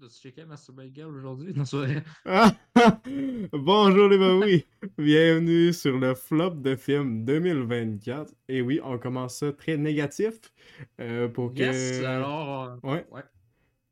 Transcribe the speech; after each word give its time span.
T'as-tu 0.00 0.22
checké 0.22 0.44
Girl 0.94 1.14
aujourd'hui? 1.14 1.52
Bonjour 3.52 4.08
les 4.08 4.16
oui. 4.40 4.64
Bienvenue 4.96 5.72
sur 5.74 5.98
le 5.98 6.14
flop 6.14 6.50
de 6.50 6.76
film 6.76 7.26
2024. 7.26 8.32
Et 8.48 8.62
oui, 8.62 8.80
on 8.82 8.96
commence 8.98 9.36
ça 9.38 9.52
très 9.52 9.76
négatif. 9.76 10.34
euh, 10.98 11.28
pour 11.28 11.52
que... 11.52 11.58
Yes, 11.58 12.02
alors. 12.04 12.64
euh, 12.64 12.76
Ouais. 12.82 13.06
Ouais. 13.10 13.22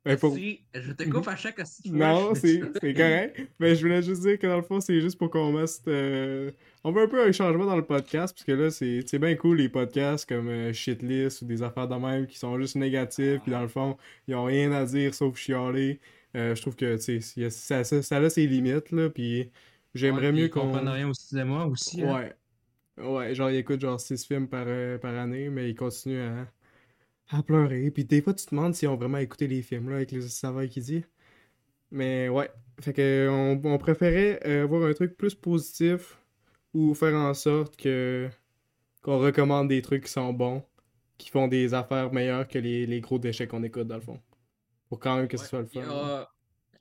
Ben, 0.03 0.17
pour- 0.17 0.33
Si, 0.33 0.61
je 0.73 0.91
te 0.93 1.03
coupe 1.07 1.27
à 1.27 1.35
chaque 1.35 1.55
fois. 1.57 1.65
Non, 1.85 2.33
c'est 2.35 2.61
c'est 2.81 2.93
correct. 2.93 3.41
Mais 3.59 3.75
je 3.75 3.81
voulais 3.81 4.01
juste 4.01 4.21
dire 4.21 4.39
que 4.39 4.47
dans 4.47 4.55
le 4.57 4.63
fond, 4.63 4.79
c'est 4.81 4.99
juste 4.99 5.17
pour 5.19 5.29
qu'on 5.29 5.51
mette. 5.51 5.69
euh, 5.87 6.49
On 6.83 6.91
veut 6.91 7.03
un 7.03 7.07
peu 7.07 7.23
un 7.27 7.31
changement 7.31 7.65
dans 7.65 7.75
le 7.75 7.85
podcast, 7.85 8.33
parce 8.35 8.43
que 8.43 8.51
là, 8.53 8.71
c'est 8.71 9.19
bien 9.19 9.35
cool 9.35 9.57
les 9.57 9.69
podcasts 9.69 10.27
comme 10.27 10.47
euh, 10.49 10.73
Shitlist 10.73 11.43
ou 11.43 11.45
des 11.45 11.61
affaires 11.61 11.87
de 11.87 11.95
même 11.95 12.25
qui 12.25 12.39
sont 12.39 12.57
juste 12.59 12.75
négatifs, 12.77 13.41
puis 13.43 13.51
dans 13.51 13.61
le 13.61 13.67
fond, 13.67 13.95
ils 14.27 14.33
ont 14.33 14.45
rien 14.45 14.71
à 14.71 14.85
dire 14.85 15.13
sauf 15.13 15.37
chialer. 15.37 15.99
Euh, 16.35 16.55
je 16.55 16.61
trouve 16.61 16.75
que, 16.75 16.97
ça, 16.97 17.83
ça, 17.83 18.01
ça 18.01 18.17
a 18.17 18.29
ses 18.31 18.47
limites, 18.47 18.89
là, 18.91 19.09
puis 19.09 19.51
j'aimerais 19.93 20.27
Ouais, 20.27 20.31
mieux 20.31 20.43
ils 20.45 20.49
qu'on. 20.49 20.61
comprennent 20.61 20.87
rien 20.89 21.09
au 21.09 21.13
cinéma 21.13 21.65
aussi. 21.65 22.01
hein. 22.01 22.15
Ouais. 22.97 23.05
Ouais, 23.05 23.35
genre, 23.35 23.49
ils 23.51 23.57
écoutent 23.57 23.81
genre 23.81 23.99
6 23.99 24.25
films 24.25 24.47
par, 24.47 24.65
par 24.99 25.15
année, 25.15 25.49
mais 25.49 25.69
ils 25.69 25.75
continuent 25.75 26.21
à, 26.21 26.47
à 27.31 27.43
pleurer. 27.43 27.91
Puis 27.91 28.05
des 28.05 28.21
fois, 28.21 28.33
tu 28.33 28.45
te 28.45 28.51
demandes 28.51 28.75
s'ils 28.75 28.89
ont 28.89 28.95
vraiment 28.97 29.17
écouté 29.19 29.47
les 29.47 29.61
films, 29.61 29.89
là, 29.89 29.97
avec 29.97 30.11
les 30.11 30.21
savants 30.21 30.67
qui 30.67 30.81
dit. 30.81 31.05
Mais 31.91 32.29
ouais. 32.29 32.49
Fait 32.81 32.93
que 32.93 33.27
on, 33.29 33.61
on 33.65 33.77
préférait 33.77 34.39
euh, 34.47 34.63
avoir 34.63 34.83
un 34.89 34.93
truc 34.93 35.17
plus 35.17 35.35
positif 35.35 36.19
ou 36.73 36.93
faire 36.95 37.15
en 37.15 37.33
sorte 37.33 37.77
que 37.77 38.29
qu'on 39.03 39.19
recommande 39.19 39.69
des 39.69 39.81
trucs 39.81 40.05
qui 40.05 40.11
sont 40.11 40.33
bons, 40.33 40.63
qui 41.17 41.29
font 41.29 41.47
des 41.47 41.73
affaires 41.73 42.13
meilleures 42.13 42.47
que 42.47 42.59
les, 42.59 42.85
les 42.87 43.01
gros 43.01 43.19
déchets 43.19 43.47
qu'on 43.47 43.63
écoute, 43.63 43.87
dans 43.87 43.95
le 43.95 44.01
fond. 44.01 44.21
Pour 44.89 44.99
quand 44.99 45.17
même 45.17 45.27
que 45.27 45.37
ce 45.37 45.45
soit 45.47 45.61
le 45.61 45.67
fun. 45.67 45.81
euh, 45.81 46.25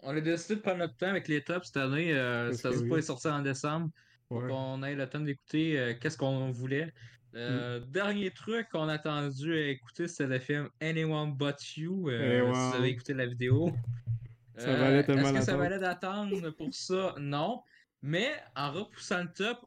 on 0.00 0.16
a 0.16 0.20
décidé 0.20 0.56
de 0.56 0.60
prendre 0.60 0.78
notre 0.78 0.96
temps 0.96 1.08
avec 1.08 1.28
les 1.28 1.42
tops 1.44 1.66
cette 1.66 1.76
année. 1.78 2.12
Euh, 2.14 2.52
ça 2.52 2.72
se 2.72 2.84
pas 2.84 3.00
sortir 3.02 3.32
en 3.34 3.42
décembre. 3.42 3.90
Pour 4.28 4.42
Ouais. 4.42 4.48
qu'on 4.48 4.82
ait 4.84 4.94
le 4.94 5.08
temps 5.08 5.20
d'écouter 5.20 5.78
euh, 5.78 5.94
qu'est-ce 6.00 6.16
qu'on 6.16 6.50
voulait. 6.52 6.92
Euh, 7.34 7.80
Mm. 7.80 7.84
Dernier 7.92 8.30
truc 8.32 8.68
qu'on 8.70 8.88
a 8.88 8.94
attendu 8.94 9.54
à 9.54 9.68
écouter, 9.68 10.08
c'est 10.08 10.26
le 10.26 10.38
film 10.40 10.68
Anyone 10.80 11.32
But 11.36 11.76
You. 11.76 12.08
euh, 12.08 12.52
Si 12.52 12.70
vous 12.70 12.76
avez 12.76 12.88
écouté 12.88 13.14
la 13.14 13.26
vidéo. 13.26 13.70
Ça 14.56 14.76
valait 14.76 15.04
tellement 15.04 15.22
Est-ce 15.28 15.32
que 15.38 15.40
ça 15.44 15.56
valait 15.56 15.78
d'attendre 15.78 16.50
pour 16.50 16.74
ça? 16.74 17.14
Non. 17.18 17.62
Mais 18.02 18.30
en 18.54 18.72
repoussant 18.72 19.22
le 19.22 19.32
top, 19.32 19.58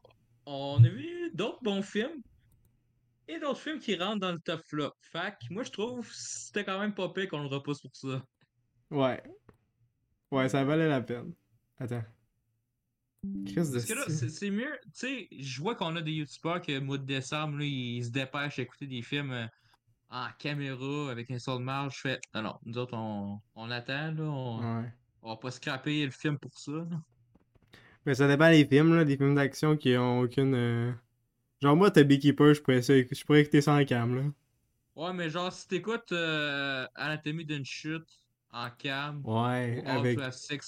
on 0.46 0.84
a 0.84 0.88
vu 0.88 1.30
d'autres 1.34 1.58
bons 1.62 1.82
films 1.82 2.22
et 3.26 3.40
d'autres 3.40 3.58
films 3.58 3.80
qui 3.80 3.96
rentrent 3.96 4.20
dans 4.20 4.30
le 4.32 4.38
top 4.38 4.60
flop. 4.66 4.92
Fait 5.00 5.32
que 5.32 5.52
moi, 5.52 5.64
je 5.64 5.70
trouve 5.70 6.06
que 6.06 6.14
c'était 6.14 6.64
quand 6.64 6.78
même 6.78 6.94
pas 6.94 7.08
pire 7.08 7.28
qu'on 7.28 7.40
le 7.40 7.48
repousse 7.48 7.80
pour 7.80 7.96
ça. 7.96 8.22
Ouais. 8.90 9.20
Ouais, 10.30 10.48
ça 10.48 10.62
valait 10.64 10.88
la 10.88 11.00
peine. 11.00 11.32
Attends. 11.78 12.04
Parce 13.72 13.84
que 13.86 13.92
là, 13.94 14.08
c'est 14.08 14.50
mieux. 14.50 14.78
Tu 14.84 14.90
sais, 14.92 15.28
je 15.38 15.60
vois 15.60 15.74
qu'on 15.74 15.96
a 15.96 16.02
des 16.02 16.12
youtubeurs 16.12 16.60
qui, 16.60 16.76
au 16.76 16.80
mois 16.82 16.98
de 16.98 17.04
décembre, 17.04 17.58
là, 17.58 17.64
ils 17.64 18.04
se 18.04 18.10
dépêchent 18.10 18.58
à 18.58 18.62
écouter 18.62 18.86
des 18.86 19.02
films 19.02 19.32
euh, 19.32 19.46
en 20.10 20.28
caméra 20.38 21.10
avec 21.10 21.30
un 21.30 21.38
son 21.38 21.58
de 21.60 21.64
marge. 21.64 21.96
Je 21.96 22.00
fais, 22.02 22.20
non, 22.34 22.42
non, 22.42 22.58
nous 22.64 22.78
autres, 22.78 22.94
on, 22.96 23.40
on 23.54 23.70
attend, 23.70 24.12
là. 24.12 24.24
On, 24.24 24.66
Ouais. 24.82 24.92
on 25.22 25.30
va 25.30 25.36
pas 25.36 25.50
scraper 25.50 26.04
le 26.04 26.10
film 26.12 26.38
pour 26.38 26.58
ça. 26.58 26.72
là. 26.72 27.02
Mais 28.06 28.14
ça 28.14 28.28
dépend 28.28 28.50
des 28.50 28.66
films, 28.66 28.94
là, 28.94 29.04
des 29.04 29.16
films 29.16 29.34
d'action 29.34 29.76
qui 29.76 29.96
ont 29.96 30.20
aucune. 30.20 30.54
euh, 30.54 30.92
Genre, 31.62 31.76
moi, 31.76 31.90
t'as 31.90 32.04
Beekeeper, 32.04 32.54
je 32.54 32.62
pourrais, 32.62 32.82
ça- 32.82 32.94
je 32.98 33.24
pourrais 33.24 33.42
écouter 33.42 33.62
ça 33.62 33.74
en 33.74 33.84
cam, 33.84 34.16
là. 34.16 34.22
Ouais, 34.96 35.12
mais 35.12 35.28
genre, 35.28 35.52
si 35.52 35.66
t'écoutes 35.66 36.12
euh, 36.12 36.86
Anatomie 36.94 37.44
d'une 37.44 37.64
chute 37.64 38.08
en 38.50 38.70
cam, 38.70 39.22
Ouais, 39.24 39.82
ou 39.84 39.88
avec. 39.88 40.18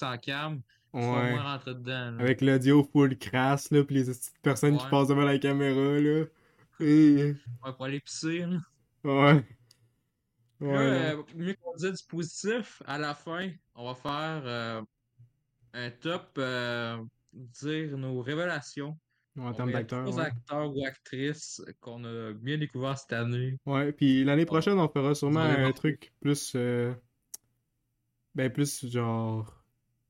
en 0.02 0.18
cam, 0.18 0.62
Ouais. 1.00 1.30
moins 1.33 1.58
dedans. 1.66 2.11
là. 2.12 2.22
Avec 2.22 2.41
l'audio 2.41 2.83
full 2.84 3.16
crasse, 3.19 3.70
là, 3.70 3.84
pis 3.84 3.94
les 3.94 4.05
petites 4.05 4.33
personnes 4.42 4.78
qui 4.78 4.86
passent 4.89 5.08
devant 5.08 5.25
la 5.25 5.38
caméra, 5.38 6.00
là. 6.00 6.25
Et... 6.81 7.34
Ouais, 7.65 7.72
pour 7.75 7.84
aller 7.84 8.00
pisser. 8.00 8.41
là. 8.47 8.59
Ouais. 9.04 9.44
Ouais, 10.60 10.69
euh, 10.76 11.22
mieux 11.34 11.54
qu'on 11.62 11.75
dise 11.76 12.00
du 12.00 12.06
positif, 12.09 12.82
à 12.87 12.98
la 12.98 13.15
fin, 13.15 13.50
on 13.75 13.87
va 13.87 13.94
faire 13.94 14.43
euh, 14.47 14.82
un 15.75 15.91
top, 15.91 16.31
euh, 16.38 16.97
dire 17.34 17.97
nos 17.99 18.22
révélations. 18.22 18.99
En 19.38 19.53
termes 19.53 19.70
d'acteurs, 19.70 20.09
ouais. 20.09 20.22
acteurs 20.25 20.75
ou 20.75 20.82
actrices 20.87 21.62
qu'on 21.81 22.04
a 22.04 22.32
bien 22.32 22.56
découvert 22.56 22.97
cette 22.99 23.12
année. 23.12 23.59
Ouais, 23.66 23.93
puis 23.93 24.25
l'année 24.25 24.47
prochaine, 24.47 24.78
on 24.78 24.88
fera 24.88 25.15
sûrement 25.15 25.41
un 25.41 25.72
truc 25.72 26.15
plus. 26.20 26.54
euh, 26.56 26.94
Ben, 28.34 28.50
plus 28.50 28.87
genre. 28.91 29.53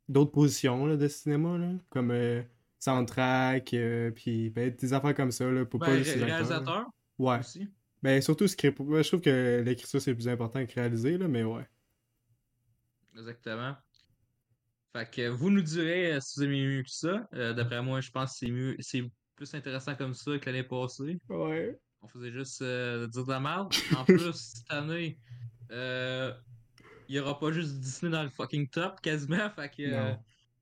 D'autres 0.08 0.30
positions 0.30 0.86
là, 0.86 0.96
de 0.96 1.08
cinéma, 1.08 1.58
là. 1.58 1.72
Comme 1.90 2.10
euh, 2.12 2.42
soundtrack, 2.78 3.74
euh, 3.74 4.10
puis 4.12 4.50
ben, 4.50 4.70
des 4.74 4.92
affaires 4.92 5.14
comme 5.14 5.32
ça, 5.32 5.50
là, 5.50 5.64
pour 5.64 5.80
Ben, 5.80 5.86
pas 5.86 5.98
juste 5.98 6.16
réalisateur 6.16 6.86
Ouais. 7.18 7.38
aussi. 7.40 7.68
Ben, 8.02 8.20
surtout 8.22 8.46
script. 8.46 8.78
Je 8.78 9.08
trouve 9.08 9.20
que 9.20 9.62
l'écriture, 9.64 10.00
c'est 10.00 10.14
plus 10.14 10.28
important 10.28 10.64
que 10.64 10.72
réaliser, 10.74 11.18
là, 11.18 11.26
mais 11.28 11.42
ouais. 11.42 11.66
Exactement. 13.16 13.74
Fait 14.94 15.10
que 15.10 15.28
vous 15.28 15.50
nous 15.50 15.62
direz 15.62 16.12
euh, 16.12 16.20
si 16.20 16.38
vous 16.38 16.44
aimez 16.46 16.64
mieux 16.66 16.82
que 16.82 16.90
ça. 16.90 17.26
Euh, 17.34 17.52
D'après 17.52 17.82
moi, 17.82 18.00
je 18.00 18.10
pense 18.10 18.32
que 18.32 18.38
c'est 18.46 18.50
mieux, 18.50 18.76
c'est 18.80 19.02
plus 19.34 19.52
intéressant 19.54 19.94
comme 19.94 20.14
ça 20.14 20.38
que 20.38 20.46
l'année 20.46 20.62
passée. 20.62 21.18
Ouais. 21.28 21.78
On 22.02 22.08
faisait 22.08 22.30
juste 22.30 22.62
dire 22.62 23.24
de 23.24 23.30
la 23.30 23.40
merde. 23.40 23.72
En 23.96 24.04
plus, 24.04 24.32
cette 24.32 24.70
année, 24.70 25.18
il 27.08 27.16
y 27.16 27.20
aura 27.20 27.38
pas 27.38 27.50
juste 27.52 27.78
Disney 27.78 28.10
dans 28.12 28.22
le 28.22 28.30
fucking 28.30 28.68
top 28.68 29.00
quasiment. 29.00 29.48
Fait 29.50 29.68
que 29.70 29.82
euh, 29.82 30.12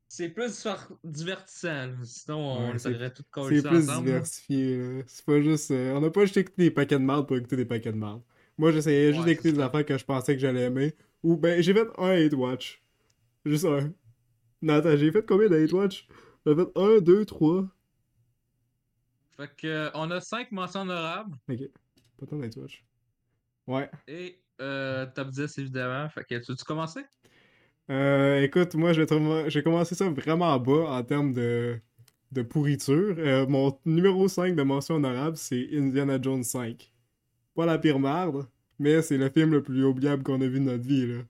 c'est 0.09 0.29
plus 0.29 0.63
faire- 0.63 0.89
divertissant. 1.03 1.87
là. 1.87 1.93
Sinon, 2.05 2.39
on 2.39 2.73
Ouais, 2.73 2.79
c'est- 2.79 2.95
aurait 2.95 3.11
tout 3.13 3.23
C'est 3.23 3.31
collés 3.31 3.63
plus 3.63 3.69
ensemble. 3.89 3.89
là. 4.09 4.13
diversifié. 4.15 5.03
C'est 5.07 5.25
pas 5.25 5.41
juste. 5.41 5.71
euh, 5.71 5.93
On 5.95 6.01
n'a 6.01 6.11
pas 6.11 6.23
juste 6.23 6.37
écouté 6.37 6.65
des 6.65 6.71
paquets 6.71 6.99
de 6.99 7.05
marde 7.05 7.27
pour 7.27 7.37
écouter 7.37 7.57
des 7.57 7.65
paquets 7.65 7.93
de 7.93 7.99
marde. 7.99 8.23
Moi, 8.59 8.71
j'essayais 8.73 9.09
juste 9.13 9.21
Ouais, 9.21 9.27
d'écouter 9.27 9.49
c'est 9.51 9.57
des 9.57 9.63
affaires 9.63 9.85
que 9.85 9.99
je 9.99 10.05
pensais 10.05 10.35
que 10.35 10.41
j'allais 10.41 10.63
aimer. 10.65 10.95
Ou, 11.23 11.37
ben, 11.37 11.61
j'ai 11.63 11.73
fait 11.75 11.89
un 11.99 12.11
hate 12.11 12.35
watch. 12.35 12.83
Juste 13.45 13.65
un. 13.65 13.93
Non, 14.63 14.75
attends, 14.75 14.97
j'ai 14.97 15.11
fait 15.11 15.27
combien 15.27 15.49
de 15.49 15.57
hate 15.57 15.73
watch? 15.73 16.07
J'ai 16.47 16.55
fait 16.55 16.69
1, 16.77 17.01
2, 17.01 17.25
3. 17.25 17.67
Fait 19.37 19.51
que 19.57 19.67
euh, 19.67 19.91
on 19.95 20.11
a 20.11 20.21
5 20.21 20.53
mentions 20.53 20.83
honorables 20.83 21.37
Ok. 21.51 21.59
Pas 22.19 22.27
tant 22.27 22.37
d'hate 22.37 22.57
watch. 22.57 22.85
Ouais. 23.67 23.91
et 24.07 24.39
euh, 24.61 25.07
top 25.15 25.31
10 25.31 25.59
évidemment. 25.59 26.09
Fait 26.09 26.25
que 26.25 26.35
tu 26.37 26.53
veux-tu 26.53 26.65
commencer? 26.65 27.01
Euh, 27.91 28.41
écoute, 28.43 28.75
moi, 28.75 28.93
j'ai 28.93 29.63
commencé 29.63 29.95
ça 29.95 30.09
vraiment 30.09 30.59
bas 30.59 30.91
en 30.91 31.03
termes 31.03 31.33
de, 31.33 31.79
de 32.33 32.43
pourriture. 32.43 33.15
Euh, 33.19 33.47
mon 33.47 33.79
numéro 33.85 34.29
5 34.29 34.55
de 34.57 34.63
mention 34.63 34.97
honorable, 34.97 35.37
c'est 35.37 35.69
Indiana 35.73 36.19
Jones 36.21 36.45
5. 36.45 36.93
Pas 37.55 37.67
la 37.67 37.79
pire 37.79 37.99
marde, 37.99 38.47
mais 38.79 39.03
c'est 39.03 39.19
le 39.19 39.29
film 39.31 39.53
le 39.53 39.63
plus 39.63 39.85
oubliable 39.85 40.23
qu'on 40.23 40.41
a 40.41 40.47
vu 40.47 40.61
de 40.61 40.65
notre 40.65 40.85
vie, 40.85 41.07
là. 41.07 41.23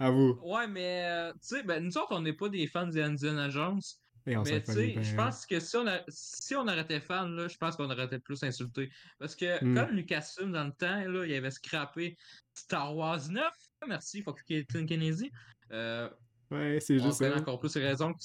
À 0.00 0.10
vous. 0.10 0.38
Ouais, 0.42 0.66
mais 0.66 1.04
euh, 1.06 1.32
tu 1.34 1.38
sais, 1.42 1.62
ben, 1.62 1.82
nous 1.84 1.96
autres, 1.96 2.08
on 2.10 2.20
n'est 2.20 2.32
pas 2.32 2.48
des 2.48 2.66
fans 2.66 2.86
d'Indiana 2.86 3.48
Jones. 3.48 3.80
Et 4.26 4.36
on 4.38 4.42
Mais 4.42 4.62
tu 4.62 4.72
sais, 4.72 5.02
je 5.02 5.14
pense 5.14 5.44
que 5.44 5.60
si 5.60 5.76
on, 5.76 5.86
a, 5.86 6.00
si 6.08 6.54
on 6.56 6.62
aurait 6.62 6.80
été 6.80 6.98
fan, 7.00 7.34
là, 7.36 7.46
je 7.46 7.56
pense 7.58 7.76
qu'on 7.76 7.90
aurait 7.90 8.06
été 8.06 8.18
plus 8.18 8.42
insulté. 8.42 8.90
Parce 9.18 9.36
que 9.36 9.62
Hmm. 9.62 9.74
comme 9.74 9.90
Lucasfilm, 9.96 10.52
dans 10.52 10.64
le 10.64 10.72
temps, 10.72 11.04
là, 11.06 11.26
il 11.26 11.34
avait 11.34 11.50
scrappé 11.50 12.16
Star 12.54 12.96
Wars 12.96 13.28
9, 13.28 13.44
merci, 13.86 14.22
fuck 14.22 14.42
Caitlin 14.44 14.86
Kennedy. 14.86 15.30
Euh, 15.72 16.08
Ouais, 16.50 16.78
c'est 16.80 16.98
on 17.00 17.04
juste 17.04 17.18
connaît 17.18 17.34
ça. 17.34 17.40
encore 17.40 17.58
plus 17.60 17.74
les 17.76 17.86
raisons. 17.86 18.12
que 18.14 18.18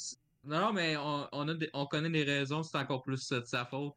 Non, 0.43 0.59
non, 0.61 0.73
mais 0.73 0.95
on, 0.97 1.27
on, 1.33 1.47
a 1.49 1.53
des- 1.53 1.69
on 1.73 1.85
connaît 1.85 2.09
les 2.09 2.23
raisons, 2.23 2.63
c'est 2.63 2.77
encore 2.77 3.01
plus 3.03 3.31
euh, 3.33 3.41
de 3.41 3.45
sa 3.45 3.65
faute. 3.65 3.93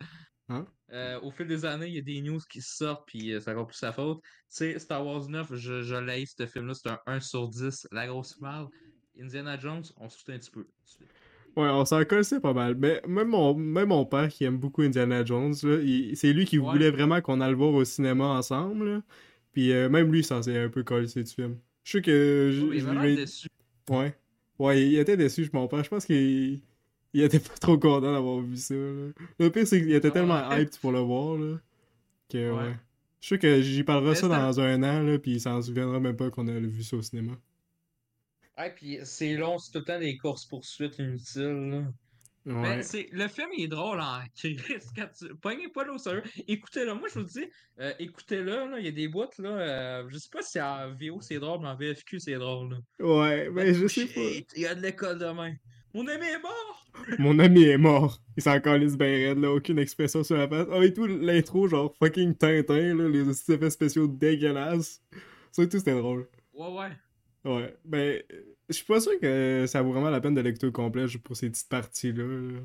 Hein? 0.48 0.66
Euh, 0.90 1.20
au 1.20 1.30
fil 1.30 1.46
des 1.46 1.64
années, 1.64 1.86
il 1.86 1.94
y 1.94 1.98
a 1.98 2.02
des 2.02 2.20
news 2.20 2.40
qui 2.50 2.60
sortent, 2.60 3.06
puis 3.06 3.32
euh, 3.32 3.40
c'est 3.40 3.52
encore 3.52 3.68
plus 3.68 3.76
sa 3.76 3.92
faute. 3.92 4.20
Tu 4.22 4.28
sais, 4.48 4.78
Star 4.80 5.06
Wars 5.06 5.28
9, 5.28 5.54
je, 5.54 5.82
je 5.82 5.94
l'ai, 5.94 6.26
ce 6.26 6.46
film-là, 6.46 6.74
c'est 6.74 6.88
un 6.90 6.98
1 7.06 7.20
sur 7.20 7.48
10, 7.48 7.86
la 7.92 8.06
grosse 8.08 8.40
merde. 8.40 8.68
Indiana 9.20 9.56
Jones, 9.58 9.84
on 9.98 10.08
se 10.08 10.18
fout 10.18 10.30
un 10.30 10.38
petit 10.38 10.50
peu. 10.50 10.66
Ouais, 11.56 11.68
on 11.68 11.84
s'en 11.84 12.02
connaissait 12.04 12.40
pas 12.40 12.52
mal. 12.54 12.74
Mais 12.76 13.02
même 13.06 13.28
mon, 13.28 13.54
même 13.54 13.88
mon 13.88 14.04
père 14.06 14.28
qui 14.28 14.44
aime 14.44 14.56
beaucoup 14.58 14.82
Indiana 14.82 15.24
Jones, 15.24 15.52
c'est 15.54 16.32
lui 16.32 16.44
qui 16.46 16.58
Ouais. 16.58 16.72
voulait 16.72 16.90
vraiment 16.90 17.20
qu'on 17.20 17.40
aille 17.40 17.50
le 17.50 17.56
voir 17.56 17.74
au 17.74 17.84
cinéma 17.84 18.24
ensemble. 18.26 18.88
là. 18.88 19.02
Puis 19.52 19.70
euh, 19.72 19.88
même 19.90 20.10
lui, 20.10 20.24
ça 20.24 20.42
s'est 20.42 20.58
un 20.58 20.68
peu 20.70 20.82
collé 20.82 21.06
du 21.06 21.24
film. 21.26 21.56
Je 21.84 21.90
sais 21.92 22.02
que. 22.02 22.50
je- 22.52 22.64
Oh, 22.66 22.72
il 22.72 22.80
je 22.80 23.16
déçu. 23.16 23.48
Ouais. 23.90 24.14
Ouais, 24.58 24.86
il 24.86 24.98
était 24.98 25.16
déçu, 25.16 25.48
mon 25.52 25.68
père. 25.68 25.84
Je 25.84 25.90
pense 25.90 26.06
qu'il 26.06 26.60
il 27.14 27.22
était 27.22 27.38
pas 27.40 27.54
trop 27.60 27.76
content 27.76 28.12
d'avoir 28.12 28.40
vu 28.40 28.56
ça. 28.56 28.74
là. 28.74 29.10
Le 29.38 29.50
pire, 29.50 29.66
c'est 29.66 29.80
qu'il 29.82 29.92
était 29.92 30.08
Ouais. 30.08 30.12
tellement 30.14 30.50
hyped 30.52 30.78
pour 30.80 30.92
le 30.92 31.00
voir. 31.00 31.36
Là, 31.36 31.58
que 32.30 32.50
ouais. 32.50 32.56
Ouais. 32.62 32.76
Je 33.20 33.28
sais 33.28 33.38
que 33.38 33.60
j'y 33.60 33.84
parlerai 33.84 34.14
ça 34.14 34.26
dans 34.26 34.58
un 34.60 34.82
an, 34.82 35.02
là, 35.02 35.18
puis 35.18 35.32
il 35.32 35.40
s'en 35.40 35.60
souviendra 35.62 36.00
même 36.00 36.16
pas 36.16 36.30
qu'on 36.30 36.48
a 36.48 36.52
vu 36.52 36.82
ça 36.82 36.96
au 36.96 37.02
cinéma. 37.02 37.34
Ouais, 38.58 38.72
puis 38.74 38.98
c'est 39.04 39.34
long, 39.34 39.58
c'est 39.58 39.72
tout 39.72 39.78
le 39.78 39.84
temps 39.84 39.98
des 39.98 40.16
courses-poursuites 40.18 40.98
inutiles. 40.98 41.70
là. 41.70 41.82
Mais 42.44 42.54
Ouais. 42.54 42.82
c'est, 42.82 43.08
le 43.12 43.28
film 43.28 43.48
il 43.56 43.64
est 43.64 43.68
drôle 43.68 44.00
en 44.00 44.18
crise. 44.36 44.60
Quand 44.96 45.06
tu... 45.16 45.32
Pognez 45.36 45.68
pas 45.68 45.84
là 45.84 45.92
au 45.92 45.98
sérieux. 45.98 46.24
Écoutez-le. 46.48 46.92
Moi, 46.94 47.08
je 47.14 47.20
vous 47.20 47.24
dis, 47.24 47.44
euh, 47.80 47.92
écoutez-le. 48.00 48.44
là, 48.68 48.78
Il 48.80 48.84
y 48.84 48.88
a 48.88 48.90
des 48.90 49.06
bouts, 49.06 49.26
là. 49.38 49.48
euh, 49.48 50.04
je 50.08 50.18
sais 50.18 50.28
pas 50.30 50.42
si 50.42 50.60
en 50.60 50.92
VO 50.92 51.20
c'est 51.20 51.38
drôle, 51.38 51.60
mais 51.62 51.68
en 51.68 51.76
VFQ 51.76 52.18
c'est 52.18 52.34
drôle. 52.34 52.70
Là. 52.98 53.06
Ouais, 53.06 53.48
ben 53.48 53.72
je 53.72 53.86
sais 53.86 54.06
pas. 54.06 54.20
Il 54.56 54.62
y 54.62 54.66
a 54.66 54.74
de 54.74 54.82
l'école 54.82 55.18
demain. 55.18 55.54
Mon 55.94 56.06
ami 56.08 56.24
est 56.26 56.42
mort! 56.42 56.86
Mon 57.20 57.38
ami 57.38 57.62
est 57.64 57.78
mort. 57.78 58.18
Il 58.36 58.42
s'en 58.42 58.58
calisse 58.60 58.96
ben 58.96 59.28
raide, 59.28 59.38
là. 59.38 59.52
Aucune 59.52 59.78
expression 59.78 60.24
sur 60.24 60.36
la 60.36 60.48
face. 60.48 60.66
Ah, 60.72 60.84
et 60.84 60.92
tout, 60.92 61.06
l'intro, 61.06 61.68
genre 61.68 61.94
fucking 62.02 62.34
Tintin, 62.34 62.96
là. 62.96 63.08
Les 63.08 63.28
effets 63.30 63.70
spéciaux 63.70 64.08
dégueulasses. 64.08 65.00
Ça 65.52 65.62
et 65.62 65.68
tout, 65.68 65.78
c'était 65.78 65.94
drôle. 65.94 66.28
Ouais, 66.54 66.68
ouais. 66.68 66.88
Ouais. 67.44 67.76
Ben, 67.84 68.22
je 68.68 68.74
suis 68.74 68.84
pas 68.84 69.00
sûr 69.00 69.18
que 69.20 69.64
ça 69.66 69.82
vaut 69.82 69.92
vraiment 69.92 70.10
la 70.10 70.20
peine 70.20 70.34
de 70.34 70.68
complet 70.70 71.08
juste 71.08 71.24
pour 71.24 71.36
ces 71.36 71.50
petites 71.50 71.68
parties-là. 71.68 72.24
là. 72.24 72.60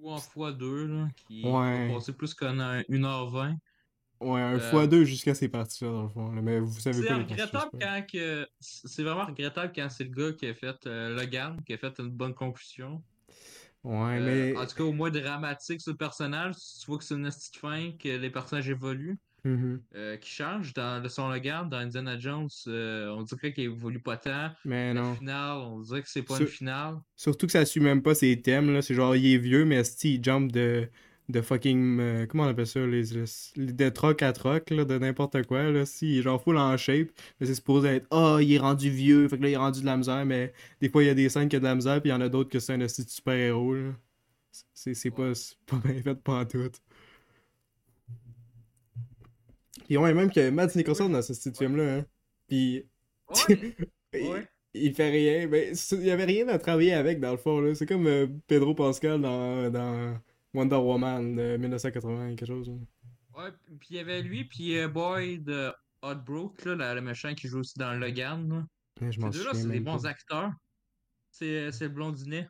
Ou 0.00 0.10
en 0.10 0.16
x2, 0.18 0.86
là, 0.86 1.08
qui 1.16 1.42
Ouais. 1.44 1.88
va 1.88 1.94
passer 1.94 2.12
plus 2.12 2.34
qu'en 2.34 2.58
un- 2.58 2.82
1h20. 2.88 3.56
Ouais, 4.20 4.40
un 4.40 4.54
Euh, 4.54 4.70
fois 4.70 4.86
deux 4.86 5.04
jusqu'à 5.04 5.34
ces 5.34 5.48
parties-là, 5.48 5.90
dans 5.90 6.02
le 6.04 6.08
fond. 6.08 6.28
Mais 6.30 6.60
vous 6.60 6.78
savez 6.78 7.02
C'est 7.02 7.08
pas 7.08 7.16
regrettable 7.16 7.70
quand 7.80 8.06
que. 8.12 8.46
C'est 8.60 9.02
vraiment 9.02 9.26
regrettable 9.26 9.72
quand 9.74 9.88
c'est 9.90 10.04
le 10.04 10.10
gars 10.10 10.32
qui 10.32 10.46
a 10.46 10.54
fait 10.54 10.86
euh, 10.86 11.14
Logan, 11.16 11.56
qui 11.66 11.72
a 11.72 11.78
fait 11.78 11.92
une 11.98 12.10
bonne 12.10 12.34
conclusion. 12.34 13.02
Ouais, 13.84 14.18
Euh, 14.20 14.52
mais. 14.54 14.56
En 14.56 14.64
tout 14.66 14.76
cas, 14.76 14.84
au 14.84 14.92
moins 14.92 15.10
dramatique 15.10 15.80
sur 15.80 15.90
le 15.92 15.96
personnage. 15.96 16.54
Tu 16.80 16.86
vois 16.86 16.98
que 16.98 17.04
c'est 17.04 17.14
une 17.14 17.24
petite 17.28 17.56
fin, 17.56 17.90
que 17.98 18.08
les 18.08 18.30
personnages 18.30 18.68
évoluent, 18.68 19.18
Mhm. 19.44 19.80
euh, 19.96 20.16
qui 20.18 20.30
changent. 20.30 20.72
Dans 20.72 21.02
le 21.02 21.08
son 21.08 21.28
Logan, 21.28 21.68
dans 21.68 21.78
Indiana 21.78 22.18
Jones, 22.18 22.48
euh, 22.68 23.08
on 23.10 23.22
dirait 23.22 23.52
qu'il 23.52 23.64
évolue 23.64 24.00
pas 24.00 24.16
tant. 24.16 24.50
Mais 24.64 24.94
La 24.94 25.00
non. 25.00 25.14
finale, 25.16 25.56
on 25.58 25.80
dirait 25.80 26.02
que 26.02 26.08
c'est 26.08 26.22
pas 26.22 26.36
Sur- 26.36 26.46
une 26.46 26.52
finale. 26.52 26.94
Surtout 27.16 27.46
que 27.46 27.52
ça 27.52 27.64
suit 27.64 27.80
même 27.80 28.02
pas 28.02 28.14
ses 28.14 28.40
thèmes, 28.40 28.72
là. 28.72 28.82
C'est 28.82 28.94
genre, 28.94 29.16
il 29.16 29.26
est 29.34 29.38
vieux, 29.38 29.64
mais 29.64 29.76
esti, 29.76 30.14
il 30.14 30.22
jump 30.24 30.52
de, 30.52 30.88
de 31.28 31.40
fucking. 31.40 31.98
euh, 32.00 32.26
comment 32.26 32.44
on 32.44 32.48
appelle 32.48 32.66
ça 32.68 32.86
les, 32.86 33.02
les- 33.02 33.72
De 33.72 33.88
troc 33.88 34.22
à 34.22 34.32
troc, 34.32 34.70
là, 34.70 34.84
de 34.84 34.96
n'importe 34.98 35.42
quoi, 35.46 35.64
là. 35.70 35.86
Si, 35.86 36.12
il 36.12 36.18
est 36.18 36.22
genre 36.22 36.40
full 36.42 36.56
en 36.56 36.76
shape, 36.76 37.08
mais 37.40 37.46
c'est 37.46 37.54
supposé 37.56 37.88
être. 37.88 38.06
Ah, 38.12 38.38
il 38.40 38.52
est 38.52 38.58
rendu 38.58 38.90
vieux, 38.90 39.26
fait 39.28 39.38
que 39.38 39.42
là, 39.42 39.48
il 39.48 39.52
est 39.54 39.56
rendu 39.56 39.80
de 39.80 39.86
la 39.86 39.96
misère, 39.96 40.24
mais 40.24 40.52
des 40.80 40.88
fois, 40.88 41.02
il 41.02 41.06
y 41.06 41.10
a 41.10 41.14
des 41.14 41.28
scènes 41.28 41.48
qui 41.48 41.56
a 41.56 41.58
de 41.58 41.64
la 41.64 41.74
misère, 41.74 42.00
puis 42.00 42.10
il 42.10 42.12
y 42.12 42.14
en 42.16 42.20
a 42.20 42.28
d'autres 42.28 42.50
que 42.50 42.60
c'est 42.60 42.74
un 42.74 42.86
super-héros. 42.88 43.74
C'est 44.74 44.94
c'est 44.94 45.10
pas, 45.10 45.34
c'est 45.34 45.56
pas 45.66 45.78
bien 45.84 46.00
fait 46.02 46.14
pas 46.22 46.40
en 46.40 46.44
tout. 46.44 46.68
Puis 49.84 49.96
ouais, 49.96 50.14
même 50.14 50.30
que 50.30 50.50
Mads 50.50 50.74
Nicholson 50.76 51.08
dans 51.08 51.22
ce 51.22 51.32
petit 51.32 51.56
film-là, 51.56 51.96
hein. 51.98 52.06
Puis. 52.48 52.84
Ouais, 53.28 53.36
il- 54.14 54.28
ouais. 54.28 54.48
il 54.74 54.94
fait 54.94 55.10
rien. 55.10 55.48
Ben, 55.48 55.74
c'est- 55.74 55.96
il 55.96 56.06
y 56.06 56.10
avait 56.10 56.24
rien 56.24 56.48
à 56.48 56.58
travailler 56.58 56.92
avec, 56.94 57.20
dans 57.20 57.32
le 57.32 57.36
fond. 57.38 57.60
là. 57.60 57.74
C'est 57.74 57.86
comme 57.86 58.06
euh, 58.06 58.26
Pedro 58.46 58.74
Pascal 58.74 59.20
dans, 59.20 59.70
dans 59.70 60.18
Wonder 60.54 60.76
Woman 60.76 61.34
de 61.36 61.56
1980, 61.56 62.34
quelque 62.36 62.46
chose. 62.46 62.68
là. 62.68 62.74
Ouais, 63.44 63.50
puis 63.80 63.88
il 63.92 63.96
y 63.96 64.00
avait 64.00 64.20
lui, 64.22 64.44
puis 64.44 64.76
euh, 64.78 64.88
Boyd 64.88 65.50
Hotbrook, 66.02 66.64
là, 66.66 66.94
le, 66.94 67.00
méchant 67.00 67.34
qui 67.34 67.48
joue 67.48 67.60
aussi 67.60 67.78
dans 67.78 67.94
Logan. 67.94 68.48
Là. 68.48 68.66
Je 69.10 69.18
Ces 69.20 69.38
deux-là, 69.38 69.50
c'est 69.54 69.68
des 69.68 69.80
bons 69.80 70.02
pas. 70.02 70.08
acteurs. 70.08 70.52
C'est 71.30 71.72
c'est 71.72 71.84
le 71.84 71.90
blondinet. 71.90 72.46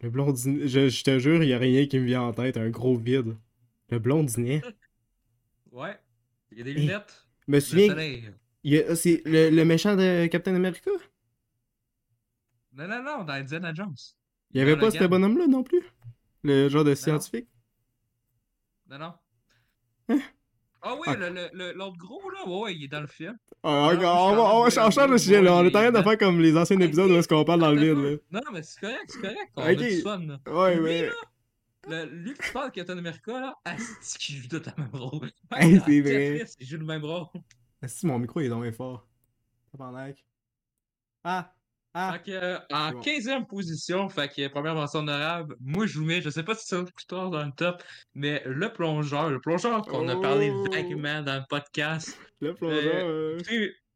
Le 0.00 0.10
blondinet, 0.10 0.68
je, 0.68 0.88
je 0.88 1.02
te 1.02 1.18
jure, 1.18 1.42
il 1.42 1.48
y 1.48 1.54
a 1.54 1.58
rien 1.58 1.86
qui 1.86 1.98
me 1.98 2.04
vient 2.04 2.22
en 2.22 2.32
tête. 2.32 2.56
Un 2.56 2.70
gros 2.70 2.96
vide. 2.96 3.36
Le 3.90 3.98
blondinet. 3.98 4.62
Ouais. 5.72 5.94
Il 6.52 6.58
y 6.58 6.60
a 6.60 6.64
des 6.64 6.72
lunettes. 6.74 7.26
Je 7.46 7.52
me 7.52 7.60
souviens, 7.60 7.94
c'est 8.94 9.22
le, 9.24 9.50
le 9.50 9.64
méchant 9.64 9.96
de 9.96 10.26
Captain 10.26 10.54
America? 10.54 10.90
Non, 12.72 12.86
non, 12.88 13.02
non, 13.02 13.24
dans 13.24 13.32
Indiana 13.32 13.72
Jones. 13.72 13.94
Il 14.52 14.58
y 14.58 14.62
avait 14.62 14.76
pas 14.76 14.90
ce 14.90 15.04
bonhomme-là 15.04 15.46
non 15.46 15.62
plus? 15.62 15.82
Le 16.42 16.68
genre 16.68 16.84
de 16.84 16.94
scientifique? 16.94 17.48
Non, 18.88 18.98
non. 18.98 19.12
Hein? 20.08 20.20
Ah 20.82 20.94
oui, 20.94 21.06
Ah. 21.08 21.16
le- 21.16 21.30
le- 21.30 21.48
le- 21.52 21.72
l'autre 21.72 21.96
gros, 21.96 22.30
là, 22.30 22.46
ouais, 22.46 22.76
il 22.76 22.84
est 22.84 22.88
dans 22.88 23.00
le 23.00 23.08
film. 23.08 23.36
Ah, 23.64 23.90
on, 23.92 24.70
change 24.70 24.96
le 25.10 25.18
sujet 25.18 25.42
là. 25.42 25.54
On 25.56 25.64
est 25.64 25.68
en 25.68 25.70
train 25.70 25.90
de 25.90 26.00
faire 26.02 26.18
comme 26.18 26.40
les 26.40 26.56
anciens 26.56 26.78
épisodes 26.80 27.10
où 27.10 27.14
est-ce 27.14 27.26
qu'on 27.26 27.44
parle 27.44 27.60
dans 27.60 27.72
le 27.72 27.80
vide. 27.80 27.96
Là. 27.98 28.10
Non, 28.30 28.40
non, 28.46 28.52
mais 28.52 28.62
c'est 28.62 28.78
correct, 28.80 29.04
c'est 29.08 29.20
correct. 29.20 29.50
On 29.56 29.62
a 29.62 29.72
Ok. 29.72 29.78
du 29.78 30.00
fun, 30.02 30.18
là. 30.26 30.40
Ouais, 30.46 30.76
Lui, 30.76 30.84
mais. 30.84 31.06
là, 31.06 31.12
le- 31.86 32.04
lui 32.06 32.34
qui 32.34 32.50
parle 32.52 32.70
de 32.70 32.74
Captain 32.74 32.98
America, 32.98 33.40
là, 33.40 33.54
asti 33.64 34.18
qui 34.18 34.36
joue 34.36 34.48
tout 34.48 34.56
le 34.76 34.82
même 34.82 34.90
rôle. 34.94 35.30
Hey, 35.52 35.80
c'est 35.86 36.00
vrai. 36.00 36.44
Il 36.60 36.66
joue 36.66 36.78
le 36.78 36.84
même 36.84 37.04
rôle. 37.04 37.26
Si 37.86 38.06
mon 38.06 38.18
micro 38.18 38.40
il 38.40 38.46
est 38.46 38.60
bien 38.60 38.72
fort. 38.72 39.06
Ah! 41.24 41.52
Ah! 41.98 42.12
Fait 42.12 42.22
que, 42.24 42.30
euh, 42.32 42.58
en 42.70 42.88
C'est 42.88 42.94
bon. 42.94 43.00
15e 43.00 43.46
position, 43.46 44.08
fait 44.10 44.28
que 44.28 44.48
première 44.48 44.74
mention 44.74 44.98
honorable, 45.00 45.56
moi 45.60 45.86
je 45.86 45.98
vous 45.98 46.04
mets, 46.04 46.20
je 46.20 46.28
sais 46.28 46.42
pas 46.42 46.54
si 46.54 46.66
c'est 46.66 46.84
plus 46.92 47.06
tard 47.06 47.30
dans 47.30 47.44
le 47.44 47.52
top, 47.52 47.82
mais 48.14 48.42
le 48.44 48.70
plongeur, 48.72 49.30
le 49.30 49.40
plongeur 49.40 49.80
qu'on 49.82 50.06
a 50.08 50.16
parlé 50.20 50.50
Oh! 50.52 50.64
vaguement 50.70 51.22
dans 51.22 51.36
le 51.36 51.44
podcast. 51.48 52.18
Le 52.40 52.54
plongeur. 52.54 53.06
euh, 53.06 53.38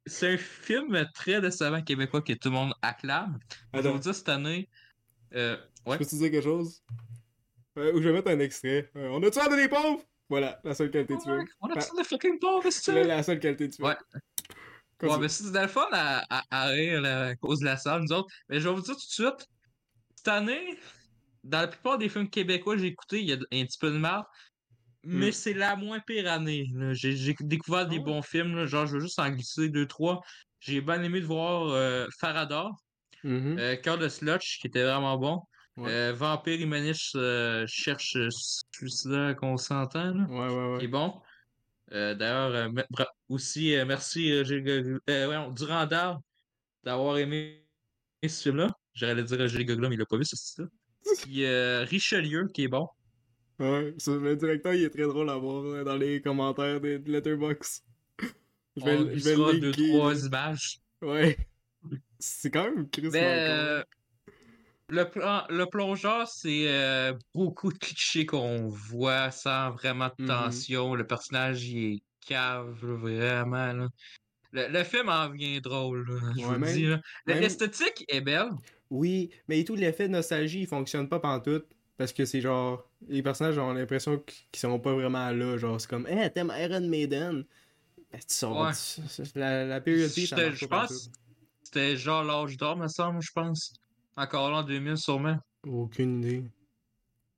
C'est 0.07 0.33
un 0.35 0.39
film 0.39 1.07
très 1.15 1.43
décevant 1.43 1.83
québécois 1.83 2.23
que 2.23 2.33
tout 2.33 2.49
le 2.49 2.55
monde 2.55 2.73
acclame. 2.81 3.39
Je 3.75 3.81
vous 3.81 3.99
dire 3.99 4.15
cette 4.15 4.31
année. 4.31 4.69
euh, 5.35 5.59
je 5.87 5.91
ouais. 5.91 5.99
peux 5.99 6.07
te 6.07 6.15
dire 6.17 6.31
quelque 6.31 6.43
chose? 6.45 6.83
Euh, 7.81 7.93
ou 7.95 8.01
je 8.03 8.09
vais 8.09 8.13
mettre 8.15 8.31
un 8.31 8.39
extrait. 8.41 8.91
Euh, 8.97 9.09
on 9.11 9.23
a 9.23 9.31
tué 9.31 9.57
des 9.57 9.69
pauvres? 9.69 10.03
Voilà, 10.29 10.61
la 10.65 10.75
seule 10.75 10.91
qualité 10.91 11.15
du 11.17 11.21
film. 11.23 11.45
On 11.61 11.69
a 11.69 11.73
Ah. 11.77 11.81
ça 11.81 11.93
de 11.99 12.07
fucking 12.07 12.39
pauvre, 12.39 12.63
c'est 12.71 12.93
C'est 12.93 13.05
la 13.05 13.23
seule 13.23 13.41
qualité 13.41 13.67
du 13.69 13.75
film. 13.77 13.89
Ouais. 13.89 13.97
Ouais, 14.13 15.09
Continue. 15.09 15.23
mais 15.23 15.29
c'est 15.29 15.51
dans 15.51 15.63
le 15.63 15.69
fun 15.69 15.89
à, 15.93 16.25
à, 16.29 16.45
à 16.51 16.67
rire 16.69 17.01
là, 17.01 17.27
à 17.29 17.35
cause 17.37 17.61
de 17.61 17.65
la 17.65 17.77
salle, 17.79 18.03
nous 18.03 18.13
autres. 18.13 18.29
Mais 18.49 18.61
je 18.61 18.69
vais 18.69 18.75
vous 18.75 18.83
dire 18.83 18.95
tout 18.95 19.01
de 19.01 19.13
suite, 19.13 19.47
cette 20.15 20.29
année, 20.29 20.79
dans 21.43 21.63
la 21.63 21.69
plupart 21.69 21.97
des 21.99 22.09
films 22.11 22.29
québécois 22.29 22.75
que 22.77 22.83
j'ai 22.83 22.89
écoutés, 22.89 23.21
il 23.21 23.29
y 23.31 23.33
a 23.33 23.37
un 23.37 23.65
petit 23.65 23.79
peu 23.79 23.91
de 23.91 23.97
mal. 23.99 24.23
Mais 25.03 25.29
Mm. 25.29 25.33
c'est 25.33 25.55
la 25.55 25.75
moins 25.77 26.01
pire 26.01 26.31
année. 26.31 26.67
J'ai 26.93 27.35
découvert 27.41 27.87
des 27.89 27.97
Ah 27.97 27.99
ouais? 28.01 28.05
bons 28.05 28.23
films, 28.23 28.55
là, 28.57 28.67
genre 28.67 28.87
je 28.87 28.97
veux 28.97 29.01
juste 29.01 29.19
en 29.19 29.31
glisser 29.31 29.71
deux, 29.71 29.87
trois. 29.87 30.21
J'ai 30.61 30.83
bien 30.83 31.03
aimé 31.03 31.21
de 31.21 31.27
voir 31.27 31.69
euh, 31.71 32.07
Farador, 32.21 32.71
Mhm. 33.25 33.59
euh, 33.59 33.77
Cœur 33.77 33.97
de 33.97 34.09
Slotch, 34.11 34.59
qui 34.61 34.67
était 34.67 34.83
vraiment 34.83 35.17
bon. 35.17 35.41
Ouais. 35.81 35.91
Euh, 35.91 36.13
Vampire 36.13 36.61
Humaniste 36.61 37.17
euh, 37.17 37.65
cherche 37.67 38.17
celui-là 38.31 39.35
qu'on 39.35 39.57
s'entend, 39.57 40.13
là, 40.15 40.27
Ouais, 40.29 40.49
ouais, 40.55 40.79
qui 40.79 40.85
est 40.85 40.87
ouais. 40.87 40.89
bon. 40.89 41.21
Euh, 41.93 42.15
D'ailleurs, 42.15 42.55
euh, 42.55 43.05
aussi, 43.29 43.75
merci 43.87 44.45
Gilles 44.45 45.01
voyons, 45.07 45.51
Durandal 45.51 46.19
d'avoir 46.85 47.19
aimé 47.19 47.67
ce 48.27 48.43
film-là. 48.43 48.69
J'allais 48.95 49.23
dire 49.25 49.41
à 49.41 49.47
Gilles 49.47 49.65
Gogol, 49.65 49.89
mais 49.89 49.95
il 49.95 49.99
l'a 49.99 50.07
pas 50.07 50.17
vu, 50.17 50.25
ce 50.25 50.37
style 50.37 50.69
Puis 51.23 51.45
euh, 51.45 51.85
Richelieu, 51.85 52.49
qui 52.53 52.65
est 52.65 52.69
bon. 52.69 52.87
Ouais, 53.59 53.95
le 54.07 54.35
directeur, 54.37 54.75
il 54.75 54.85
est 54.85 54.91
très 54.91 55.03
drôle 55.03 55.31
à 55.31 55.37
voir 55.37 55.85
dans 55.85 55.97
les 55.97 56.21
commentaires 56.21 56.81
de, 56.81 56.99
de 56.99 57.13
Letterboxd. 57.13 57.85
Je 58.77 58.85
vais, 58.85 58.97
On 58.97 59.17
je 59.17 59.53
vais 59.53 59.61
deux, 59.61 59.73
trois 59.73 60.25
images. 60.25 60.79
Ouais. 61.03 61.37
C'est 62.19 62.51
quand 62.51 62.65
même 62.65 62.89
Chris 62.89 63.11
euh, 63.15 63.83
le, 64.91 65.05
plan- 65.09 65.45
le 65.49 65.67
plongeur, 65.67 66.27
c'est 66.29 66.65
euh, 66.69 67.13
beaucoup 67.35 67.73
de 67.73 67.79
clichés 67.79 68.27
qu'on 68.27 68.69
voit 68.69 69.31
sans 69.31 69.71
vraiment 69.71 70.09
de 70.19 70.23
Mhm. 70.25 70.29
tension. 70.29 70.95
Le 70.95 71.07
personnage, 71.07 71.65
il 71.65 71.95
est 71.95 72.03
cave, 72.27 72.71
vraiment. 72.83 73.73
là. 73.73 73.89
Le, 74.53 74.69
le 74.69 74.85
film 74.85 75.09
en 75.09 75.31
vient 75.31 75.61
drôle, 75.61 76.07
là, 76.09 76.33
je 76.37 76.45
Ouais, 76.47 76.59
vous 76.59 76.65
dis. 76.67 76.87
même- 76.87 77.01
L'esthétique 77.27 78.05
est 78.09 78.21
belle. 78.21 78.51
Oui, 78.91 79.31
mais 79.49 79.63
tout 79.65 79.77
l'effet 79.77 80.09
de 80.09 80.13
nostalgie, 80.13 80.63
il 80.63 80.67
fonctionne 80.67 81.09
pas 81.09 81.21
pantoute. 81.21 81.67
Parce 81.97 82.13
que 82.15 82.25
c'est 82.25 82.41
genre. 82.41 82.89
Les 83.09 83.23
personnages 83.23 83.59
ont 83.59 83.73
l'impression 83.75 84.17
qu- 84.19 84.35
qu'ils 84.51 84.61
sont 84.61 84.81
pas 84.81 84.95
vraiment 84.95 85.31
là. 85.31 85.59
Genre, 85.59 85.79
c'est 85.81 85.89
comme, 85.89 86.07
hey, 86.07 86.33
t'aimes 86.33 86.53
Iron 86.59 86.81
Maiden? 86.89 87.45
Ben, 88.11 88.19
tu 88.19 88.35
sors. 88.35 88.59
Ouais. 88.59 88.73
tu- 88.73 89.23
La, 89.39 89.67
la 89.67 89.81
période 89.83 90.09
ça 90.09 90.51
Je 90.51 90.65
pense 90.67 91.11
c'était 91.63 91.97
genre 91.97 92.25
l'âge 92.25 92.57
d'or, 92.57 92.77
me 92.77 92.89
semble, 92.89 93.21
je 93.23 93.31
pense. 93.33 93.75
Encore 94.21 94.51
là 94.51 94.59
en 94.59 94.63
2000, 94.63 94.97
sûrement. 94.97 95.39
Aucune 95.67 96.23
idée. 96.23 96.45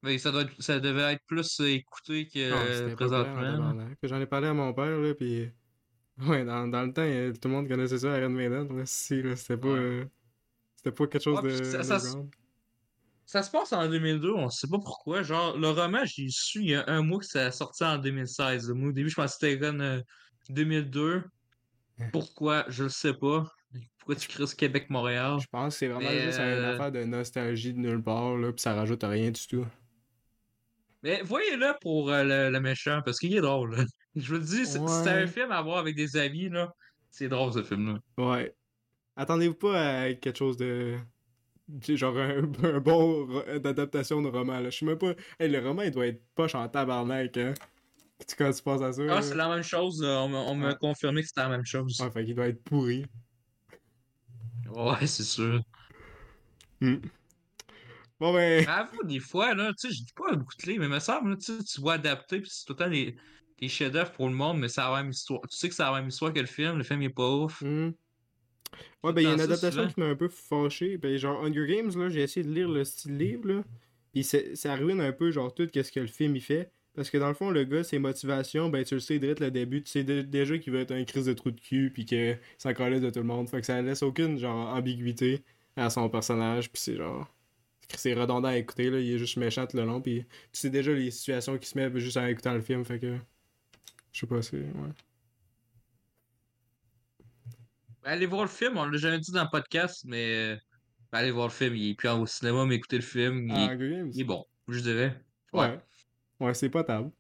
Mais 0.02 0.18
ça, 0.18 0.32
doit 0.32 0.42
être- 0.42 0.60
ça 0.60 0.80
devait 0.80 1.12
être 1.12 1.22
plus 1.26 1.60
écouté 1.60 2.26
que 2.26 2.52
Ah, 2.52 2.74
c'était 2.74 2.96
populaire 2.96 3.20
en 3.28 3.34
présentement. 3.36 3.88
J'en 4.02 4.20
ai 4.20 4.26
parlé 4.26 4.48
à 4.48 4.54
mon 4.54 4.72
père, 4.74 4.98
là, 4.98 5.14
pis. 5.14 5.48
Ouais, 6.18 6.44
dans, 6.44 6.66
dans 6.68 6.82
le 6.82 6.92
temps, 6.92 7.02
euh, 7.02 7.32
tout 7.32 7.48
le 7.48 7.54
monde 7.54 7.68
connaissait 7.68 7.98
ça, 7.98 8.18
Iron 8.18 8.28
Maiden. 8.30 8.76
Là, 8.76 8.82
si, 8.84 9.22
là, 9.22 9.34
c'était 9.36 9.56
pas. 9.56 9.68
Ouais. 9.68 9.78
euh, 9.78 10.04
C'était 10.76 10.90
pas 10.92 11.06
quelque 11.06 11.22
chose 11.22 11.40
Ouais, 11.40 11.52
de. 11.52 11.56
puis 11.58 11.66
ça- 11.70 11.82
ça 11.84 11.98
se- 12.00 12.06
underground. 12.08 12.34
Ça 13.24 13.42
se 13.44 13.50
passe 13.52 13.72
en 13.72 13.88
2002, 13.88 14.32
on 14.34 14.48
sait 14.50 14.66
pas 14.68 14.78
pourquoi. 14.80 15.22
Genre, 15.22 15.56
le 15.56 15.68
roman, 15.70 16.04
j'ai 16.04 16.26
su 16.28 16.58
il 16.62 16.70
y 16.70 16.74
a 16.74 16.84
un 16.88 17.02
mois 17.02 17.20
que 17.20 17.24
ça 17.24 17.50
sorti 17.52 17.84
en 17.84 17.96
2016. 17.98 18.68
Moi, 18.70 18.88
au 18.88 18.92
début, 18.92 19.08
je 19.08 19.14
pensais 19.14 19.38
que 19.38 19.46
c'était 19.52 19.58
comme, 19.58 19.80
euh, 19.80 20.00
2002. 20.50 21.22
Hein? 22.00 22.08
Pourquoi? 22.12 22.64
Je 22.68 22.82
le 22.84 22.88
sais 22.90 23.14
pas. 23.14 23.46
Pourquoi 24.04 24.16
tu 24.16 24.46
ce 24.46 24.56
Québec-Montréal? 24.56 25.38
Je 25.40 25.46
pense 25.46 25.74
que 25.74 25.78
c'est 25.78 25.86
vraiment 25.86 26.10
Mais, 26.10 26.22
juste 26.22 26.38
une 26.38 26.44
euh, 26.44 26.74
affaire 26.74 26.90
de 26.90 27.04
nostalgie 27.04 27.72
de 27.72 27.78
nulle 27.78 28.02
part, 28.02 28.36
là, 28.36 28.52
pis 28.52 28.60
ça 28.60 28.74
rajoute 28.74 29.04
rien 29.04 29.30
du 29.30 29.46
tout. 29.46 29.64
Mais 31.04 31.22
voyez-le 31.22 31.74
pour 31.80 32.10
euh, 32.10 32.24
le, 32.24 32.50
le 32.50 32.60
méchant, 32.60 33.00
parce 33.04 33.18
qu'il 33.20 33.34
est 33.36 33.40
drôle. 33.40 33.76
là. 33.76 33.84
Je 34.16 34.26
vous 34.28 34.34
le 34.34 34.44
dis, 34.44 34.66
c'est 34.66 34.84
c'est 34.88 35.08
un 35.08 35.26
film 35.26 35.52
à 35.52 35.62
voir 35.62 35.78
avec 35.78 35.94
des 35.94 36.16
amis, 36.16 36.48
là. 36.48 36.72
C'est 37.10 37.28
drôle, 37.28 37.52
ce 37.52 37.62
film-là. 37.62 37.98
Ouais. 38.18 38.54
Attendez-vous 39.16 39.54
pas 39.54 40.00
à 40.02 40.12
quelque 40.14 40.36
chose 40.38 40.56
de 40.56 40.96
genre 41.88 42.18
un, 42.18 42.42
un 42.64 42.80
bon 42.80 43.26
d'adaptation 43.60 44.20
de 44.20 44.28
roman, 44.28 44.58
là. 44.60 44.70
Je 44.70 44.78
sais 44.78 44.84
même 44.84 44.98
pas. 44.98 45.14
Hey, 45.38 45.48
le 45.48 45.60
roman, 45.60 45.82
il 45.82 45.92
doit 45.92 46.08
être 46.08 46.22
poche 46.34 46.54
en 46.56 46.68
tabarnak, 46.68 47.36
hein. 47.36 47.54
Tu- 48.26 48.36
Quand 48.36 48.50
tu 48.52 48.62
penses 48.62 48.82
à 48.82 48.92
ça. 48.92 49.02
Ah, 49.10 49.22
c'est 49.22 49.34
la 49.34 49.48
même 49.48 49.62
chose. 49.64 50.02
euh, 50.02 50.16
On 50.18 50.28
m'a 50.28 50.38
on 50.38 50.54
m'a 50.54 50.74
confirmé 50.74 51.22
que 51.22 51.28
c'était 51.28 51.40
la 51.42 51.48
même 51.48 51.64
chose. 51.64 52.00
Ouais, 52.00 52.10
fait 52.10 52.24
qu'il 52.24 52.34
doit 52.34 52.48
être 52.48 52.62
pourri. 52.62 53.04
Ouais, 54.74 55.06
c'est 55.06 55.22
sûr. 55.24 55.62
Hmm. 56.80 56.96
Bon, 58.20 58.32
ben. 58.32 58.66
Avoue, 58.68 59.02
des 59.04 59.20
fois, 59.20 59.54
là, 59.54 59.72
tu 59.74 59.88
sais, 59.88 59.94
je 59.94 60.04
dis 60.04 60.12
pas 60.14 60.34
beaucoup 60.36 60.54
de 60.56 60.66
livres, 60.66 60.80
mais 60.80 60.86
il 60.86 60.94
me 60.94 61.00
semble, 61.00 61.30
là, 61.30 61.36
tu 61.36 61.56
sais, 61.56 61.64
tu 61.64 61.80
vois 61.80 61.94
adapter, 61.94 62.40
puis 62.40 62.50
c'est 62.50 62.64
tout 62.64 62.72
le 62.74 62.78
temps 62.78 62.90
des, 62.90 63.16
des 63.58 63.68
chefs-d'œuvre 63.68 64.12
pour 64.12 64.28
le 64.28 64.34
monde, 64.34 64.58
mais 64.58 64.68
c'est 64.68 64.80
la 64.80 65.02
même 65.02 65.10
histoire. 65.10 65.40
Tu 65.42 65.56
sais 65.56 65.68
que 65.68 65.74
c'est 65.74 65.82
la 65.82 65.92
même 65.92 66.08
histoire 66.08 66.32
que 66.32 66.40
le 66.40 66.46
film, 66.46 66.78
le 66.78 66.84
film 66.84 67.02
il 67.02 67.06
est 67.06 67.10
pas 67.10 67.28
ouf. 67.30 67.62
hmm. 67.62 67.92
Ouais, 69.02 69.12
ben, 69.12 69.20
il 69.22 69.24
y 69.24 69.30
a 69.30 69.34
une 69.34 69.40
adaptation 69.40 69.82
souvent. 69.82 69.92
qui 69.92 70.00
m'a 70.00 70.06
un 70.06 70.16
peu 70.16 70.28
fâché. 70.28 70.96
Ben, 70.98 71.16
genre, 71.16 71.44
Hunger 71.44 71.66
Games, 71.66 71.90
là, 71.96 72.08
j'ai 72.08 72.22
essayé 72.22 72.46
de 72.46 72.52
lire 72.52 72.68
le 72.68 72.84
style 72.84 73.16
livre, 73.18 73.48
là. 73.48 73.64
Pis 74.12 74.24
ça 74.24 74.76
ruine 74.76 75.00
un 75.00 75.12
peu, 75.12 75.30
genre, 75.30 75.54
tout 75.54 75.66
qu'est-ce 75.66 75.92
que 75.92 76.00
le 76.00 76.06
film 76.06 76.36
il 76.36 76.42
fait. 76.42 76.72
Parce 76.94 77.08
que 77.08 77.16
dans 77.16 77.28
le 77.28 77.34
fond, 77.34 77.50
le 77.50 77.64
gars, 77.64 77.82
ses 77.84 77.98
motivations, 77.98 78.68
ben, 78.68 78.84
tu 78.84 78.94
le 78.94 79.00
sais 79.00 79.18
direct 79.18 79.40
le 79.40 79.50
début. 79.50 79.82
Tu 79.82 79.90
sais 79.90 80.04
dé- 80.04 80.22
déjà 80.24 80.58
qu'il 80.58 80.72
va 80.74 80.80
être 80.80 80.92
un 80.92 81.04
crise 81.04 81.24
de 81.24 81.32
trou 81.32 81.50
de 81.50 81.58
cul, 81.60 81.90
puis 81.92 82.04
que 82.04 82.36
ça 82.58 82.74
calisse 82.74 83.00
de 83.00 83.08
tout 83.10 83.20
le 83.20 83.24
monde. 83.24 83.48
Fait 83.48 83.60
que 83.60 83.66
ça 83.66 83.80
laisse 83.80 84.02
aucune, 84.02 84.36
genre, 84.38 84.68
ambiguïté 84.74 85.42
à 85.76 85.88
son 85.88 86.08
personnage, 86.10 86.70
puis 86.70 86.80
c'est 86.82 86.96
genre. 86.96 87.26
C'est 87.96 88.14
redondant 88.14 88.48
à 88.48 88.56
écouter, 88.56 88.90
là. 88.90 89.00
Il 89.00 89.10
est 89.10 89.18
juste 89.18 89.36
méchant 89.38 89.66
tout 89.66 89.76
le 89.76 89.84
long, 89.84 90.00
puis 90.02 90.24
tu 90.52 90.60
sais 90.60 90.70
déjà 90.70 90.92
les 90.92 91.10
situations 91.10 91.56
qui 91.58 91.66
se 91.68 91.78
mettent 91.78 91.96
juste 91.98 92.16
en 92.18 92.26
écoutant 92.26 92.52
le 92.54 92.60
film, 92.60 92.84
fait 92.84 92.98
que. 92.98 93.16
Je 94.12 94.20
sais 94.20 94.26
pas, 94.26 94.42
c'est. 94.42 94.56
Ouais. 94.58 94.90
Allez 98.04 98.26
voir 98.26 98.42
le 98.42 98.48
film, 98.48 98.76
on 98.76 98.84
l'a 98.84 98.98
jamais 98.98 99.18
dit 99.20 99.30
dans 99.32 99.44
le 99.44 99.50
podcast, 99.50 100.04
mais 100.06 100.34
euh, 100.34 100.56
allez 101.12 101.30
voir 101.30 101.46
le 101.48 101.52
film. 101.52 101.74
Il 101.76 101.90
est 101.90 101.94
plus 101.94 102.08
au 102.08 102.26
cinéma, 102.26 102.64
mais 102.66 102.74
écoutez 102.76 102.96
le 102.96 103.02
film. 103.02 103.48
Il, 103.48 103.52
Ah, 103.54 103.72
est, 103.74 104.10
il 104.12 104.20
est 104.20 104.24
bon, 104.24 104.44
je 104.68 104.80
dirais. 104.80 105.20
Ouais, 105.52 105.68
Ouais. 105.68 105.78
Ouais, 106.42 106.54
c'est 106.54 106.68
potable. 106.70 107.10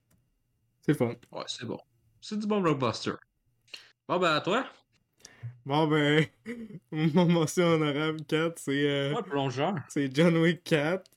C'est 0.82 0.94
fun. 0.94 1.14
ouais, 1.32 1.44
c'est 1.46 1.64
bon. 1.66 1.78
C'est 2.20 2.38
du 2.38 2.46
bon 2.46 2.60
blockbuster. 2.60 3.12
Bon, 4.08 4.18
ben, 4.18 4.32
à 4.34 4.40
toi. 4.40 4.66
Bon, 5.64 5.86
ben. 5.86 6.26
Mon 6.92 7.26
mention 7.26 7.66
honorable 7.66 8.24
4, 8.26 8.58
c'est. 8.58 8.88
euh, 8.88 9.22
plongeur. 9.22 9.74
C'est 9.88 10.14
John 10.14 10.36
Wick 10.38 10.64
4. 10.64 11.08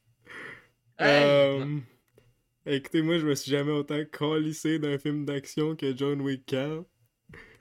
Hey! 1.00 1.24
Euh, 1.25 1.79
Écoutez, 2.67 3.01
moi, 3.01 3.17
je 3.19 3.25
me 3.27 3.35
suis 3.35 3.51
jamais 3.51 3.71
autant 3.71 4.03
calissé 4.12 4.79
d'un 4.79 4.97
film 4.97 5.25
d'action 5.25 5.75
que 5.75 5.95
John 5.95 6.21
Wick 6.21 6.45
4. 6.45 6.83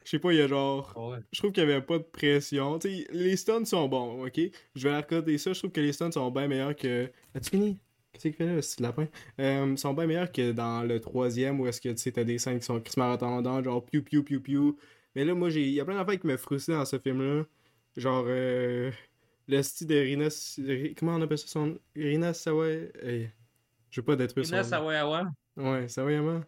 Je 0.04 0.10
sais 0.10 0.18
pas, 0.18 0.32
il 0.32 0.38
y 0.38 0.42
a 0.42 0.48
genre. 0.48 0.92
Ouais. 0.96 1.18
Je 1.32 1.38
trouve 1.40 1.52
qu'il 1.52 1.62
y 1.62 1.66
avait 1.70 1.80
pas 1.82 1.98
de 1.98 2.04
pression. 2.04 2.78
Les 3.10 3.36
stunts 3.36 3.64
sont 3.64 3.88
bons, 3.88 4.26
ok? 4.26 4.38
Je 4.74 4.88
vais 4.88 4.94
accorder 4.94 5.38
ça. 5.38 5.52
Je 5.54 5.58
trouve 5.58 5.72
que 5.72 5.80
les 5.80 5.92
stunts 5.94 6.12
sont 6.12 6.30
bien 6.30 6.48
meilleurs 6.48 6.76
que. 6.76 7.10
As-tu 7.34 7.50
fini? 7.50 7.78
Qu'est-ce 8.14 8.22
qu'il 8.28 8.32
fait 8.34 8.46
là, 8.46 8.62
ce 8.62 8.82
lapin? 8.82 9.06
Euh, 9.40 9.76
sont 9.76 9.92
bien 9.92 10.06
meilleurs 10.06 10.32
que 10.32 10.52
dans 10.52 10.82
le 10.82 11.00
troisième 11.00 11.60
où 11.60 11.66
est-ce 11.66 11.80
que 11.80 11.88
tu 11.90 11.96
sais, 11.98 12.12
t'as 12.12 12.24
des 12.24 12.38
scènes 12.38 12.58
qui 12.60 12.64
sont 12.64 12.80
crissement 12.80 13.10
retardant, 13.12 13.62
genre 13.62 13.84
piou 13.84 14.02
piou 14.02 14.22
piou 14.22 14.40
piou. 14.40 14.78
Mais 15.14 15.24
là, 15.24 15.34
moi, 15.34 15.50
j'ai. 15.50 15.62
Il 15.62 15.74
y 15.74 15.80
a 15.80 15.84
plein 15.84 15.96
d'affaires 15.96 16.18
qui 16.20 16.26
me 16.26 16.36
frustraient 16.36 16.72
dans 16.74 16.84
ce 16.84 16.98
film-là. 16.98 17.44
Genre, 17.96 18.24
euh, 18.28 18.90
le 19.48 19.62
style 19.62 19.86
de 19.88 19.96
Rina. 19.96 20.28
Ri- 20.58 20.94
Comment 20.98 21.16
on 21.16 21.22
appelle 21.22 21.38
ça 21.38 21.46
son. 21.48 21.76
Rina 21.94 22.32
Sawai. 22.32 22.90
eh, 23.02 23.28
Je 23.90 24.00
veux 24.00 24.04
pas 24.04 24.16
détruire 24.16 24.46
son. 24.46 24.54
Inès 24.54 24.72
Awayawa. 24.72 25.24
Ouais, 25.56 25.88
Sawayama. 25.88 26.44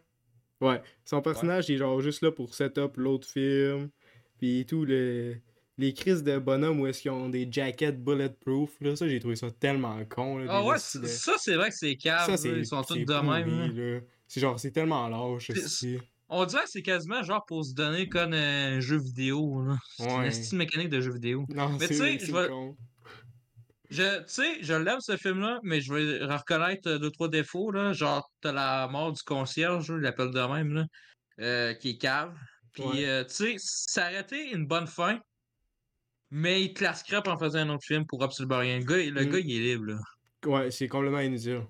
Ouais, 0.61 0.81
son 1.05 1.21
personnage 1.21 1.69
il 1.69 1.75
est 1.75 1.79
genre 1.79 2.01
juste 2.01 2.23
là 2.23 2.33
pour 2.33 2.55
setup 2.55 2.97
l'autre 2.97 3.29
film. 3.29 3.91
Puis 4.39 4.65
tout, 4.67 4.85
le... 4.85 5.37
les 5.79 5.93
crises 5.93 6.23
de 6.23 6.39
bonhomme 6.39 6.81
où 6.81 6.87
est-ce 6.87 7.03
qu'ils 7.03 7.11
ont 7.11 7.29
des 7.29 7.47
jackets 7.51 7.93
bulletproof, 8.03 8.71
là, 8.81 8.97
ça 8.97 9.07
j'ai 9.09 9.21
trouvé 9.21 9.37
ça 9.37 9.51
tellement 9.51 10.03
con. 10.07 10.39
Là, 10.39 10.47
Ah 10.49 10.65
ouais, 10.65 10.77
de- 10.77 11.07
ça, 11.07 11.33
c'est 11.39 11.55
vrai 11.55 11.69
que 11.71 11.77
c'est 11.77 11.97
cave. 11.97 12.31
Ils 12.45 12.67
sont 12.67 12.83
tous 12.83 12.95
de 12.97 13.15
même. 13.15 13.77
là. 13.77 14.01
C'est 14.29 14.41
genre, 14.41 14.59
c'est 14.59 14.71
tellement 14.73 15.09
lâche. 15.09 15.51
On 16.29 16.45
dirait 16.45 16.65
que 16.65 16.71
c'est 16.71 16.83
quasiment 16.83 17.23
genre 17.23 17.45
pour 17.47 17.65
se 17.65 17.73
donner 17.75 18.09
comme 18.09 18.33
un 18.33 18.81
jeu 18.81 18.99
vidéo. 18.99 19.63
là. 19.65 19.77
C'est 19.97 20.05
une 20.05 20.19
Ouais. 20.19 20.65
mécanique 20.65 20.89
de 20.89 21.01
jeu 21.01 21.13
vidéo. 21.13 21.47
Non, 21.51 21.77
Mais 21.79 21.87
tu 21.87 21.95
sais, 21.95 22.19
je 22.19 22.33
vais-. 22.33 22.49
Je, 23.89 24.19
tu 24.19 24.25
sais, 24.27 24.63
je 24.63 24.75
l'aime 24.75 25.01
ce 25.01 25.17
film-là, 25.17 25.61
mais 25.63 25.81
je 25.81 25.95
vais 25.95 26.25
reconnaître 26.25 26.89
euh, 26.91 26.99
deux, 26.99 27.11
trois 27.13 27.29
défauts, 27.29 27.71
là. 27.71 27.93
Genre, 27.93 28.29
t'as 28.41 28.51
la 28.53 28.89
mort 28.89 29.13
du 29.13 29.23
concierge, 29.23 29.87
il 29.91 30.01
l'appelle 30.01 30.33
de 30.33 30.41
même, 30.41 30.73
là, 30.75 30.87
euh, 31.41 31.73
qui 31.75 31.91
est 31.91 31.97
cave. 31.99 32.35
Puis, 32.73 32.83
Ouais. 32.83 33.07
euh, 33.07 33.25
tu 33.25 33.57
sais, 33.61 34.19
été 34.21 34.51
une 34.51 34.67
bonne 34.67 34.89
fin, 34.89 35.21
mais 36.31 36.63
il 36.65 36.75
te 36.75 36.85
la 36.85 36.95
scrape 36.95 37.29
en 37.29 37.39
faisant 37.39 37.61
un 37.61 37.71
autre 37.71 37.85
film 37.87 38.07
pour 38.07 38.23
absolument 38.25 38.59
rien. 38.59 38.79
Le 38.79 38.85
gars, 38.85 38.97
le 39.11 39.25
Mm. 39.25 39.31
gars 39.31 39.39
il 39.41 39.51
est 39.53 39.61
libre, 39.75 39.87
là. 39.87 39.99
Ouais, 40.45 40.71
c'est 40.71 40.89
complètement 40.89 41.21
inutile. 41.21 41.67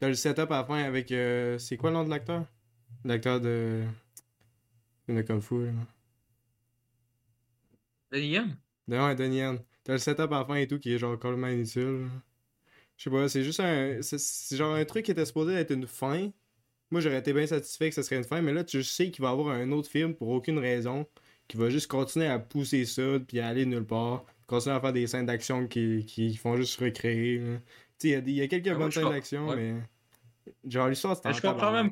T'as 0.00 0.08
le 0.08 0.14
setup 0.14 0.50
à 0.52 0.58
la 0.62 0.66
fin 0.66 0.82
avec. 0.84 1.12
euh, 1.12 1.58
C'est 1.58 1.76
quoi 1.78 1.90
le 1.90 1.96
nom 1.96 2.04
de 2.04 2.10
l'acteur? 2.10 2.46
L'acteur 3.04 3.40
de. 3.40 3.84
De 5.08 5.22
Kung 5.22 5.40
Fu, 5.40 5.66
là. 5.66 5.72
Donnie 8.10 8.30
Yen? 8.32 8.60
De 8.88 8.96
ouais, 8.96 9.14
Donnie 9.16 9.38
Yen. 9.38 9.58
T'as 9.84 9.92
le 9.94 9.98
setup 9.98 10.32
à 10.32 10.40
la 10.40 10.44
fin 10.44 10.54
et 10.56 10.66
tout 10.68 10.78
qui 10.78 10.92
est 10.92 10.98
genre 10.98 11.18
complètement 11.18 11.48
inutile. 11.48 12.08
Je 12.96 13.04
sais 13.04 13.10
pas, 13.10 13.28
c'est 13.28 13.44
juste 13.44 13.60
un. 13.60 14.02
C'est 14.02 14.18
c'est 14.18 14.56
genre 14.56 14.74
un 14.74 14.84
truc 14.86 15.06
qui 15.06 15.12
était 15.12 15.26
supposé 15.26 15.54
être 15.54 15.72
une 15.72 15.86
fin. 15.86 16.30
Moi 16.90 17.00
j'aurais 17.02 17.18
été 17.20 17.32
bien 17.34 17.46
satisfait 17.46 17.90
que 17.90 17.96
ce 17.96 18.02
serait 18.02 18.16
une 18.18 18.24
fin, 18.24 18.42
mais 18.42 18.52
là 18.54 18.64
tu 18.64 18.84
sais 18.84 19.10
qu'il 19.10 19.22
va 19.22 19.30
y 19.30 19.32
avoir 19.32 19.48
un 19.56 19.72
autre 19.72 19.90
film 19.90 20.14
pour 20.16 20.28
aucune 20.30 20.58
raison. 20.58 21.06
Qui 21.48 21.56
va 21.56 21.70
juste 21.70 21.86
continuer 21.88 22.26
à 22.26 22.38
pousser 22.38 22.84
ça 22.84 23.02
puis 23.26 23.38
à 23.40 23.48
aller 23.48 23.66
nulle 23.66 23.84
part. 23.86 24.24
Continuer 24.46 24.74
à 24.76 24.80
faire 24.80 24.92
des 24.92 25.06
scènes 25.06 25.26
d'action 25.26 25.66
qui, 25.66 26.04
qui 26.06 26.36
font 26.36 26.56
juste 26.56 26.78
recréer. 26.80 27.40
il 28.02 28.10
y 28.10 28.14
a 28.14 28.44
y, 28.44 28.48
quelques 28.48 28.68
Ah, 28.68 28.74
bonnes 28.74 28.90
scènes 28.92 29.10
d'action, 29.10 29.48
ouais. 29.48 29.56
mais. 29.56 29.82
Genre 30.70 30.88
l'histoire 30.88 31.16
c'est 31.20 31.32
je 31.32 31.40
comprends 31.42 31.72
même. 31.72 31.90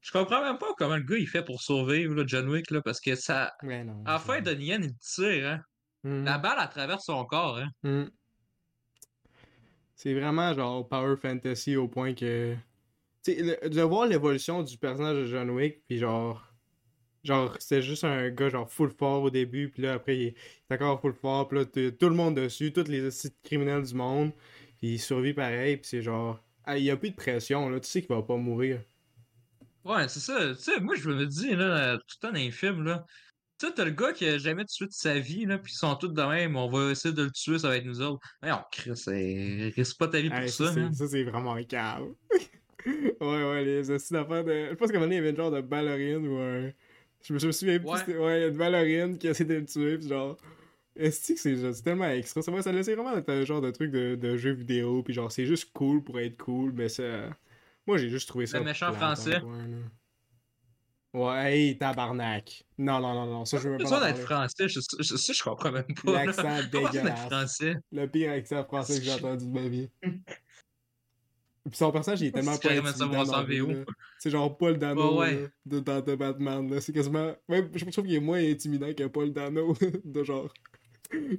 Je 0.00 0.12
comprends 0.12 0.42
même 0.42 0.58
pas 0.58 0.72
comment 0.78 0.96
le 0.96 1.02
gars 1.02 1.16
il 1.18 1.26
fait 1.26 1.44
pour 1.44 1.60
survivre, 1.60 2.14
là, 2.14 2.22
John 2.26 2.48
Wick, 2.48 2.70
là, 2.70 2.80
parce 2.82 3.00
que 3.00 3.16
ça. 3.16 3.52
Ouais, 3.64 3.82
non. 3.82 4.02
À 4.06 4.12
la 4.14 4.18
fin, 4.20 4.34
c'est- 4.36 4.42
Donnie 4.42 4.66
Yen, 4.66 4.84
il 4.84 4.94
tire, 4.98 5.46
hein. 5.48 5.60
Mhm. 6.04 6.24
La 6.24 6.38
balle, 6.38 6.58
elle 6.62 6.68
traverse 6.68 7.04
son 7.04 7.24
corps, 7.24 7.58
hein. 7.58 7.70
Mm. 7.82 8.08
C'est 9.96 10.14
vraiment 10.14 10.54
genre 10.54 10.88
power 10.88 11.16
fantasy 11.16 11.76
au 11.76 11.88
point 11.88 12.14
que. 12.14 12.54
Tu 13.24 13.32
sais, 13.34 13.58
le- 13.62 13.68
de 13.68 13.82
voir 13.82 14.06
l'évolution 14.06 14.62
du 14.62 14.78
personnage 14.78 15.16
de 15.16 15.24
John 15.26 15.50
Wick, 15.50 15.82
puis 15.88 15.98
genre. 15.98 16.44
Genre, 17.24 17.56
c'était 17.58 17.82
juste 17.82 18.04
un 18.04 18.30
gars 18.30 18.48
genre 18.48 18.70
full 18.70 18.90
fort 18.90 19.22
au 19.22 19.30
début, 19.30 19.70
puis 19.70 19.82
là 19.82 19.94
après 19.94 20.16
il 20.16 20.26
est 20.28 20.34
encore 20.74 21.00
full 21.00 21.12
fort, 21.14 21.48
puis 21.48 21.58
là 21.58 21.64
t'as 21.64 21.90
tout 21.90 22.08
le 22.08 22.14
monde 22.14 22.36
dessus, 22.36 22.72
tous 22.72 22.88
les 22.88 23.10
sites 23.10 23.36
criminels 23.42 23.82
du 23.82 23.94
monde, 23.94 24.32
puis 24.78 24.92
il 24.94 24.98
survit 24.98 25.34
pareil, 25.34 25.76
puis 25.78 25.88
c'est 25.88 26.02
genre. 26.02 26.42
ah, 26.64 26.78
Il 26.78 26.84
y 26.84 26.90
a 26.90 26.96
plus 26.96 27.10
de 27.10 27.16
pression, 27.16 27.68
là, 27.68 27.80
tu 27.80 27.88
sais 27.88 28.00
qu'il 28.02 28.14
va 28.14 28.22
pas 28.22 28.36
mourir. 28.36 28.80
Ouais, 29.84 30.06
c'est 30.08 30.20
ça. 30.20 30.54
Tu 30.54 30.60
sais, 30.62 30.80
moi, 30.80 30.94
je 30.96 31.08
me 31.08 31.24
dis, 31.26 31.54
là, 31.56 31.96
tout 31.96 32.04
le 32.16 32.20
temps 32.20 32.32
dans 32.32 32.38
les 32.38 32.50
films, 32.50 32.84
là. 32.84 33.04
Tu 33.58 33.66
sais, 33.66 33.72
t'as 33.74 33.84
le 33.84 33.90
gars 33.90 34.12
qui 34.12 34.26
a 34.26 34.38
jamais 34.38 34.64
tué 34.64 34.86
de 34.86 34.92
sa 34.92 35.18
vie, 35.18 35.46
là, 35.46 35.58
pis 35.58 35.72
ils 35.72 35.76
sont 35.76 35.96
tous 35.96 36.08
de 36.08 36.22
même, 36.22 36.56
on 36.56 36.68
va 36.68 36.90
essayer 36.92 37.14
de 37.14 37.24
le 37.24 37.30
tuer, 37.32 37.58
ça 37.58 37.68
va 37.68 37.76
être 37.76 37.84
nous 37.86 38.00
autres. 38.00 38.20
Mais 38.42 38.52
on. 38.52 38.60
Risque 39.74 39.98
pas 39.98 40.08
ta 40.08 40.20
vie 40.20 40.28
pour 40.30 40.38
Hey, 40.38 40.48
ça, 40.48 40.66
ça, 40.66 40.74
c'est- 40.74 40.94
ça, 40.94 41.08
c'est 41.08 41.24
vraiment 41.24 41.60
calme. 41.64 42.14
ouais, 42.86 43.16
ouais, 43.20 43.64
les 43.64 43.90
astuces 43.90 44.12
d'affaires 44.12 44.44
de. 44.44 44.68
Je 44.70 44.74
pense 44.74 44.90
qu'à 44.90 44.98
un 44.98 45.00
moment 45.00 45.06
donné, 45.06 45.16
il 45.16 45.18
y 45.18 45.20
avait 45.20 45.30
une 45.30 45.36
genre 45.36 45.50
de 45.50 45.60
ballerine 45.60 46.26
ou 46.28 46.36
un. 46.38 46.70
Je 47.22 47.32
me, 47.34 47.38
souviens 47.52 47.78
plus. 47.78 47.88
Ouais. 47.88 47.98
c'était- 47.98 48.16
Ouais, 48.18 48.48
une 48.48 48.56
ballerine 48.56 49.18
qui 49.18 49.28
a 49.28 49.30
essayé 49.32 49.48
de 49.48 49.54
le 49.56 49.66
tuer, 49.66 49.98
pis 49.98 50.08
genre. 50.08 50.36
Est-ce 50.96 51.32
que 51.32 51.38
c'est 51.38 51.82
tellement 51.82 52.08
extra? 52.08 52.42
Ça, 52.42 52.62
ça 52.62 52.72
laissait 52.72 52.94
vraiment 52.94 53.16
être 53.16 53.28
un 53.30 53.44
genre 53.44 53.60
de 53.60 53.70
truc 53.70 53.90
de, 53.92 54.16
de 54.16 54.36
jeu 54.36 54.50
vidéo, 54.52 55.02
puis 55.02 55.14
genre, 55.14 55.30
c'est 55.30 55.46
juste 55.46 55.70
cool 55.72 56.02
pour 56.02 56.18
être 56.18 56.36
cool, 56.38 56.72
mais 56.72 56.88
ça. 56.88 57.02
Moi, 57.86 57.98
j'ai 57.98 58.08
juste 58.08 58.28
trouvé 58.28 58.46
ça. 58.46 58.58
Le 58.58 58.64
méchant 58.64 58.92
français. 58.92 59.30
là. 59.30 59.42
Ouais, 61.14 61.52
hey, 61.56 61.78
tabarnak. 61.78 62.64
Non, 62.76 63.00
non, 63.00 63.14
non, 63.14 63.26
non, 63.26 63.44
ça, 63.46 63.56
je 63.58 63.68
veux 63.68 63.78
Pas 63.78 63.84
même 63.84 63.90
pas 63.90 63.96
besoin 64.00 64.12
d'être 64.12 64.24
français, 64.26 64.68
je, 64.68 64.80
je, 65.00 65.16
ça, 65.16 65.32
je 65.32 65.42
comprends 65.42 65.72
même 65.72 65.84
pas. 66.04 66.24
L'accent 66.24 66.58
dégueulasse. 66.70 67.20
français. 67.26 67.76
Le 67.92 68.06
pire 68.06 68.32
accent 68.32 68.62
français 68.64 68.98
que 68.98 69.04
j'ai 69.04 69.12
entendu 69.12 69.46
de 69.46 69.52
ma 69.52 69.68
vie. 69.68 69.88
Puis 71.68 71.78
son 71.78 71.90
personnage, 71.90 72.20
il 72.20 72.28
est 72.28 72.32
tellement 72.32 72.56
pas 72.56 72.70
intimidant 72.70 73.24
dans. 73.24 73.84
C'est 74.18 74.30
genre 74.30 74.56
Paul 74.56 74.78
Dano 74.78 75.20
Ouais, 75.20 75.34
ouais. 75.34 75.50
de, 75.66 76.14
Batman. 76.14 76.70
là. 76.70 76.80
C'est 76.80 76.92
quasiment... 76.92 77.34
Même, 77.48 77.70
je 77.74 77.84
trouve 77.86 78.04
qu'il 78.04 78.14
est 78.14 78.20
moins 78.20 78.38
intimidant 78.38 78.92
que 78.92 79.04
Paul 79.04 79.32
Dano. 79.32 79.74
de 80.04 80.24
genre... 80.24 80.52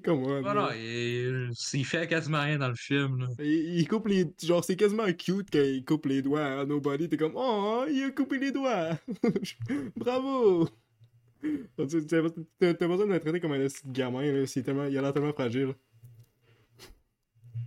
Come 0.04 0.24
on. 0.24 0.42
Voilà, 0.42 0.70
là. 0.70 0.72
et, 0.76 1.30
il 1.74 1.86
fait 1.86 2.08
quasiment 2.08 2.42
rien 2.42 2.58
dans 2.58 2.70
le 2.70 2.76
film, 2.76 3.20
là. 3.20 3.28
Il, 3.40 3.80
il 3.80 3.88
coupe 3.88 4.08
les... 4.08 4.26
Genre, 4.42 4.64
c'est 4.64 4.76
quasiment 4.76 5.06
cute 5.14 5.50
quand 5.52 5.64
il 5.64 5.86
coupe 5.86 6.08
les 6.08 6.22
doigts 6.22 6.44
à 6.44 6.66
Nobody. 6.66 7.08
T'es 7.08 7.18
comme, 7.18 7.34
oh, 7.36 7.86
il 7.90 8.04
a 8.04 8.10
coupé 8.12 8.40
les 8.40 8.52
doigts. 8.52 8.98
Bravo. 9.96 10.68
T'as 11.78 11.86
besoin 11.86 13.06
de 13.06 13.14
le 13.14 13.20
traiter 13.20 13.40
comme 13.40 13.54
un 13.54 13.68
gamin. 13.86 14.32
Là. 14.32 14.48
C'est 14.48 14.64
tellement... 14.64 14.86
Il 14.86 14.98
a 14.98 15.02
l'air 15.02 15.14
tellement 15.14 15.34
fragile. 15.34 15.76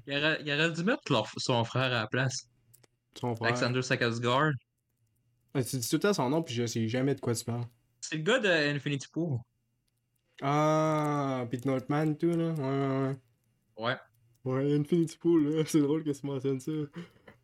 Il 0.06 0.16
aurait, 0.16 0.38
il 0.44 0.52
aurait 0.52 0.72
dû 0.72 0.82
mettre 0.82 1.12
leur- 1.12 1.30
son 1.36 1.64
frère 1.64 1.84
à 1.84 1.88
la 2.00 2.06
place. 2.06 2.48
Son 3.18 3.36
frère. 3.36 3.48
Alexander 3.48 3.80
Skarsgård. 3.80 4.54
Ah, 5.54 5.62
tu 5.62 5.76
dis 5.76 5.88
tout 5.88 5.96
le 5.96 6.00
temps 6.00 6.12
son 6.14 6.30
nom, 6.30 6.42
puis 6.42 6.54
je 6.54 6.66
sais 6.66 6.88
jamais 6.88 7.14
de 7.14 7.20
quoi 7.20 7.34
tu 7.34 7.44
parles. 7.44 7.66
C'est 8.00 8.16
le 8.16 8.22
gars 8.22 8.38
de 8.38 8.48
Infinity 8.48 9.08
Pool. 9.08 9.38
Ah, 10.40 11.46
Pete 11.50 11.66
Northman 11.66 12.12
et 12.12 12.16
tout, 12.16 12.30
là. 12.30 12.52
Ouais, 12.52 12.62
ouais, 12.62 13.08
ouais. 13.08 13.16
Ouais. 13.76 13.96
Ouais, 14.44 14.74
Infinity 14.74 15.18
Pool, 15.18 15.48
là. 15.48 15.62
C'est 15.66 15.80
drôle 15.80 16.02
que 16.04 16.10
tu 16.10 16.26
mentionnes 16.26 16.60
ça. 16.60 16.72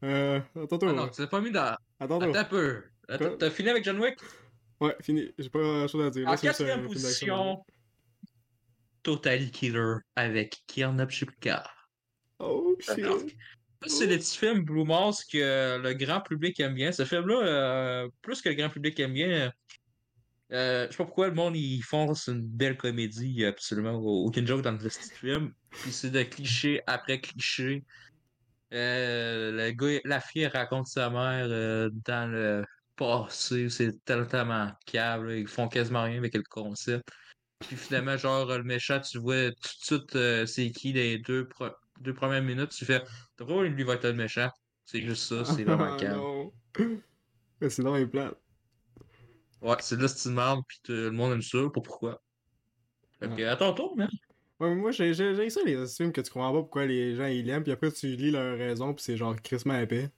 Euh, 0.05 0.41
attends, 0.57 0.79
Ah 0.83 0.93
non, 0.93 1.09
tu 1.09 1.21
l'as 1.21 1.27
pas 1.27 1.41
mis 1.41 1.51
dans. 1.51 1.77
Attends, 2.01 2.21
Attends 2.21 2.35
un 2.35 2.45
peu. 2.45 2.83
T'as 3.07 3.51
fini 3.51 3.69
avec 3.69 3.85
John 3.85 3.99
Wick? 3.99 4.19
Ouais, 4.81 4.97
fini. 5.03 5.33
J'ai 5.39 5.51
pas 5.51 5.59
grand 5.59 5.89
chose 5.89 6.07
à 6.07 6.11
dire. 6.11 6.29
En 6.29 6.37
quatrième 6.37 6.87
position, 6.87 7.65
Totally 9.03 9.51
Killer 9.51 9.97
avec 10.17 10.63
Shipka. 11.09 11.65
Oh 12.39 12.77
shit. 12.79 13.37
C'est 13.87 14.07
des 14.09 14.19
petits 14.19 14.37
films 14.37 14.65
Blue 14.65 14.85
Mars 14.85 15.25
que 15.25 15.79
le 15.79 15.95
grand 15.95 16.21
public 16.21 16.59
aime 16.61 16.75
bien. 16.75 16.91
Ce 16.91 17.05
film-là, 17.05 17.43
euh, 17.43 18.09
plus 18.23 18.43
que 18.43 18.49
le 18.49 18.55
grand 18.57 18.69
public 18.69 18.99
aime 19.01 19.13
bien, 19.13 19.53
euh, 20.53 20.87
je 20.87 20.93
sais 20.93 20.97
pas 20.97 21.05
pourquoi 21.05 21.29
le 21.29 21.35
monde 21.35 21.57
ils 21.57 21.83
font 21.83 22.13
une 22.13 22.43
belle 22.43 22.77
comédie, 22.77 23.29
il 23.29 23.41
y 23.41 23.45
a 23.45 23.49
absolument 23.49 23.93
aucune 23.95 24.47
joke 24.47 24.63
dans 24.63 24.73
le 24.73 24.79
petit 24.79 25.11
film. 25.11 25.53
Puis 25.71 25.93
c'est 25.93 26.11
de 26.11 26.23
cliché 26.23 26.83
après 26.87 27.21
cliché. 27.21 27.85
Euh, 28.73 29.53
le 29.53 29.71
gars, 29.73 30.01
la 30.05 30.21
fille 30.21 30.47
raconte 30.47 30.87
sa 30.87 31.11
mère 31.11 31.47
euh, 31.49 31.91
dans 32.05 32.31
le 32.31 32.65
passé, 32.97 33.69
c'est 33.69 34.05
totalement 34.05 34.71
câble, 34.87 35.33
ils 35.33 35.47
font 35.47 35.69
quasiment 35.69 36.03
rien 36.03 36.19
avec 36.19 36.35
le 36.35 36.43
concept. 36.43 37.09
Puis 37.61 37.77
finalement, 37.77 38.17
genre, 38.17 38.47
le 38.47 38.63
méchant, 38.63 39.01
tu 39.01 39.19
vois 39.19 39.51
tout 39.51 39.61
de 39.61 39.85
suite 39.85 40.17
euh, 40.17 40.47
c'est 40.47 40.71
qui 40.71 40.93
les 40.93 41.19
deux, 41.19 41.49
deux 42.01 42.15
premières 42.15 42.43
minutes, 42.43 42.71
tu 42.71 42.85
fais 42.85 43.03
drôle, 43.37 43.67
lui 43.67 43.85
va 43.85 43.95
être 43.95 44.05
le 44.05 44.15
méchant. 44.15 44.51
C'est 44.85 45.03
juste 45.03 45.25
ça, 45.25 45.45
c'est 45.45 45.65
vraiment 45.65 45.93
Ah, 45.95 45.97
calme. 45.99 46.17
non. 46.17 46.53
Mais 47.61 47.71
sinon, 47.71 47.97
il 47.97 48.03
est 48.03 48.07
plate. 48.07 48.37
Ouais, 49.61 49.77
c'est 49.81 49.97
une 49.97 50.35
merde, 50.35 50.61
puis 50.69 50.79
tout 50.85 50.93
le 50.93 51.11
monde 51.11 51.33
aime 51.33 51.43
ça, 51.43 51.59
pas 51.75 51.81
pourquoi. 51.81 52.23
Fait 53.19 53.29
que, 53.29 53.43
à 53.45 53.57
ton 53.57 53.73
tour, 53.75 53.97
man. 53.97 54.09
Ouais, 54.61 54.71
mais 54.71 54.77
moi, 54.77 54.91
j'ai 54.93 55.15
j'ai- 55.15 55.35
j'ai 55.37 55.51
ça, 55.51 55.61
les 55.65 55.87
films 55.87 56.13
que 56.13 56.21
tu 56.21 56.31
comprends 56.31 56.53
pas 56.53 56.61
pourquoi 56.61 56.87
les 56.87 57.15
gens 57.15 57.27
ils 57.27 57.45
l'aiment, 57.45 57.63
puis 57.63 57.73
après 57.73 57.91
tu 57.93 58.09
lis 58.09 58.31
leurs 58.31 58.57
raisons, 58.59 58.93
puis 58.95 59.05
c'est 59.05 59.17
genre 59.17 59.35
crissement 59.41 59.79
épais. 59.79 60.11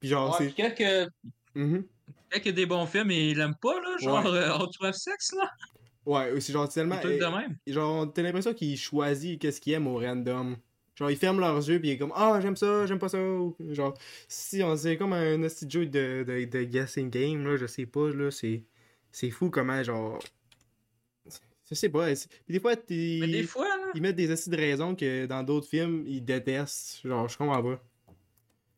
Puis 0.00 0.08
genre, 0.10 0.38
Ouais, 0.38 0.50
c'est. 0.54 0.54
que- 0.74 1.06
quand 1.54 2.38
il 2.38 2.46
y 2.46 2.48
a 2.48 2.52
des 2.52 2.66
bons 2.66 2.86
films 2.86 3.10
et 3.10 3.30
il 3.30 3.38
l'aime 3.38 3.54
pas, 3.60 3.74
là, 3.80 3.96
genre, 3.98 4.24
Ouais. 4.24 4.38
euh, 4.38 4.54
Hot 4.58 4.70
of 4.80 4.94
Sex, 4.94 5.32
là. 5.34 5.50
Ouais, 6.06 6.40
c'est 6.40 6.52
genre 6.52 6.68
tellement. 6.68 6.96
De 7.00 7.08
même. 7.36 7.56
Genre, 7.66 8.10
t'as 8.12 8.22
l'impression 8.22 8.54
qu'il 8.54 8.76
choisit 8.78 9.38
qu'est-ce 9.40 9.60
qu'il 9.60 9.72
aime 9.74 9.86
au 9.86 9.96
random. 9.98 10.56
Genre, 10.98 11.10
ils 11.10 11.16
ferment 11.16 11.40
leurs 11.40 11.56
yeux, 11.68 11.78
puis 11.78 11.90
il 11.90 11.92
est 11.92 11.98
comme 11.98 12.12
Ah, 12.14 12.38
j'aime 12.42 12.56
ça, 12.56 12.84
j'aime 12.86 12.98
pas 12.98 13.08
ça. 13.08 13.20
ou- 13.22 13.56
Genre, 13.70 13.94
si 14.26 14.62
on 14.62 14.76
c'est 14.76 14.96
comme 14.96 15.12
un 15.12 15.42
hostie 15.44 15.66
de 15.66 15.70
jeu 15.70 15.86
de, 15.86 16.24
de, 16.26 16.44
de 16.44 16.64
guessing 16.64 17.08
game, 17.10 17.44
là, 17.44 17.56
je 17.56 17.66
sais 17.66 17.86
pas, 17.86 18.10
là, 18.10 18.30
c'est. 18.30 18.64
C'est 19.12 19.30
fou 19.30 19.48
comment, 19.50 19.82
genre. 19.82 20.18
Je 21.70 21.74
sais 21.74 21.88
pas. 21.88 22.06
Puis 22.12 22.26
des 22.48 22.60
fois, 22.60 22.74
Mais 22.88 23.28
des 23.28 23.42
fois, 23.44 23.66
là, 23.68 23.90
ils 23.94 24.00
mettent 24.02 24.16
des 24.16 24.30
acides 24.30 24.52
de 24.52 24.56
raison 24.58 24.94
que 24.94 25.26
dans 25.26 25.42
d'autres 25.42 25.68
films, 25.68 26.04
ils 26.06 26.24
détestent. 26.24 27.00
Genre, 27.04 27.28
je 27.28 27.36
comprends 27.38 27.62
pas. 27.62 27.82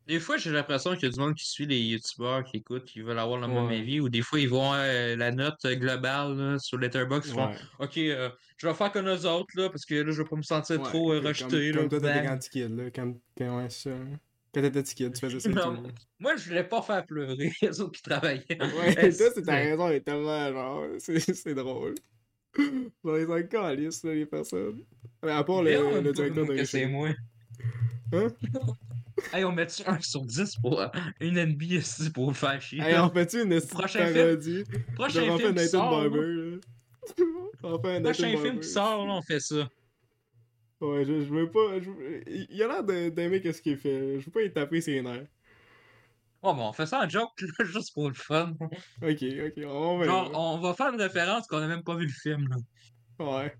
Des 0.07 0.19
fois, 0.19 0.37
j'ai 0.37 0.51
l'impression 0.51 0.93
qu'il 0.95 1.03
y 1.03 1.05
a 1.05 1.09
du 1.09 1.19
monde 1.19 1.35
qui 1.35 1.47
suit 1.47 1.65
les 1.65 1.79
youtubeurs 1.79 2.43
qui 2.43 2.57
écoutent, 2.57 2.85
qui 2.85 3.01
veulent 3.01 3.19
avoir 3.19 3.39
le 3.39 3.47
même 3.47 3.65
Ouais. 3.67 3.79
avis, 3.79 3.99
ou 3.99 4.09
des 4.09 4.21
fois, 4.21 4.39
ils 4.39 4.49
vont 4.49 4.73
euh, 4.73 5.15
la 5.15 5.31
note 5.31 5.63
euh, 5.65 5.75
globale 5.75 6.35
là, 6.37 6.59
sur 6.59 6.77
Letterboxd, 6.77 7.29
ils 7.29 7.33
font 7.35 7.47
Ouais. 7.47 7.55
Ok, 7.79 7.97
euh, 7.97 8.29
je 8.57 8.67
vais 8.67 8.73
faire 8.73 8.91
comme 8.91 9.07
eux 9.07 9.25
autres, 9.25 9.53
là, 9.55 9.69
parce 9.69 9.85
que 9.85 9.95
là, 9.95 10.11
je 10.11 10.21
vais 10.21 10.27
pas 10.27 10.35
me 10.35 10.41
sentir 10.41 10.79
Ouais, 10.81 10.87
trop 10.89 11.11
euh, 11.13 11.17
comme- 11.19 11.27
rejeté, 11.27 11.71
Comme, 11.71 11.83
là. 11.83 11.89
toi, 11.89 11.99
t'étais 11.99 12.13
bang. 12.13 12.27
quand 12.27 12.49
kid, 12.49 12.77
là. 12.77 12.83
Quand, 12.91 13.13
quand, 13.37 13.57
ouais, 13.61 13.69
ça. 13.69 13.89
hein. 13.91 14.19
Quand 14.53 14.61
t'étais 14.61 14.83
kid, 14.83 15.13
tu 15.13 15.19
faisais 15.21 15.39
ça. 15.39 15.49
Non, 15.49 15.83
moi, 16.19 16.35
je 16.35 16.47
voulais 16.49 16.63
pas 16.65 16.81
faire 16.81 17.05
pleurer 17.05 17.51
les 17.61 17.79
autres 17.81 17.91
qui 17.93 18.01
travaillaient. 18.01 18.45
Ouais, 18.49 18.95
Eh, 19.01 19.15
toi, 19.15 19.27
c'est 19.33 19.43
ta 19.43 19.55
raison, 19.55 19.87
elle 19.87 19.95
est 19.95 20.01
tellement, 20.01 20.51
genre, 20.51 20.83
c'est 20.99 21.19
c'est 21.19 21.53
drôle. 21.55 21.95
Genre, 22.57 23.17
ils 23.17 23.27
sont 23.27 23.47
calistes, 23.49 24.03
là, 24.03 24.13
les 24.13 24.25
personnes. 24.25 24.83
Mais 25.23 25.31
à 25.31 25.43
part 25.43 25.63
le, 25.63 26.01
le 26.01 26.11
directeur 26.11 26.45
de 26.45 26.53
que 26.55 26.65
c'est 26.65 26.85
moi. 26.87 27.09
Hein? 28.13 28.27
Hey, 29.33 29.43
on 29.45 29.51
met-tu 29.53 29.83
1 29.85 29.99
sur 30.01 30.25
10 30.25 30.55
pour 30.61 30.81
euh, 30.81 30.87
une 31.19 31.37
NB 31.37 31.61
ici 31.63 32.09
pour 32.09 32.27
le 32.29 32.33
faire 32.33 32.61
chier? 32.61 32.81
Hey, 32.81 32.97
on 32.97 33.09
fait-tu 33.09 33.43
une 33.43 33.61
Prochain 33.61 34.05
film. 34.07 34.63
Prochain 34.95 35.21
film 35.37 35.37
qui 35.37 35.53
Nathan 35.53 35.67
sort. 35.69 35.91
Barber, 35.91 36.59
Nathan 37.63 38.01
Prochain 38.03 38.37
film 38.37 38.59
qui 38.59 38.67
sort, 38.67 39.05
là, 39.07 39.13
on 39.13 39.21
fait 39.21 39.39
ça. 39.39 39.69
Ouais, 40.81 41.05
je, 41.05 41.21
je 41.21 41.29
veux 41.33 41.49
pas. 41.49 41.79
je- 41.79 42.23
il 42.49 42.63
a 42.63 42.67
l'air 42.67 42.83
d'aimer 43.11 43.39
qu'est-ce 43.41 43.61
qu'il 43.61 43.77
fait. 43.77 44.19
Je 44.19 44.25
veux 44.25 44.31
pas 44.31 44.41
y 44.41 44.51
taper 44.51 44.81
ses 44.81 45.01
nerfs. 45.01 45.27
Oh, 46.43 46.55
bon, 46.55 46.69
on 46.69 46.73
fait 46.73 46.87
ça 46.87 47.01
en 47.05 47.07
joke, 47.09 47.39
là, 47.41 47.65
juste 47.65 47.93
pour 47.93 48.07
le 48.09 48.15
fun. 48.15 48.53
Ok, 48.59 49.23
ok, 49.23 49.63
on 49.67 49.99
va. 49.99 50.05
Genre, 50.05 50.31
on 50.33 50.57
va 50.59 50.73
faire 50.73 50.91
une 50.91 50.99
référence 51.01 51.45
qu'on 51.47 51.57
a 51.59 51.67
même 51.67 51.83
pas 51.83 51.95
vu 51.95 52.05
le 52.07 52.11
film, 52.11 52.47
là. 52.49 52.55
Ouais. 53.23 53.53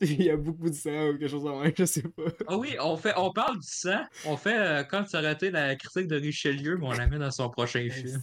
Il 0.02 0.22
y 0.22 0.30
a 0.30 0.36
beaucoup 0.36 0.70
de 0.70 0.74
sang 0.74 1.08
ou 1.08 1.18
quelque 1.18 1.28
chose 1.28 1.44
en 1.46 1.60
même, 1.60 1.72
je 1.76 1.84
sais 1.84 2.02
pas. 2.02 2.22
Ah 2.46 2.56
oui, 2.56 2.74
on 2.80 2.96
fait, 2.96 3.12
on 3.16 3.32
parle 3.32 3.58
du 3.58 3.66
sang. 3.68 4.02
On 4.24 4.36
fait 4.36 4.58
euh, 4.58 4.82
quand 4.84 5.04
tu 5.04 5.14
as 5.16 5.20
raté 5.20 5.50
la 5.50 5.76
critique 5.76 6.06
de 6.08 6.16
Richelieu, 6.16 6.78
mais 6.78 6.86
on 6.86 6.92
la 6.92 7.06
met 7.06 7.18
dans 7.18 7.30
son 7.30 7.50
prochain 7.50 7.86
film. 7.90 8.22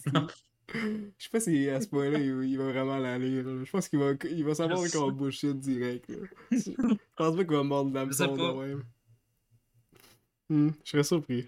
Je 0.74 0.80
sais 1.20 1.30
pas 1.32 1.40
si 1.40 1.70
à 1.70 1.80
ce 1.80 1.88
point-là, 1.88 2.18
il, 2.18 2.50
il 2.50 2.58
va 2.58 2.66
vraiment 2.72 2.98
la 2.98 3.18
lire. 3.20 3.44
Je 3.64 3.70
pense 3.70 3.88
qu'il 3.88 4.00
va, 4.00 4.14
il 4.30 4.44
va 4.44 4.56
savoir 4.56 4.80
qu'on 4.92 5.12
bullshit 5.12 5.58
direct. 5.60 6.10
là. 6.10 6.18
Je 6.52 6.72
pense 7.16 7.36
pas 7.36 7.44
qu'il 7.44 7.56
va 7.56 7.64
mordre 7.64 7.94
l'hameçon 7.94 8.36
pas. 8.36 8.54
de 8.54 8.58
même. 8.68 8.84
Hmm, 10.50 10.70
je 10.84 10.90
serais 10.92 11.04
surpris. 11.04 11.48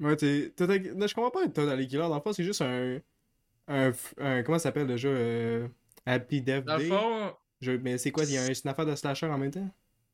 Ouais, 0.00 0.16
t'es. 0.16 0.52
Je 0.58 1.14
comprends 1.14 1.30
pas 1.30 1.48
Total 1.48 1.86
Killer. 1.86 2.00
Dans 2.00 2.16
le 2.16 2.20
fond, 2.20 2.32
c'est 2.32 2.44
juste 2.44 2.62
un. 2.62 3.00
Un, 3.68 3.92
Comment 4.42 4.58
ça 4.58 4.64
s'appelle 4.64 4.86
déjà 4.86 5.08
euh, 5.08 5.66
Happy 6.04 6.40
Death 6.40 6.64
Dans 6.64 6.76
le 6.78 6.84
fond, 6.84 7.32
Je- 7.60 7.72
Mais 7.72 7.98
c'est 7.98 8.10
quoi 8.12 8.24
Il 8.24 8.32
y 8.32 8.38
a 8.38 8.42
un- 8.42 8.46
c'est 8.46 8.64
une 8.64 8.70
affaire 8.70 8.86
de 8.86 8.94
slasher 8.94 9.26
en 9.26 9.38
même 9.38 9.50
temps? 9.50 9.68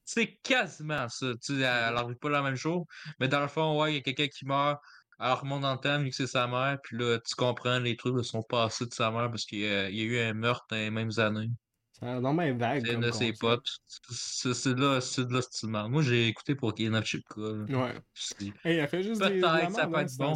C'est 0.04 0.36
quasiment 0.42 1.08
ça. 1.08 1.32
Tu 1.42 1.54
sais, 1.54 1.60
elle 1.60 1.96
arrive 1.96 2.16
pas 2.16 2.28
la 2.30 2.42
même 2.42 2.56
chose. 2.56 2.82
Mais 3.20 3.28
dans 3.28 3.40
le 3.40 3.48
fond, 3.48 3.80
ouais, 3.80 3.92
il 3.92 3.94
y 3.96 3.98
a 3.98 4.00
quelqu'un 4.02 4.28
qui 4.28 4.44
meurt. 4.46 4.80
Elle 5.20 5.32
remonte 5.32 5.62
dans 5.62 5.72
le 5.74 5.78
temps, 5.78 6.00
vu 6.02 6.10
que 6.10 6.16
c'est 6.16 6.26
sa 6.26 6.48
mère. 6.48 6.78
Puis 6.82 6.96
là, 6.98 7.18
tu 7.20 7.34
comprends 7.36 7.78
les 7.78 7.96
trucs 7.96 8.16
de 8.16 8.22
son 8.22 8.42
passé 8.42 8.86
de 8.86 8.92
sa 8.92 9.10
mère 9.12 9.30
parce 9.30 9.44
qu'il 9.44 9.60
y, 9.60 9.66
a 9.66 9.88
y 9.90 10.02
eu 10.02 10.18
un 10.18 10.34
meurtre 10.34 10.66
dans 10.70 10.76
les 10.76 10.90
mêmes 10.90 11.12
années. 11.18 11.50
Ça 11.92 12.06
a 12.06 12.12
l'air 12.14 12.20
normalement 12.20 12.58
vague. 12.58 12.84
C'est 12.84 12.96
de 12.96 13.10
ses 13.12 13.32
potes. 13.34 13.68
C'est 14.10 14.54
c'est 14.54 14.74
là, 14.76 15.00
c'est 15.00 15.24
de 15.26 15.34
là, 15.34 15.40
c'est. 15.48 15.66
Moi, 15.68 16.02
j'ai 16.02 16.26
écouté 16.26 16.56
pour 16.56 16.74
Kena 16.74 17.02
Chipka. 17.04 17.40
là. 17.40 17.64
Ouais. 17.68 18.00
C'est- 18.14 18.46
Hey, 18.64 18.78
elle 18.78 18.88
fait 18.88 19.04
juste 19.04 19.22
des. 19.22 19.36
de 19.36 19.40
Peut-être, 19.40 19.70
ça 19.70 19.86
merde, 19.86 19.92
peut 19.92 19.98
hein, 19.98 20.02
être 20.02 20.16
bon. 20.16 20.34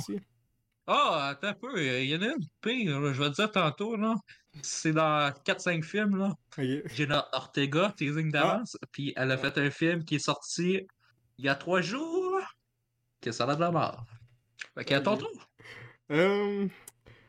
Ah, 0.87 1.29
attends 1.31 1.49
un 1.49 1.55
peu. 1.55 1.83
Il 2.03 2.05
y 2.09 2.15
en 2.15 2.23
a 2.23 2.27
une 2.27 2.47
pire, 2.61 3.13
je 3.13 3.21
vais 3.21 3.31
te 3.31 3.35
dire 3.35 3.51
tantôt, 3.51 3.97
là. 3.97 4.15
C'est 4.63 4.93
dans 4.93 5.31
4-5 5.45 5.83
films, 5.85 6.17
là. 6.17 6.37
Ok. 6.59 6.65
Jenna 6.95 7.29
Ortega, 7.33 7.93
teasing 7.97 8.31
Ah. 8.35 8.39
d'avance. 8.41 8.77
Puis 8.93 9.13
elle 9.17 9.31
a 9.33 9.39
fait 9.39 9.57
un 9.59 9.71
film 9.71 10.05
qui 10.05 10.17
est 10.17 10.21
sorti 10.21 10.87
il 11.39 11.45
y 11.45 11.49
a 11.49 11.55
3 11.55 11.81
jours. 11.81 12.41
Que 13.21 13.33
ça 13.33 13.45
a 13.45 13.55
de 13.55 13.61
la 13.61 13.71
mort. 13.71 14.05
Fait 14.75 14.85
qu'à 14.85 15.01
ton 15.01 15.17
tour. 15.17 15.51
Euh, 16.13 16.67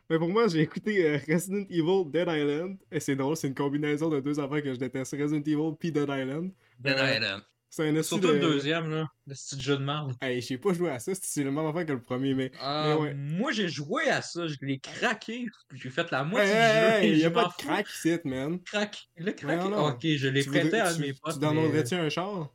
mais 0.10 0.18
pour 0.20 0.30
moi, 0.30 0.48
j'ai 0.48 0.62
écouté 0.62 1.06
euh, 1.06 1.20
Resident 1.28 1.66
Evil 1.70 2.06
Dead 2.12 2.28
Island. 2.30 2.78
Et 2.92 3.00
c'est 3.00 3.16
drôle, 3.16 3.36
c'est 3.36 3.48
une 3.48 3.56
combinaison 3.56 4.10
de 4.10 4.20
deux 4.20 4.40
affaires 4.40 4.62
que 4.62 4.74
je 4.74 4.80
déteste. 4.80 5.14
Resident 5.20 5.42
Evil 5.42 5.76
puis 5.80 5.92
Dead 5.92 6.10
Island. 6.10 6.52
Dead 6.80 6.98
Euh, 6.98 7.16
Island. 7.16 7.42
C'est 7.70 7.90
un 7.90 8.02
Surtout 8.02 8.28
de... 8.28 8.34
le 8.34 8.40
deuxième, 8.40 8.90
là. 8.90 9.08
Le 9.28 9.34
petit 9.34 9.60
jeu 9.62 9.78
de 9.78 9.84
merde. 9.84 10.14
Hey, 10.22 10.42
j'ai 10.42 10.58
pas 10.58 10.74
joué 10.74 10.90
à 10.90 11.00
ça, 11.00 11.12
c'est 11.14 11.44
le 11.44 11.52
même 11.52 11.66
affaire 11.66 11.86
que 11.86 11.92
le 11.92 12.02
premier, 12.02 12.34
mais... 12.34 12.52
Euh, 12.64 12.98
ouais. 12.98 13.14
Moi, 13.14 13.52
j'ai 13.52 13.68
joué 13.68 14.10
à 14.10 14.22
ça. 14.22 14.48
Je 14.48 14.56
l'ai 14.62 14.80
craqué. 14.80 15.46
J'ai 15.74 15.90
fait 15.90 16.10
la 16.10 16.24
moitié 16.24 16.54
hey, 16.54 16.58
du 16.58 16.80
jeu. 16.80 17.04
hey, 17.04 17.12
et 17.14 17.24
y 17.24 17.26
a 17.26 17.32
pas 17.32 17.46
de 17.58 17.64
crack 17.64 17.88
ici, 17.90 18.18
man. 18.26 18.60
Crack. 18.64 19.10
Le 19.18 19.32
crack. 19.34 19.60
Non, 19.60 19.70
non. 19.70 19.86
Ok, 19.90 20.00
je 20.04 20.28
l'ai 20.30 20.44
prêté 20.44 20.64
voudrais- 20.64 20.80
à 20.80 20.94
tu- 20.94 21.02
mes 21.02 21.14
potes. 21.14 21.34
Tu 21.34 21.40
mais- 21.40 21.46
downloaderais-tu 21.48 21.96
un 21.96 22.10
char? 22.10 22.50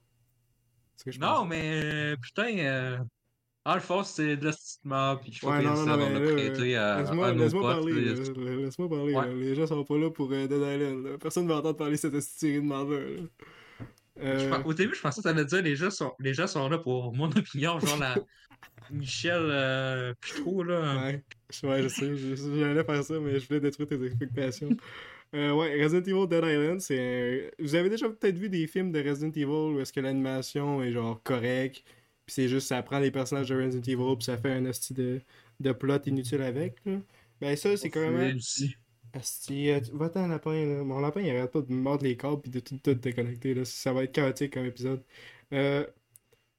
Que 1.05 1.11
je 1.11 1.19
Non, 1.21 1.27
pense. 1.41 1.49
mais 1.49 1.81
euh, 1.85 2.17
putain, 2.23 2.59
euh, 2.59 2.99
fond, 3.81 4.05
c'est 4.05 4.37
de 4.37 4.45
la 4.47 4.53
petite 4.53 4.85
mort, 4.85 5.21
puis 5.21 5.33
je 5.33 5.45
Ouais, 5.47 5.61
non, 5.63 5.75
ça 5.77 5.85
non, 5.85 5.97
mais 5.97 6.19
le 6.19 6.25
là, 6.25 6.33
prêter 6.33 6.77
à, 6.77 7.01
Laisse-moi 7.01 7.27
à 7.29 7.33
nos 7.33 7.43
laisse-moi 7.43 7.63
potes. 7.63 7.71
parler. 7.77 8.15
Laisse-moi 8.65 8.89
parler, 8.89 9.15
Ouais. 9.15 9.35
Les 9.35 9.55
gens 9.57 9.67
sont 9.67 9.85
pas 9.85 9.99
là 9.99 10.11
pour 10.11 10.31
euh, 10.33 10.47
Dead 10.47 10.53
Island, 10.61 11.05
là. 11.05 11.19
Personne 11.19 11.47
va 11.49 11.57
entendre 11.57 11.77
parler 11.77 11.95
de 11.95 11.97
cette 12.01 12.21
série 12.21 12.57
de 12.57 12.61
merde 12.61 13.29
Euh... 14.21 14.63
Au 14.65 14.75
début, 14.75 14.95
je 14.95 15.01
pensais 15.01 15.23
que 15.23 15.29
t'allais 15.29 15.45
dire 15.45 15.63
les 15.63 15.75
gens 15.77 15.91
sont 15.91 16.13
les 16.19 16.35
gens 16.35 16.47
sont 16.47 16.69
là 16.69 16.79
pour 16.79 17.15
mon 17.15 17.31
opinion, 17.31 17.81
genre 17.81 17.99
la 17.99 18.15
Michel 18.91 19.41
euh, 19.51 20.13
là. 20.67 21.05
Ouais, 21.07 21.25
je- 21.51 21.67
ouais, 21.67 21.83
je 21.83 21.89
sais, 21.89 22.17
j'allais 22.17 22.85
faire 22.85 23.03
ça, 23.05 23.19
mais 23.21 23.41
je 23.41 23.49
voulais 23.49 23.61
détruire 23.61 23.89
tes 23.89 24.05
expectations. 24.05 24.71
Euh, 25.35 25.51
ouais, 25.53 25.83
Resident 25.83 26.03
Evil 26.03 26.29
Dead 26.29 26.45
Island, 26.45 26.79
c'est. 26.83 26.99
un- 27.59 27.65
Vous 27.65 27.75
avez 27.75 27.89
déjà 27.89 28.07
peut-être 28.07 28.37
vu 28.37 28.51
des 28.51 28.67
films 28.67 28.93
de 28.93 29.03
Resident 29.03 29.31
Evil 29.31 29.47
où 29.47 29.81
est-ce 29.81 29.91
que 29.91 30.01
l'animation 30.01 30.83
est 30.83 30.93
genre 30.93 31.23
correcte, 31.23 31.85
puis 32.27 32.35
c'est 32.35 32.49
juste 32.49 32.69
ça 32.69 32.83
prend 32.83 32.99
les 32.99 33.11
personnages 33.11 33.49
de 33.49 33.57
Resident 33.57 33.81
Evil, 33.83 34.17
puis 34.19 34.25
ça 34.27 34.37
fait 34.37 34.53
un 34.53 34.67
asti 34.67 34.93
de, 34.93 35.23
de 35.59 35.73
plot 35.73 36.01
inutile 36.05 36.43
avec. 36.43 36.77
Là. 36.85 36.99
Ben 37.41 37.57
ça, 37.57 37.75
c'est 37.79 37.89
quand 37.89 38.11
même. 38.11 38.37
aussi. 38.37 38.77
Asti, 39.13 39.71
euh, 39.71 39.81
va-t'en 39.93 40.27
lapin 40.29 40.67
là. 40.67 40.83
Mon 40.85 41.01
lapin 41.01 41.21
il 41.21 41.31
arrête 41.37 41.51
pas 41.53 41.61
de 41.61 41.71
me 41.73 41.81
mordre 41.83 42.05
les 42.05 42.17
câbles 42.17 42.41
puis 42.41 42.51
de 42.51 42.61
tout, 42.61 42.79
tout 42.79 42.95
déconnecter 42.95 43.55
là. 43.55 43.65
Ça 43.65 43.93
va 43.93 44.05
être 44.05 44.13
chaotique 44.13 44.55
comme 44.55 44.65
épisode. 44.65 45.05
Euh, 45.53 45.87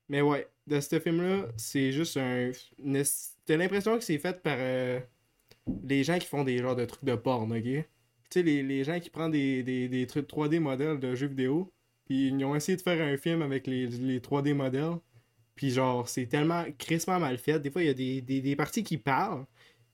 mais 0.09 0.21
ouais, 0.21 0.47
de 0.67 0.79
ce 0.81 0.99
film-là, 0.99 1.47
c'est 1.57 1.91
juste 1.93 2.17
un. 2.17 2.51
T'as 3.45 3.57
l'impression 3.57 3.97
que 3.97 4.03
c'est 4.03 4.19
fait 4.19 4.41
par 4.43 4.57
euh, 4.59 4.99
les 5.83 6.03
gens 6.03 6.19
qui 6.19 6.27
font 6.27 6.43
des 6.43 6.59
genres 6.59 6.75
de 6.75 6.85
trucs 6.85 7.05
de 7.05 7.15
porn, 7.15 7.51
ok? 7.51 7.63
Tu 7.63 7.85
sais, 8.31 8.43
les, 8.43 8.63
les 8.63 8.83
gens 8.83 8.99
qui 8.99 9.09
prennent 9.09 9.31
des, 9.31 9.63
des, 9.63 9.89
des 9.89 10.07
trucs 10.07 10.27
3D 10.27 10.59
modèles 10.59 10.99
de 10.99 11.15
jeux 11.15 11.27
vidéo, 11.27 11.73
Puis 12.05 12.27
ils 12.29 12.45
ont 12.45 12.55
essayé 12.55 12.77
de 12.77 12.81
faire 12.81 13.01
un 13.01 13.17
film 13.17 13.41
avec 13.41 13.67
les, 13.67 13.87
les 13.87 14.19
3D 14.21 14.53
modèles. 14.53 14.97
Puis 15.55 15.71
genre, 15.71 16.07
c'est 16.09 16.27
tellement 16.27 16.65
crissement 16.79 17.19
mal 17.19 17.37
fait. 17.37 17.59
Des 17.59 17.71
fois, 17.71 17.83
il 17.83 17.87
y 17.87 17.89
a 17.89 17.93
des, 17.93 18.21
des, 18.21 18.41
des 18.41 18.55
parties 18.55 18.83
qui 18.83 18.97
parlent. 18.97 19.45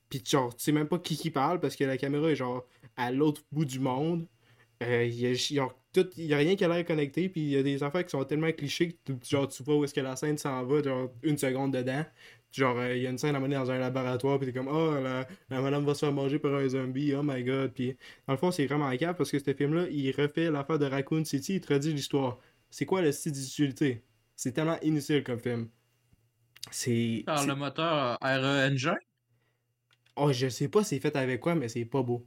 Puis 0.09 0.23
genre, 0.27 0.55
tu 0.55 0.63
sais 0.63 0.71
même 0.71 0.87
pas 0.87 0.99
qui 0.99 1.17
qui 1.17 1.31
parle 1.31 1.59
parce 1.59 1.75
que 1.75 1.83
la 1.83 1.97
caméra 1.97 2.29
est 2.31 2.35
genre 2.35 2.65
à 2.97 3.11
l'autre 3.11 3.43
bout 3.51 3.65
du 3.65 3.79
monde. 3.79 4.27
Euh, 4.83 5.05
Il 5.05 5.13
y, 5.19 5.25
a, 5.27 5.31
y 5.31 5.59
y 6.27 6.33
a 6.33 6.37
rien 6.37 6.55
qui 6.55 6.63
a 6.65 6.67
l'air 6.67 6.85
connecté. 6.85 7.29
Puis 7.29 7.41
il 7.41 7.49
y 7.49 7.57
a 7.57 7.63
des 7.63 7.83
affaires 7.83 8.03
qui 8.05 8.11
sont 8.11 8.23
tellement 8.25 8.51
clichés 8.51 8.89
que 8.93 9.13
tu- 9.13 9.29
genre, 9.29 9.47
tu 9.47 9.63
vois 9.63 9.77
où 9.77 9.83
est-ce 9.83 9.93
que 9.93 10.01
la 10.01 10.15
scène 10.15 10.37
s'en 10.37 10.63
va, 10.65 10.81
genre 10.83 11.11
une 11.23 11.37
seconde 11.37 11.73
dedans. 11.75 12.05
Genre, 12.51 12.83
il 12.85 13.01
y 13.03 13.07
a 13.07 13.09
une 13.11 13.17
scène 13.19 13.35
à 13.35 13.39
mener 13.39 13.55
dans 13.55 13.69
un 13.69 13.77
laboratoire, 13.77 14.39
puis 14.39 14.47
t'es 14.47 14.53
comme, 14.57 14.67
oh, 14.69 14.95
la, 14.99 15.27
la 15.51 15.61
madame 15.61 15.85
va 15.85 15.93
se 15.93 15.99
faire 15.99 16.11
manger 16.13 16.39
par 16.39 16.55
un 16.55 16.67
zombie, 16.67 17.13
oh 17.13 17.21
my 17.23 17.43
god. 17.43 17.73
Puis, 17.73 17.95
dans 18.27 18.33
le 18.33 18.37
fond, 18.39 18.49
c'est 18.51 18.65
vraiment 18.65 18.95
cap 18.97 19.17
parce 19.17 19.29
que 19.31 19.37
ce 19.39 19.53
film-là, 19.53 19.87
il 19.91 20.11
refait 20.19 20.49
l'affaire 20.49 20.79
de 20.79 20.85
Raccoon 20.85 21.25
City, 21.25 21.55
il 21.55 21.61
te 21.61 21.71
redit 21.73 21.93
l'histoire. 21.93 22.39
C'est 22.71 22.85
quoi 22.87 23.01
le 23.03 23.11
style 23.11 23.33
d'utilité? 23.33 24.03
C'est 24.35 24.53
tellement 24.53 24.79
inutile 24.81 25.23
comme 25.23 25.39
film. 25.39 25.69
C'est. 26.71 27.23
Par 27.25 27.45
le 27.45 27.55
moteur 27.55 28.17
RE 28.21 28.67
Engine. 28.71 28.97
Oh, 30.19 30.31
je 30.31 30.49
sais 30.49 30.67
pas 30.67 30.83
c'est 30.83 30.99
fait 30.99 31.15
avec 31.15 31.39
quoi, 31.41 31.55
mais 31.55 31.69
c'est 31.69 31.85
pas 31.85 32.03
beau. 32.03 32.25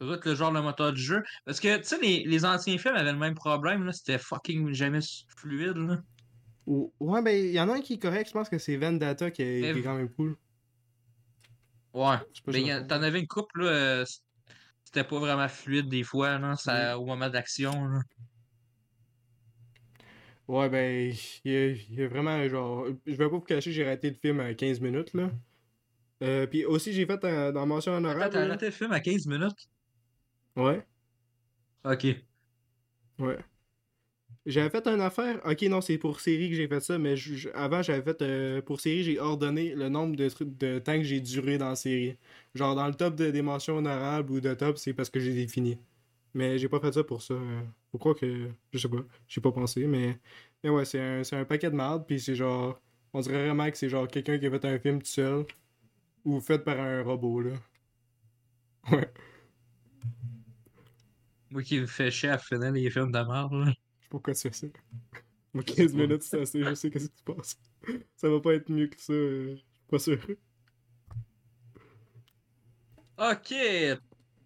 Ça 0.00 0.06
doit 0.06 0.16
être 0.16 0.26
le 0.26 0.34
genre 0.34 0.52
de 0.52 0.60
moteur 0.60 0.92
du 0.92 1.00
jeu. 1.00 1.22
Parce 1.44 1.60
que, 1.60 1.76
tu 1.78 1.84
sais, 1.84 1.98
les, 2.00 2.24
les 2.24 2.44
anciens 2.44 2.78
films 2.78 2.96
avaient 2.96 3.12
le 3.12 3.18
même 3.18 3.34
problème, 3.34 3.84
là. 3.84 3.92
C'était 3.92 4.18
fucking 4.18 4.72
jamais 4.72 4.98
fluide, 5.36 5.76
là. 5.76 6.02
Ou- 6.66 6.92
Ouais, 6.98 7.22
ben, 7.22 7.30
il 7.30 7.52
y 7.52 7.60
en 7.60 7.68
a 7.68 7.74
un 7.74 7.80
qui 7.80 7.94
est 7.94 7.98
correct, 7.98 8.28
je 8.28 8.32
pense 8.32 8.48
que 8.48 8.58
c'est 8.58 8.76
Vendetta 8.76 9.30
qui 9.30 9.42
est, 9.42 9.72
qui 9.72 9.78
est 9.78 9.82
quand 9.82 9.94
même 9.96 10.08
cool. 10.10 10.36
Ouais. 11.92 12.16
Me 12.46 12.86
t'en 12.88 13.02
avais 13.02 13.20
une 13.20 13.28
couple, 13.28 13.62
là. 13.62 13.70
euh, 13.70 14.04
C'était 14.84 15.04
pas 15.04 15.18
vraiment 15.18 15.48
fluide 15.48 15.88
des 15.88 16.02
fois, 16.02 16.38
là. 16.38 16.56
Ça, 16.56 16.98
Au 16.98 17.06
moment 17.06 17.28
d'action, 17.28 17.86
là. 17.86 18.00
Ouais, 20.48 20.68
ben, 20.68 21.14
il 21.44 21.50
y 21.52 21.94
y 21.94 22.02
a 22.02 22.08
vraiment, 22.08 22.46
genre, 22.48 22.86
je 23.06 23.12
vais 23.12 23.24
pas 23.24 23.28
vous 23.28 23.40
cacher, 23.40 23.72
j'ai 23.72 23.84
raté 23.88 24.10
le 24.10 24.16
film 24.16 24.40
à 24.40 24.52
15 24.54 24.80
minutes, 24.80 25.14
là. 25.14 25.30
Euh, 26.24 26.46
puis 26.46 26.64
aussi, 26.64 26.92
j'ai 26.92 27.06
fait 27.06 27.22
un- 27.24 27.52
dans 27.52 27.66
mention 27.66 27.92
honorable. 27.92 28.32
t'as 28.32 28.40
là. 28.40 28.46
arrêté 28.46 28.66
le 28.66 28.72
film 28.72 28.92
à 28.92 29.00
15 29.00 29.26
minutes? 29.26 29.68
Ouais, 30.56 30.84
Ok. 31.84 32.06
ouais. 33.18 33.38
J'avais 34.46 34.68
fait 34.68 34.86
une 34.88 35.00
affaire. 35.00 35.40
Ok, 35.46 35.62
non, 35.62 35.80
c'est 35.80 35.96
pour 35.96 36.20
série 36.20 36.50
que 36.50 36.54
j'ai 36.56 36.68
fait 36.68 36.80
ça, 36.80 36.98
mais 36.98 37.16
je- 37.16 37.48
avant, 37.54 37.82
j'avais 37.82 38.02
fait. 38.02 38.20
euh, 38.22 38.60
pour 38.62 38.80
série, 38.80 39.02
j'ai 39.02 39.18
ordonné 39.18 39.74
le 39.74 39.88
nombre 39.88 40.16
de, 40.16 40.28
de 40.44 40.78
temps 40.80 40.96
que 40.98 41.02
j'ai 41.02 41.20
duré 41.20 41.56
dans 41.56 41.70
la 41.70 41.76
série. 41.76 42.16
Genre, 42.54 42.74
dans 42.74 42.86
le 42.86 42.94
top 42.94 43.14
de, 43.16 43.30
des 43.30 43.40
mentions 43.42 43.78
honorables 43.78 44.30
ou 44.32 44.40
de 44.40 44.52
top, 44.54 44.76
c'est 44.78 44.92
parce 44.92 45.08
que 45.10 45.18
j'ai 45.20 45.32
défini. 45.34 45.78
Mais 46.34 46.58
j'ai 46.58 46.68
pas 46.68 46.80
fait 46.80 46.92
ça 46.92 47.04
pour 47.04 47.22
ça. 47.22 47.34
euh, 47.34 47.62
croire 47.98 48.16
que. 48.16 48.50
Je 48.72 48.78
sais 48.78 48.88
pas. 48.88 48.98
J'ai 49.28 49.40
pas 49.40 49.52
pensé, 49.52 49.86
mais. 49.86 50.18
Mais 50.62 50.70
ouais, 50.70 50.84
c'est 50.84 51.00
un, 51.00 51.24
c'est 51.24 51.36
un 51.36 51.44
paquet 51.46 51.70
de 51.70 51.76
merde, 51.76 52.04
puis 52.06 52.20
c'est 52.20 52.34
genre. 52.36 52.80
On 53.14 53.20
dirait 53.20 53.46
vraiment 53.46 53.70
que 53.70 53.76
c'est 53.78 53.88
genre 53.88 54.08
quelqu'un 54.08 54.38
qui 54.38 54.46
a 54.46 54.50
fait 54.50 54.64
un 54.66 54.78
film 54.78 55.00
tout 55.00 55.06
seul. 55.06 55.44
Ou 56.24 56.40
fait 56.40 56.58
par 56.58 56.78
un 56.78 57.02
robot, 57.02 57.40
là. 57.40 57.52
Ouais. 58.90 59.12
Moi 61.50 61.62
qui 61.62 61.80
me 61.80 61.86
fais 61.86 62.10
chier 62.10 62.30
à 62.30 62.38
finir 62.38 62.72
les 62.72 62.90
films 62.90 63.12
de 63.12 63.18
merde, 63.18 63.52
là. 63.52 63.66
Je 63.66 63.70
sais 63.70 63.74
pas 63.74 64.08
pourquoi 64.10 64.34
tu 64.34 64.40
fais 64.42 64.52
ça. 64.52 64.66
Moi, 65.52 65.62
15 65.62 65.92
pas. 65.92 65.98
minutes, 65.98 66.22
c'est 66.22 66.40
assez, 66.40 66.64
je 66.64 66.74
sais 66.74 66.90
qu'est-ce 66.90 67.08
qui 67.08 67.18
se 67.18 67.22
passe. 67.22 67.56
Ça 68.16 68.28
va 68.28 68.40
pas 68.40 68.54
être 68.54 68.68
mieux 68.70 68.88
que 68.88 69.00
ça, 69.00 69.12
euh, 69.12 69.50
je 69.52 69.56
suis 69.56 69.66
pas 69.88 69.98
sûr. 69.98 70.18
Ok. 73.18 73.54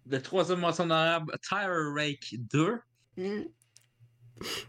Le 0.05 0.21
troisième 0.21 0.59
mention 0.59 0.83
honorable, 0.83 1.35
Tire 1.41 1.93
Rake 1.95 2.35
2. 2.37 2.79
Mm. 3.17 3.41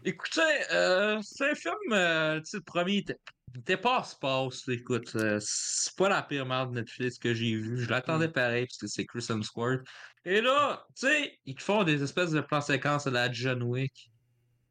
Écoutez, 0.03 0.41
euh, 0.71 1.19
c'est 1.21 1.51
un 1.51 1.55
film, 1.55 1.75
euh, 1.91 2.39
tu 2.39 2.45
sais, 2.45 2.57
le 2.57 2.63
premier 2.63 2.97
était, 2.97 3.19
était 3.59 3.77
passe-passe, 3.77 4.67
écoute, 4.69 5.11
euh, 5.15 5.37
c'est 5.41 5.95
pas 5.95 6.09
la 6.09 6.21
pire 6.21 6.45
merde 6.45 6.73
de 6.73 6.79
Netflix 6.79 7.17
que 7.17 7.33
j'ai 7.33 7.55
vue, 7.55 7.77
je 7.79 7.89
l'attendais 7.89 8.29
pareil 8.29 8.65
parce 8.65 8.77
que 8.77 8.87
c'est 8.87 9.05
Chris 9.05 9.25
Hemsworth. 9.29 9.81
Et 10.25 10.41
là, 10.41 10.85
tu 10.95 11.07
sais, 11.07 11.37
ils 11.45 11.55
te 11.55 11.63
font 11.63 11.83
des 11.83 12.01
espèces 12.03 12.31
de 12.31 12.41
plans 12.41 12.61
séquences 12.61 13.07
à 13.07 13.11
la 13.11 13.31
John 13.31 13.63
Wick, 13.63 14.11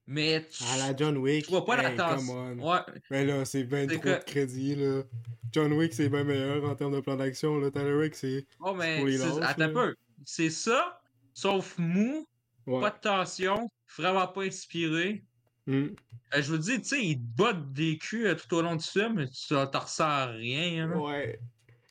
mais 0.07 0.47
tu, 0.49 0.64
À 0.64 0.77
la 0.88 0.97
John 0.97 1.16
Wick? 1.19 1.45
tu 1.45 1.51
vois 1.51 1.64
pas 1.64 1.77
hey, 1.90 1.97
la. 1.97 2.16
Ouais, 2.16 2.79
Mais 3.11 3.25
là, 3.25 3.45
c'est 3.45 3.69
C'est 3.71 3.87
trop 3.88 3.99
que- 4.01 4.19
de 4.19 4.25
crédit, 4.25 4.75
là. 4.77 5.03
John 5.53 5.73
Wick, 5.73 5.93
c'est 5.93 6.09
bien 6.09 6.25
meilleur 6.25 6.64
en 6.64 6.75
termes 6.75 6.95
de 6.95 7.01
plan 7.01 7.16
d'action, 7.16 7.59
là. 7.59 7.71
Tyler 7.71 7.95
Wick, 7.95 8.14
c'est. 8.14 8.47
oh, 8.61 8.75
mais 8.75 8.99
pour 9.01 9.09
c'est- 9.09 9.19
lâches, 9.19 9.51
attends 9.51 9.62
un 9.62 9.66
là. 9.66 9.73
peu, 9.73 9.95
c'est 10.25 10.51
ça, 10.51 11.01
sauf 11.35 11.77
mou, 11.79 12.27
Ouais. 12.66 12.81
pas 12.81 12.90
de 12.90 13.01
tension, 13.01 13.69
vraiment 13.97 14.27
pas 14.29 14.43
inspiré. 14.43 15.25
Mm. 15.70 15.94
Euh, 16.35 16.42
je 16.42 16.50
vous 16.52 16.59
dis, 16.59 16.80
tu 16.80 16.88
sais, 16.88 17.04
ils 17.04 17.16
te 17.16 17.22
bottent 17.37 17.72
des 17.72 17.98
culs 17.98 18.26
euh, 18.26 18.35
tout 18.35 18.54
au 18.56 18.62
long 18.62 18.76
du 18.76 18.85
film, 18.85 19.14
mais 19.16 19.28
tu 19.28 19.48
t'en 19.48 19.66
ressens 19.80 20.04
à 20.04 20.26
rien. 20.26 20.87
là. 20.88 20.96
Ouais. 20.96 21.40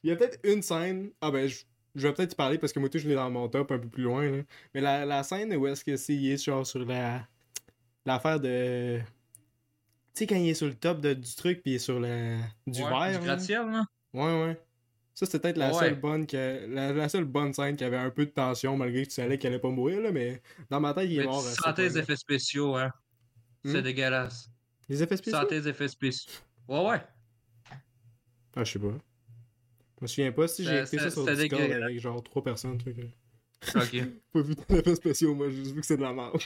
Il 0.03 0.09
y 0.09 0.13
a 0.13 0.15
peut-être 0.15 0.39
une 0.43 0.61
scène. 0.61 1.11
Ah 1.21 1.29
ben, 1.31 1.47
je, 1.47 1.63
je 1.95 2.07
vais 2.07 2.13
peut-être 2.13 2.33
y 2.33 2.35
parler 2.35 2.57
parce 2.57 2.71
que 2.73 2.79
moi, 2.79 2.89
tout, 2.89 2.97
je 2.99 3.07
l'ai 3.07 3.15
dans 3.15 3.29
mon 3.29 3.47
top 3.49 3.71
un 3.71 3.79
peu 3.79 3.87
plus 3.89 4.03
loin, 4.03 4.29
là. 4.29 4.43
Mais 4.73 4.81
la, 4.81 5.05
la 5.05 5.23
scène 5.23 5.53
où 5.55 5.67
est-ce 5.67 5.83
que 5.83 5.97
c'est, 5.97 6.15
il 6.15 6.31
est 6.31 6.43
genre 6.43 6.65
sur 6.65 6.85
la. 6.85 7.27
L'affaire 8.05 8.39
de. 8.39 8.99
Tu 8.99 9.05
sais, 10.13 10.27
quand 10.27 10.35
il 10.35 10.49
est 10.49 10.53
sur 10.53 10.67
le 10.67 10.73
top 10.73 11.01
de- 11.01 11.13
du 11.13 11.35
truc, 11.35 11.61
puis 11.61 11.71
il 11.73 11.75
est 11.75 11.79
sur 11.79 11.99
le. 11.99 12.37
Du 12.65 12.81
Ouais, 12.83 12.89
verre. 12.89 13.19
Du 13.19 13.25
gratte-ciel, 13.25 13.65
là. 13.69 13.83
Ouais, 14.13 14.43
ouais. 14.43 14.61
Ça, 15.13 15.25
c'était 15.25 15.39
peut-être 15.39 15.57
la, 15.57 15.73
Ouais. 15.73 15.79
seule 15.79 15.99
bonne 15.99 16.25
que... 16.25 16.65
la, 16.69 16.93
la 16.93 17.09
seule 17.09 17.25
bonne 17.25 17.53
scène 17.53 17.75
qui 17.75 17.83
avait 17.83 17.97
un 17.97 18.09
peu 18.09 18.25
de 18.25 18.31
tension, 18.31 18.77
malgré 18.77 19.03
que 19.03 19.09
tu 19.09 19.15
savais 19.15 19.37
qu'elle 19.37 19.51
allait 19.51 19.59
pas 19.61 19.69
mourir, 19.69 19.99
là, 19.99 20.11
mais 20.13 20.41
dans 20.69 20.79
ma 20.79 20.93
tête, 20.93 21.09
il 21.09 21.15
est 21.17 21.19
Mais 21.19 21.25
mort. 21.25 21.43
tu 21.43 21.61
sentais 21.61 21.81
les 21.83 21.97
effets 21.97 22.15
spéciaux, 22.15 22.75
hein. 22.77 22.89
C'est 23.65 23.79
Hmm? 23.79 23.81
dégueulasse. 23.83 24.49
Les 24.87 25.03
effets 25.03 25.17
spéciaux? 25.17 25.39
sentais 25.41 25.59
les 25.59 25.67
effets 25.67 25.87
spéciaux. 25.87 26.31
Ouais, 26.67 26.85
ouais. 26.89 27.01
Ah, 28.55 28.63
je 28.63 28.71
sais 28.73 28.79
pas. 28.79 28.87
Je 29.97 30.03
me 30.03 30.07
souviens 30.07 30.31
pas 30.31 30.47
si 30.47 30.63
j'ai 30.63 30.79
écouté 30.79 30.97
ça 30.99 31.11
sur 31.11 31.25
Discord 31.25 31.71
avec 31.71 31.99
genre 31.99 32.23
trois 32.23 32.43
personnes, 32.43 32.77
truc. 32.77 32.97
Ok. 33.75 33.95
Pas 34.33 34.41
vu 34.41 34.55
d'effets 34.55 34.95
spéciaux, 34.95 35.35
moi, 35.35 35.49
j'ai 35.49 35.57
juste 35.57 35.73
vu 35.75 35.81
que 35.81 35.85
c'est 35.85 35.97
de 35.97 36.01
la 36.01 36.13
merde. 36.13 36.37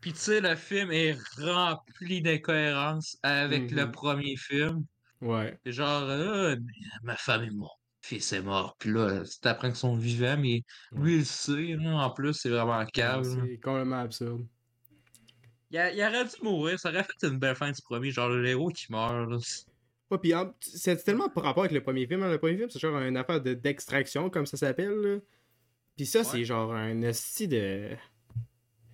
Puis 0.00 0.12
tu 0.12 0.18
sais, 0.18 0.40
le 0.40 0.56
film 0.56 0.90
est 0.90 1.16
rempli 1.38 2.20
d'incohérences 2.20 3.16
avec 3.22 3.70
le 3.70 3.84
Mhm. 3.86 3.92
premier 3.92 4.36
film. 4.36 4.84
Ouais. 5.20 5.56
C'est 5.64 5.70
genre, 5.72 6.02
euh, 6.02 6.56
ma 7.04 7.16
femme 7.16 7.44
est 7.44 7.50
morte. 7.52 7.78
Fils 8.00 8.32
est 8.32 8.42
mort. 8.42 8.74
Puis 8.80 8.90
là, 8.90 9.22
tu 9.24 9.38
t'apprends 9.38 9.68
qu'ils 9.68 9.76
sont 9.76 9.94
vivants, 9.96 10.36
mais 10.36 10.64
lui, 10.90 11.12
il 11.14 11.18
le 11.20 11.24
sait. 11.24 11.76
là. 11.76 11.98
En 12.04 12.10
plus, 12.10 12.34
c'est 12.34 12.48
vraiment 12.50 12.84
câble. 12.86 13.24
c'est 13.24 13.60
complètement 13.60 14.00
absurde. 14.00 14.44
Il, 15.72 15.78
a- 15.78 15.92
il 15.92 16.00
aurait 16.02 16.24
dû 16.24 16.30
mourir. 16.42 16.78
Ça 16.78 16.90
aurait 16.90 17.02
fait 17.04 17.26
une 17.26 17.38
belle 17.38 17.56
fin 17.56 17.70
du 17.72 17.82
premier. 17.82 18.10
Genre, 18.10 18.28
le 18.28 18.46
héros 18.46 18.68
qui 18.68 18.86
meurt. 18.92 19.12
là. 19.30 19.38
Ouais, 20.10 20.34
en- 20.34 20.52
c'est 20.60 21.02
tellement 21.02 21.28
par 21.30 21.44
rapport 21.44 21.62
avec 21.64 21.72
le 21.72 21.82
premier 21.82 22.06
film. 22.06 22.22
hein. 22.22 22.30
Le 22.30 22.38
premier 22.38 22.56
film, 22.56 22.68
c'est 22.70 22.78
genre 22.78 22.98
une 23.00 23.16
affaire 23.16 23.40
de- 23.40 23.54
d'extraction, 23.54 24.28
comme 24.30 24.44
ça 24.46 24.56
s'appelle. 24.58 25.22
Pis 25.96 26.06
ça, 26.06 26.22
c'est 26.24 26.44
genre 26.44 26.72
un 26.74 27.02
esti 27.02 27.48
de. 27.48 27.88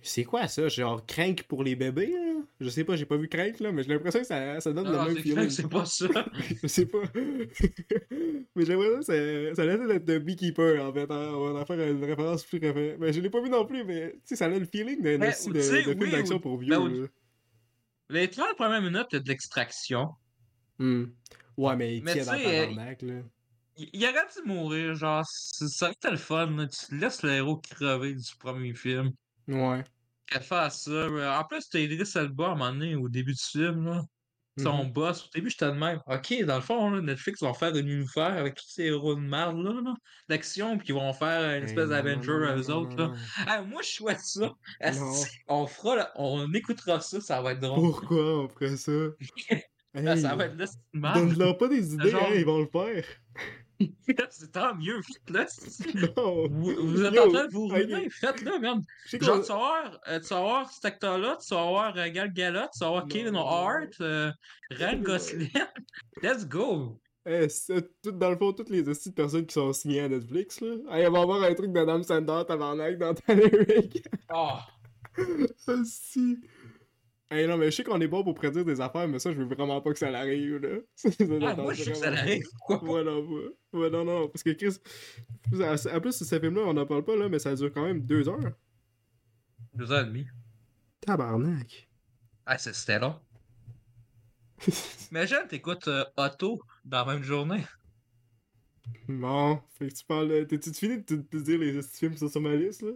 C'est 0.01 0.23
quoi 0.23 0.47
ça? 0.47 0.67
Genre 0.69 1.05
Crank 1.05 1.43
pour 1.43 1.63
les 1.63 1.75
bébés, 1.75 2.07
là? 2.11 2.41
Je 2.61 2.69
sais 2.69 2.83
pas, 2.83 2.95
j'ai 2.95 3.05
pas 3.05 3.17
vu 3.17 3.27
Crank, 3.27 3.59
là, 3.59 3.71
mais 3.71 3.83
j'ai 3.83 3.89
l'impression 3.89 4.19
que 4.21 4.25
ça, 4.25 4.59
ça 4.59 4.71
donne 4.73 4.85
Non, 4.91 5.05
le 5.05 5.13
même 5.13 5.23
feeling. 5.23 5.49
c'est 5.49 5.67
pas 5.69 5.85
ça. 5.85 6.07
Je 6.63 6.67
sais 6.67 6.85
pas. 6.85 6.99
mais 8.55 8.65
j'ai 8.65 8.75
l'impression 8.75 8.99
que 8.99 9.01
ça, 9.51 9.55
ça 9.55 9.65
laisse 9.65 9.87
d'être 9.87 10.05
de 10.05 10.17
Beekeeper, 10.19 10.83
en 10.85 10.93
fait. 10.93 11.09
hein. 11.11 11.31
On 11.33 11.53
va 11.53 11.59
en 11.61 11.65
faire 11.65 11.79
une 11.89 12.03
référence 12.03 12.43
plus 12.43 12.59
référente. 12.59 12.99
Mais 12.99 13.13
je 13.13 13.19
l'ai 13.21 13.29
pas 13.29 13.41
vu 13.41 13.49
non 13.49 13.65
plus, 13.65 13.83
mais 13.83 14.13
tu 14.13 14.19
sais, 14.25 14.35
ça 14.35 14.45
a 14.45 14.49
le 14.49 14.65
feeling 14.65 15.01
d'un 15.01 15.21
esti 15.21 15.49
de, 15.49 15.59
film 15.61 15.99
oui, 15.99 16.11
d'action 16.11 16.39
pour 16.39 16.57
vieux, 16.57 16.69
Ben. 16.77 17.07
Les 18.09 18.27
30 18.29 18.55
premières 18.55 18.81
minutes, 18.81 19.07
t'as 19.11 19.19
de 19.19 19.27
l'extraction. 19.27 20.09
Hmm. 20.79 21.05
Ouais, 21.57 21.75
mais 21.75 21.97
il 21.97 22.03
tient 22.03 22.25
dans 22.25 22.33
le 22.33 22.39
euh, 22.39 22.65
tabarnak, 22.67 23.01
là. 23.03 23.13
Il, 23.77 24.03
aurait 24.05 24.25
dû 24.35 24.47
mourir, 24.47 24.95
genre, 24.95 25.23
c'est- 25.29 25.67
ça 25.67 25.85
aurait 25.85 25.93
été 25.93 26.09
le 26.09 26.17
fun, 26.17 26.49
là. 26.51 26.67
Tu 26.67 26.97
laisses 26.97 27.21
le 27.23 27.31
héros 27.31 27.57
crever 27.57 28.13
du 28.13 28.35
premier 28.39 28.73
film. 28.73 29.11
Ouais. 29.49 29.83
Qu'elle 30.27 30.43
fasse 30.43 30.83
ça. 30.83 31.39
En 31.39 31.43
plus, 31.43 31.67
t'as 31.69 31.79
Idris 31.79 32.09
Elba 32.15 32.45
à 32.45 32.51
un 32.51 32.55
moment 32.55 32.71
donné, 32.71 32.95
au 32.95 33.09
début 33.09 33.33
du 33.33 33.41
film, 33.43 33.85
là. 33.85 34.03
Son 34.57 34.83
Mhm. 34.83 34.91
boss, 34.91 35.23
au 35.25 35.29
début, 35.33 35.49
j'étais 35.49 35.67
de 35.67 35.71
même. 35.71 36.01
Ok, 36.05 36.33
dans 36.45 36.55
le 36.57 36.61
fond, 36.61 36.89
là, 36.89 36.99
Netflix 37.01 37.41
vont 37.41 37.53
faire 37.53 37.73
un 37.73 37.77
univers 37.77 38.33
avec 38.37 38.55
tous 38.55 38.65
ces 38.67 38.83
héros 38.87 39.15
de 39.15 39.21
merde, 39.21 39.57
là, 39.63 39.71
là, 39.81 39.93
d'action, 40.27 40.77
puis 40.77 40.89
ils 40.89 40.93
vont 40.95 41.13
faire 41.13 41.57
une 41.57 41.63
espèce 41.63 41.89
d'Avenger 41.89 42.45
à 42.49 42.57
eux 42.57 42.69
autres, 42.69 42.95
là. 42.97 43.13
Ah, 43.47 43.61
moi, 43.61 43.81
je 43.81 43.87
souhaite 43.87 44.19
ça. 44.19 44.51
On 45.47 45.65
fera, 45.65 45.95
là, 45.95 46.11
on 46.17 46.51
écoutera 46.53 46.99
ça, 46.99 47.21
ça 47.21 47.41
va 47.41 47.53
être 47.53 47.61
drôle. 47.61 47.79
Pourquoi 47.91 48.43
on 48.43 48.49
ferait 48.49 48.75
ça? 48.75 48.91
Hey, 49.49 49.63
ça 50.21 50.35
va 50.35 50.45
être 50.47 50.57
là, 50.57 50.65
une. 50.93 51.01
Donne-leur 51.01 51.57
pas 51.57 51.67
des 51.69 51.93
idées, 51.93 52.09
genre- 52.09 52.23
hein, 52.23 52.33
ils 52.35 52.45
vont 52.45 52.59
le 52.59 52.67
faire. 52.67 53.05
C'est 54.29 54.51
tant 54.51 54.75
mieux, 54.75 55.01
faites-le. 55.01 56.09
Vous, 56.49 56.87
vous 56.87 57.03
êtes 57.03 57.19
en 57.19 57.29
train 57.29 57.47
de 57.47 57.51
vous 57.51 57.67
ruiner, 57.67 58.09
faites-le, 58.09 58.59
merde. 58.59 58.83
Genre, 59.05 59.41
tu 59.41 59.47
vas 59.47 59.55
voir, 59.55 59.99
euh, 60.07 60.19
tu 60.19 60.27
vas 60.27 60.41
voir 60.41 60.71
cet 60.71 60.85
acteur-là, 60.85 61.37
tu 61.45 61.53
vas 61.53 61.67
voir 61.67 61.97
euh, 61.97 62.09
Gal 62.09 62.33
Gadot, 62.33 62.67
tu 62.73 62.79
vas 62.79 62.89
voir 62.89 63.01
Non, 63.03 63.07
Kevin. 63.07 63.35
Hart, 63.35 64.01
euh, 64.01 64.31
Ryan. 64.71 64.99
Gosling. 65.01 65.49
Let's 66.23 66.45
go! 66.47 66.99
Eh, 67.25 67.47
c'est 67.49 68.01
tout, 68.01 68.11
dans 68.11 68.31
le 68.31 68.37
fond, 68.37 68.53
toutes 68.53 68.69
les 68.69 68.81
de 68.81 68.93
personnes 69.11 69.45
qui 69.45 69.53
sont 69.53 69.71
signées 69.71 70.01
à 70.01 70.09
Netflix, 70.09 70.61
là. 70.61 70.75
Hey, 70.91 71.07
on 71.07 71.11
va 71.11 71.21
avoir 71.21 71.43
un 71.43 71.53
truc 71.53 71.71
d'Adam 71.71 72.01
Sandler, 72.01 72.43
tabarnak, 72.47 72.97
dans 72.97 73.13
Tyler 73.13 73.65
Rick. 73.67 74.03
Ah! 74.29 74.65
Hostie. 75.67 76.39
Hey, 77.31 77.45
non, 77.47 77.57
mais 77.57 77.69
je 77.69 77.75
sais 77.77 77.83
qu'on 77.83 78.01
est 78.01 78.07
bon 78.07 78.23
pour 78.23 78.33
prédire 78.33 78.65
des 78.65 78.81
affaires, 78.81 79.07
mais 79.07 79.19
ça, 79.19 79.31
je 79.31 79.37
veux 79.37 79.45
vraiment 79.45 79.79
pas 79.81 79.91
que 79.93 79.99
ça 79.99 80.09
l'arrive, 80.09 80.57
là. 80.57 80.79
Ça, 80.95 81.11
ça 81.11 81.25
Ah, 81.43 81.55
moi, 81.55 81.73
je 81.73 81.83
sais 81.83 81.91
que 81.91 81.97
ça 81.97 82.09
l'arrive. 82.09 82.43
Pourquoi 82.57 82.79
pas. 82.79 82.85
pas? 82.87 82.91
Ouais, 82.91 83.03
non, 83.03 83.19
ouais. 83.27 83.49
Ouais, 83.73 83.89
non, 83.91 84.03
non, 84.03 84.27
parce 84.29 84.41
que 84.41 84.49
Chris... 84.51 84.77
En 85.53 85.99
plus, 86.01 86.11
ce 86.11 86.39
film-là, 86.39 86.61
on 86.65 86.75
en 86.75 86.85
parle 86.87 87.05
pas, 87.05 87.15
là, 87.15 87.29
mais 87.29 87.37
ça 87.37 87.53
dure 87.53 87.71
quand 87.71 87.83
même 87.85 88.01
deux 88.01 88.27
heures. 88.27 88.39
Deux 89.75 89.91
heures 89.91 90.01
et 90.01 90.05
demie. 90.05 90.25
Tabarnak. 91.01 91.87
Ah, 92.47 92.57
c'est- 92.57 92.73
c'était 92.73 92.97
long. 92.99 93.15
Imagine, 95.11 95.45
t'écoutes 95.47 95.87
euh, 95.87 96.05
Otto 96.17 96.59
dans 96.83 97.05
la 97.05 97.13
même 97.13 97.23
journée. 97.23 97.63
Bon, 99.07 99.61
fait 99.77 99.87
que 99.89 99.93
tu 99.93 100.03
parles... 100.03 100.47
T'es-tu 100.47 100.73
fini 100.73 100.97
de 101.03 101.15
te 101.17 101.37
dire 101.37 101.59
les 101.59 101.81
films 101.83 102.17
sur 102.17 102.41
ma 102.41 102.55
liste, 102.55 102.81
là? 102.81 102.91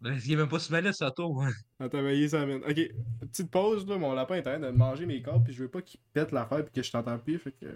Ben, 0.00 0.18
Il 0.24 0.32
est 0.32 0.36
même 0.36 0.48
pas 0.48 0.58
sur 0.58 0.72
ma 0.72 0.80
liste, 0.80 1.02
Otto. 1.02 1.40
hein. 1.40 1.50
Attends, 1.80 2.02
mais 2.02 2.28
ça 2.28 2.42
amène. 2.42 2.62
Ok, 2.64 2.80
petite 3.20 3.50
pause, 3.50 3.86
là, 3.86 3.96
mon 3.98 4.12
lapin 4.12 4.34
est 4.36 4.40
en 4.40 4.42
train 4.42 4.58
de 4.60 4.68
manger 4.70 5.06
mes 5.06 5.22
cordes, 5.22 5.44
puis 5.44 5.52
je 5.52 5.62
veux 5.62 5.68
pas 5.70 5.82
qu'il 5.82 6.00
pète 6.12 6.32
l'affaire 6.32 6.64
puis 6.64 6.72
que 6.72 6.82
je 6.82 6.90
t'entends 6.90 7.18
plus, 7.18 7.38
fait 7.38 7.52
que... 7.52 7.66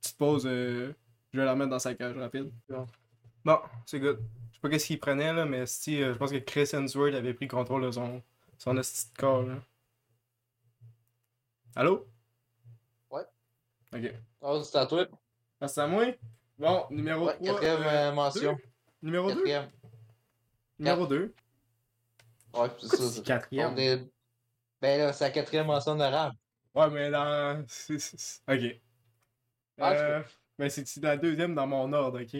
Petite 0.00 0.18
pause, 0.18 0.46
euh, 0.46 0.92
je 1.32 1.38
vais 1.38 1.44
la 1.44 1.54
mettre 1.54 1.70
dans 1.70 1.78
sa 1.78 1.94
cage 1.94 2.16
rapide. 2.16 2.50
Bon, 3.44 3.58
c'est 3.86 4.00
good. 4.00 4.18
Je 4.50 4.56
sais 4.56 4.60
pas 4.60 4.68
qu'est-ce 4.68 4.86
qu'il 4.86 4.98
prenait, 5.00 5.32
là, 5.32 5.44
mais 5.46 5.64
si, 5.66 6.02
euh, 6.02 6.12
je 6.12 6.18
pense 6.18 6.30
que 6.32 6.38
Chris 6.38 6.68
Hemsworth 6.72 7.14
avait 7.14 7.34
pris 7.34 7.46
contrôle 7.48 7.82
de 7.84 7.90
son, 7.92 8.20
son 8.58 8.74
de 8.74 8.82
corps, 9.16 9.44
là. 9.44 9.54
Allô? 11.74 12.06
Ouais. 13.10 13.22
Ok. 13.94 14.12
Oh, 14.40 14.60
c'est 14.62 14.76
à 14.78 14.86
toi. 14.86 15.06
Ah, 15.60 15.68
c'est 15.68 15.80
à 15.80 15.86
moi? 15.86 16.04
Bon, 16.58 16.84
numéro 16.90 17.26
Ouais, 17.26 17.34
3. 17.36 17.46
quatrième 17.60 17.82
euh, 17.86 18.12
mention. 18.12 18.58
Numéro 19.02 19.28
2? 19.28 19.34
Quatrième. 19.36 19.70
Numéro 20.78 21.06
2. 21.06 21.34
Ouais, 22.54 22.68
c'est 22.78 22.88
ça. 22.88 23.10
c'est- 23.10 23.22
Quatrième. 23.22 23.72
On 23.74 23.76
est... 23.76 23.96
Ben 24.80 24.98
là, 25.00 25.12
c'est 25.12 25.24
la 25.24 25.30
quatrième 25.30 25.66
mention 25.66 25.92
honorable. 25.92 26.36
Ouais, 26.74 26.90
mais 26.90 27.10
dans. 27.10 27.62
Ok. 28.48 28.80
Ah, 29.78 29.92
Euh, 29.92 30.22
ben, 30.58 30.68
c'est 30.70 30.86
c'est 30.86 31.00
la 31.02 31.16
deuxième 31.16 31.54
dans 31.54 31.66
mon 31.66 31.92
ordre, 31.92 32.20
ok? 32.22 32.36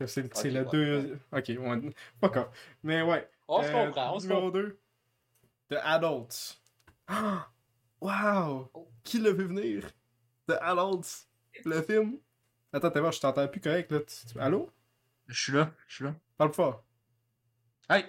C'est 0.00 0.06
c'est 0.08 0.24
Ok, 0.24 0.44
le 0.44 0.64
ouais, 0.64 0.70
deux. 0.72 1.18
Ok, 1.32 1.44
ouais. 1.48 1.94
Pas 2.20 2.26
encore. 2.28 2.52
Mais 2.82 3.02
ouais. 3.02 3.28
On 3.48 3.62
se 3.62 3.68
euh, 3.68 3.86
comprend, 3.86 4.14
on 4.16 4.18
se 4.18 4.26
Numéro 4.26 4.50
comprend. 4.50 4.60
2. 4.60 4.78
The 5.70 5.76
Adults. 5.82 6.60
Ah! 7.06 7.48
Wow! 8.00 8.70
Oh. 8.74 8.88
Qui 9.04 9.18
l'a 9.18 9.32
vu 9.32 9.46
venir? 9.46 9.90
The 10.48 10.56
Adults. 10.60 11.28
Le 11.64 11.82
film? 11.82 12.18
Attends, 12.72 12.90
t'es 12.90 13.00
voir, 13.00 13.12
je 13.12 13.20
t'entends 13.20 13.48
plus 13.48 13.60
correct 13.60 13.90
là. 13.92 14.00
Allô? 14.40 14.70
Je 15.28 15.42
suis 15.42 15.52
là, 15.52 15.72
je 15.86 15.94
suis 15.96 16.04
là. 16.04 16.14
Parle 16.36 16.50
plus 16.50 16.56
fort. 16.56 16.84
Hey! 17.88 18.04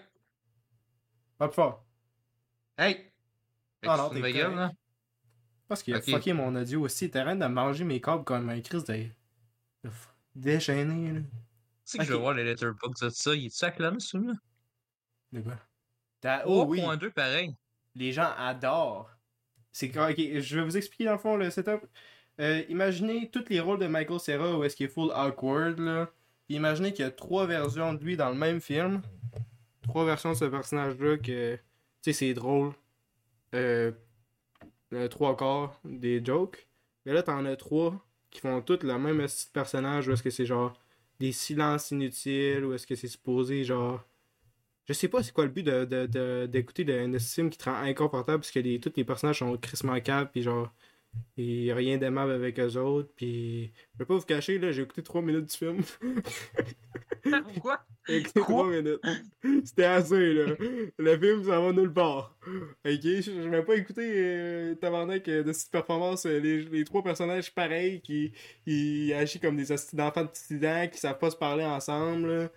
Plus 1.40 1.52
fort. 1.52 1.84
Hey! 2.78 3.12
Ah 3.88 3.98
non, 3.98 4.10
t'es 4.10 4.20
ma 4.20 4.32
gueule, 4.32 4.56
là? 4.56 4.72
Parce 5.68 5.84
qu'il 5.84 5.94
a 5.94 6.02
fucké 6.14 6.34
mon 6.34 6.56
audio 6.56 6.82
aussi. 6.82 7.10
T'es 7.10 7.20
en 7.20 7.24
train 7.26 7.36
de 7.36 7.46
manger 7.46 7.84
mes 7.84 8.00
câbles 8.02 8.24
comme 8.24 8.50
un 8.50 8.62
Chris 8.62 8.84
de. 8.88 9.06
de 9.84 9.90
déchaîné, 10.36 11.12
là. 11.14 11.20
Tu 11.22 11.26
sais 11.86 11.98
que 12.00 12.04
je 12.04 12.14
vais 12.14 12.20
voir 12.20 12.34
les 12.34 12.44
letterboxds 12.44 13.04
de 13.06 13.10
ça. 13.10 13.36
Il 13.36 13.46
est-tu 13.46 13.64
acclamé, 13.66 14.00
celui-là? 14.00 14.34
De 15.32 15.42
quoi? 15.42 15.58
T'as- 16.22 16.44
Oh 16.48 16.66
oui! 16.68 16.80
3.2 16.80 17.12
pareil. 17.12 17.56
les 17.96 18.12
gens 18.12 18.32
adorent. 18.38 19.10
C'est 19.72 19.90
que- 19.90 20.00
ok, 20.12 20.42
je 20.42 20.56
vais 20.60 20.64
vous 20.66 20.78
expliquer 20.78 21.06
dans 21.06 21.12
le 21.14 21.18
fond 21.20 21.38
le 21.38 21.50
setup. 21.50 21.82
Euh, 22.40 22.64
imaginez 22.70 23.30
tous 23.30 23.46
les 23.50 23.60
rôles 23.60 23.80
de 23.80 23.88
Michael 23.88 24.20
Cera 24.20 24.58
où 24.58 24.64
est-ce 24.64 24.76
qu'il 24.76 24.88
est 24.88 24.90
full 24.90 25.12
awkward 25.14 25.80
là. 25.80 26.10
Imaginez 26.50 26.92
qu'il 26.94 27.04
y 27.06 27.08
a 27.08 27.12
trois 27.12 27.46
versions 27.46 27.94
de 27.94 28.04
lui 28.04 28.18
dans 28.18 28.30
le 28.30 28.36
même 28.36 28.60
film. 28.62 29.02
Trois 29.96 30.04
versions 30.04 30.32
de 30.32 30.36
ce 30.36 30.44
personnage-là 30.44 31.16
que. 31.20 31.56
Tu 31.56 31.62
sais, 32.02 32.12
c'est 32.12 32.34
drôle. 32.34 32.74
Euh, 33.54 33.94
le 34.92 35.08
trois 35.08 35.38
quarts 35.38 35.80
des 35.86 36.22
jokes. 36.22 36.68
Mais 37.06 37.14
là, 37.14 37.24
t'en 37.24 37.46
as 37.46 37.56
trois 37.56 38.06
qui 38.30 38.42
font 38.42 38.62
tous 38.62 38.84
le 38.84 39.00
même 39.00 39.26
style 39.30 39.48
de 39.48 39.54
personnage 39.54 40.10
où 40.10 40.12
est-ce 40.12 40.22
que 40.22 40.30
c'est 40.32 40.46
genre 40.46 40.74
des 41.22 41.32
silences 41.32 41.92
inutiles 41.92 42.66
ou 42.66 42.74
est-ce 42.74 42.86
que 42.86 42.96
c'est 42.96 43.08
supposé 43.08 43.64
genre 43.64 44.04
je 44.84 44.92
sais 44.92 45.08
pas 45.08 45.24
c'est 45.24 45.32
quoi 45.32 45.46
le 45.46 45.52
but 45.52 45.64
de, 45.64 45.86
de, 45.86 46.06
de- 46.08 46.46
d'écouter 46.46 46.84
de, 46.84 47.18
film 47.18 47.50
qui 47.50 47.58
te 47.58 47.64
rend 47.64 47.78
inconfortable 47.78 48.40
parce 48.42 48.52
que 48.52 48.60
les, 48.60 48.82
tous 48.82 48.92
les 48.98 49.06
personnages 49.06 49.40
sont 49.40 49.56
crissement 49.56 49.98
caves 50.02 50.28
puis 50.30 50.42
genre 50.42 50.74
a 51.38 51.76
rien 51.76 51.98
d'aimable 51.98 52.32
avec 52.32 52.60
eux 52.60 52.78
autres 52.78 53.10
puis 53.16 53.72
je 53.94 54.00
vais 54.00 54.06
pas 54.06 54.16
vous 54.16 54.26
cacher 54.26 54.58
là 54.58 54.72
j'ai 54.72 54.84
écouté 54.84 55.04
3 55.04 55.22
minutes 55.22 55.52
du 55.52 55.58
film 55.58 55.82
Pourquoi? 57.44 57.82
j'ai 58.08 58.18
écouté 58.18 58.40
Quoi? 58.40 58.64
3 58.64 58.70
minutes 58.70 59.02
c'était 59.64 59.84
assez 59.86 60.34
là 60.34 60.56
le 60.98 61.18
film 61.18 61.44
ça 61.44 61.60
va 61.60 61.72
nulle 61.74 61.92
part 61.92 62.38
ok 62.48 63.02
je, 63.04 63.50
vais 63.50 63.64
pas 63.64 63.76
écouter 63.76 64.12
euh, 64.16 64.76
tabarnak 64.76 65.28
euh, 65.28 65.44
de 65.44 65.52
cette 65.54 65.72
performance 65.72 66.26
euh, 66.26 66.40
les, 66.40 66.64
les 66.64 66.86
trois 66.86 67.04
personnages 67.04 67.54
pareils 67.54 68.02
qui 68.02 68.32
ils 68.66 69.14
agissent 69.14 69.42
comme 69.42 69.58
des 69.58 69.76
d'enfants 69.94 70.24
de 70.24 70.30
petits 70.30 70.60
dents 70.60 70.88
qui 70.92 71.00
savent 71.00 71.20
pas 71.20 71.32
se 71.32 71.38
parler 71.38 71.66
ensemble 71.66 72.28
là. 72.28 72.50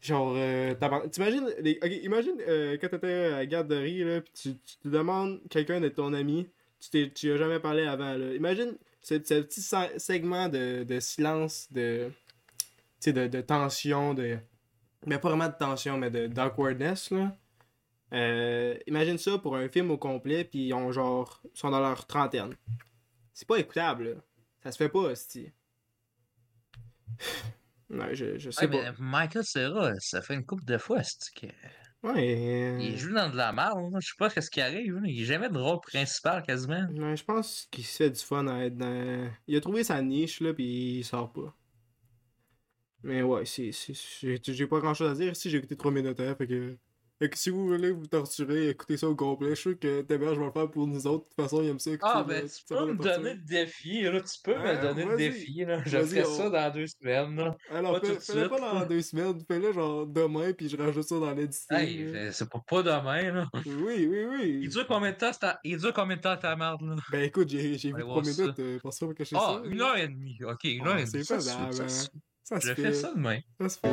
Genre, 0.00 0.32
euh, 0.34 0.74
t'imagines, 1.10 1.46
les... 1.60 1.78
ok, 1.82 1.90
imagine 2.02 2.36
euh, 2.48 2.78
quand 2.80 2.88
t'étais 2.88 3.12
à 3.12 3.30
la 3.36 3.46
garderie, 3.46 4.02
là, 4.02 4.22
pis 4.22 4.32
tu, 4.32 4.56
tu 4.56 4.76
te 4.78 4.88
demandes 4.88 5.40
quelqu'un 5.50 5.78
d'être 5.80 5.96
ton 5.96 6.14
ami, 6.14 6.48
tu 6.80 6.90
t'es, 6.90 7.10
tu 7.12 7.32
as 7.32 7.36
jamais 7.36 7.60
parlé 7.60 7.84
avant, 7.86 8.14
là. 8.16 8.34
Imagine 8.34 8.76
ce, 9.02 9.14
ce 9.14 9.40
petit 9.42 9.62
se- 9.62 9.98
segment 9.98 10.48
de, 10.48 10.84
de 10.84 11.00
silence, 11.00 11.68
de, 11.72 12.10
tu 12.58 12.66
sais, 13.00 13.12
de, 13.12 13.26
de 13.28 13.40
tension, 13.40 14.14
de, 14.14 14.38
mais 15.06 15.18
pas 15.18 15.28
vraiment 15.30 15.48
de 15.48 15.54
tension, 15.58 15.98
mais 15.98 16.10
de, 16.10 16.26
d'awkwardness, 16.26 17.10
là. 17.10 17.36
Euh, 18.12 18.76
imagine 18.86 19.18
ça 19.18 19.38
pour 19.38 19.56
un 19.56 19.68
film 19.68 19.90
au 19.92 19.98
complet, 19.98 20.44
puis 20.44 20.66
ils 20.68 20.74
ont 20.74 20.92
genre, 20.92 21.42
sont 21.54 21.70
dans 21.70 21.80
leur 21.80 22.06
trentaine. 22.06 22.54
C'est 23.34 23.46
pas 23.48 23.58
écoutable, 23.58 24.04
là. 24.10 24.16
Ça 24.64 24.72
se 24.72 24.78
fait 24.78 24.88
pas, 24.88 25.00
hostie. 25.00 25.52
Ouais, 27.90 28.14
je, 28.14 28.38
je 28.38 28.50
sais 28.50 28.66
Ouais, 28.66 28.70
pas. 28.70 28.82
mais 28.92 28.96
Michael 28.98 29.44
Cera, 29.44 29.92
ça 29.98 30.22
fait 30.22 30.34
une 30.34 30.46
couple 30.46 30.64
de 30.64 30.78
fois, 30.78 31.02
c'est 31.02 31.34
que. 31.34 31.46
Ouais, 32.02 32.76
Il 32.78 32.94
euh, 32.94 32.96
joue 32.96 33.12
dans 33.12 33.28
de 33.30 33.36
la 33.36 33.52
merde, 33.52 33.92
là. 33.92 33.98
je 34.00 34.08
sais 34.08 34.14
pas 34.18 34.30
ce 34.30 34.50
qui 34.50 34.60
arrive. 34.60 34.94
là. 34.96 35.02
Il 35.08 35.20
est 35.20 35.24
jamais 35.24 35.48
de 35.50 35.58
rôle 35.58 35.80
principal 35.80 36.42
quasiment. 36.42 36.86
Ouais, 36.94 37.16
je 37.16 37.24
pense 37.24 37.68
qu'il 37.70 37.84
se 37.84 37.96
fait 37.96 38.10
du 38.10 38.20
fun 38.20 38.46
à 38.46 38.64
être 38.64 38.76
dans... 38.76 39.30
Il 39.46 39.56
a 39.56 39.60
trouvé 39.60 39.84
sa 39.84 40.00
niche, 40.02 40.40
là, 40.40 40.54
puis 40.54 40.98
il 40.98 41.04
sort 41.04 41.32
pas. 41.32 41.54
Mais 43.02 43.22
ouais, 43.22 43.44
c'est... 43.46 43.72
c'est- 43.72 43.94
J'ai 44.20 44.40
j'ai 44.42 44.66
pas 44.66 44.78
grand 44.80 44.94
chose 44.94 45.10
à 45.10 45.14
dire. 45.14 45.34
Si 45.36 45.50
j'ai 45.50 45.58
écouté 45.58 45.76
3 45.76 45.90
minutes, 45.92 46.20
hein, 46.20 46.34
fait 46.36 46.46
que... 46.46 46.78
Fait 47.20 47.28
que 47.28 47.36
si 47.36 47.50
vous 47.50 47.66
voulez 47.66 47.90
vous 47.90 48.06
torturer, 48.06 48.70
écoutez 48.70 48.96
ça 48.96 49.06
au 49.06 49.14
complet. 49.14 49.50
Je 49.50 49.54
suis 49.56 49.62
sûr 49.72 49.78
que 49.78 50.00
Téberge 50.00 50.38
va 50.38 50.46
le 50.46 50.52
faire 50.52 50.70
pour 50.70 50.86
nous 50.86 51.06
autres. 51.06 51.24
De 51.26 51.28
toute 51.34 51.36
façon, 51.44 51.62
il 51.62 51.68
aime 51.68 51.78
ça. 51.78 51.90
Ah, 52.00 52.24
ben, 52.26 52.44
tu 52.44 52.48
ça 52.48 52.62
peux 52.68 52.86
me 52.86 52.96
donner 52.96 53.34
le 53.34 53.40
défi, 53.42 54.00
là. 54.00 54.20
Tu 54.22 54.40
peux 54.42 54.54
me 54.56 54.80
donner 54.80 55.04
le 55.04 55.16
défi, 55.18 55.64
là. 55.66 55.82
Je 55.84 55.98
ferai 55.98 56.24
ça 56.24 56.48
dans 56.48 56.72
deux 56.72 56.86
semaines, 56.86 57.36
là. 57.36 57.56
Alors, 57.70 58.00
pas 58.00 58.08
de 58.08 58.14
fais-le 58.14 58.48
pas 58.48 58.58
dans 58.58 58.86
deux 58.86 59.02
semaines. 59.02 59.38
Fais-le 59.46 59.70
genre 59.74 60.06
demain, 60.06 60.52
puis 60.54 60.70
je 60.70 60.78
rajoute 60.78 61.02
ça 61.04 61.18
dans 61.18 61.32
l'édition. 61.34 61.76
C'est- 61.76 62.32
c'est 62.32 62.48
pas, 62.48 62.62
pas 62.66 62.82
demain, 62.82 63.32
là. 63.32 63.46
Oui, 63.66 64.08
oui, 64.10 64.24
oui. 64.24 64.60
Il 64.62 64.70
dure 64.70 64.86
combien 64.86 65.10
de 65.12 65.16
temps, 65.16 65.30
ta... 65.32 65.60
Il 65.62 65.76
dure 65.76 65.92
combien 65.92 66.16
de 66.16 66.22
temps 66.22 66.38
ta 66.38 66.56
merde, 66.56 66.80
là? 66.80 66.96
Ben 67.12 67.22
écoute, 67.24 67.50
j'ai 67.50 67.76
vu 67.76 67.92
va 67.92 68.00
3 68.00 68.22
aller 68.22 68.32
voir 68.32 68.46
minutes. 68.46 68.58
Euh, 68.60 68.78
pense 68.82 68.98
pas 68.98 69.12
cacher 69.12 69.36
Ah, 69.38 69.60
ça. 69.62 69.68
une 69.68 69.76
là. 69.76 69.90
heure 69.90 69.96
et 69.98 70.08
demie. 70.08 70.38
Ok, 70.42 70.64
une 70.64 70.86
Ah, 70.86 70.90
heure 70.92 70.98
et 70.98 71.04
c'est 71.04 71.12
demie. 71.18 71.24
Ça, 71.26 71.34
faisable, 71.34 71.72
se- 71.74 71.88
ça, 71.88 72.04
hein. 72.14 72.18
Ça 72.44 72.58
Je 72.60 72.72
fais 72.74 72.94
ça 72.94 73.12
demain. 73.14 73.40
Ça 73.60 73.68
se 73.68 73.78
fait. 73.78 73.88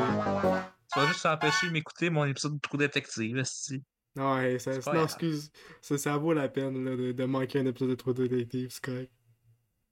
Tu 0.94 1.00
vas 1.00 1.08
juste 1.08 1.20
s'empêcher 1.20 1.68
de 1.68 1.72
m'écouter 1.72 2.10
mon 2.10 2.26
épisode 2.26 2.56
de 2.56 2.60
Trou 2.60 2.78
Détective, 2.78 3.38
esti. 3.38 3.84
Ouais, 4.16 4.58
ça, 4.58 4.72
non, 4.94 5.04
excuse. 5.04 5.52
Ça, 5.82 5.98
ça 5.98 6.18
vaut 6.18 6.34
la 6.34 6.50
peine 6.50 6.84
là, 6.84 6.96
de, 6.96 7.12
de 7.12 7.26
manquer 7.26 7.60
un 7.60 7.66
épisode 7.66 7.90
de 7.90 7.96
Trop 7.96 8.14
Détective, 8.14 8.70
c'est 8.72 8.84
correct. 8.84 9.12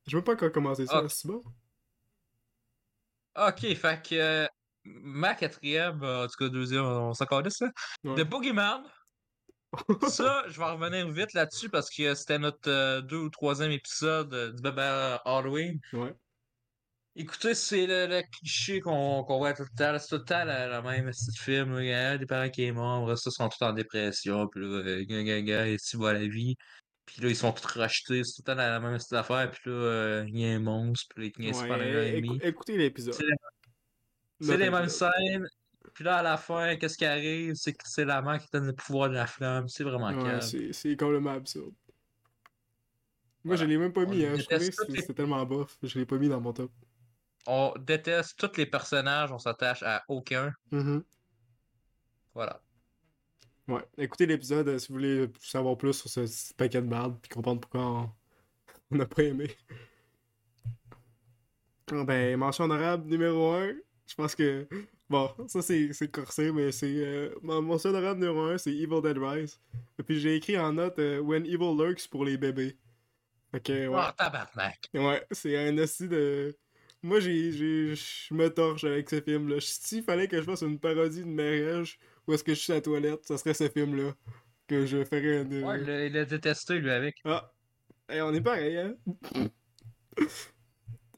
Je 0.08 0.18
veux 0.18 0.24
pas 0.24 0.34
encore 0.34 0.52
commencer 0.52 0.86
ça, 0.86 1.04
Ok. 1.04 1.12
c'est 1.12 1.28
bon? 1.28 1.44
Ok, 3.36 3.76
fait 3.76 4.08
que 4.08 4.16
euh, 4.16 4.48
ma 4.86 5.36
quatrième, 5.36 6.02
euh, 6.04 6.24
en 6.26 6.28
tout 6.28 6.36
cas 6.40 6.50
deuxième, 6.50 6.86
on 6.86 7.14
s'en 7.14 7.26
ça. 7.26 7.66
Ouais. 8.04 8.16
The 8.16 8.28
Boogeyman. 8.28 8.84
Ça, 10.08 10.46
je 10.48 10.58
vais 10.58 10.66
revenir 10.72 11.12
vite 11.12 11.34
là-dessus 11.34 11.70
parce 11.70 11.90
que 11.90 12.16
c'était 12.16 12.40
notre 12.40 12.70
euh, 12.70 13.02
deux 13.02 13.18
ou 13.18 13.30
troisième 13.30 13.72
épisode 13.72 14.56
du 14.56 14.62
bébé 14.62 15.18
Halloween. 15.26 15.80
Ouais. 15.92 16.16
Écoutez, 17.18 17.54
c'est 17.56 17.88
le, 17.88 18.08
le 18.08 18.24
cliché 18.30 18.82
qu'on 18.82 19.24
voit 19.26 19.54
tout 19.54 19.64
le 19.64 19.70
temps. 19.78 19.98
C'est 20.00 20.10
tout 20.10 20.16
le 20.22 20.26
temps 20.26 20.44
la, 20.44 20.68
la 20.68 20.82
même 20.82 21.06
petit 21.12 21.38
film. 21.38 21.76
là. 21.76 21.82
Il 21.82 21.88
y 21.88 21.94
a 21.94 22.18
des 22.18 22.26
parents 22.26 22.50
qui 22.50 22.64
est 22.64 22.72
mort, 22.74 23.18
ça, 23.18 23.30
ils 23.30 23.34
sont 23.34 23.48
tous 23.48 23.64
en 23.64 23.72
dépression. 23.72 24.48
Puis 24.50 24.62
là, 24.62 25.04
gars, 25.06 25.24
gars, 25.24 25.42
gars, 25.42 25.68
ici 25.70 25.98
la 25.98 26.14
vie. 26.28 26.56
Puis 27.06 27.22
là, 27.22 27.30
ils 27.30 27.36
sont 27.36 27.54
tous 27.54 27.66
rachetés. 27.78 28.24
C'est 28.26 28.34
tout 28.36 28.42
le 28.42 28.54
temps 28.54 28.56
la, 28.56 28.70
la 28.72 28.80
même 28.82 28.98
petite 28.98 29.14
affaire. 29.14 29.50
Puis 29.52 29.70
là, 29.70 29.76
euh, 29.76 30.26
il 30.28 30.40
y 30.40 30.46
a 30.46 30.56
un 30.56 30.60
monstre. 30.60 31.08
Puis 31.16 31.32
là, 31.38 31.52
il 31.54 31.56
Ouais, 31.72 32.20
écou- 32.22 32.40
écoutez 32.42 32.78
l'épisode. 32.78 33.16
C'est 34.42 34.58
les 34.58 34.70
mêmes 34.70 34.90
scènes. 34.90 35.48
Puis 35.94 36.04
là, 36.04 36.18
à 36.18 36.24
la 36.24 36.36
fin, 36.36 36.76
qu'est-ce 36.76 36.98
qui 36.98 37.06
arrive? 37.06 37.54
C'est 37.56 37.72
que 37.72 37.84
c'est 37.86 38.04
la 38.04 38.22
mère 38.22 38.40
qui 38.40 38.48
donne 38.52 38.66
le 38.66 38.74
pouvoir 38.74 39.08
de 39.08 39.14
la 39.14 39.28
flamme. 39.28 39.70
C'est 39.70 39.86
vraiment 39.86 40.08
Ouais, 40.10 40.42
calme. 40.42 40.42
c'est 40.74 40.98
complètement 40.98 41.32
absurde. 41.32 41.74
Moi, 43.46 43.56
je 43.56 43.62
Voilà. 43.62 43.66
l'ai 43.66 43.78
même 43.78 43.94
pas 43.94 44.06
mis, 44.06 44.26
hein. 44.26 44.34
Je 44.36 44.44
trouvais 44.44 44.70
que 44.70 44.76
c'était 45.00 45.14
tellement 45.14 45.46
bof. 45.46 45.78
Je 45.84 45.98
l'ai 46.00 46.06
pas 46.06 46.18
mis 46.18 46.28
dans 46.28 46.42
mon 46.42 46.52
top. 46.52 46.72
On 47.48 47.74
déteste 47.80 48.40
tous 48.40 48.58
les 48.58 48.66
personnages, 48.66 49.32
on 49.32 49.40
s'attache 49.40 49.84
à 49.84 50.04
aucun. 50.08 50.54
Mhm. 50.72 51.04
Voilà. 52.34 52.62
Ouais. 53.68 53.84
Écoutez 53.98 54.26
l'épisode 54.26 54.68
euh, 54.68 54.78
si 54.80 54.90
vous 54.90 54.96
voulez 54.96 55.28
savoir 55.42 55.78
plus 55.78 55.94
sur 55.94 56.10
ce, 56.10 56.28
ce 56.28 56.54
paquet 56.54 56.82
de 56.82 56.88
bardes 56.88 57.18
puis 57.22 57.30
comprendre 57.30 57.62
pourquoi 57.62 57.82
on 57.82 58.12
n'a 58.96 59.06
pas 59.06 59.24
aimé. 59.24 59.56
Ah, 61.92 62.04
Ben, 62.04 62.38
mention 62.38 62.66
honorable 62.66 63.08
numéro 63.10 63.54
1. 63.54 63.74
Je 64.08 64.16
pense 64.16 64.36
que. 64.36 64.68
Bon, 65.08 65.30
ça 65.48 65.62
c'est 65.62 66.12
corsé, 66.12 66.52
mais 66.52 66.72
c'est. 66.72 66.94
Euh, 67.06 67.36
mention 67.42 67.92
honorable 67.92 68.20
numéro 68.22 68.42
1, 68.46 68.58
c'est 68.58 68.72
Evil 68.72 69.02
Dead 69.02 69.18
Rise. 69.18 69.60
Et 70.00 70.04
puis 70.04 70.20
j'ai 70.20 70.36
écrit 70.36 70.58
en 70.58 70.74
note 70.74 70.98
euh, 71.00 71.20
When 71.20 71.46
Evil 71.46 71.76
Lurks 71.78 72.08
pour 72.10 72.26
les 72.26 72.38
bébés. 72.38 72.78
Que, 73.64 73.88
ouais. 73.88 74.02
Oh, 74.08 74.12
tabarnak. 74.18 74.90
Ouais, 74.94 75.26
c'est 75.32 75.58
un 75.58 75.78
aussi 75.78 76.08
de. 76.10 76.58
Moi, 77.06 77.20
j'ai, 77.20 77.52
j'ai, 77.52 77.96
je 77.96 78.34
me 78.34 78.50
torche 78.50 78.84
avec 78.84 79.10
ce 79.10 79.22
film-là. 79.22 79.58
S'il 79.60 80.04
fallait 80.04 80.28
que 80.28 80.38
je 80.38 80.44
fasse 80.44 80.62
une 80.62 80.80
parodie 80.80 81.22
de 81.22 81.28
mariage 81.28 82.00
où 82.28 82.34
est-ce 82.34 82.44
que 82.44 82.54
je 82.56 82.60
suis 82.60 82.72
à 82.72 82.76
la 82.78 82.82
toilette, 82.82 83.24
ça 83.26 83.38
serait 83.38 83.54
ce 83.54 83.70
film-là. 83.70 84.16
Que 84.68 84.86
je 84.88 85.04
ferais 85.06 85.40
un. 85.42 85.64
Ouais, 85.64 85.82
il 85.84 85.90
a- 85.90 86.06
il 86.08 86.18
a 86.18 86.26
détesté, 86.26 86.80
lui, 86.80 86.90
avec. 86.90 87.22
Ah! 87.26 87.52
Hey, 88.10 88.22
on 88.22 88.34
est 88.34 88.42
pareil, 88.42 88.78
hein? 88.78 88.96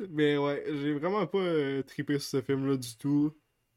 Mais 0.10 0.38
ouais, 0.38 0.64
j'ai 0.68 0.94
vraiment 0.94 1.26
pas 1.26 1.40
euh, 1.40 1.82
trippé 1.84 2.20
sur 2.20 2.30
ce 2.30 2.42
film-là 2.42 2.78
du 2.78 2.96
tout. 2.98 3.34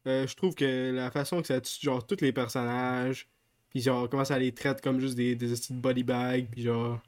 Euh, 0.07 0.27
je 0.27 0.35
trouve 0.35 0.53
que 0.55 0.91
la 0.91 1.11
façon 1.11 1.41
que 1.41 1.47
ça 1.47 1.61
tue, 1.61 1.79
genre, 1.81 2.05
tous 2.05 2.21
les 2.21 2.33
personnages, 2.33 3.27
puis 3.69 3.81
genre, 3.81 4.09
comment 4.09 4.25
ça 4.25 4.37
les 4.37 4.53
traite 4.53 4.81
comme 4.81 4.99
juste 4.99 5.15
des, 5.15 5.35
des 5.35 5.47
de 5.47 5.73
body 5.79 6.03
bags, 6.03 6.47
puis 6.51 6.63
genre, 6.63 7.01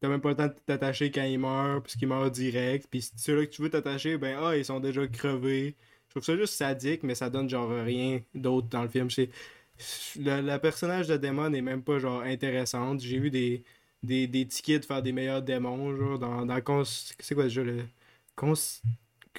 t'as 0.00 0.08
même 0.08 0.20
pas 0.20 0.30
le 0.30 0.36
temps 0.36 0.46
de 0.46 0.54
t'attacher 0.66 1.10
quand 1.10 1.24
ils 1.24 1.38
meurent, 1.38 1.82
parce 1.82 1.96
qu'ils 1.96 2.08
meurent 2.08 2.30
direct, 2.30 2.86
puis 2.90 3.02
ceux-là 3.16 3.46
que 3.46 3.50
tu 3.50 3.62
veux 3.62 3.70
t'attacher, 3.70 4.18
ben 4.18 4.36
ah, 4.40 4.56
ils 4.56 4.64
sont 4.64 4.80
déjà 4.80 5.06
crevés. 5.06 5.76
Je 6.08 6.10
trouve 6.20 6.24
ça 6.24 6.36
juste 6.36 6.54
sadique, 6.54 7.02
mais 7.02 7.14
ça 7.14 7.30
donne 7.30 7.48
genre 7.48 7.70
rien 7.70 8.20
d'autre 8.34 8.68
dans 8.68 8.82
le 8.82 8.88
film. 8.88 9.10
C'est... 9.10 9.30
Le, 10.16 10.40
le 10.40 10.58
personnage 10.58 11.08
de 11.08 11.16
démon 11.16 11.52
est 11.52 11.60
même 11.60 11.82
pas 11.82 11.98
genre 11.98 12.22
intéressante. 12.22 13.00
J'ai 13.00 13.18
vu 13.18 13.30
des, 13.30 13.64
des, 14.02 14.26
des 14.28 14.46
tickets 14.46 14.86
faire 14.86 15.02
des 15.02 15.12
meilleurs 15.12 15.42
démons, 15.42 15.96
genre, 15.96 16.18
dans, 16.18 16.46
dans 16.46 16.60
Cons... 16.60 16.84
C'est 16.84 17.34
quoi 17.34 17.44
déjà 17.44 17.64
le... 17.64 17.84
Cons... 18.36 18.54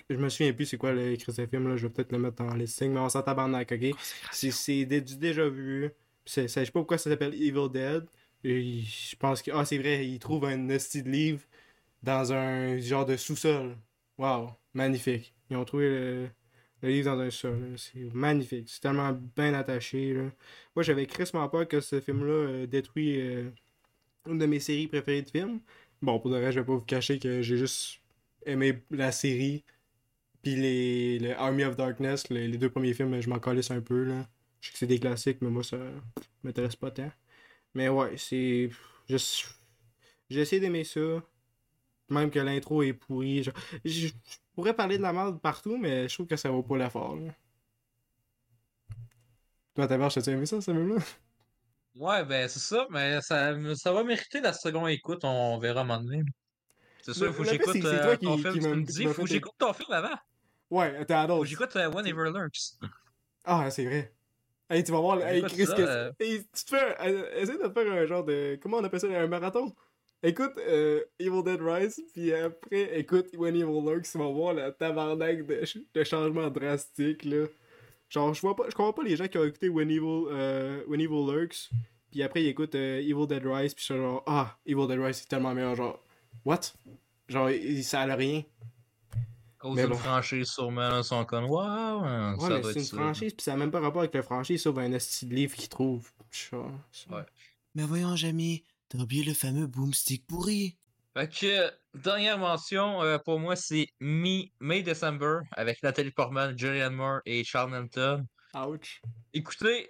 Je 0.10 0.18
me 0.18 0.28
souviens 0.28 0.52
plus 0.52 0.66
c'est 0.66 0.78
quoi 0.78 0.92
le 0.92 1.16
ce 1.18 1.46
film 1.48 1.70
là, 1.70 1.78
je 1.78 1.88
vais 1.88 1.94
peut-être 1.94 2.12
le 2.12 2.20
mettre 2.20 2.44
dans 2.44 2.54
les 2.54 2.68
signes, 2.68 2.92
mais 2.92 3.00
on 3.00 3.08
s'en 3.08 3.22
tabarnak, 3.22 3.72
ok? 3.72 3.96
C'est 4.32 4.86
du 4.86 5.16
déjà 5.16 5.48
vu. 5.48 5.90
Je 6.28 6.48
sais 6.48 6.66
pas 6.66 6.72
pourquoi 6.72 6.98
ça 6.98 7.10
s'appelle 7.10 7.34
Evil 7.34 7.70
Dead. 7.72 8.06
Et 8.46 8.82
je 8.82 9.16
pense 9.18 9.42
que. 9.42 9.52
Ah, 9.52 9.66
c'est 9.66 9.78
vrai, 9.80 10.08
il 10.08 10.20
trouve 10.20 10.46
un 10.46 10.70
esti 10.70 11.04
de 11.04 11.10
livre 11.10 11.42
dans 12.04 12.34
un 12.34 12.78
genre 12.80 13.06
de 13.06 13.18
sous-sol. 13.18 13.78
Wow, 14.18 14.52
magnifique. 14.74 15.34
Ils 15.50 15.58
ont 15.58 15.66
trouvé 15.66 15.90
le, 15.90 16.30
le 16.82 16.90
livre 16.90 17.16
dans 17.16 17.20
un 17.22 17.30
sol. 17.32 17.60
là. 17.72 17.78
C'est 17.78 18.14
magnifique. 18.14 18.70
C'est 18.70 18.82
tellement 18.82 19.14
bien 19.36 19.54
attaché. 19.56 20.14
Là. 20.14 20.24
Moi, 20.76 20.84
j'avais 20.84 21.06
crissement 21.08 21.48
peur 21.50 21.68
que 21.68 21.82
ce 21.82 22.00
film-là 22.02 22.34
euh, 22.34 22.68
détruit 22.68 23.20
euh, 23.22 23.50
une 24.28 24.38
de 24.40 24.46
mes 24.46 24.60
séries 24.60 24.88
préférées 24.88 25.24
de 25.24 25.30
films. 25.30 25.62
Bon, 26.02 26.20
pour 26.20 26.32
de 26.32 26.38
vrai, 26.38 26.52
je 26.52 26.60
vais 26.60 26.66
pas 26.66 26.74
vous 26.74 26.82
cacher 26.82 27.20
que 27.20 27.42
j'ai 27.42 27.58
juste 27.58 28.02
aimé 28.46 28.84
la 28.92 29.12
série. 29.12 29.64
Puis 30.44 30.56
les, 30.56 31.20
le 31.20 31.36
Army 31.40 31.64
of 31.66 31.76
Darkness, 31.78 32.30
les, 32.30 32.48
les 32.48 32.58
deux 32.58 32.70
premiers 32.70 32.94
films, 32.94 33.20
je 33.22 33.30
m'en 33.30 33.40
calisse 33.40 33.72
un 33.72 33.82
peu. 33.82 34.04
Là. 34.06 34.28
Je 34.62 34.68
sais 34.70 34.74
que 34.74 34.80
c'est 34.80 34.88
des 34.88 35.00
classiques, 35.00 35.40
mais 35.42 35.50
moi, 35.50 35.64
ça 35.64 35.78
m'intéresse 36.44 36.76
pas 36.76 36.92
tant. 36.92 37.12
Mais 37.76 37.90
ouais, 37.90 38.18
c'est. 38.18 38.70
essayé 40.30 40.60
d'aimer 40.60 40.84
ça. 40.84 41.00
Même 42.10 42.30
que 42.32 42.40
l'intro 42.40 42.84
est 42.84 42.94
pourrie. 42.94 43.44
Je, 43.44 43.52
je 43.86 44.10
pourrais 44.56 44.76
parler 44.76 44.98
de 44.98 45.04
la 45.04 45.14
merde 45.14 45.42
partout, 45.42 45.78
mais 45.78 46.08
je 46.08 46.14
trouve 46.16 46.28
que 46.28 46.36
ça 46.36 46.50
vaut 46.52 46.64
pas 46.64 46.78
l'effort. 46.78 47.18
Toi, 49.76 49.88
ta 49.88 49.98
t'as-tu 49.98 50.30
aimé 50.30 50.46
ça, 50.46 50.62
ce 50.62 50.72
film-là? 50.72 51.04
Ouais, 51.96 52.26
ben 52.26 52.48
c'est 52.50 52.60
ça, 52.60 52.88
mais 52.90 53.22
ça, 53.22 53.54
ça 53.76 53.92
va 53.94 54.04
mériter 54.04 54.42
la 54.42 54.52
seconde 54.54 54.90
écoute, 54.90 55.24
on 55.24 55.58
verra 55.60 55.82
à 55.82 55.84
un 55.84 55.88
moment 55.88 56.04
donné. 56.04 56.24
C'est 57.02 57.14
sûr, 57.14 57.34
faut 57.34 57.44
que 57.44 57.50
j'écoute 57.50 57.76
euh, 57.86 58.18
ton 58.18 58.36
qui- 58.36 58.42
film, 58.42 58.54
qui 58.54 58.60
tu 58.60 58.68
me 58.68 58.84
dis, 58.84 59.06
faut 59.08 59.22
que 59.24 59.28
j'écoute 59.30 59.54
ton 59.58 59.74
film 59.74 59.92
avant. 59.92 60.16
Ouais, 60.70 61.06
t'es 61.06 61.14
Faut 61.14 61.20
adult. 61.20 61.42
que 61.44 61.46
j'écoute 61.48 61.76
euh, 61.76 61.90
Whenever 61.92 62.32
Lurks. 62.32 62.78
Ah, 63.46 63.70
c'est 63.72 63.86
vrai. 63.86 64.14
Hey, 64.70 64.84
tu 64.84 64.92
vas 64.92 65.00
voir. 65.00 65.22
Hey, 65.22 65.42
Chris, 65.44 65.66
ça, 65.68 65.76
que- 65.76 65.82
euh. 65.82 66.12
hey, 66.20 66.40
tu 66.44 66.64
te 66.66 66.70
fais. 66.76 66.98
un- 67.00 67.14
euh, 67.14 67.42
essaie 67.42 67.58
de 67.58 67.70
faire 67.70 67.92
un 67.92 68.06
genre 68.06 68.24
de. 68.24 68.58
Comment 68.62 68.78
on 68.78 68.84
appelle 68.84 69.00
ça 69.00 69.08
Un 69.08 69.28
marathon? 69.28 69.74
Écoute 70.24 70.54
euh, 70.58 71.02
Evil 71.20 71.44
Dead 71.44 71.62
Rise, 71.62 72.02
puis 72.14 72.34
après, 72.34 72.98
écoute 73.00 73.28
When 73.38 73.56
Evil 73.56 73.82
Lurks, 73.86 74.10
tu 74.12 74.18
vas 74.18 74.28
voir 74.32 74.56
le 74.56 74.72
tabarnak 74.72 75.46
de, 75.46 75.62
de 75.94 76.04
changements 76.04 76.50
drastiques, 76.50 77.24
là. 77.26 77.46
Genre, 78.10 78.34
je 78.34 78.42
vois 78.42 78.56
pas, 78.56 78.64
je 78.70 78.74
comprends 78.76 78.94
pas 78.94 79.04
les 79.04 79.16
gens 79.16 79.28
qui 79.28 79.38
ont 79.38 79.44
écouté 79.44 79.70
When 79.70 79.90
Evil, 79.92 80.26
euh, 80.32 80.84
When 80.88 81.00
Evil 81.02 81.26
Lurks, 81.32 81.70
puis 82.12 82.24
après 82.24 82.42
ils 82.44 82.48
écoutent 82.48 82.74
euh, 82.76 83.00
Evil 83.02 83.28
Dead 83.28 83.46
Rise, 83.46 83.76
puis 83.76 83.86
genre, 83.86 84.24
ah, 84.26 84.58
Evil 84.66 84.88
Dead 84.88 85.00
Rise 85.00 85.18
c'est 85.18 85.28
tellement 85.28 85.54
meilleur, 85.54 85.76
genre, 85.76 86.04
what? 86.44 86.62
Genre, 87.28 87.52
il- 87.52 87.84
ça 87.84 88.02
a 88.02 88.16
rien. 88.16 88.42
Cause 89.66 89.76
Mais 89.78 89.82
d'une 89.82 89.94
bon. 89.94 89.98
franchise, 89.98 90.48
sûrement, 90.48 90.90
là, 90.90 91.02
sont 91.02 91.26
comme, 91.26 91.46
waouh, 91.46 91.66
hein, 92.06 92.36
Ouais, 92.36 92.40
ça 92.40 92.50
mais 92.54 92.62
doit 92.62 92.72
c'est 92.74 92.80
être 92.82 92.86
une 92.86 92.90
ça. 92.92 92.98
franchise, 92.98 93.34
puis 93.34 93.44
ça 93.44 93.54
a 93.54 93.58
même 93.58 93.72
pas 93.72 93.80
rapport 93.80 94.02
avec 94.02 94.14
la 94.14 94.22
franchise, 94.22 94.62
sauf 94.62 94.78
un 94.78 94.92
esti 94.92 95.26
de 95.26 95.34
livre 95.34 95.56
qu'ils 95.56 95.70
trouvent. 95.70 96.12
Ouais. 97.10 97.26
Mais 97.74 97.82
voyons, 97.82 98.16
Jamie, 98.16 98.64
t'as 98.90 99.00
oublié 99.00 99.24
le 99.24 99.34
fameux 99.34 99.66
boomstick 99.66 100.28
pourri. 100.28 100.78
Fait 101.18 101.28
que, 101.28 101.72
dernière 101.98 102.38
mention, 102.38 103.02
euh, 103.02 103.18
pour 103.18 103.40
moi, 103.40 103.56
c'est 103.56 103.88
Mi- 104.00 104.52
May 104.60 104.84
December 104.84 105.40
avec 105.54 105.82
Nathalie 105.82 106.12
Portman, 106.12 106.56
Julianne 106.56 106.94
Moore 106.94 107.22
et 107.26 107.44
Charles 107.44 107.76
Hampton. 107.76 108.24
Ouch. 108.54 109.02
Écoutez, 109.34 109.88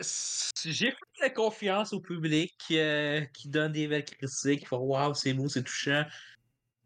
j'ai 0.66 0.92
fait 0.92 1.22
la 1.22 1.30
confiance 1.32 1.92
au 1.92 2.00
public 2.00 2.56
euh, 2.72 3.26
qui 3.34 3.50
donne 3.50 3.74
des 3.74 3.88
belles 3.90 4.06
critiques, 4.06 4.62
qui 4.62 4.66
font 4.66 4.78
Waouh, 4.80 5.14
c'est 5.14 5.34
beau, 5.34 5.50
c'est 5.50 5.64
touchant. 5.64 6.06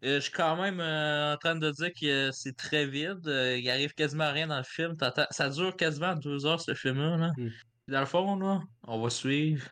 Euh, 0.03 0.15
je 0.15 0.19
suis 0.21 0.31
quand 0.31 0.55
même 0.55 0.79
euh, 0.79 1.33
en 1.33 1.37
train 1.37 1.55
de 1.55 1.69
dire 1.71 1.91
que 1.99 2.31
c'est 2.31 2.55
très 2.55 2.85
vide. 2.87 3.27
euh, 3.27 3.57
il 3.57 3.69
arrive 3.69 3.93
quasiment 3.93 4.31
rien 4.31 4.47
dans 4.47 4.57
le 4.57 4.63
film. 4.63 4.95
Ça 5.31 5.49
dure 5.49 5.75
quasiment 5.75 6.15
deux 6.15 6.45
heures, 6.45 6.61
ce 6.61 6.73
film-là. 6.73 7.17
là. 7.17 7.31
Mm. 7.37 7.49
Dans 7.89 7.99
le 7.99 8.05
fond, 8.05 8.35
là, 8.37 8.61
on 8.87 9.01
va 9.01 9.09
suivre. 9.09 9.67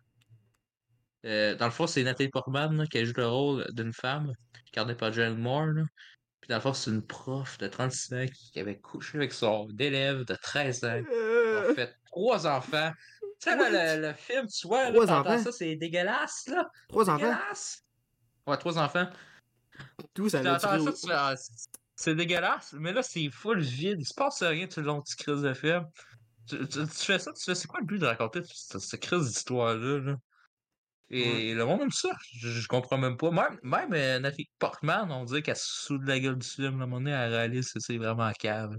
Euh, 1.26 1.56
dans 1.56 1.66
le 1.66 1.72
fond, 1.72 1.88
c'est 1.88 2.04
Nathalie 2.04 2.30
Portman 2.30 2.76
là, 2.78 2.86
qui 2.88 3.06
joue 3.06 3.14
le 3.18 3.28
rôle 3.28 3.66
d'une 3.74 3.94
femme, 3.94 4.34
incarnée 4.68 4.96
par 4.96 5.12
Julianne 5.12 5.38
Moore. 5.38 5.68
là. 5.68 5.84
Puis 6.42 6.50
dans 6.50 6.56
le 6.56 6.62
fond, 6.62 6.74
c'est 6.74 6.92
une 6.92 7.06
prof 7.06 7.58
de 7.58 7.68
36 7.68 8.14
ans 8.14 8.26
qui 8.52 8.60
avait 8.60 8.78
couché 8.80 9.18
avec 9.18 9.34
son 9.34 9.68
élève 9.80 10.24
de 10.26 10.36
13 10.36 10.84
ans. 10.86 11.02
Euh, 11.12 11.72
ont 11.72 11.74
fait 11.76 11.94
trois 12.06 12.46
enfants. 12.48 12.92
Tu 13.42 13.50
sais, 13.52 13.56
le, 13.56 14.08
le 14.08 14.14
film, 14.14 14.48
tu 14.48 14.68
vois, 14.68 14.86
là, 14.86 14.92
Trois 14.92 15.12
enfants? 15.12 15.38
ça, 15.38 15.52
c'est 15.52 15.76
dégueulasse, 15.76 16.48
là. 16.48 16.70
Trois 16.90 17.10
enfants? 17.10 17.36
Ouais, 18.48 18.58
trois 18.58 18.78
enfants. 18.78 19.08
Tout 20.14 20.30
ça 20.30 20.42
au- 20.42 20.90
ah, 21.12 21.36
c'est- 21.96 22.16
dégueulasse, 22.16 22.74
mais 22.74 22.94
là, 22.94 23.02
c'est 23.04 23.30
full 23.30 23.60
vide. 23.60 23.98
Il 24.00 24.06
se 24.06 24.14
passe 24.14 24.44
rien 24.44 24.68
tout 24.68 24.80
le 24.82 24.86
long 24.88 25.00
de 25.00 25.04
cette 25.06 25.20
crise 25.20 25.42
de 25.42 25.54
film. 25.54 25.86
Tu, 26.48 26.58
tu- 26.68 26.86
tu 26.88 26.88
fais 26.88 27.20
ça, 27.20 27.34
tu 27.34 27.44
fais, 27.44 27.56
c'est 27.56 27.68
quoi 27.68 27.80
le 27.80 27.86
but 27.86 28.00
de 28.00 28.06
raconter 28.06 28.42
cette, 28.44 28.80
cette 28.80 29.02
crise 29.02 29.28
d'histoire-là, 29.28 30.00
là? 30.00 30.16
Et 31.10 31.54
le 31.54 31.64
monde 31.66 31.82
aime 31.84 31.92
ça. 31.92 32.10
Je, 32.34 32.50
je 32.50 32.68
comprends 32.68 32.98
même 32.98 33.16
pas. 33.16 33.32
Même, 33.32 33.58
même 33.64 33.94
euh, 33.94 34.20
Nathalie 34.20 34.50
Portman, 34.60 35.10
on 35.10 35.24
dirait 35.24 35.42
qu'elle 35.42 35.56
se 35.56 35.86
soude 35.86 36.04
de 36.04 36.08
la 36.10 36.20
gueule 36.20 36.38
du 36.38 36.48
film. 36.48 36.66
À 36.82 36.84
un 36.84 36.88
moment 36.88 36.98
donné, 36.98 37.12
elle 37.12 37.32
réalise 37.34 37.72
que 37.72 37.80
c'est 37.80 37.98
vraiment 37.98 38.30
cave. 38.34 38.76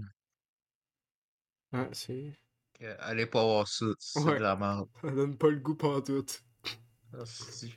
Ouais, 1.73 1.89
c'est. 1.91 2.33
Que 2.79 2.95
Allez 2.99 3.25
pas 3.25 3.43
voir 3.43 3.67
ça, 3.67 3.85
c'est 3.99 4.19
Ouais. 4.21 4.37
de 4.37 4.43
la 4.43 4.55
merde. 4.55 4.87
Ça 5.01 5.09
donne 5.11 5.37
pas 5.37 5.49
le 5.49 5.59
goût 5.59 5.75
pantoute. 5.75 6.41
Ah, 7.13 7.25
c'est- 7.25 7.73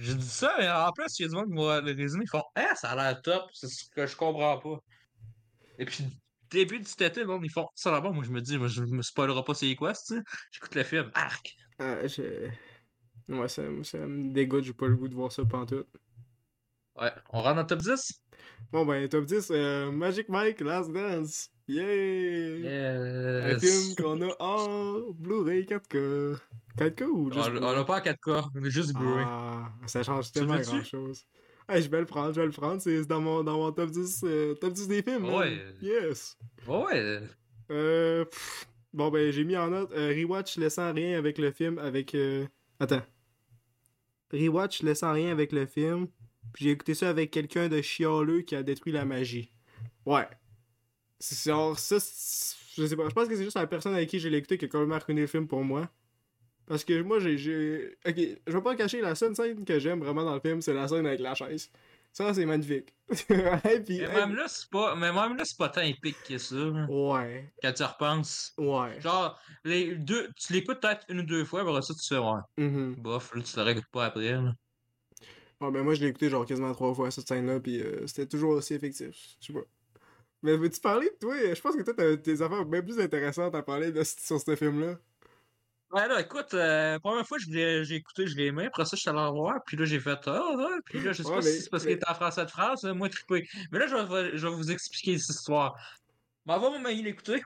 J'ai 0.00 0.14
dit 0.14 0.28
ça, 0.28 0.54
mais 0.58 0.68
en 0.70 0.90
plus, 0.92 1.18
il 1.18 1.22
y 1.22 1.24
a 1.26 1.28
du 1.28 1.34
monde 1.34 1.48
qui 1.48 1.54
m'a 1.54 1.80
le 1.80 1.92
résumé, 1.94 2.24
ils 2.24 2.30
font 2.30 2.42
Ah, 2.54 2.74
ça 2.74 2.90
a 2.90 2.96
l'air 2.96 3.20
top, 3.22 3.50
c'est 3.52 3.68
ce 3.68 3.84
que 3.94 4.06
je 4.06 4.16
comprends 4.16 4.58
pas. 4.58 4.78
Et 5.78 5.84
puis, 5.84 6.04
début 6.50 6.78
du 6.78 6.92
tété, 6.94 7.20
le 7.20 7.26
monde, 7.26 7.44
ils 7.44 7.50
font 7.50 7.66
ça 7.74 7.90
là-bas. 7.90 8.10
Moi, 8.10 8.24
je 8.24 8.30
me 8.30 8.40
dis, 8.40 8.56
moi, 8.58 8.68
je 8.68 8.82
me 8.82 9.02
spoilerai 9.02 9.44
pas 9.44 9.54
c'est 9.54 9.74
quoi, 9.74 9.92
tu. 9.92 10.22
J'écoute 10.52 10.74
le 10.74 10.82
film, 10.84 11.10
arc. 11.14 11.54
Ah, 11.78 12.06
je. 12.06 12.48
Ouais, 13.28 13.48
ça, 13.48 13.62
ça 13.84 13.98
me 13.98 14.32
dégoûte, 14.32 14.64
j'ai 14.64 14.72
pas 14.72 14.88
le 14.88 14.96
goût 14.96 15.08
de 15.08 15.14
voir 15.14 15.30
ça 15.30 15.44
pantoute. 15.44 15.86
Ouais, 16.96 17.12
on 17.30 17.42
rentre 17.42 17.54
dans 17.56 17.60
le 17.62 17.66
top 17.66 17.78
10 17.80 18.22
Bon, 18.72 18.84
ben, 18.84 19.08
top 19.08 19.24
10, 19.24 19.50
euh, 19.50 19.90
Magic 19.92 20.28
Mike, 20.28 20.60
Last 20.60 20.90
Dance. 20.92 21.48
Yay! 21.68 22.66
Un 22.66 23.48
Yes. 23.50 23.60
film 23.60 23.94
qu'on 23.94 24.20
a 24.22 24.34
en 24.40 25.12
Blu-ray 25.12 25.64
4K. 25.66 26.38
4K 26.88 27.04
ou 27.04 27.32
juste 27.32 27.48
On 27.48 27.72
l'a 27.72 27.84
pas 27.84 27.98
en 27.98 28.02
4K, 28.02 28.48
on 28.54 28.64
est 28.64 28.70
juste 28.70 28.92
Blu-ray. 28.94 29.24
Ah, 29.26 29.70
ça 29.86 30.02
change 30.02 30.32
tellement 30.32 30.58
grand 30.58 30.82
chose. 30.84 31.24
Hey, 31.68 31.82
je 31.82 31.88
vais 31.90 32.00
le 32.00 32.06
prendre, 32.06 32.32
je 32.34 32.40
vais 32.40 32.46
le 32.46 32.52
prendre. 32.52 32.80
C'est 32.82 33.04
dans 33.06 33.20
mon, 33.20 33.44
dans 33.44 33.56
mon 33.56 33.70
top 33.70 33.90
10, 33.90 34.22
euh, 34.24 34.54
top 34.54 34.72
10 34.72 34.88
des 34.88 35.02
films. 35.02 35.22
man. 35.22 35.34
Ouais. 35.34 35.58
Yes. 35.80 36.36
Ouais. 36.66 37.20
Euh, 37.70 38.24
pff, 38.24 38.66
bon, 38.92 39.08
ben, 39.10 39.30
j'ai 39.30 39.44
mis 39.44 39.56
en 39.56 39.68
note 39.68 39.92
euh, 39.92 40.12
Rewatch 40.16 40.56
laissant 40.56 40.92
rien 40.92 41.16
avec 41.16 41.38
le 41.38 41.52
film. 41.52 41.78
Avec. 41.78 42.14
euh, 42.16 42.44
Attends. 42.80 43.02
Rewatch 44.32 44.82
laissant 44.82 45.12
rien 45.12 45.30
avec 45.30 45.52
le 45.52 45.66
film. 45.66 46.08
Puis 46.52 46.64
j'ai 46.64 46.70
écouté 46.72 46.94
ça 46.94 47.08
avec 47.08 47.30
quelqu'un 47.30 47.68
de 47.68 47.80
chialeux 47.80 48.40
qui 48.42 48.56
a 48.56 48.62
détruit 48.64 48.92
la 48.92 49.04
magie. 49.04 49.52
Ouais. 50.04 50.26
C'est 51.20 51.50
genre, 51.50 51.78
ça, 51.78 51.96
je 51.98 52.86
sais 52.86 52.96
pas. 52.96 53.08
Je 53.08 53.14
pense 53.14 53.28
que 53.28 53.36
c'est 53.36 53.44
juste 53.44 53.56
la 53.56 53.66
personne 53.68 53.94
avec 53.94 54.08
qui 54.08 54.18
je 54.18 54.28
l'ai 54.28 54.38
écouté 54.38 54.58
qui 54.58 54.64
a 54.64 54.68
complètement 54.68 54.98
ruiné 54.98 55.20
le 55.20 55.26
film 55.28 55.46
pour 55.46 55.62
moi. 55.62 55.88
Parce 56.70 56.84
que 56.84 57.02
moi, 57.02 57.18
j'ai. 57.18 57.96
Ok, 58.06 58.14
je 58.46 58.52
vais 58.52 58.62
pas 58.62 58.76
cacher, 58.76 59.00
la 59.00 59.16
seule 59.16 59.34
scène 59.34 59.64
que 59.64 59.80
j'aime 59.80 59.98
vraiment 59.98 60.24
dans 60.24 60.34
le 60.34 60.40
film, 60.40 60.60
c'est 60.62 60.72
la 60.72 60.86
scène 60.86 61.04
avec 61.04 61.18
la 61.18 61.34
chaise. 61.34 61.68
Ça, 62.12 62.32
c'est 62.32 62.46
magnifique. 62.46 62.94
Puis, 63.08 63.18
Mais 63.18 64.04
hey, 64.04 64.06
même 64.06 64.36
là, 64.36 64.46
c'est 64.46 64.70
pas, 64.70 64.94
mais 64.94 65.12
même 65.12 65.36
là, 65.36 65.44
c'est 65.44 65.58
pas 65.58 65.68
tant 65.68 65.80
épique 65.80 66.16
que 66.28 66.38
ça, 66.38 66.54
là, 66.54 66.86
Ouais, 66.88 67.52
quand 67.60 67.72
tu 67.72 67.82
repenses. 67.82 68.54
ouais. 68.56 69.00
Genre, 69.00 69.36
les 69.64 69.96
deux, 69.96 70.30
tu 70.36 70.52
l'écoutes 70.52 70.80
peut-être 70.80 71.06
une 71.08 71.20
ou 71.20 71.22
deux 71.24 71.44
fois, 71.44 71.62
après 71.62 71.82
ça, 71.82 71.92
tu 71.92 72.06
fais, 72.06 72.18
ouais, 72.18 72.40
Mhm. 72.56 72.94
bof, 72.98 73.34
là, 73.34 73.42
tu 73.42 73.56
le 73.56 73.62
réécoutes 73.62 73.90
pas 73.90 74.04
après, 74.06 74.30
là. 74.30 74.54
Ouais, 75.60 75.70
ben 75.72 75.82
moi, 75.82 75.94
je 75.94 76.00
l'ai 76.02 76.08
écouté 76.08 76.30
genre 76.30 76.46
quasiment 76.46 76.72
trois 76.72 76.94
fois, 76.94 77.10
cette 77.10 77.28
scène-là, 77.28 77.60
puis 77.60 77.82
euh, 77.82 78.06
c'était 78.06 78.26
toujours 78.26 78.52
aussi 78.52 78.74
effectif. 78.74 79.36
Je 79.40 79.46
sais 79.48 79.52
pas. 79.52 79.64
Mais 80.42 80.56
veux-tu 80.56 80.80
parler 80.80 81.10
de 81.10 81.16
toi? 81.20 81.36
Je 81.54 81.60
pense 81.60 81.76
que 81.76 81.82
toi, 81.82 81.94
t'as 81.94 82.16
des 82.16 82.42
affaires 82.42 82.64
bien 82.66 82.82
plus 82.82 83.00
intéressantes 83.00 83.54
à 83.54 83.62
parler 83.62 83.92
de, 83.92 84.02
sur 84.04 84.40
ce 84.40 84.56
film-là. 84.56 84.98
Ouais, 85.92 86.06
là, 86.06 86.20
écoute, 86.20 86.54
euh, 86.54 86.98
première 87.00 87.26
fois, 87.26 87.38
j'ai 87.38 87.94
écouté, 87.94 88.26
je 88.28 88.36
l'ai 88.36 88.46
aimé. 88.46 88.66
Après 88.66 88.84
ça, 88.84 88.94
je 88.96 89.00
suis 89.00 89.10
allé 89.10 89.18
en 89.18 89.32
voir. 89.32 89.56
Puis 89.66 89.76
là, 89.76 89.84
j'ai 89.84 89.98
fait, 89.98 90.18
ah, 90.26 90.52
ouais. 90.56 90.64
Puis 90.84 91.00
là, 91.00 91.12
je 91.12 91.22
sais 91.22 91.28
Ouais, 91.28 91.34
pas 91.38 91.42
mais- 91.44 91.50
si 91.52 91.62
c'est 91.62 91.70
parce 91.70 91.84
mais- 91.84 91.96
qu'il 91.96 91.98
est 91.98 92.08
en 92.10 92.14
français 92.14 92.44
de 92.44 92.50
France, 92.50 92.84
là, 92.84 92.94
moi, 92.94 93.08
trippé. 93.08 93.48
Mais 93.72 93.80
là, 93.80 93.86
je 93.88 93.96
vais, 93.96 94.36
je 94.38 94.46
vais 94.46 94.54
vous 94.54 94.70
expliquer 94.70 95.18
cette 95.18 95.34
histoire. 95.36 95.74
M'en 96.46 96.58
va, 96.60 96.70
mon 96.70 96.78
mari 96.78 97.02
l'écouter. 97.02 97.42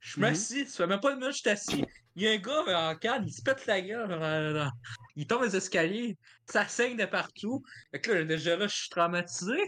Je 0.00 0.20
m'assis, 0.20 0.66
ça 0.66 0.76
fait 0.78 0.86
même 0.86 1.00
pas 1.00 1.10
une 1.12 1.18
minute 1.18 1.32
je 1.34 1.38
suis 1.40 1.50
assis. 1.50 1.84
Il 2.14 2.22
y 2.22 2.28
a 2.28 2.32
un 2.32 2.36
gars 2.36 2.62
mais 2.66 2.74
en 2.74 2.94
canne, 2.96 3.24
il 3.26 3.32
se 3.32 3.42
pète 3.42 3.66
la 3.66 3.80
gueule. 3.80 4.10
euh, 4.12 4.64
Il 5.16 5.26
tombe 5.26 5.42
les 5.42 5.56
escaliers, 5.56 6.16
ça 6.46 6.66
saigne 6.68 6.96
de 6.96 7.04
partout. 7.04 7.62
Fait 7.90 8.00
que 8.00 8.12
là, 8.12 8.24
déjà 8.24 8.56
là, 8.56 8.68
je 8.68 8.76
suis 8.76 8.88
traumatisé. 8.90 9.58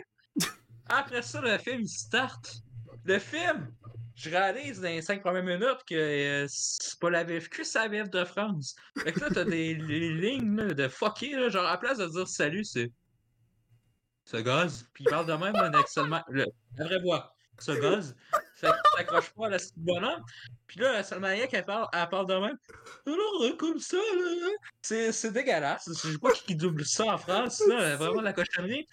Après 0.89 1.23
ça, 1.23 1.41
le 1.41 1.59
film, 1.59 1.81
il 1.81 1.89
start. 1.89 2.59
Le 3.05 3.19
film, 3.19 3.73
je 4.21 4.29
réalise 4.29 4.81
dans 4.81 4.89
les 4.89 5.01
cinq 5.01 5.23
premières 5.23 5.43
minutes 5.43 5.83
que 5.89 5.95
euh, 5.95 6.47
c'est 6.49 6.99
pas 7.01 7.09
la 7.09 7.25
VFQ, 7.25 7.65
c'est 7.65 7.79
la 7.79 7.89
VF 7.89 8.11
de 8.11 8.25
France. 8.25 8.77
Fait 8.99 9.13
que 9.13 9.21
là, 9.21 9.29
t'as 9.33 9.45
des, 9.45 9.75
lignes 9.75 10.57
là, 10.57 10.75
de 10.75 10.89
fucker, 10.89 11.37
là, 11.37 11.49
genre 11.49 11.65
à 11.65 11.73
la 11.73 11.79
place 11.79 11.99
de 11.99 12.07
dire 12.07 12.29
salut, 12.29 12.65
c'est. 12.65 12.93
Ce 14.25 14.37
gaz. 14.37 14.87
Puis 14.93 15.05
il 15.05 15.11
parle 15.11 15.27
de 15.27 15.33
même, 15.33 15.57
un 15.57 15.73
excellent. 15.73 16.23
Le... 16.29 16.45
La 16.77 16.85
vraie 16.85 17.01
voix. 17.01 17.35
Ce 17.59 17.73
gaz. 17.73 18.15
Ça 18.57 18.77
t'accroche 18.95 19.31
pas 19.31 19.47
à 19.47 19.51
la 19.51 19.59
bonhomme. 19.77 20.23
Puis 20.67 20.81
là, 20.81 21.03
Salma 21.03 21.29
Hayek, 21.29 21.55
elle 21.55 21.65
parle, 21.65 21.89
elle 21.93 22.09
parle 22.11 22.27
de 22.27 22.35
même. 22.35 22.59
Alors, 23.07 23.43
euh, 23.43 23.57
comme 23.57 23.79
ça, 23.79 23.97
là. 23.97 24.35
là. 24.43 25.13
C'est, 25.13 25.33
dégueulasse. 25.33 25.89
Je 25.89 26.13
sais 26.13 26.19
pas 26.19 26.33
qui 26.33 26.55
double 26.55 26.85
ça 26.85 27.07
en 27.07 27.19
France, 27.19 27.63
là. 27.67 27.97
Vraiment 27.97 28.21
de 28.21 28.25
la 28.25 28.35
cochonnerie. 28.35 28.87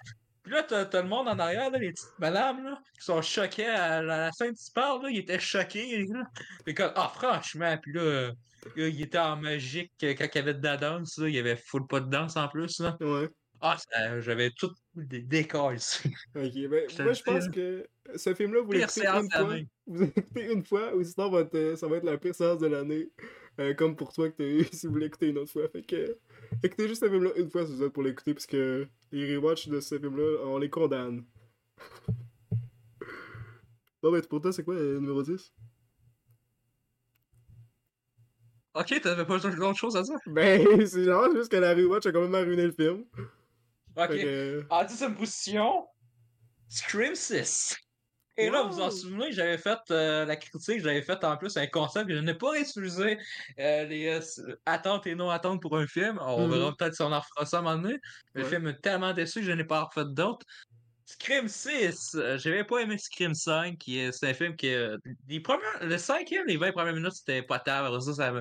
Puis 0.47 0.55
là, 0.55 0.63
t'as, 0.63 0.85
t'as 0.85 1.01
le 1.01 1.09
monde 1.09 1.27
en 1.27 1.37
arrière, 1.37 1.69
là, 1.69 1.77
les 1.77 1.91
petites 1.91 2.17
madames, 2.19 2.63
là, 2.63 2.81
qui 2.97 3.03
sont 3.03 3.21
choquées 3.21 3.65
à 3.65 4.01
la, 4.01 4.15
à 4.15 4.17
la 4.27 4.31
scène 4.31 4.53
tu 4.55 4.71
parles, 4.73 5.03
là. 5.03 5.09
Ils 5.09 5.19
étaient 5.19 5.39
choqués, 5.39 6.05
là. 6.05 6.23
Fait 6.63 6.73
comme, 6.73 6.93
ah, 6.95 7.11
franchement, 7.13 7.77
puis 7.81 7.91
là, 7.91 8.01
euh, 8.01 8.31
là, 8.77 8.87
il 8.87 9.01
était 9.01 9.17
en 9.17 9.35
magique 9.35 9.91
euh, 10.03 10.15
quand 10.17 10.25
il 10.33 10.35
y 10.37 10.39
avait 10.39 10.53
de 10.53 10.63
la 10.63 10.77
danse, 10.77 11.17
là. 11.17 11.27
Il 11.27 11.35
y 11.35 11.39
avait 11.39 11.57
full 11.57 11.85
pas 11.85 11.99
de 11.99 12.09
danse 12.09 12.37
en 12.37 12.47
plus, 12.47 12.79
là. 12.79 12.95
Ouais. 13.01 13.27
Ah, 13.59 13.75
ça- 13.77 14.21
j'avais 14.21 14.51
tout 14.51 14.71
des 14.95 15.21
décors 15.21 15.73
ici. 15.73 16.13
Ok, 16.33 16.53
ben 16.69 16.87
moi, 16.99 17.13
je 17.13 17.23
pense 17.23 17.49
que 17.49 17.85
ce 18.15 18.33
film-là, 18.33 18.61
vous 18.61 18.71
l'écoutez 18.71 19.05
une 19.05 19.29
fois. 19.29 19.57
Vous 19.87 20.03
l'écoutez 20.03 20.51
une 20.53 20.65
fois, 20.65 20.95
ou 20.95 21.03
sinon, 21.03 21.33
euh, 21.33 21.75
ça 21.75 21.87
va 21.87 21.97
être 21.97 22.03
la 22.03 22.17
pire 22.17 22.35
séance 22.35 22.59
de 22.59 22.67
l'année. 22.67 23.09
Euh, 23.59 23.73
comme 23.73 23.95
pour 23.95 24.13
toi 24.13 24.29
que 24.29 24.35
t'as 24.35 24.43
eu 24.43 24.63
si 24.71 24.87
vous 24.87 24.97
l'écoutez 24.97 25.29
une 25.29 25.39
autre 25.39 25.51
fois. 25.51 25.67
Fait 25.69 25.81
que. 25.81 26.17
Écoutez 26.63 26.87
juste 26.87 27.03
ce 27.03 27.09
film-là 27.09 27.31
une 27.35 27.49
fois 27.49 27.65
si 27.65 27.75
vous 27.75 27.83
êtes 27.83 27.93
pour 27.93 28.03
l'écouter, 28.03 28.33
parce 28.33 28.47
que 28.47 28.87
les 29.11 29.35
rewatch 29.35 29.67
de 29.67 29.79
ce 29.79 29.99
film-là, 29.99 30.45
on 30.45 30.57
les 30.57 30.69
condamne. 30.69 31.23
Bon, 34.03 34.11
ben, 34.11 34.21
pour 34.21 34.39
toi, 34.39 34.53
c'est 34.53 34.63
quoi 34.63 34.75
le 34.75 34.99
numéro 34.99 35.23
10 35.23 35.51
Ok, 38.75 39.01
t'avais 39.01 39.25
pas 39.25 39.39
d'autre 39.39 39.73
chose 39.73 39.97
à 39.97 40.03
dire? 40.03 40.19
Ben, 40.27 40.85
c'est 40.85 41.03
genre 41.03 41.33
juste 41.33 41.51
que 41.51 41.57
la 41.57 41.73
rewatch 41.73 42.05
a 42.05 42.11
complètement 42.11 42.41
ruiné 42.41 42.63
le 42.67 42.71
film. 42.71 43.05
Ok. 43.95 44.09
Que. 44.09 44.63
En 44.69 44.85
dixième 44.85 45.15
position, 45.15 45.87
Scream 46.69 47.15
6. 47.15 47.75
Et 48.39 48.49
là, 48.51 48.61
vous 48.63 48.73
vous 48.73 48.79
en 48.81 48.91
souvenez, 48.91 49.31
j'avais 49.31 49.57
fait 49.57 49.79
euh, 49.89 50.23
la 50.25 50.35
critique, 50.35 50.79
j'avais 50.81 51.01
fait 51.01 51.23
en 51.23 51.37
plus 51.37 51.57
un 51.57 51.65
concept, 51.65 52.11
je 52.11 52.19
n'ai 52.19 52.35
pas 52.35 52.51
réutilisé 52.51 53.17
euh, 53.59 53.85
les 53.85 54.07
euh, 54.07 54.55
attentes 54.67 55.07
et 55.07 55.15
non 55.15 55.31
attentes 55.31 55.59
pour 55.61 55.75
un 55.75 55.87
film. 55.87 56.19
On 56.21 56.45
Mhm. 56.45 56.51
verra 56.51 56.75
peut-être 56.77 56.93
si 56.93 57.01
on 57.01 57.11
en 57.11 57.19
refera 57.19 57.45
ça 57.47 57.57
à 57.57 57.59
un 57.61 57.63
moment 57.63 57.81
donné. 57.81 57.97
Le 58.33 58.43
Ouais. 58.43 58.49
film 58.49 58.67
est 58.67 58.79
tellement 58.81 59.11
déçu 59.13 59.39
que 59.39 59.45
je 59.45 59.51
n'ai 59.51 59.63
pas 59.63 59.83
refait 59.85 60.05
d'autres. 60.05 60.45
Scream 61.05 61.47
6, 61.47 62.13
euh, 62.15 62.37
j'avais 62.37 62.63
pas 62.63 62.79
aimé 62.79 62.97
Scream 62.99 63.33
5, 63.33 63.77
qui 63.79 63.97
est, 63.99 64.11
c'est 64.11 64.29
un 64.29 64.33
film 64.33 64.55
qui. 64.55 64.67
Les 65.27 65.39
premières, 65.39 65.83
le 65.83 65.97
cinquième, 65.97 66.45
les 66.45 66.57
20 66.57 66.73
premières 66.73 66.93
minutes, 66.93 67.13
c'était 67.13 67.41
potable. 67.41 67.99
Ça, 68.01 68.13
ça, 68.13 68.33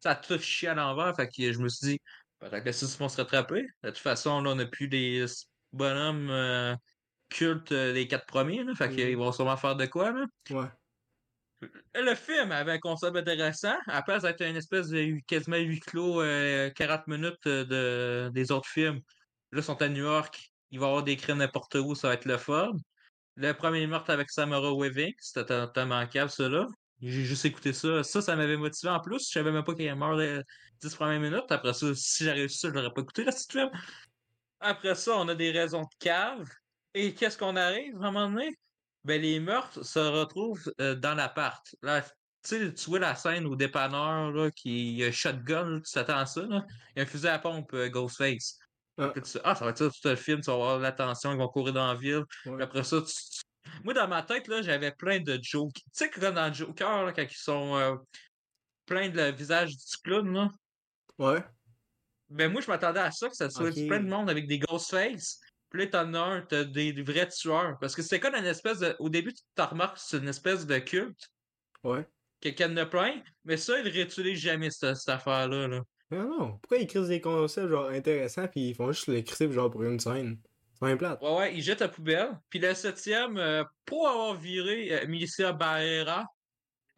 ça 0.00 0.10
a 0.12 0.14
tout 0.16 0.38
chié 0.38 0.68
à 0.68 0.74
l'envers. 0.74 1.16
Fait 1.16 1.26
que 1.28 1.52
je 1.52 1.58
me 1.58 1.68
suis 1.68 1.88
dit, 1.88 1.98
peut-être 2.38 2.60
que 2.60 2.66
le 2.66 2.72
6 2.72 2.96
vont 2.98 3.08
se 3.08 3.16
rattraper. 3.16 3.62
De 3.82 3.88
toute 3.90 3.98
façon, 3.98 4.40
là, 4.42 4.50
on 4.50 4.54
n'a 4.56 4.66
plus 4.66 4.88
des 4.88 5.24
bonhommes 5.72 6.76
euh, 7.32 7.54
cultes 7.54 7.72
euh, 7.72 7.92
des 7.92 8.06
quatre 8.06 8.26
premiers. 8.26 8.64
Là, 8.64 8.74
fait 8.74 8.90
qu'ils 8.90 9.16
vont 9.16 9.32
sûrement 9.32 9.56
faire 9.56 9.76
de 9.76 9.86
quoi. 9.86 10.12
Là. 10.12 10.26
Ouais. 10.50 10.68
Le 11.94 12.14
film 12.14 12.50
avait 12.52 12.72
un 12.72 12.78
concept 12.78 13.16
intéressant. 13.16 13.76
À 13.86 13.94
la 13.94 14.02
place 14.02 14.22
d'être 14.22 14.42
une 14.42 14.56
espèce 14.56 14.88
de 14.88 15.18
quasiment 15.26 15.56
huis 15.56 15.80
clos, 15.80 16.20
euh, 16.20 16.70
40 16.70 17.06
minutes 17.06 17.46
euh, 17.46 17.64
de, 17.64 18.30
des 18.32 18.50
autres 18.50 18.68
films. 18.68 19.00
Là, 19.52 19.60
ils 19.60 19.62
sont 19.62 19.80
à 19.80 19.88
New 19.88 20.02
York. 20.04 20.50
Il 20.70 20.80
va 20.80 20.86
y 20.86 20.88
avoir 20.88 21.04
des 21.04 21.16
crimes 21.16 21.38
n'importe 21.38 21.74
où. 21.76 21.94
Ça 21.94 22.08
va 22.08 22.14
être 22.14 22.24
le 22.24 22.38
fun. 22.38 22.72
Le 23.36 23.52
premier 23.52 23.86
meurtre 23.86 24.10
avec 24.10 24.30
Samara 24.30 24.74
Weaving, 24.74 25.14
c'était 25.18 25.54
ça 25.54 26.48
là. 26.48 26.66
J'ai 27.00 27.24
juste 27.24 27.44
écouté 27.44 27.72
ça. 27.72 28.04
Ça, 28.04 28.20
ça 28.20 28.36
m'avait 28.36 28.56
motivé 28.56 28.92
en 28.92 29.00
plus. 29.00 29.26
Je 29.26 29.32
savais 29.32 29.50
même 29.50 29.64
pas 29.64 29.74
qu'il 29.74 29.86
est 29.86 29.94
mort 29.94 30.14
les 30.14 30.40
10 30.80 30.94
premières 30.94 31.20
minutes. 31.20 31.50
Après 31.50 31.72
ça, 31.72 31.94
si 31.94 32.24
j'avais 32.24 32.40
réussi 32.40 32.58
ça, 32.58 32.68
je 32.68 32.74
l'aurais 32.74 32.92
pas 32.92 33.00
écouté, 33.00 33.24
la 33.24 33.32
petite 33.32 33.52
film. 33.52 33.70
Après 34.60 34.94
ça, 34.94 35.16
on 35.16 35.26
a 35.28 35.34
des 35.34 35.50
raisons 35.50 35.82
de 35.82 35.88
cave. 35.98 36.48
Et 36.94 37.14
qu'est-ce 37.14 37.38
qu'on 37.38 37.56
arrive 37.56 37.94
à 38.02 38.08
un 38.08 38.10
moment 38.12 38.30
donné? 38.30 38.50
Ben, 39.04 39.20
les 39.20 39.40
meurtres 39.40 39.82
se 39.84 39.98
retrouvent 39.98 40.72
euh, 40.80 40.94
dans 40.94 41.14
l'appart. 41.14 41.64
Là, 41.82 42.04
tu 42.48 42.72
vois 42.86 42.98
la 42.98 43.14
scène 43.14 43.46
au 43.46 43.56
dépanneur, 43.56 44.30
là, 44.30 44.50
qui 44.50 44.94
y 44.94 45.04
a 45.04 45.08
un 45.08 45.12
shotgun, 45.12 45.64
là, 45.70 45.80
tu 45.80 45.92
t'attends 45.92 46.18
à 46.18 46.26
ça, 46.26 46.42
là. 46.42 46.64
Il 46.94 46.98
y 46.98 47.00
a 47.00 47.02
un 47.02 47.06
fusil 47.06 47.28
à 47.28 47.38
pompe, 47.38 47.72
euh, 47.74 47.88
Ghostface. 47.88 48.58
Ah. 48.98 49.12
Tu- 49.14 49.38
ah, 49.42 49.54
ça 49.54 49.64
va 49.64 49.70
être 49.70 49.78
ça 49.78 49.88
tout 49.88 50.08
le 50.08 50.16
film, 50.16 50.40
tu 50.40 50.46
vas 50.46 50.54
avoir 50.54 50.78
l'attention, 50.78 51.32
ils 51.32 51.38
vont 51.38 51.48
courir 51.48 51.72
dans 51.72 51.86
la 51.86 51.94
ville. 51.94 52.22
Ouais. 52.46 52.62
Après 52.62 52.84
ça, 52.84 53.00
tu- 53.00 53.06
tu- 53.14 53.42
moi, 53.84 53.94
dans 53.94 54.06
ma 54.08 54.22
tête, 54.22 54.48
là, 54.48 54.60
j'avais 54.60 54.92
plein 54.92 55.20
de 55.20 55.38
jokes. 55.42 55.72
Tu 55.74 55.82
sais, 55.92 56.10
comme 56.10 56.34
dans 56.34 56.52
Joker, 56.52 57.04
là, 57.04 57.12
quand 57.12 57.22
ils 57.22 57.30
sont 57.36 57.76
euh, 57.76 57.96
plein 58.86 59.08
de 59.08 59.16
le 59.16 59.32
visage 59.32 59.70
du 59.70 59.96
clown, 60.04 60.32
là. 60.32 60.50
Ouais. 61.18 61.42
Ben, 62.28 62.50
moi, 62.52 62.60
je 62.60 62.66
m'attendais 62.68 63.00
à 63.00 63.10
ça, 63.10 63.28
que 63.28 63.36
ça 63.36 63.50
soit 63.50 63.68
Ok. 63.68 63.86
plein 63.86 64.00
de 64.00 64.08
monde 64.08 64.28
avec 64.30 64.46
des 64.46 64.58
Ghostface. 64.58 65.40
Puis 65.72 65.82
là, 65.82 65.86
t'en 65.88 66.14
as 66.14 66.18
un, 66.20 66.40
t'as 66.42 66.64
des, 66.64 66.92
vrais 67.02 67.28
tueurs. 67.28 67.78
Parce 67.80 67.96
que 67.96 68.02
c'était 68.02 68.20
comme 68.20 68.34
une 68.34 68.44
espèce 68.44 68.78
de. 68.78 68.94
Au 68.98 69.08
début, 69.08 69.32
tu 69.32 69.42
remarques, 69.62 69.98
c'est 69.98 70.18
une 70.18 70.28
espèce 70.28 70.66
de 70.66 70.78
culte. 70.78 71.28
Ouais. 71.82 72.06
Quelqu'un 72.40 72.68
de 72.70 72.84
plein. 72.84 73.22
Mais 73.44 73.56
ça, 73.56 73.78
ils 73.80 73.88
réutilisent 73.88 74.40
jamais 74.40 74.70
cette, 74.70 74.96
cette 74.96 75.08
affaire-là. 75.08 75.68
Là. 75.68 75.80
Non, 76.10 76.38
non. 76.38 76.58
Pourquoi 76.58 76.78
ils 76.78 76.86
créent 76.86 77.08
des 77.08 77.20
concepts 77.20 77.68
genre 77.68 77.88
intéressants 77.88 78.48
puis 78.48 78.68
ils 78.70 78.74
font 78.74 78.92
juste 78.92 79.06
les 79.08 79.24
créer 79.24 79.50
genre 79.50 79.70
pour 79.70 79.82
une 79.82 79.98
scène? 79.98 80.38
C'est 80.74 80.90
un 80.90 80.96
plate. 80.96 81.22
Ouais, 81.22 81.36
ouais, 81.36 81.54
ils 81.54 81.62
jettent 81.62 81.80
la 81.80 81.88
poubelle. 81.88 82.38
Puis 82.50 82.58
le 82.58 82.74
septième, 82.74 83.36
euh, 83.38 83.64
pour 83.86 84.08
avoir 84.08 84.34
viré 84.34 84.92
euh, 85.02 85.06
Milicia 85.06 85.52
Barrera, 85.52 86.26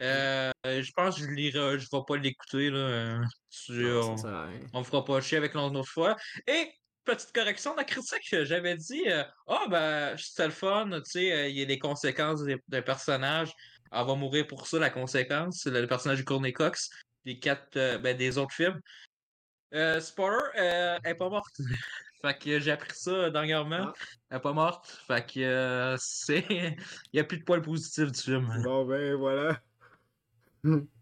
euh, 0.03 0.51
je 0.64 0.91
pense 0.93 1.16
que 1.16 1.22
je 1.22 1.31
ne 1.31 1.77
vais 1.77 2.03
pas 2.09 2.16
l'écouter. 2.16 2.70
là. 2.70 2.79
euh, 2.79 3.22
tu- 3.51 3.72
Non, 3.85 4.12
on, 4.12 4.16
ça 4.16 4.49
on 4.72 4.83
fera 4.83 5.05
pas 5.05 5.20
chier 5.20 5.39
avec 5.39 5.55
l'autre 5.55 5.85
fois. 5.85 6.16
Et 6.47 6.70
petite 7.05 7.33
correction 7.33 7.73
de 7.73 7.79
la 7.79 7.85
critique, 7.85 8.43
j'avais 8.43 8.77
dit 8.77 9.03
euh, 9.09 9.25
Ah 9.47 9.67
ben 9.69 10.17
c'était 10.17 10.47
le 10.47 10.53
fun, 10.53 10.91
tu 10.91 11.11
sais, 11.11 11.33
euh, 11.33 11.49
il 11.49 11.59
y 11.59 11.63
a 11.63 11.67
des 11.67 11.79
conséquences 11.79 12.43
d'un 12.69 12.83
personnage. 12.83 13.53
Elle 13.93 14.07
va 14.07 14.15
mourir 14.15 14.47
pour 14.47 14.67
ça, 14.67 14.79
la 14.79 14.91
conséquence. 14.91 15.61
C'est 15.63 15.71
le, 15.71 15.87
personnage 15.87 16.19
de 16.19 16.25
Courtney 16.25 16.53
Cox, 16.53 16.91
des 17.25 17.39
quatre 17.39 17.77
euh, 17.77 17.99
ben, 17.99 18.17
des 18.17 18.39
autres 18.39 18.55
films. 18.55 18.81
Spoiler, 20.01 20.39
euh, 20.59 20.99
elle 21.03 21.11
est 21.13 21.15
pas 21.15 21.29
morte. 21.29 21.55
fait 22.23 22.39
que 22.39 22.61
j'ai 22.61 22.71
appris 22.73 22.93
ça 22.95 23.31
dernièrement. 23.31 23.89
Ah. 23.89 23.95
Elle 24.31 24.37
est 24.39 24.41
pas 24.41 24.53
morte. 24.53 25.01
Fait 25.07 25.27
que 25.27 25.97
c'est. 25.99 26.45
Il 26.49 27.17
y 27.17 27.21
a 27.21 27.25
plus 27.25 27.39
de 27.39 27.45
points 27.45 27.61
positifs 27.61 28.11
du 28.11 28.21
film. 28.21 28.63
Bon, 28.63 28.85
ben 28.85 29.15
voilà. 29.15 29.61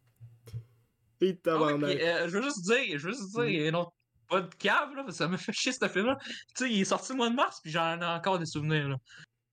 Et 1.22 1.38
Ah 1.46 1.76
puis, 1.80 2.02
euh, 2.02 2.28
je 2.28 2.36
veux 2.36 2.42
juste 2.42 2.64
dire, 2.64 2.98
je 2.98 3.06
veux 3.06 3.12
juste 3.12 3.30
dire, 3.30 3.44
il 3.44 3.54
y 3.54 3.64
a 3.64 3.68
une 3.68 3.76
autre- 3.76 3.92
pas 4.32 4.40
de 4.42 4.54
cave, 4.56 4.94
là, 4.94 5.04
ça 5.10 5.28
me 5.28 5.36
fait 5.36 5.52
chier 5.52 5.72
ce 5.72 5.88
film-là. 5.88 6.16
Tu 6.24 6.34
sais, 6.56 6.70
il 6.72 6.80
est 6.80 6.84
sorti 6.84 7.12
le 7.12 7.16
mois 7.18 7.30
de 7.30 7.34
mars, 7.34 7.60
puis 7.62 7.70
j'en 7.72 8.00
ai 8.00 8.04
encore 8.04 8.38
des 8.38 8.46
souvenirs, 8.46 8.88
là. 8.88 8.96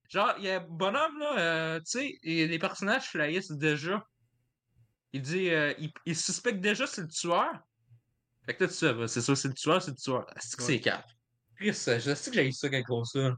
Genre, 0.08 0.34
il 0.38 0.44
y 0.44 0.50
a 0.50 0.60
Bonhomme, 0.60 1.18
là, 1.18 1.38
euh, 1.38 1.78
tu 1.80 1.84
sais, 1.86 2.18
et 2.22 2.46
les 2.48 2.58
personnages 2.58 3.04
flyissent 3.08 3.52
déjà. 3.52 4.02
Il 5.12 5.22
dit, 5.22 5.50
euh, 5.50 5.72
il, 5.78 5.92
il 6.06 6.16
suspecte 6.16 6.60
déjà 6.60 6.86
c'est 6.86 7.02
le 7.02 7.08
tueur. 7.08 7.50
Fait 8.46 8.54
que 8.56 8.64
là, 8.64 8.68
tu 8.68 8.74
sais, 8.76 8.92
bah, 8.94 9.06
c'est 9.08 9.20
sûr, 9.20 9.36
c'est 9.36 9.48
le 9.48 9.54
tueur, 9.54 9.80
c'est 9.82 9.90
le 9.92 9.96
tueur. 9.96 10.26
C'est 10.38 10.56
que 10.56 10.62
Ouais. 10.62 10.66
c'est 10.68 10.80
cave? 10.80 11.04
Puis, 11.56 11.74
ça, 11.74 11.98
je 11.98 12.14
sais 12.14 12.30
que 12.30 12.36
j'ai 12.36 12.48
eu 12.48 12.52
ça 12.52 12.68
quand 12.68 12.78
ils 12.78 12.86
font 12.86 13.04
ça. 13.04 13.36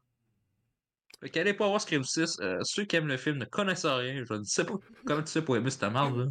Fait 1.20 1.30
qu'allez 1.30 1.54
pas 1.54 1.66
voir 1.68 1.80
Scream 1.80 2.04
6. 2.04 2.38
euh, 2.40 2.58
ceux 2.62 2.84
qui 2.84 2.96
aiment 2.96 3.06
le 3.08 3.16
film 3.16 3.36
ne 3.38 3.44
connaissent 3.44 3.84
rien. 3.86 4.24
Je 4.24 4.34
ne 4.34 4.44
sais 4.44 4.64
pas 4.64 4.74
comment 5.06 5.22
tu 5.22 5.30
sais 5.30 5.42
pas 5.42 5.56
aimer 5.56 5.70
cette 5.70 5.82
merde, 5.92 6.16
là. 6.16 6.26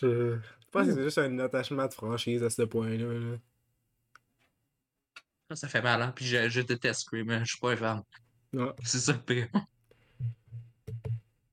Je... 0.00 0.38
Je 0.38 0.70
pense 0.70 0.86
que 0.88 0.94
c'est 0.94 1.02
juste 1.04 1.18
un 1.18 1.38
attachement 1.38 1.86
de 1.86 1.94
franchise 1.94 2.42
à 2.42 2.50
ce 2.50 2.62
point-là. 2.62 3.12
là. 3.18 3.36
Ça, 5.48 5.56
ça 5.56 5.68
fait 5.68 5.82
mal, 5.82 6.02
hein. 6.02 6.12
Puis 6.14 6.24
je, 6.24 6.48
je 6.48 6.60
déteste 6.60 7.02
Scream, 7.02 7.30
hein. 7.30 7.40
je 7.44 7.50
suis 7.50 7.60
pas 7.60 7.72
un 7.72 7.76
fan. 7.76 8.02
Non. 8.52 8.74
C'est 8.82 8.98
ça 8.98 9.12
le 9.12 9.18
pire. 9.20 9.48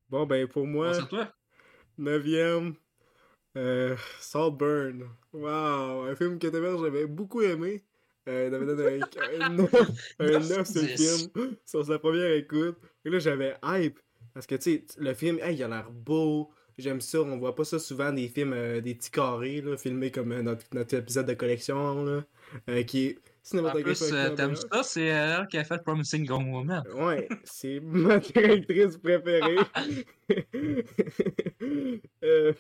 Bon, 0.10 0.26
ben 0.26 0.48
pour 0.48 0.66
moi, 0.66 0.98
toi? 1.06 1.32
neuvième, 1.98 2.76
euh, 3.58 3.96
Saltburn. 4.20 5.04
Wow, 5.32 6.04
un 6.04 6.16
film 6.16 6.40
que 6.40 6.52
j'avais 6.52 7.06
beaucoup 7.06 7.42
aimé. 7.42 7.84
Euh, 8.28 8.50
t'avais 8.50 8.66
donné 8.66 9.02
un, 9.02 9.42
un 9.42 9.50
9, 9.50 9.74
un 10.20 10.40
9 10.40 10.68
sur 10.68 10.82
le 10.82 10.88
10. 10.96 11.30
film, 11.34 11.56
sur 11.66 11.86
sa 11.86 12.00
première 12.00 12.32
écoute. 12.32 12.78
Et 13.04 13.10
là, 13.10 13.20
j'avais 13.20 13.56
hype. 13.64 14.00
Parce 14.34 14.48
que, 14.48 14.56
tu 14.56 14.62
sais, 14.62 14.86
le 14.98 15.14
film, 15.14 15.40
hey, 15.40 15.56
il 15.56 15.64
a 15.64 15.68
l'air 15.68 15.92
beau. 15.92 16.52
J'aime 16.78 17.02
ça, 17.02 17.22
on 17.22 17.38
voit 17.38 17.54
pas 17.54 17.66
ça 17.66 17.78
souvent, 17.78 18.12
des 18.12 18.28
films, 18.30 18.54
euh, 18.54 18.82
des 18.82 18.96
petits 18.96 19.12
carrés, 19.12 19.62
là, 19.62 19.78
filmés 19.78 20.10
comme 20.10 20.32
euh, 20.32 20.42
notre, 20.42 20.66
notre 20.74 20.96
épisode 20.96 21.28
de 21.28 21.34
collection, 21.34 22.04
là, 22.04 22.84
qui 22.84 23.06
est 23.08 23.20
En 23.52 23.72
plus, 23.72 24.14
euh, 24.14 24.30
t'aimes 24.30 24.56
ça? 24.56 24.84
C'est 24.84 25.06
elle 25.06 25.48
qui 25.48 25.58
a 25.58 25.66
fait 25.66 25.84
Promising 25.84 26.26
Young 26.26 26.54
Woman. 26.54 26.84
Ouais, 26.96 27.28
c'est 27.44 27.80
ma 27.84 28.20
directrice 28.20 28.98
préférée. 28.98 29.58
Euh, 32.24 32.54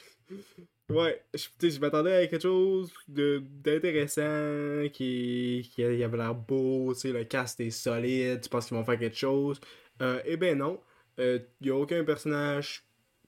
ouais, 0.89 1.23
je, 1.33 1.79
m'attendais 1.79 2.15
à 2.15 2.27
quelque 2.27 2.41
chose 2.41 2.91
d'intéressant, 3.07 4.89
qui, 4.91 5.69
qui 5.73 5.83
avait 5.83 6.17
l'air 6.17 6.35
beau, 6.35 6.93
le 7.03 7.23
cast 7.23 7.59
est 7.61 7.69
solide, 7.69 8.41
tu 8.41 8.49
penses 8.49 8.67
qu'ils 8.67 8.77
vont 8.77 8.83
faire 8.83 8.99
quelque 8.99 9.17
chose. 9.17 9.59
Euh, 10.01 10.21
eh 10.25 10.37
ben 10.37 10.57
non, 10.57 10.79
il 11.17 11.45
y 11.61 11.69
a 11.69 11.75
aucun 11.75 12.03
personnage 12.03 12.83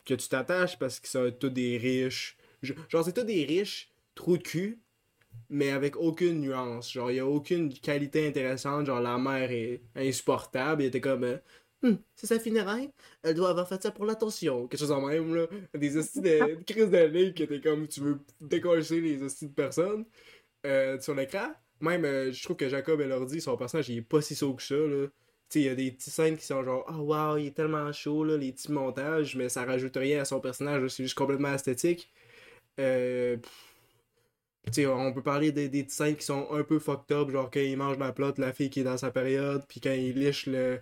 que 0.06 0.14
tu 0.14 0.28
t'attaches 0.28 0.78
parce 0.78 1.00
qu'ils 1.00 1.10
sont 1.10 1.32
tous 1.40 1.50
des 1.50 1.78
riches. 1.78 2.38
Genre, 2.62 3.04
c'est 3.04 3.14
tous 3.14 3.24
des 3.24 3.46
riches, 3.46 3.92
trous 4.16 4.38
de 4.38 4.44
cul, 4.44 4.80
mais 5.50 5.72
avec 5.72 5.96
aucune 5.98 6.42
nuance. 6.42 6.92
Genre, 6.92 7.12
il 7.12 7.18
y 7.18 7.20
a 7.20 7.26
aucune 7.28 7.74
qualité 7.74 8.28
intéressante. 8.28 8.86
Genre, 8.88 9.00
la 9.02 9.18
mère 9.18 9.52
est 9.52 9.82
insupportable. 9.96 10.84
Il 10.84 10.88
était 10.88 11.02
comme. 11.02 11.24
euh, 11.24 11.38
c'est 12.16 12.28
sa 12.28 12.40
funéraille. 12.40 12.92
Elle 13.24 13.36
doit 13.36 13.50
avoir 13.50 13.68
fait 13.68 13.82
ça 13.82 13.92
pour 13.92 14.06
l'attention. 14.06 14.68
Quelque 14.68 14.80
chose 14.80 14.92
en 14.92 15.02
même, 15.06 15.36
là. 15.36 15.48
Des 15.74 15.98
hosties 15.98 16.22
de, 16.22 16.56
de 16.60 16.64
crise 16.64 16.90
de 16.90 17.30
que 17.32 17.44
t'es 17.44 17.62
comme. 17.62 17.88
Tu 17.88 18.02
veux 18.02 18.20
décoller 18.42 18.82
les 19.02 19.22
hosties 19.24 19.48
de 19.48 19.54
personnes 19.54 20.06
euh, 20.66 21.00
sur 21.00 21.16
l'écran. 21.16 21.50
Même, 21.82 22.06
euh, 22.06 22.32
je 22.32 22.44
trouve 22.44 22.58
que 22.58 22.70
Jacob 22.70 23.02
Elordi, 23.02 23.42
son 23.42 23.58
personnage, 23.58 23.90
il 23.90 23.98
est 23.98 24.02
pas 24.02 24.22
si 24.22 24.36
saut 24.36 24.54
que 24.56 24.64
ça, 24.64 24.76
là. 24.76 25.08
Tu 25.50 25.60
sais, 25.60 25.62
il 25.62 25.66
y 25.66 25.70
a 25.70 25.76
des 25.76 25.92
petites 25.92 26.14
scènes 26.14 26.38
qui 26.38 26.46
sont 26.46 26.64
genre, 26.64 26.86
oh 26.90 27.02
wow, 27.04 27.38
il 27.38 27.48
est 27.48 27.52
tellement 27.56 27.92
chaud, 27.92 28.24
là, 28.24 28.36
les 28.38 28.52
petits 28.52 28.72
montages, 28.72 29.36
mais 29.36 29.50
ça 29.50 29.64
rajoute 29.66 29.96
rien 29.98 30.22
à 30.22 30.26
son 30.26 30.40
personnage, 30.42 30.82
là, 30.82 30.90
c'est 30.90 31.04
juste 31.04 31.18
complètement 31.18 31.54
esthétique. 31.54 32.12
Euh, 32.80 33.38
on 34.88 35.14
peut 35.14 35.22
parler 35.24 35.52
des, 35.52 35.70
des 35.70 35.86
scènes 35.90 36.16
qui 36.16 36.26
sont 36.26 36.48
un 36.52 36.64
peu 36.64 36.80
fucked 36.80 37.12
up, 37.16 37.30
genre 37.30 37.50
quand 37.52 37.60
il 37.60 37.78
mange 37.78 37.98
la 37.98 38.12
plotte, 38.14 38.38
la 38.40 38.54
fille 38.54 38.70
qui 38.70 38.82
est 38.82 38.84
dans 38.84 38.98
sa 38.98 39.12
période, 39.12 39.64
puis 39.68 39.80
quand 39.80 39.92
il 39.94 40.14
liche 40.20 40.48
le, 40.48 40.82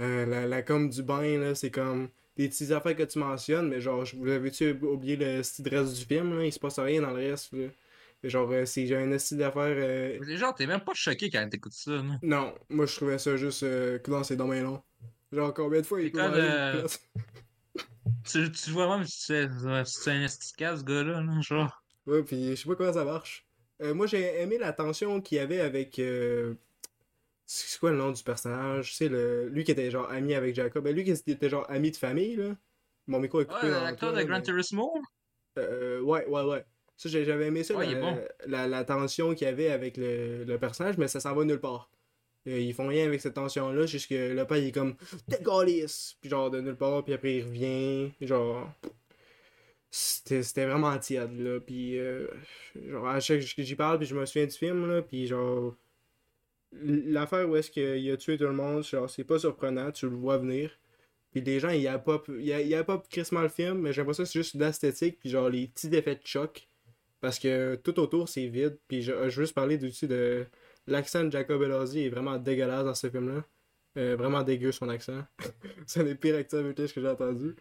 euh, 0.00 0.26
la, 0.26 0.46
la 0.46 0.62
com 0.62 0.88
du 0.90 1.02
bain, 1.02 1.38
là, 1.38 1.54
c'est 1.54 1.70
comme 1.70 2.08
des 2.36 2.48
petites 2.48 2.72
affaires 2.72 2.96
que 2.96 3.02
tu 3.04 3.18
mentionnes, 3.18 3.68
mais 3.68 3.80
genre, 3.80 4.04
vous 4.16 4.28
avez-tu 4.30 4.72
oublié 4.82 5.16
le 5.16 5.42
style 5.42 5.68
reste 5.68 5.96
du 5.98 6.04
film, 6.04 6.38
là? 6.38 6.44
Il 6.46 6.52
se 6.52 6.58
passe 6.58 6.78
rien 6.78 7.02
dans 7.02 7.10
le 7.10 7.30
reste, 7.30 7.52
là. 7.52 7.68
Genre, 8.24 8.48
euh, 8.52 8.64
c'est 8.66 8.92
un 8.94 9.18
style 9.18 9.38
d'affaires. 9.38 9.62
euh, 9.76 10.18
Mais 10.20 10.36
Genre, 10.36 10.54
t'es 10.54 10.66
même 10.66 10.80
pas 10.80 10.94
choqué 10.94 11.28
quand 11.28 11.48
t'écoutes 11.48 11.72
ça, 11.72 11.90
là. 11.92 12.18
Non, 12.22 12.54
moi 12.70 12.86
je 12.86 12.94
trouvais 12.96 13.18
ça 13.18 13.36
juste. 13.36 13.64
Euh, 13.64 13.98
que 13.98 14.10
non, 14.10 14.22
c'est 14.22 14.36
dommage 14.36 14.62
long. 14.62 14.82
Genre, 15.32 15.52
combien 15.52 15.80
de 15.80 15.86
fois 15.86 16.00
il 16.00 16.12
peut 16.12 16.20
euh? 16.22 16.86
Tu, 18.24 18.50
tu 18.52 18.70
vois 18.70 18.96
même 18.96 19.06
si 19.06 19.20
c'est 19.26 20.10
un 20.10 20.22
esticaz, 20.22 20.80
ce 20.80 20.84
gars-là, 20.84 21.20
là, 21.20 21.40
genre. 21.40 21.81
Ouais, 22.06 22.22
puis 22.22 22.50
je 22.50 22.54
sais 22.62 22.68
pas 22.68 22.74
comment 22.76 22.92
ça 22.92 23.04
marche. 23.04 23.46
Euh, 23.80 23.94
moi, 23.94 24.06
j'ai 24.06 24.40
aimé 24.40 24.58
la 24.58 24.72
tension 24.72 25.20
qu'il 25.20 25.36
y 25.36 25.40
avait 25.40 25.60
avec. 25.60 25.98
euh, 25.98 26.54
C'est 27.46 27.78
quoi 27.78 27.90
le 27.90 27.96
nom 27.96 28.10
du 28.12 28.22
personnage? 28.22 28.94
C'est 28.96 29.08
le... 29.08 29.48
lui 29.48 29.64
qui 29.64 29.72
était 29.72 29.90
genre 29.90 30.10
ami 30.10 30.34
avec 30.34 30.54
Jacob. 30.54 30.84
Ben, 30.84 30.94
lui 30.94 31.04
qui 31.04 31.10
était 31.30 31.48
genre 31.50 31.66
ami 31.70 31.90
de 31.90 31.96
famille, 31.96 32.36
là. 32.36 32.56
Mon 33.08 33.18
micro 33.18 33.40
est 33.40 33.46
coupé 33.46 33.66
Ouais, 33.66 33.70
l'acteur 33.70 34.12
de 34.12 34.16
là, 34.18 34.24
Gran 34.24 34.36
mais- 34.38 34.42
Turismo? 34.42 34.94
Euh, 35.58 36.00
ouais, 36.00 36.24
ouais, 36.26 36.42
ouais. 36.42 36.64
Ça, 36.96 37.08
j'ai- 37.08 37.24
j'avais 37.24 37.46
aimé 37.48 37.64
ça, 37.64 37.74
Ouais, 37.74 37.92
la, 37.94 38.00
bon. 38.00 38.18
la, 38.46 38.68
la 38.68 38.84
tension 38.84 39.34
qu'il 39.34 39.46
y 39.46 39.50
avait 39.50 39.70
avec 39.70 39.96
le, 39.96 40.44
le 40.44 40.58
personnage, 40.58 40.96
mais 40.98 41.08
ça 41.08 41.18
s'en 41.20 41.34
va 41.34 41.44
nulle 41.44 41.58
part. 41.60 41.90
Euh, 42.46 42.58
ils 42.58 42.74
font 42.74 42.86
rien 42.88 43.06
avec 43.06 43.20
cette 43.20 43.34
tension-là, 43.34 43.86
juste 43.86 44.08
que 44.08 44.32
le 44.32 44.44
père, 44.46 44.56
il 44.58 44.68
est 44.68 44.72
comme 44.72 44.94
«Dégalisse!» 45.28 46.16
Puis 46.20 46.30
genre, 46.30 46.50
de 46.50 46.60
nulle 46.60 46.76
part, 46.76 47.04
puis 47.04 47.12
après, 47.14 47.36
il 47.36 47.44
revient. 47.44 48.12
Genre... 48.20 48.68
C'était 49.94 50.64
vraiment 50.64 50.96
tiède, 50.98 51.38
là. 51.38 51.60
Puis, 51.60 51.98
euh, 51.98 52.26
genre, 52.74 53.06
à 53.06 53.20
chaque 53.20 53.40
que 53.40 53.62
j'y 53.62 53.74
parle, 53.76 53.98
puis 53.98 54.06
je 54.06 54.14
me 54.14 54.24
souviens 54.24 54.46
du 54.46 54.56
film, 54.56 54.90
là, 54.90 55.02
puis 55.02 55.26
genre... 55.26 55.76
L'affaire 56.72 57.46
où 57.50 57.56
est-ce 57.56 57.70
qu'il 57.70 58.10
a 58.10 58.16
tué 58.16 58.38
tout 58.38 58.44
le 58.44 58.52
monde, 58.54 58.82
genre, 58.82 59.10
c'est 59.10 59.24
pas 59.24 59.38
surprenant, 59.38 59.92
tu 59.92 60.08
le 60.08 60.16
vois 60.16 60.38
venir. 60.38 60.70
Puis 61.30 61.42
les 61.42 61.60
gens, 61.60 61.68
ils 61.68 61.86
apopent, 61.86 62.30
ils, 62.38 62.48
ils 62.48 62.74
apopent 62.74 63.06
crissement 63.08 63.42
le 63.42 63.50
film, 63.50 63.80
mais 63.80 63.92
j'ai 63.92 64.00
l'impression 64.00 64.24
que 64.24 64.30
c'est 64.30 64.38
juste 64.38 64.54
l'esthétique, 64.54 65.18
puis 65.20 65.28
genre 65.28 65.50
les 65.50 65.68
petits 65.68 65.88
effets 65.88 66.14
de 66.14 66.20
choc. 66.24 66.68
Parce 67.20 67.38
que 67.38 67.76
tout 67.76 68.00
autour, 68.00 68.28
c'est 68.28 68.46
vide. 68.46 68.78
Puis 68.88 69.02
je, 69.02 69.12
je 69.12 69.36
veux 69.36 69.44
juste 69.44 69.54
parler 69.54 69.82
aussi 69.84 70.08
de 70.08 70.46
l'accent 70.86 71.24
de 71.24 71.30
Jacob 71.30 71.62
Elordi 71.62 72.04
est 72.06 72.08
vraiment 72.08 72.38
dégueulasse 72.38 72.84
dans 72.84 72.94
ce 72.94 73.10
film-là. 73.10 73.44
Euh, 73.98 74.16
vraiment 74.16 74.42
dégueu 74.42 74.72
son 74.72 74.88
accent. 74.88 75.22
c'est 75.86 76.00
un 76.00 76.04
des 76.04 76.14
pires 76.14 76.36
accents 76.36 76.62
british 76.62 76.94
que 76.94 77.00
j'ai 77.00 77.08
entendu. 77.08 77.54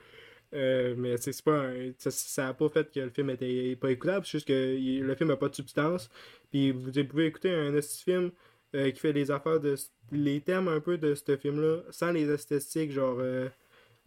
Euh, 0.54 0.96
mais 0.98 1.18
c'est 1.18 1.42
pas 1.44 1.72
ça, 1.98 2.12
ça 2.12 2.48
a 2.50 2.54
pas 2.54 2.68
fait 2.70 2.92
que 2.92 3.00
le 3.00 3.10
film 3.10 3.30
était 3.30 3.76
pas 3.78 3.90
écoutable, 3.90 4.26
c'est 4.26 4.34
juste 4.34 4.48
que 4.48 4.78
le 5.02 5.16
film 5.16 5.32
a 5.32 5.38
pas 5.38 5.50
de 5.50 5.56
substance. 5.56 6.10
Puis 6.52 6.72
vous 6.72 6.92
pouvez 7.06 7.28
écouter 7.28 7.54
un 7.54 7.72
petit 7.72 8.04
film 8.04 8.32
euh, 8.76 8.92
qui 8.92 9.00
fait 9.00 9.14
les 9.14 9.32
affaires 9.32 9.60
de 9.60 9.76
les 10.12 10.42
thèmes 10.42 10.68
un 10.68 10.82
peu 10.82 10.98
de 10.98 11.16
ce 11.16 11.38
film-là, 11.38 11.84
sans 11.90 12.12
les 12.12 12.30
esthétiques, 12.30 12.92
genre 12.92 13.18
euh, 13.20 13.48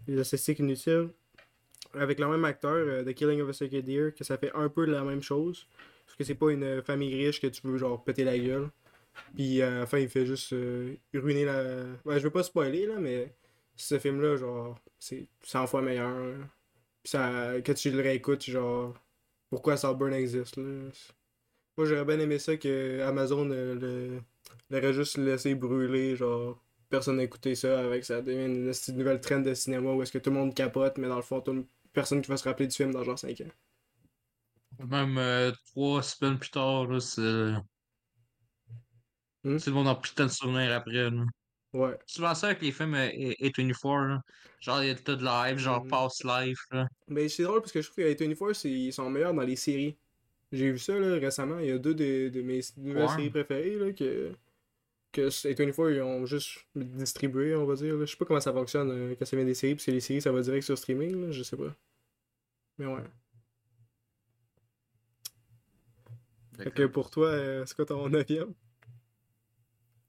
les 0.07 0.20
esthétiques 0.20 0.59
inutiles, 0.59 1.09
avec 1.95 2.18
le 2.18 2.28
même 2.28 2.45
acteur, 2.45 3.05
The 3.05 3.14
Killing 3.14 3.40
of 3.40 3.49
a 3.49 3.53
Sacred 3.55 3.84
Deer, 3.84 4.14
que 4.14 4.24
ça 4.24 4.36
fait 4.36 4.53
un 4.55 4.68
peu 4.68 4.84
la 4.84 5.03
même 5.03 5.22
chose. 5.22 5.66
Parce 6.05 6.16
que 6.16 6.24
c'est 6.24 6.34
pas 6.34 6.51
une 6.51 6.82
famille 6.82 7.14
riche 7.24 7.40
que 7.40 7.47
tu 7.47 7.66
veux 7.66 7.78
genre 7.78 8.05
péter 8.05 8.24
la 8.24 8.38
gueule. 8.38 8.68
Puis 9.34 9.62
à 9.62 9.86
la 9.90 10.01
il 10.01 10.09
fait 10.09 10.26
juste 10.26 10.55
ruiner 11.14 11.45
la. 11.47 11.84
Ouais, 12.05 12.18
je 12.18 12.24
veux 12.24 12.30
pas 12.30 12.42
spoiler 12.42 12.86
là, 12.86 12.97
mais 12.99 13.32
ce 13.76 13.98
film-là, 13.98 14.36
genre, 14.36 14.78
c'est 14.98 15.28
100 15.42 15.66
fois 15.66 15.82
meilleur. 15.82 16.18
là. 16.18 16.36
Puis 17.02 17.10
ça, 17.10 17.60
que 17.60 17.72
tu 17.72 17.90
le 17.90 18.02
réécoutes, 18.02 18.44
genre, 18.44 18.94
pourquoi 19.50 19.76
Saltburn 19.76 20.12
existe 20.12 20.56
là? 20.56 20.90
Moi, 21.76 21.86
j'aurais 21.86 22.04
bien 22.04 22.20
aimé 22.20 22.38
ça 22.38 22.56
que 22.56 23.00
Amazon 23.02 23.50
euh, 23.50 24.20
l'aurait 24.70 24.92
juste 24.92 25.18
laissé 25.18 25.54
brûler, 25.54 26.16
genre, 26.16 26.62
personne 26.88 27.16
n'écoutait 27.16 27.56
ça 27.56 27.80
avec 27.80 28.04
ça 28.04 28.22
devient 28.22 28.46
une, 28.46 28.72
nouvelle 28.96 29.20
trend 29.20 29.40
de 29.40 29.52
cinéma 29.54 29.92
où 29.92 30.02
est-ce 30.02 30.12
que 30.12 30.18
tout 30.18 30.30
le 30.30 30.36
monde 30.36 30.54
capote, 30.54 30.98
mais 30.98 31.08
dans 31.08 31.16
le 31.16 31.22
fond, 31.22 31.40
tout 31.40 31.66
personne 31.92 32.22
qui 32.22 32.28
va 32.28 32.36
se 32.36 32.44
rappeler 32.44 32.68
du 32.68 32.76
film 32.76 32.92
dans 32.92 33.02
genre 33.04 33.18
5 33.18 33.40
ans. 33.40 34.86
Même 34.86 35.18
euh, 35.18 35.52
trois 35.66 36.02
semaines 36.02 36.38
plus 36.38 36.50
tard, 36.50 36.86
là, 36.86 37.00
c'est. 37.00 37.54
Hmm? 39.44 39.58
C'est 39.58 39.70
le 39.70 39.74
monde 39.74 39.86
de 39.86 40.08
temps 40.14 40.24
de 40.24 40.28
souvenir 40.28 40.72
après, 40.72 41.10
là. 41.10 41.24
Ouais. 41.74 41.98
C'est 42.06 42.16
souvent 42.16 42.34
ça 42.34 42.46
avec 42.48 42.62
les 42.62 42.72
films 42.72 42.94
euh, 42.94 43.08
A24, 43.40 44.06
là. 44.08 44.22
Genre, 44.60 44.82
il 44.82 44.86
y 44.86 44.90
a 44.90 44.94
tout 44.94 45.16
de 45.16 45.24
live, 45.24 45.58
genre 45.58 45.82
Mhm. 45.84 45.90
Past 45.90 46.24
Life, 46.24 46.60
là. 46.70 46.86
Mais 47.08 47.28
c'est 47.28 47.42
drôle 47.42 47.60
parce 47.60 47.72
que 47.72 47.82
je 47.82 47.90
trouve 47.90 47.96
qu'à 48.04 48.14
24, 48.14 48.54
c'est- 48.54 48.70
ils 48.70 48.92
sont 48.92 49.10
meilleurs 49.10 49.34
dans 49.34 49.42
les 49.42 49.56
séries. 49.56 49.96
J'ai 50.52 50.70
vu 50.72 50.78
ça 50.78 50.98
là, 50.98 51.18
récemment. 51.18 51.58
Il 51.58 51.66
y 51.66 51.70
a 51.72 51.78
deux 51.78 51.94
de, 51.94 52.28
de 52.28 52.42
mes 52.42 52.60
nouvelles 52.76 53.02
Ouais. 53.04 53.08
séries 53.08 53.30
préférées 53.30 53.76
là, 53.78 53.92
que, 53.92 54.32
que 55.12 55.28
A24 55.30 55.90
ils 55.90 56.02
ont 56.02 56.26
juste 56.26 56.60
distribué, 56.76 57.56
on 57.56 57.66
va 57.66 57.74
dire. 57.74 57.96
là. 57.96 58.04
Je 58.06 58.10
sais 58.12 58.16
pas 58.16 58.24
comment 58.24 58.40
ça 58.40 58.52
fonctionne 58.52 58.90
euh, 58.90 59.14
quand 59.18 59.24
ça 59.26 59.36
vient 59.36 59.44
des 59.46 59.54
séries, 59.54 59.74
parce 59.74 59.86
que 59.86 59.90
les 59.90 60.00
séries 60.00 60.22
ça 60.22 60.32
va 60.32 60.40
direct 60.42 60.64
sur 60.64 60.78
streaming, 60.78 61.26
là, 61.26 61.32
je 61.32 61.42
sais 61.42 61.56
pas. 61.56 61.74
Mais 62.78 62.86
ouais. 62.86 63.02
Fait 66.56 66.70
que 66.72 66.84
pour 66.86 67.10
toi, 67.10 67.28
euh, 67.28 67.64
c'est 67.66 67.74
quoi 67.74 67.84
ton 67.86 68.08
9ème 68.10 68.54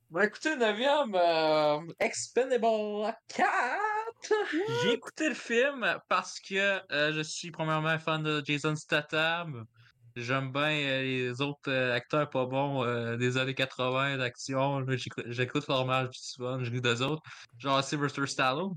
Bon, 0.09 0.21
écoutez, 0.21 0.55
9ème, 0.55 1.15
euh, 1.15 1.93
Expendable 1.99 3.13
4. 3.27 3.49
J'ai 4.83 4.93
écouté 4.93 5.29
le 5.29 5.35
film 5.35 5.99
parce 6.07 6.39
que 6.39 6.79
euh, 6.93 7.13
je 7.13 7.21
suis 7.21 7.51
premièrement 7.51 7.97
fan 7.99 8.23
de 8.23 8.41
Jason 8.45 8.75
Statham. 8.75 9.65
J'aime 10.15 10.51
bien 10.51 10.69
euh, 10.69 11.01
les 11.01 11.41
autres 11.41 11.69
euh, 11.69 11.93
acteurs 11.93 12.29
pas 12.29 12.45
bons 12.45 12.85
des 13.17 13.37
années 13.37 13.55
80 13.55 14.17
d'action. 14.17 14.85
J'écoute- 15.27 15.61
Fromage 15.63 16.09
du 16.09 16.19
souvent, 16.19 16.63
je 16.63 16.69
d'eux 16.71 17.01
autres. 17.01 17.23
Genre 17.57 17.83
Sylvester 17.83 18.25
Stallone. 18.27 18.73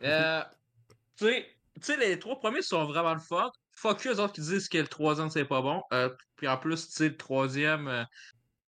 Tu 0.00 1.26
sais, 1.80 1.96
les 1.96 2.18
trois 2.18 2.40
premiers 2.40 2.62
sont 2.62 2.84
vraiment 2.86 3.14
le 3.14 3.20
fun. 3.20 3.50
Fuck 3.76 4.06
eux 4.08 4.18
autres 4.18 4.32
qui 4.32 4.40
disent 4.40 4.68
que 4.68 4.78
le 4.78 4.88
troisième 4.88 5.30
c'est 5.30 5.44
pas 5.44 5.60
bon. 5.62 5.82
Puis 6.36 6.48
en 6.48 6.56
plus, 6.56 6.86
tu 6.88 6.92
sais, 6.92 7.08
le 7.10 7.16
troisième 7.16 8.06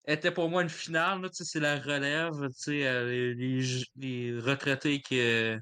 était 0.07 0.31
pour 0.31 0.49
moi 0.49 0.63
une 0.63 0.69
finale. 0.69 1.21
là, 1.23 1.29
Tu 1.29 1.37
sais, 1.37 1.45
c'est 1.45 1.61
la 1.61 1.79
relève. 1.79 2.33
Tu 2.33 2.53
sais, 2.55 2.87
euh, 2.87 3.07
les, 3.11 3.35
les, 3.35 3.85
les 3.97 4.41
retraités 4.41 5.01
qui 5.01 5.21
euh, 5.21 5.57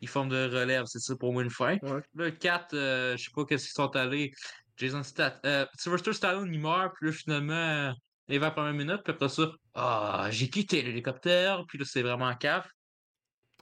ils 0.00 0.08
forment 0.08 0.30
de 0.30 0.44
relève, 0.54 0.84
c'est 0.86 0.98
ça 1.00 1.14
pour 1.16 1.32
moi 1.32 1.42
une 1.42 1.50
fin. 1.50 1.76
Ouais. 1.82 2.00
Là, 2.14 2.24
le 2.26 2.30
4, 2.32 2.74
euh, 2.74 3.16
je 3.16 3.24
sais 3.24 3.30
pas 3.34 3.44
qu'est-ce 3.44 3.64
qu'ils 3.64 3.72
sont 3.74 3.94
allés. 3.96 4.32
Jason 4.76 5.02
Stat. 5.02 5.40
Euh, 5.46 5.64
Sylvester 5.78 6.12
Stallone, 6.12 6.52
il 6.52 6.60
meurt, 6.60 6.92
puis 6.98 7.06
là, 7.08 7.12
finalement, 7.12 7.94
les 8.28 8.38
20 8.38 8.50
premières 8.50 8.72
minutes, 8.72 9.02
puis 9.04 9.12
après 9.12 9.28
ça, 9.28 9.52
ah, 9.74 10.26
j'ai 10.30 10.48
quitté 10.50 10.82
l'hélicoptère, 10.82 11.62
puis 11.68 11.78
là, 11.78 11.84
c'est 11.88 12.02
vraiment 12.02 12.34
caf. 12.34 12.68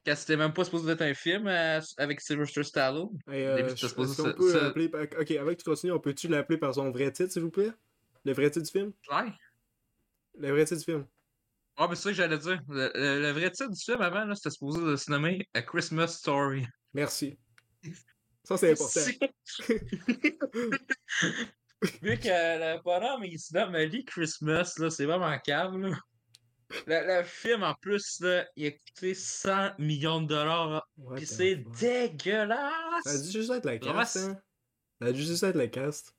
Quand 0.05 0.17
c'était 0.17 0.37
même 0.37 0.53
pas 0.53 0.65
supposé 0.65 0.91
être 0.91 1.03
un 1.03 1.15
film 1.15 1.47
euh, 1.47 1.81
avec 1.99 2.21
Sylvester 2.21 2.65
Stallone. 2.65 3.11
Hey, 3.31 3.45
euh, 3.45 3.57
début, 3.57 3.69
je- 3.77 3.87
ça- 3.87 4.33
peut 4.33 4.51
ça- 4.53 4.63
l'appeler 4.65 4.89
par- 4.89 5.03
Ok, 5.03 5.31
avant 5.33 5.51
que 5.51 5.55
tu 5.57 5.65
continues, 5.65 5.93
on 5.93 6.01
peut-tu 6.01 6.27
l'appeler 6.29 6.59
par 6.59 6.75
son 6.75 6.91
vrai 6.91 7.13
titre, 7.13 7.31
s'il 7.31 7.43
vous 7.43 7.51
plaît? 7.51 7.71
Le 8.25 8.33
vrai 8.33 8.51
titre 8.51 8.65
du 8.65 8.71
film? 8.71 8.93
Ouais. 9.11 9.31
Le 10.43 10.51
vrai 10.51 10.65
titre 10.65 10.79
du 10.81 10.85
film. 10.85 11.07
Ah, 11.77 11.87
mais 11.89 11.95
c'est 11.95 12.03
ça 12.03 12.09
que 12.11 12.17
j'allais 12.17 12.39
dire. 12.39 12.61
Le, 12.69 12.91
le- 12.95 13.23
le 13.23 13.31
vrai 13.31 13.51
titre 13.51 13.71
du 13.71 13.81
film 13.81 14.01
avant, 14.03 14.25
là, 14.25 14.35
c'était 14.35 14.51
supposé 14.51 14.81
de 14.83 14.97
se 14.97 15.09
nommer 15.11 15.49
A 15.55 15.63
Christmas 15.63 16.09
Story. 16.09 16.67
Merci. 16.93 17.39
Ça, 18.45 18.57
c'est 18.59 18.73
important. 18.73 19.01
Vu 22.03 22.19
que 22.19 22.29
le 22.29 22.83
bonhomme, 22.83 23.25
il 23.25 23.39
se 23.39 23.55
nomme 23.55 23.77
Lee 23.77 24.05
Christmas, 24.05 24.75
là, 24.79 24.91
c'est 24.91 25.05
vraiment 25.07 25.29
là. 25.29 25.41
Le, 26.87 27.19
le 27.19 27.23
film, 27.25 27.63
en 27.63 27.75
plus, 27.81 28.19
là, 28.21 28.45
il 28.57 28.67
a 28.67 28.71
coûté 28.73 29.15
100 29.15 29.79
millions 29.79 30.23
de 30.23 30.27
dollars, 30.27 30.89
pis 31.17 31.27
c'est 31.27 31.57
dégueulasse! 31.81 33.03
Ça 33.05 33.11
a 33.11 33.19
dû 33.19 33.31
juste 33.31 33.51
être 33.51 33.65
la 33.65 33.79
Vraiment, 33.79 33.99
cast, 34.01 34.17
hein 34.17 34.41
Ça 35.01 35.07
a 35.09 35.13
dû 35.13 35.23
juste 35.23 35.43
être 35.45 35.57
la 35.57 35.69
cast. 35.69 36.13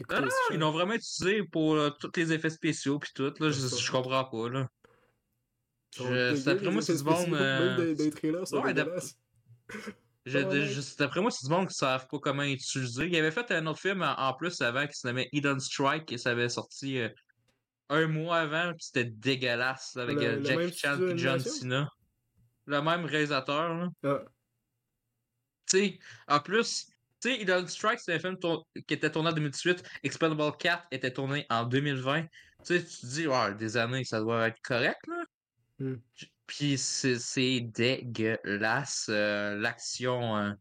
Non, 0.00 0.16
cher. 0.16 0.30
ils 0.50 0.58
l'ont 0.58 0.72
vraiment 0.72 0.94
utilisé 0.94 1.42
pour 1.44 1.74
euh, 1.74 1.90
tous 1.90 2.10
les 2.16 2.32
effets 2.32 2.50
spéciaux 2.50 2.98
pis 2.98 3.12
tout, 3.14 3.32
là, 3.38 3.50
je, 3.50 3.90
comprends 3.92 4.24
pas, 4.24 4.48
là. 4.48 4.68
Ils 5.92 5.98
sont 5.98 6.08
Je- 6.08 6.12
dégueux, 6.32 6.36
c'est 6.36 6.50
après 6.50 6.64
les 6.66 6.70
moi, 6.72 6.82
c'est 6.82 6.96
du 6.96 7.02
bon, 7.04 7.34
euh, 7.34 7.76
Même 7.76 7.76
des, 7.76 7.94
des 7.94 8.10
trailers 8.10 8.52
ouais, 8.52 8.74
d'après- 8.74 9.00
Ah 10.26 10.42
d'après 10.98 11.20
moi, 11.20 11.30
c'est 11.30 11.46
du 11.46 11.52
monde 11.52 11.68
qui 11.68 11.74
savent 11.74 12.08
pas 12.08 12.18
comment 12.18 12.42
utiliser. 12.44 13.06
Il 13.06 13.14
avait 13.16 13.30
fait 13.30 13.50
un 13.50 13.66
autre 13.66 13.78
film 13.80 14.02
en, 14.02 14.14
en 14.18 14.32
plus 14.32 14.58
avant 14.62 14.86
qui 14.86 14.98
se 14.98 15.06
nommait 15.06 15.28
Eden 15.32 15.60
Strike 15.60 16.10
et 16.12 16.18
ça 16.18 16.30
avait 16.30 16.48
sorti 16.48 16.98
euh, 16.98 17.10
un 17.90 18.06
mois 18.06 18.38
avant, 18.38 18.70
puis 18.72 18.84
c'était 18.86 19.04
dégueulasse 19.04 19.96
avec 19.98 20.16
Le- 20.16 20.22
euh, 20.24 20.36
le 20.36 20.40
même 20.40 20.60
Jackie 20.60 20.78
Chan 20.78 21.08
et 21.08 21.18
John? 21.18 21.38
Cena. 21.40 21.90
Le 22.66 22.80
même 22.80 23.04
réalisateur, 23.04 23.74
là. 23.74 23.88
Ah, 24.02 24.22
Tu 25.70 25.78
sais, 25.78 25.98
en 26.26 26.40
plus, 26.40 26.86
tu 27.24 27.34
sais, 27.34 27.40
Eden 27.40 27.66
Strike, 27.66 28.00
c'est 28.00 28.14
un 28.14 28.18
film 28.18 28.38
tour- 28.38 28.66
qui 28.86 28.94
était 28.94 29.10
tourné 29.10 29.30
en 29.30 29.32
2018. 29.32 29.82
Expendable 30.02 30.56
4 30.58 30.86
était 30.90 31.12
tourné 31.12 31.46
en 31.50 31.64
2020. 31.64 32.22
Tu 32.22 32.28
sais, 32.64 32.84
tu 32.84 32.96
te 33.00 33.06
dis, 33.06 33.26
ouais, 33.26 33.54
des 33.54 33.76
années, 33.76 34.04
ça 34.04 34.20
doit 34.20 34.48
être 34.48 34.60
correct, 34.62 35.00
là. 35.06 35.24
Hmm. 35.78 35.96
Puis 36.46 36.78
c'est 36.78 37.60
dégueulasse, 37.60 39.06
euh, 39.08 39.56
l'action. 39.56 40.36
euh. 40.36 40.52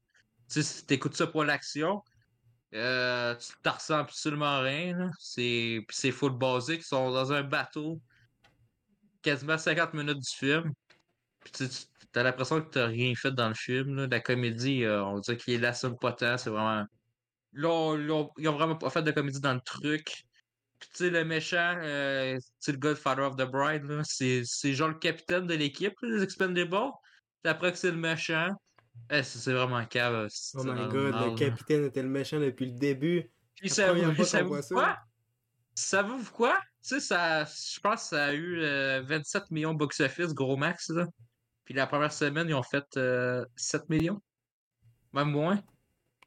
Tu 0.49 0.61
sais, 0.61 0.63
si 0.63 0.85
t'écoutes 0.85 1.15
ça 1.15 1.27
pour 1.27 1.43
l'action, 1.43 2.01
euh, 2.73 3.35
tu 3.35 3.53
t'en 3.63 3.73
ressens 3.73 3.99
absolument 3.99 4.61
rien, 4.61 5.11
c'est 5.19 5.85
full 6.11 6.37
basique. 6.37 6.81
Ils 6.81 6.85
sont 6.85 7.11
dans 7.11 7.31
un 7.33 7.43
bateau, 7.43 8.01
quasiment 9.21 9.57
50 9.57 9.93
minutes 9.93 10.19
du 10.19 10.35
film. 10.35 10.71
Puis 11.43 11.51
tu 11.51 11.65
t'as 12.11 12.23
l'impression 12.23 12.61
que 12.61 12.69
t'as 12.69 12.85
rien 12.87 13.13
fait 13.15 13.31
dans 13.31 13.47
le 13.49 13.55
film. 13.55 13.95
Là. 13.95 14.07
La 14.07 14.19
comédie, 14.19 14.83
euh, 14.83 15.03
on 15.03 15.19
dirait 15.19 15.37
qu'il 15.37 15.59
l'assume 15.61 15.97
pas 15.97 16.13
tant. 16.13 16.37
C'est 16.37 16.49
vraiment. 16.51 16.85
Là, 17.53 17.69
on- 17.69 17.95
là, 17.95 18.25
ils 18.37 18.47
ont 18.47 18.53
vraiment 18.53 18.75
pas 18.75 18.89
fait 18.89 19.01
de 19.03 19.11
comédie 19.11 19.41
dans 19.41 19.53
le 19.53 19.61
truc. 19.61 20.25
Puis 20.79 20.89
tu 20.91 20.97
sais, 21.05 21.09
le 21.09 21.23
méchant, 21.23 21.75
euh, 21.81 22.35
tu 22.35 22.41
sais, 22.59 22.71
le 22.73 22.77
Godfather 22.77 23.23
of 23.23 23.35
the 23.37 23.49
Bride, 23.49 23.83
là, 23.85 24.01
c'est 24.03 24.41
c'est 24.45 24.73
genre 24.73 24.89
le 24.89 24.95
capitaine 24.99 25.47
de 25.47 25.53
l'équipe, 25.55 25.93
là, 26.01 26.17
les 26.17 26.23
Expendables. 26.23 26.91
Puis 27.41 27.49
après 27.51 27.71
que 27.71 27.77
c'est 27.77 27.91
le 27.91 27.97
méchant, 27.97 28.49
eh, 29.09 29.23
c'est 29.23 29.39
c'est 29.39 29.53
vraiment 29.53 29.83
cave. 29.85 30.27
c'est 30.29 30.57
Oh 30.59 30.63
my 30.65 30.87
god, 30.89 31.13
le 31.15 31.29
là. 31.29 31.35
capitaine 31.37 31.85
était 31.85 32.03
le 32.03 32.09
méchant 32.09 32.39
depuis 32.39 32.65
le 32.71 32.77
début. 32.77 33.31
Puis 33.55 33.69
ça 33.69 33.93
vous, 33.93 34.11
voit 34.11 34.25
ça. 34.25 34.43
quoi? 34.43 34.97
Savez-vous 35.75 36.31
quoi? 36.31 36.59
Tu 36.83 36.89
sais, 36.89 36.99
ça, 36.99 37.45
je 37.45 37.79
pense 37.79 38.01
que 38.03 38.07
ça 38.09 38.25
a 38.25 38.33
eu 38.33 38.59
euh, 38.61 39.01
27 39.03 39.49
millions 39.51 39.73
box-office, 39.73 40.33
gros 40.33 40.57
max, 40.57 40.89
là. 40.89 41.07
Puis 41.65 41.73
la 41.73 41.87
première 41.87 42.11
semaine, 42.11 42.49
ils 42.49 42.53
ont 42.53 42.63
fait 42.63 42.85
euh, 42.97 43.45
7 43.55 43.89
millions. 43.89 44.21
Même 45.13 45.31
moins. 45.31 45.61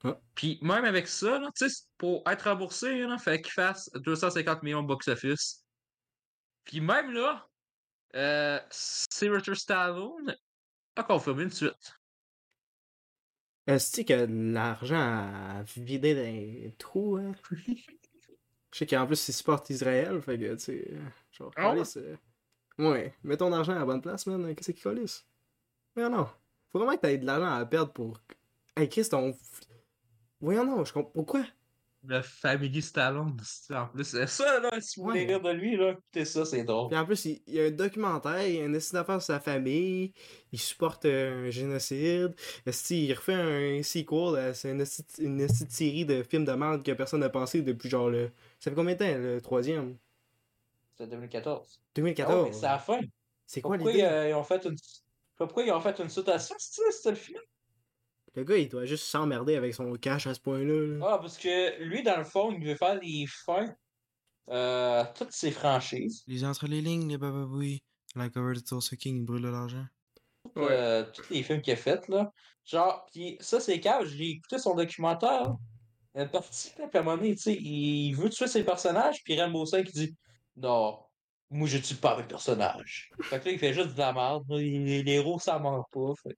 Ah. 0.04 0.18
Puis 0.34 0.58
même 0.62 0.84
avec 0.84 1.08
ça, 1.08 1.38
là, 1.38 1.50
pour 1.98 2.22
être 2.28 2.48
remboursé, 2.48 2.98
il 2.98 3.18
fait 3.18 3.40
qu'ils 3.40 3.52
fassent 3.52 3.90
250 3.94 4.62
millions 4.62 4.82
box-office. 4.82 5.64
Puis 6.64 6.80
même 6.80 7.12
là, 7.12 7.48
euh, 8.14 8.60
Sylvester 8.70 9.54
Stallone 9.54 10.36
a 10.96 11.02
confirmé 11.02 11.44
une 11.44 11.50
suite. 11.50 11.94
Est-ce 13.66 14.02
que 14.02 14.26
l'argent 14.28 14.96
a 14.96 15.62
vidé 15.62 16.14
dans 16.14 16.20
les 16.22 16.74
trous, 16.78 17.16
hein? 17.16 17.32
Je 18.72 18.80
sais 18.80 18.86
qu'en 18.86 19.06
plus, 19.06 19.28
il 19.28 19.32
supporte 19.32 19.70
Israël, 19.70 20.20
fait 20.20 20.38
que, 20.38 20.54
tu 20.54 20.58
sais, 20.58 20.98
genre, 21.32 21.50
Ah 21.56 21.74
ouais? 22.78 23.14
mets 23.22 23.36
ton 23.36 23.52
argent 23.52 23.72
à 23.72 23.78
la 23.78 23.84
bonne 23.84 24.02
place, 24.02 24.26
man, 24.26 24.54
qu'est-ce 24.54 24.72
qu'il 24.72 24.82
colisse? 24.82 25.26
Mais 25.94 26.08
non, 26.08 26.28
faut 26.70 26.78
vraiment 26.78 26.96
que 26.96 27.00
t'aies 27.00 27.18
de 27.18 27.26
l'argent 27.26 27.54
à 27.54 27.64
perdre 27.64 27.92
pour... 27.92 28.20
Hey, 28.76 28.88
Chris, 28.88 29.08
ton... 29.08 29.34
Voyons 30.40 30.64
non, 30.64 30.84
je 30.84 30.92
comprends... 30.92 31.12
Pourquoi? 31.12 31.44
Le 32.08 32.22
Family 32.22 32.82
Stallone, 32.82 33.36
en 33.70 33.86
plus. 33.88 34.26
Ça, 34.26 34.60
là, 34.60 34.70
si 34.80 35.00
vous 35.00 35.06
voulez 35.06 35.26
rire 35.26 35.40
de 35.40 35.50
lui, 35.50 35.76
là, 35.76 35.90
écoutez 35.90 36.24
ça, 36.24 36.44
c'est 36.44 36.62
drôle. 36.62 36.88
Puis 36.88 36.96
en 36.96 37.04
plus, 37.04 37.24
il, 37.24 37.42
il 37.48 37.54
y 37.54 37.60
a 37.60 37.64
un 37.64 37.70
documentaire, 37.72 38.46
il 38.46 38.54
y 38.54 38.60
a 38.60 38.64
une 38.66 38.76
essai 38.76 38.92
d'affaires 38.92 39.20
sur 39.20 39.34
sa 39.34 39.40
famille, 39.40 40.12
il 40.52 40.58
supporte 40.60 41.04
euh, 41.06 41.48
un 41.48 41.50
génocide. 41.50 42.36
Qu'il 42.64 43.12
refait 43.12 43.34
un 43.34 43.82
sequel, 43.82 44.54
c'est 44.54 44.70
une, 44.70 44.84
une 45.18 45.48
série 45.48 46.04
de 46.04 46.22
films 46.22 46.44
de 46.44 46.52
merde 46.52 46.84
que 46.84 46.92
personne 46.92 47.20
n'a 47.20 47.30
pensé 47.30 47.62
depuis 47.62 47.88
genre 47.88 48.08
le... 48.08 48.30
Ça 48.60 48.70
fait 48.70 48.76
combien 48.76 48.94
de 48.94 48.98
temps, 48.98 49.18
le 49.18 49.40
troisième? 49.40 49.96
C'était 50.96 51.10
2014. 51.10 51.80
2014. 51.94 52.34
Ah 52.34 52.42
ouais, 52.42 52.52
c'est 52.52 52.66
à 52.66 52.72
la 52.72 52.78
fin. 52.78 53.00
c'est 53.44 53.60
quoi 53.60 53.76
Pourquoi 53.76 53.92
l'idée? 53.92 54.04
euh, 54.04 54.30
ils 54.30 54.34
ont 54.34 54.42
fait 54.44 54.64
une. 54.64 54.76
Pourquoi 55.36 55.62
ils 55.64 55.72
ont 55.72 55.80
fait 55.80 55.98
une 56.00 56.08
ça, 56.08 56.22
c'est 56.38 57.10
le 57.10 57.16
film? 57.16 57.40
Le 58.34 58.44
gars, 58.44 58.56
il 58.56 58.68
doit 58.68 58.84
juste 58.86 59.04
s'emmerder 59.04 59.56
avec 59.56 59.74
son 59.74 59.92
cash 59.94 60.26
à 60.26 60.34
ce 60.34 60.40
point-là. 60.40 60.98
là. 60.98 61.06
Ah, 61.12 61.18
parce 61.18 61.36
que 61.38 61.82
lui, 61.82 62.02
dans 62.02 62.16
le 62.18 62.24
fond, 62.24 62.50
il 62.52 62.64
veut 62.66 62.74
faire 62.74 62.98
des 62.98 63.26
fins 63.26 63.74
euh, 64.48 65.02
à 65.02 65.06
toutes 65.06 65.32
ses 65.32 65.50
franchises. 65.50 66.22
Les 66.26 66.44
entre 66.44 66.66
les 66.66 66.80
lignes, 66.80 67.08
les 67.08 67.18
bababouilles. 67.18 67.82
La 68.14 68.30
cover 68.30 68.54
de 68.54 68.60
Tulsa 68.60 68.96
King 68.96 69.26
brûle 69.26 69.42
de 69.42 69.48
l'argent. 69.48 69.84
Ouais. 70.54 70.68
euh, 70.70 71.04
tous 71.12 71.28
les 71.30 71.42
films 71.42 71.60
qu'il 71.60 71.74
a 71.74 71.76
fait, 71.76 72.08
là. 72.08 72.32
Genre, 72.64 73.06
pis 73.12 73.36
ça, 73.40 73.60
c'est 73.60 73.78
calme, 73.80 74.06
j'ai 74.06 74.30
écouté 74.30 74.58
son 74.58 74.74
documentaire. 74.74 75.54
Il 76.14 76.22
une 76.22 76.30
partie, 76.30 76.72
à 76.80 76.84
un 76.98 77.02
moment 77.02 77.16
donné, 77.18 77.34
tu 77.34 77.42
sais, 77.42 77.54
il 77.54 78.14
veut 78.14 78.30
tuer 78.30 78.46
ses 78.46 78.64
personnages, 78.64 79.22
puis 79.22 79.38
Rainbow 79.38 79.66
Cinq, 79.66 79.86
il 79.88 79.92
dit 79.92 80.16
Non, 80.56 80.98
moi, 81.50 81.68
je 81.68 81.78
tue 81.78 81.94
pas 81.96 82.16
mes 82.16 82.24
personnages. 82.26 83.10
Fait 83.22 83.38
que 83.40 83.44
là, 83.46 83.50
il 83.52 83.58
fait 83.58 83.72
juste 83.74 83.94
de 83.94 83.98
la 83.98 84.12
merde. 84.12 84.44
là. 84.48 84.56
Les, 84.58 85.02
les 85.02 85.12
héros, 85.12 85.38
ça 85.38 85.58
ment 85.58 85.86
pas. 85.92 86.12
Fait. 86.22 86.36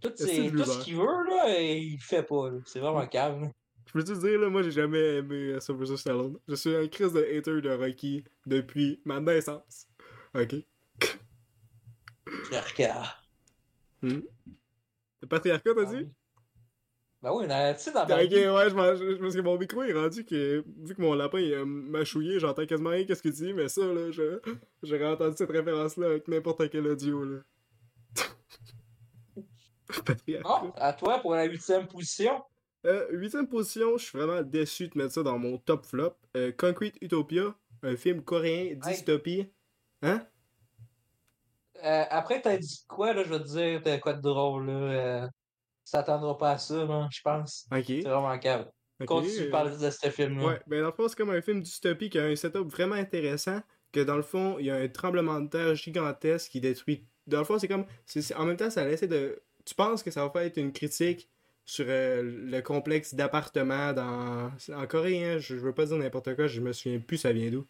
Tout, 0.00 0.10
tout 0.10 0.16
ce 0.16 0.84
qu'il 0.84 0.96
veut, 0.96 1.24
là, 1.28 1.60
il 1.60 1.94
le 1.94 1.98
fait 2.00 2.22
pas. 2.22 2.50
C'est 2.66 2.80
vraiment 2.80 3.06
calme. 3.06 3.42
là. 3.44 3.48
Je 3.86 3.92
peux 3.92 4.04
te 4.04 4.12
dire, 4.12 4.38
là, 4.38 4.50
moi, 4.50 4.62
j'ai 4.62 4.70
jamais 4.70 5.16
aimé 5.16 5.34
euh, 5.52 5.60
Sylvester 5.60 5.96
Stallone. 5.96 6.36
Je 6.46 6.54
suis 6.56 6.76
un 6.76 6.86
crise 6.88 7.12
de 7.14 7.20
hater 7.22 7.62
de 7.62 7.70
Rocky 7.70 8.22
depuis 8.44 9.00
ma 9.04 9.18
naissance. 9.18 9.86
Ok. 10.34 10.54
Regarde. 12.52 13.06
Hmm. 14.02 14.20
Le 15.22 15.26
patriarcat, 15.28 15.70
t'as 15.74 15.84
dit? 15.86 16.06
Ben 17.20 17.32
oui, 17.32 17.48
dans- 17.48 17.74
tu 17.74 17.80
sais, 17.80 17.92
dans 17.92 18.04
Ok, 18.04 18.08
ma 18.10 18.24
vie, 18.24 18.48
ouais, 18.48 18.64
je 18.64 18.68
je- 18.70 19.20
parce 19.20 19.34
que 19.34 19.40
mon 19.40 19.58
micro 19.58 19.82
est 19.82 19.92
rendu 19.92 20.24
que, 20.24 20.64
vu 20.84 20.94
que 20.94 21.02
mon 21.02 21.14
lapin 21.14 21.40
il, 21.40 21.52
euh, 21.52 21.64
m'a 21.64 22.04
chouillé, 22.04 22.38
j'entends 22.38 22.64
quasiment 22.64 22.90
rien 22.90 23.04
qu'est-ce 23.04 23.22
qu'il 23.22 23.32
dit, 23.32 23.52
mais 23.52 23.68
ça, 23.68 23.84
là, 23.92 24.12
je- 24.12 24.38
j'aurais 24.84 25.06
entendu 25.06 25.34
cette 25.36 25.50
référence-là 25.50 26.06
avec 26.06 26.28
n'importe 26.28 26.70
quel 26.70 26.86
audio, 26.86 27.24
là. 27.24 27.38
Bon, 30.42 30.72
à 30.76 30.92
toi 30.92 31.18
pour 31.18 31.34
la 31.34 31.44
huitième 31.44 31.86
position. 31.88 32.42
Euh, 32.86 33.06
huitième 33.10 33.48
position, 33.48 33.96
je 33.96 34.04
suis 34.04 34.18
vraiment 34.18 34.42
déçu 34.42 34.88
de 34.88 34.98
mettre 34.98 35.12
ça 35.12 35.22
dans 35.22 35.38
mon 35.38 35.58
top 35.58 35.86
flop. 35.86 36.14
Euh, 36.36 36.52
Concrete 36.52 36.96
Utopia, 37.00 37.54
un 37.82 37.96
film 37.96 38.22
coréen 38.22 38.74
dystopie. 38.76 39.50
Hein? 40.02 40.26
Euh, 41.82 42.04
après, 42.10 42.40
t'as 42.42 42.58
dit 42.58 42.84
quoi, 42.88 43.14
là, 43.14 43.22
je 43.24 43.34
te 43.34 43.42
dire, 43.48 43.80
t'as 43.82 43.98
quoi 43.98 44.12
de 44.12 44.20
drôle, 44.20 44.66
là. 44.66 45.30
Euh, 45.94 46.00
tu 46.00 46.06
t'attendras 46.06 46.34
pas 46.34 46.50
à 46.52 46.58
ça, 46.58 46.84
là, 46.84 47.08
je 47.10 47.20
pense. 47.22 47.66
Ok. 47.72 47.84
C'est 47.86 48.00
vraiment 48.02 48.38
calme. 48.38 48.66
ok, 49.00 49.06
Continue 49.06 49.40
euh, 49.40 49.44
de 49.46 49.50
parler 49.50 49.76
de 49.76 49.90
ce 49.90 50.10
film-là. 50.10 50.46
Ouais, 50.46 50.60
ben 50.66 50.80
dans 50.80 50.86
le 50.88 50.92
fond, 50.92 51.08
c'est 51.08 51.16
comme 51.16 51.30
un 51.30 51.40
film 51.42 51.60
dystopie 51.62 52.10
qui 52.10 52.18
a 52.18 52.24
un 52.24 52.36
setup 52.36 52.68
vraiment 52.68 52.94
intéressant. 52.96 53.60
Que 53.90 54.00
dans 54.00 54.16
le 54.16 54.22
fond, 54.22 54.56
il 54.58 54.66
y 54.66 54.70
a 54.70 54.76
un 54.76 54.88
tremblement 54.88 55.40
de 55.40 55.48
terre 55.48 55.74
gigantesque 55.74 56.50
qui 56.52 56.60
détruit. 56.60 57.06
Dans 57.26 57.38
le 57.38 57.44
fond, 57.44 57.58
c'est 57.58 57.68
comme. 57.68 57.86
c'est- 58.04 58.34
En 58.34 58.44
même 58.44 58.56
temps, 58.56 58.70
ça 58.70 58.84
laisse 58.84 59.02
de. 59.02 59.40
Tu 59.64 59.74
penses 59.74 60.02
que 60.02 60.10
ça 60.10 60.22
va 60.24 60.30
faire 60.30 60.42
être 60.42 60.58
une 60.58 60.72
critique 60.72 61.28
sur 61.64 61.84
euh, 61.88 62.22
le 62.22 62.60
complexe 62.60 63.14
d'appartements 63.14 63.92
dans. 63.94 64.50
En 64.74 64.86
Corée, 64.86 65.24
hein, 65.24 65.38
je, 65.38 65.54
je 65.56 65.60
veux 65.60 65.72
pas 65.74 65.86
dire 65.86 65.96
n'importe 65.96 66.34
quoi, 66.36 66.46
je 66.46 66.60
me 66.60 66.72
souviens 66.72 66.98
plus 67.00 67.16
ça 67.18 67.32
vient 67.32 67.50
d'où. 67.50 67.66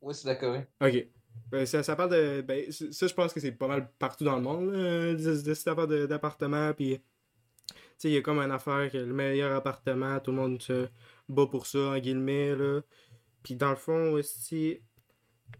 Oui, 0.00 0.14
c'est 0.14 0.26
d'accord. 0.26 0.56
Ok. 0.80 1.06
Ben, 1.50 1.66
ça, 1.66 1.82
ça 1.82 1.96
parle 1.96 2.10
de. 2.10 2.40
Ben, 2.42 2.70
ça, 2.70 3.06
je 3.06 3.14
pense 3.14 3.32
que 3.32 3.40
c'est 3.40 3.52
pas 3.52 3.66
mal 3.68 3.90
partout 3.98 4.24
dans 4.24 4.36
le 4.36 4.42
monde, 4.42 4.70
là, 4.72 5.54
cette 5.54 5.68
affaire 5.68 5.86
de- 5.88 6.06
d'appartement. 6.06 6.72
Puis 6.72 7.00
sais, 7.98 8.08
il 8.10 8.14
y 8.14 8.16
a 8.16 8.22
comme 8.22 8.38
une 8.38 8.50
affaire 8.50 8.90
que 8.90 8.98
le 8.98 9.12
meilleur 9.12 9.54
appartement, 9.54 10.18
tout 10.20 10.30
le 10.30 10.36
monde 10.36 10.62
se 10.62 10.88
bat 11.28 11.46
pour 11.46 11.66
ça, 11.66 11.78
en 11.78 11.98
guillemets, 11.98 12.54
là. 12.54 12.80
Puis 13.42 13.54
dans 13.54 13.70
le 13.70 13.76
fond, 13.76 14.12
aussi, 14.12 14.80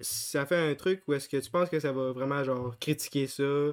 ça 0.01 0.47
fait 0.47 0.57
un 0.57 0.75
truc 0.75 1.03
où 1.07 1.15
est-ce 1.15 1.29
que 1.29 1.37
tu 1.37 1.51
penses 1.51 1.71
que 1.71 1.81
ça 1.81 1.93
va 1.93 2.13
vraiment, 2.13 2.43
genre, 2.45 2.77
critiquer 2.79 3.27
ça, 3.27 3.73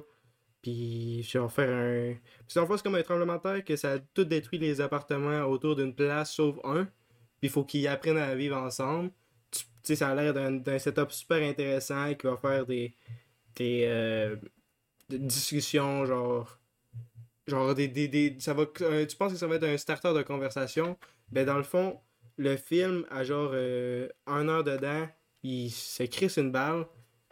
puis 0.62 1.22
genre 1.24 1.52
faire 1.52 1.68
un... 1.68 2.14
Puis 2.46 2.66
fond, 2.66 2.76
c'est 2.76 2.82
comme 2.82 2.94
un 2.94 3.02
tremblement 3.02 3.36
de 3.36 3.42
terre 3.42 3.64
que 3.64 3.76
ça 3.76 3.92
a 3.92 3.98
tout 3.98 4.24
détruit 4.24 4.58
les 4.58 4.80
appartements 4.80 5.42
autour 5.44 5.76
d'une 5.76 5.94
place, 5.94 6.32
sauf 6.34 6.56
un. 6.64 6.84
Puis 6.84 7.48
il 7.48 7.50
faut 7.50 7.64
qu'ils 7.64 7.86
apprennent 7.88 8.16
à 8.16 8.34
vivre 8.34 8.56
ensemble. 8.56 9.10
Tu 9.50 9.64
sais, 9.82 9.96
ça 9.96 10.08
a 10.08 10.14
l'air 10.14 10.32
d'un 10.32 10.78
setup 10.78 11.12
super 11.12 11.42
intéressant 11.42 12.14
qui 12.14 12.26
va 12.26 12.36
faire 12.36 12.64
des... 12.66 12.94
des, 13.56 13.84
euh, 13.86 14.36
des 15.08 15.18
discussions, 15.18 16.06
genre... 16.06 16.58
Genre, 17.46 17.74
des, 17.74 17.88
des, 17.88 18.36
ça 18.38 18.54
va, 18.54 18.64
euh, 18.80 19.04
tu 19.06 19.16
penses 19.16 19.32
que 19.32 19.38
ça 19.38 19.46
va 19.46 19.56
être 19.56 19.64
un 19.64 19.76
starter 19.76 20.14
de 20.14 20.22
conversation? 20.22 20.96
Ben, 21.30 21.44
dans 21.44 21.58
le 21.58 21.62
fond, 21.62 22.00
le 22.36 22.56
film, 22.56 23.04
à 23.10 23.22
genre 23.24 23.50
euh, 23.52 24.08
un 24.26 24.48
heure 24.48 24.64
dedans, 24.64 25.06
il 25.42 25.70
se 25.70 26.02
crisse 26.04 26.38
une 26.38 26.50
balle, 26.50 26.86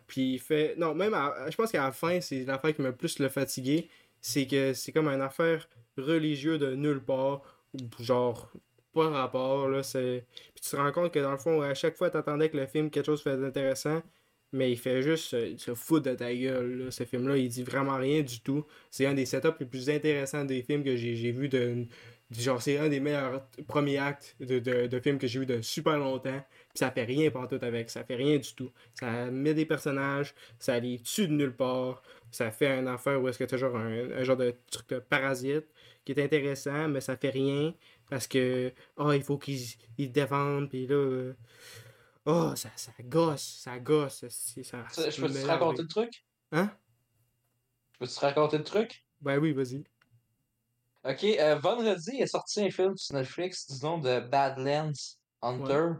puis 0.06 0.34
il 0.34 0.38
fait... 0.38 0.74
Non, 0.76 0.94
même, 0.94 1.14
à- 1.14 1.50
je 1.50 1.56
pense 1.56 1.72
qu'à 1.72 1.84
la 1.84 1.92
fin, 1.92 2.20
c'est 2.20 2.44
l'affaire 2.44 2.74
qui 2.74 2.82
m'a 2.82 2.92
plus 2.92 3.18
le 3.18 3.28
fatigué, 3.30 3.88
c'est 4.20 4.46
que 4.46 4.74
c'est 4.74 4.92
comme 4.92 5.08
une 5.08 5.22
affaire 5.22 5.68
religieuse 5.96 6.58
de 6.60 6.74
nulle 6.74 7.02
part, 7.02 7.42
ou 7.72 7.78
genre, 8.02 8.52
pas 8.92 9.08
rapport, 9.08 9.68
là, 9.68 9.82
c'est... 9.82 10.26
Puis 10.54 10.62
tu 10.62 10.70
te 10.70 10.76
rends 10.76 10.92
compte 10.92 11.12
que, 11.12 11.20
dans 11.20 11.32
le 11.32 11.38
fond, 11.38 11.62
à 11.62 11.72
chaque 11.74 11.96
fois, 11.96 12.10
t'attendais 12.10 12.50
que 12.50 12.56
le 12.58 12.66
film, 12.66 12.90
quelque 12.90 13.06
chose 13.06 13.22
fait 13.22 13.36
d'intéressant, 13.38 14.02
mais 14.52 14.70
il 14.70 14.78
fait 14.78 15.02
juste 15.02 15.56
se, 15.56 15.74
foutre 15.74 16.10
de 16.10 16.14
ta 16.14 16.34
gueule, 16.34 16.84
là. 16.84 16.90
Ce 16.90 17.04
film-là, 17.04 17.36
il 17.36 17.48
dit 17.48 17.62
vraiment 17.62 17.96
rien 17.96 18.22
du 18.22 18.40
tout. 18.40 18.64
C'est 18.90 19.06
un 19.06 19.14
des 19.14 19.24
setups 19.24 19.58
les 19.60 19.66
plus 19.66 19.88
intéressants 19.88 20.44
des 20.44 20.62
films 20.62 20.84
que 20.84 20.96
j'ai 20.96 21.32
vu 21.32 21.48
de... 21.48 21.86
Genre, 22.30 22.62
c'est 22.62 22.78
un 22.78 22.88
des 22.88 23.00
meilleurs 23.00 23.46
premiers 23.66 23.98
actes 23.98 24.36
de, 24.40 24.58
de, 24.58 24.86
de 24.86 25.00
films 25.00 25.18
que 25.18 25.26
j'ai 25.26 25.38
vu 25.38 25.46
de 25.46 25.60
super 25.60 25.98
longtemps. 25.98 26.42
Puis 26.50 26.78
ça 26.78 26.90
fait 26.90 27.04
rien 27.04 27.30
tout 27.30 27.58
avec, 27.60 27.90
ça 27.90 28.04
fait 28.04 28.14
rien 28.14 28.38
du 28.38 28.54
tout. 28.54 28.70
Ça 28.94 29.30
met 29.30 29.52
des 29.52 29.66
personnages, 29.66 30.34
ça 30.58 30.78
les 30.78 30.98
tue 30.98 31.28
de 31.28 31.32
nulle 31.32 31.54
part. 31.54 32.02
Ça 32.30 32.50
fait 32.50 32.78
une 32.78 32.88
affaire 32.88 33.22
où 33.22 33.28
est-ce 33.28 33.38
que 33.38 33.44
t'as 33.44 33.58
genre 33.58 33.76
un, 33.76 34.10
un 34.12 34.24
genre 34.24 34.38
de 34.38 34.54
truc 34.70 34.88
de 34.88 34.98
parasite 34.98 35.66
qui 36.04 36.12
est 36.12 36.24
intéressant, 36.24 36.88
mais 36.88 37.00
ça 37.00 37.16
fait 37.16 37.30
rien 37.30 37.74
parce 38.12 38.26
que, 38.26 38.72
oh, 38.98 39.12
il 39.12 39.22
faut 39.22 39.38
qu'ils 39.38 39.58
ils 39.96 40.12
défendent, 40.12 40.68
puis 40.68 40.86
là, 40.86 41.32
oh, 42.26 42.54
ça, 42.56 42.70
ça 42.76 42.92
gosse, 43.02 43.60
ça 43.62 43.78
gosse. 43.78 44.24
c'est- 44.28 44.62
Ça, 44.62 44.84
Je 45.10 45.20
peux 45.20 45.32
te 45.32 45.46
raconter 45.46 45.82
le 45.82 45.88
truc? 45.88 46.24
Hein? 46.52 46.70
Je 47.92 47.98
peux 47.98 48.06
te 48.06 48.20
raconter 48.20 48.58
le 48.58 48.64
truc? 48.64 49.04
Ben 49.20 49.38
oui, 49.38 49.52
vas-y. 49.52 49.84
Ok, 51.04 51.24
euh, 51.24 51.56
vendredi 51.56 52.16
est 52.18 52.26
sorti 52.26 52.64
un 52.64 52.70
film 52.70 52.96
sur 52.96 53.16
Netflix 53.16 53.70
du 53.70 53.84
nom 53.84 53.98
de 53.98 54.20
Badlands 54.20 54.92
Hunter. 55.40 55.94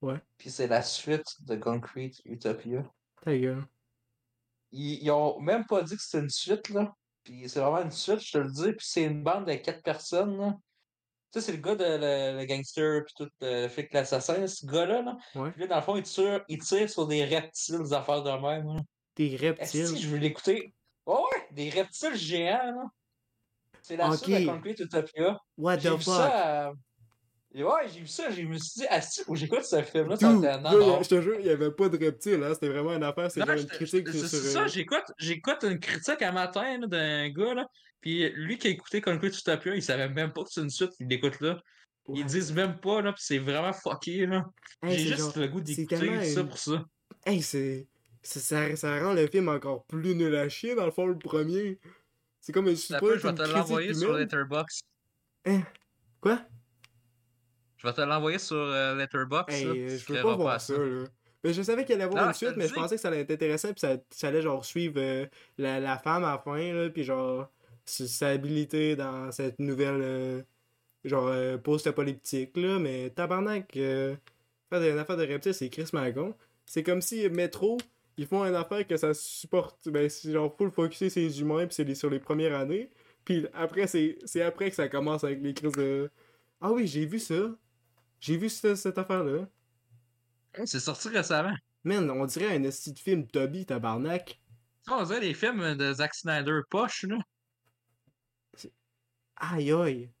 Ouais. 0.00 0.20
Puis 0.36 0.50
c'est 0.50 0.68
la 0.68 0.82
suite 0.82 1.26
de 1.40 1.56
Concrete 1.56 2.20
Utopia. 2.24 2.84
Ta 3.24 3.36
gueule. 3.36 3.66
Ils, 4.70 5.02
ils 5.02 5.10
ont 5.10 5.40
même 5.40 5.66
pas 5.66 5.82
dit 5.82 5.96
que 5.96 6.02
c'était 6.02 6.22
une 6.22 6.30
suite, 6.30 6.68
là. 6.68 6.94
Puis 7.24 7.48
c'est 7.48 7.58
vraiment 7.60 7.82
une 7.82 7.90
suite, 7.90 8.20
je 8.20 8.32
te 8.32 8.38
le 8.38 8.50
dis. 8.50 8.72
Puis 8.74 8.86
c'est 8.88 9.02
une 9.04 9.24
bande 9.24 9.46
de 9.46 9.54
quatre 9.54 9.82
personnes, 9.82 10.38
là. 10.38 10.54
Tu 11.30 11.40
sais, 11.40 11.46
c'est 11.46 11.52
le 11.52 11.58
gars 11.58 11.74
de 11.74 11.84
le, 11.84 12.38
le 12.40 12.44
gangster, 12.46 13.04
puis 13.04 13.14
tout, 13.16 13.28
euh, 13.42 13.62
le 13.64 13.68
flic, 13.68 13.92
l'assassin, 13.92 14.46
ce 14.46 14.64
gars-là, 14.64 15.02
là. 15.02 15.16
Ouais. 15.34 15.50
Puis 15.52 15.60
là, 15.62 15.66
dans 15.66 15.76
le 15.76 15.82
fond, 15.82 15.96
il 15.96 16.02
tire, 16.02 16.42
il 16.48 16.58
tire 16.58 16.88
sur 16.88 17.06
des 17.06 17.24
reptiles, 17.24 17.78
des 17.82 17.92
affaires 17.92 18.22
de 18.22 18.30
même, 18.30 18.66
là. 18.66 18.80
Des 19.16 19.36
reptiles. 19.36 19.92
que 19.92 19.96
je 19.98 20.08
veux 20.08 20.16
l'écouter? 20.18 20.72
Ouais, 21.06 21.14
ouais, 21.14 21.46
des 21.52 21.68
reptiles 21.70 22.14
géants, 22.16 22.72
là. 22.74 22.84
C'est 23.82 23.96
la 23.96 24.10
suite 24.16 24.34
Ok. 24.34 24.40
de 24.40 24.46
Concrete 24.46 24.80
Utopia. 24.80 25.38
What 25.56 25.78
the 25.78 25.88
fuck? 25.96 26.02
ça. 26.02 26.72
Euh, 27.54 27.58
et 27.58 27.62
Ouais, 27.64 27.88
j'ai 27.92 28.00
vu 28.00 28.06
ça, 28.06 28.30
je 28.30 28.42
me 28.42 28.58
suis 28.58 28.80
dit, 28.80 28.86
ah, 28.90 29.00
si, 29.00 29.22
j'écoute 29.34 29.64
ce 29.64 29.82
film-là, 29.82 30.16
ça 30.16 30.32
Dude, 30.32 30.42
fait 30.42 30.60
non, 30.60 30.78
non. 30.78 31.02
je 31.02 31.08
te 31.08 31.20
jure, 31.20 31.36
il 31.38 31.44
n'y 31.44 31.50
avait 31.50 31.70
pas 31.70 31.88
de 31.88 31.98
reptiles, 31.98 32.42
hein. 32.42 32.54
C'était 32.54 32.68
vraiment 32.68 32.94
une 32.94 33.02
affaire, 33.04 33.30
c'est 33.30 33.40
une 33.40 33.66
critique 33.66 34.08
c'est 34.08 34.18
sur. 34.18 34.28
c'est 34.28 34.36
euh, 34.36 34.50
ça, 34.50 34.66
j'écoute, 34.66 35.04
j'écoute 35.18 35.58
une 35.62 35.78
critique 35.80 36.22
un 36.22 36.32
matin 36.32 36.78
d'un 36.86 37.28
gars, 37.30 37.54
là, 37.54 37.68
puis 38.00 38.28
lui 38.30 38.58
qui 38.58 38.68
a 38.68 38.70
écouté 38.70 39.00
Concrete 39.00 39.36
Utopia, 39.38 39.74
il 39.74 39.82
savait 39.82 40.08
même 40.08 40.32
pas 40.32 40.44
que 40.44 40.50
c'est 40.50 40.60
une 40.60 40.70
suite, 40.70 40.92
il 41.00 41.08
l'écoute 41.08 41.40
là. 41.40 41.60
Ils 42.10 42.20
ouais. 42.20 42.24
disent 42.24 42.52
même 42.54 42.78
pas, 42.80 43.02
là, 43.02 43.12
pis 43.12 43.22
c'est 43.22 43.38
vraiment 43.38 43.72
fucké, 43.72 44.24
là. 44.26 44.46
Hey, 44.82 44.96
J'ai 44.98 45.08
juste 45.08 45.18
genre- 45.18 45.32
le 45.38 45.48
goût 45.48 45.58
c'est 45.58 45.74
d'écouter 45.74 45.98
tellement 45.98 46.22
ça 46.22 46.40
une- 46.40 46.48
pour 46.48 46.58
ça. 46.58 46.84
Hey, 47.26 47.42
c'est. 47.42 47.86
Ça, 48.22 48.40
ça, 48.40 48.76
ça 48.76 49.00
rend 49.04 49.12
le 49.14 49.26
film 49.26 49.48
encore 49.48 49.84
plus 49.84 50.14
nul 50.14 50.34
à 50.36 50.48
chier, 50.48 50.74
dans 50.74 50.84
le 50.86 50.90
fond, 50.90 51.06
le 51.06 51.18
premier. 51.18 51.78
C'est 52.40 52.52
comme 52.52 52.68
un 52.68 52.74
super. 52.74 53.00
je 53.18 53.26
vais 53.26 53.34
te 53.34 53.42
l'envoyer 53.42 53.92
sur. 53.94 54.12
Letterboxd. 54.14 54.82
Quoi? 56.20 56.40
Je 57.78 57.86
vais 57.86 57.92
te 57.92 58.00
l'envoyer 58.00 58.38
sur 58.38 58.56
euh, 58.56 58.94
Letterboxd. 58.96 59.54
Hey, 59.56 59.64
là, 59.64 59.70
euh, 59.70 59.98
je 59.98 60.12
veux 60.12 60.22
pas 60.22 60.36
voir 60.36 60.60
ça, 60.60 60.76
là. 60.76 61.04
Mais 61.44 61.52
je 61.52 61.62
savais 61.62 61.84
qu'il 61.84 61.94
allait 61.94 62.04
y 62.04 62.06
avoir 62.06 62.24
Non, 62.24 62.28
une 62.30 62.34
suite, 62.34 62.56
mais 62.56 62.66
je 62.66 62.74
pensais 62.74 62.96
que 62.96 63.00
ça 63.00 63.08
allait 63.08 63.20
être 63.20 63.30
intéressant, 63.30 63.68
puis 63.68 63.80
ça, 63.80 63.96
ça 64.10 64.28
allait 64.28 64.42
genre 64.42 64.64
suivre 64.64 64.94
euh, 64.98 65.26
la, 65.56 65.78
la 65.78 65.96
femme 65.96 66.24
à 66.24 66.32
la 66.32 66.38
fin, 66.38 66.72
là, 66.72 66.90
puis 66.90 67.04
genre 67.04 67.48
sa 67.84 68.28
habilité 68.28 68.96
dans 68.96 69.30
cette 69.32 69.58
nouvelle 69.60 70.00
euh, 70.02 70.42
genre 71.04 71.28
euh, 71.28 71.56
post-apocalyptique, 71.56 72.56
là, 72.56 72.78
mais 72.80 73.10
tabarnak, 73.10 73.76
euh, 73.76 74.16
faire 74.68 74.80
des 74.80 74.90
affaires 74.98 75.16
de 75.16 75.26
reptiles, 75.26 75.54
c'est 75.54 75.70
Chris 75.70 75.88
Magon. 75.92 76.34
C'est 76.66 76.82
comme 76.82 77.00
si 77.00 77.28
Metro, 77.30 77.78
ils 78.16 78.26
font 78.26 78.44
une 78.44 78.56
affaire 78.56 78.86
que 78.86 78.96
ça 78.96 79.14
supporte, 79.14 79.88
ben 79.88 80.10
c'est 80.10 80.32
genre 80.32 80.54
full 80.56 80.70
focusé 80.72 81.08
sur 81.08 81.22
les 81.22 81.40
humains, 81.40 81.66
puis 81.66 81.74
c'est 81.74 81.94
sur 81.94 82.10
les 82.10 82.18
premières 82.18 82.56
années, 82.58 82.90
puis 83.24 83.46
après, 83.54 83.86
c'est 83.86 84.18
c'est 84.24 84.42
après 84.42 84.70
que 84.70 84.76
ça 84.76 84.88
commence 84.88 85.22
avec 85.24 85.40
les 85.40 85.54
crises 85.54 85.72
de... 85.72 86.10
Ah 86.60 86.72
oui, 86.72 86.86
j'ai 86.88 87.06
vu 87.06 87.20
ça. 87.20 87.54
J'ai 88.20 88.36
vu 88.36 88.48
ce- 88.48 88.74
cette 88.74 88.98
affaire-là. 88.98 89.46
Hey, 90.54 90.66
C'est 90.66 90.80
sorti 90.80 91.08
récemment. 91.08 91.54
Man, 91.84 92.10
on 92.10 92.26
dirait 92.26 92.56
un 92.56 92.62
esti 92.64 92.92
de 92.92 92.98
film 92.98 93.26
Toby, 93.26 93.64
tabarnak. 93.66 94.40
On 94.90 95.02
dirait 95.04 95.20
les 95.20 95.34
films 95.34 95.74
de 95.76 95.92
Zack 95.92 96.14
Snyder 96.14 96.60
poche, 96.70 97.04
là. 97.04 97.18
Aïe 99.36 99.72
aïe. 99.72 100.12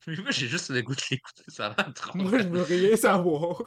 Moi, 0.06 0.30
j'ai 0.30 0.48
juste 0.48 0.70
le 0.70 0.82
goût 0.82 0.94
de 0.94 1.00
l'écouter, 1.10 1.44
ça 1.48 1.68
a 1.68 1.82
l'air 1.82 1.94
trop. 1.94 2.18
Moi, 2.18 2.38
je 2.38 2.48
veux 2.48 2.62
rien 2.62 2.96
savoir. 2.96 3.62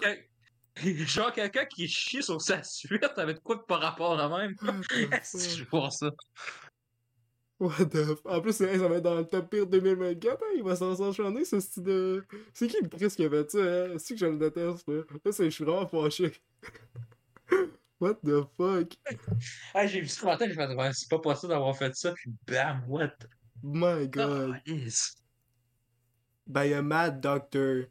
Genre 0.84 1.34
quelqu'un 1.34 1.66
qui 1.66 1.88
chie 1.88 2.22
sur 2.22 2.40
sa 2.40 2.62
suite 2.64 3.04
avec 3.18 3.42
quoi 3.42 3.56
de 3.56 3.62
par 3.62 3.82
rapport 3.82 4.20
à 4.20 4.30
même. 4.38 4.56
Est-ce 5.12 5.38
que 5.38 5.64
je 5.64 5.70
voir 5.70 5.92
ça? 5.92 6.12
What 7.60 7.86
the 7.86 8.14
f... 8.16 8.22
En 8.26 8.40
plus, 8.42 8.62
hey, 8.62 8.78
ça 8.78 8.88
va 8.88 8.98
être 8.98 9.04
dans 9.04 9.16
le 9.16 9.26
top 9.26 9.50
pire 9.50 9.66
2024, 9.66 10.44
hein, 10.44 10.46
il 10.58 10.64
va 10.64 10.76
s'en 10.76 10.96
s'enchaîner, 10.96 11.44
ce 11.44 11.60
style 11.60 11.84
de... 11.84 12.26
C'est 12.54 12.68
qui 12.68 12.78
le 12.82 12.88
Chris 12.88 13.10
qui 13.10 13.26
a 13.26 13.30
fait 13.30 13.50
ça, 13.50 13.58
hein? 13.58 13.96
C'est 13.98 14.14
que 14.14 14.20
je 14.20 14.26
le 14.28 14.38
déteste, 14.38 14.88
là? 14.88 15.02
Là, 15.26 15.32
c'est- 15.32 15.46
je 15.46 15.50
suis 15.50 15.64
vraiment 15.64 15.88
fâché. 15.88 16.34
What 18.00 18.16
the 18.24 18.46
fuck? 18.56 18.94
Ah, 19.74 19.88
j'ai 19.88 20.02
vu 20.02 20.08
ça 20.08 20.20
ce 20.22 20.26
matin, 20.26 20.46
je 20.48 20.54
me 20.54 20.62
suis 20.66 20.68
dit, 20.68 20.76
Ouais, 20.76 20.94
c'est 20.94 21.10
pas 21.10 21.18
possible 21.20 21.52
d'avoir 21.52 21.76
fait 21.76 21.96
ça, 21.96 22.14
puis 22.14 22.32
bam, 22.46 22.84
what? 22.88 23.14
My 23.64 24.08
god. 24.08 24.62
Yes. 24.68 25.16
By 26.46 26.74
a 26.74 26.82
mad 26.84 27.22
doctor. 27.22 27.86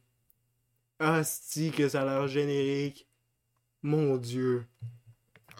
Asti 1.01 1.73
que 1.73 1.89
ça 1.89 2.03
a 2.03 2.05
l'air 2.05 2.29
générique. 2.29 3.09
Mon 3.83 4.17
dieu. 4.17 4.67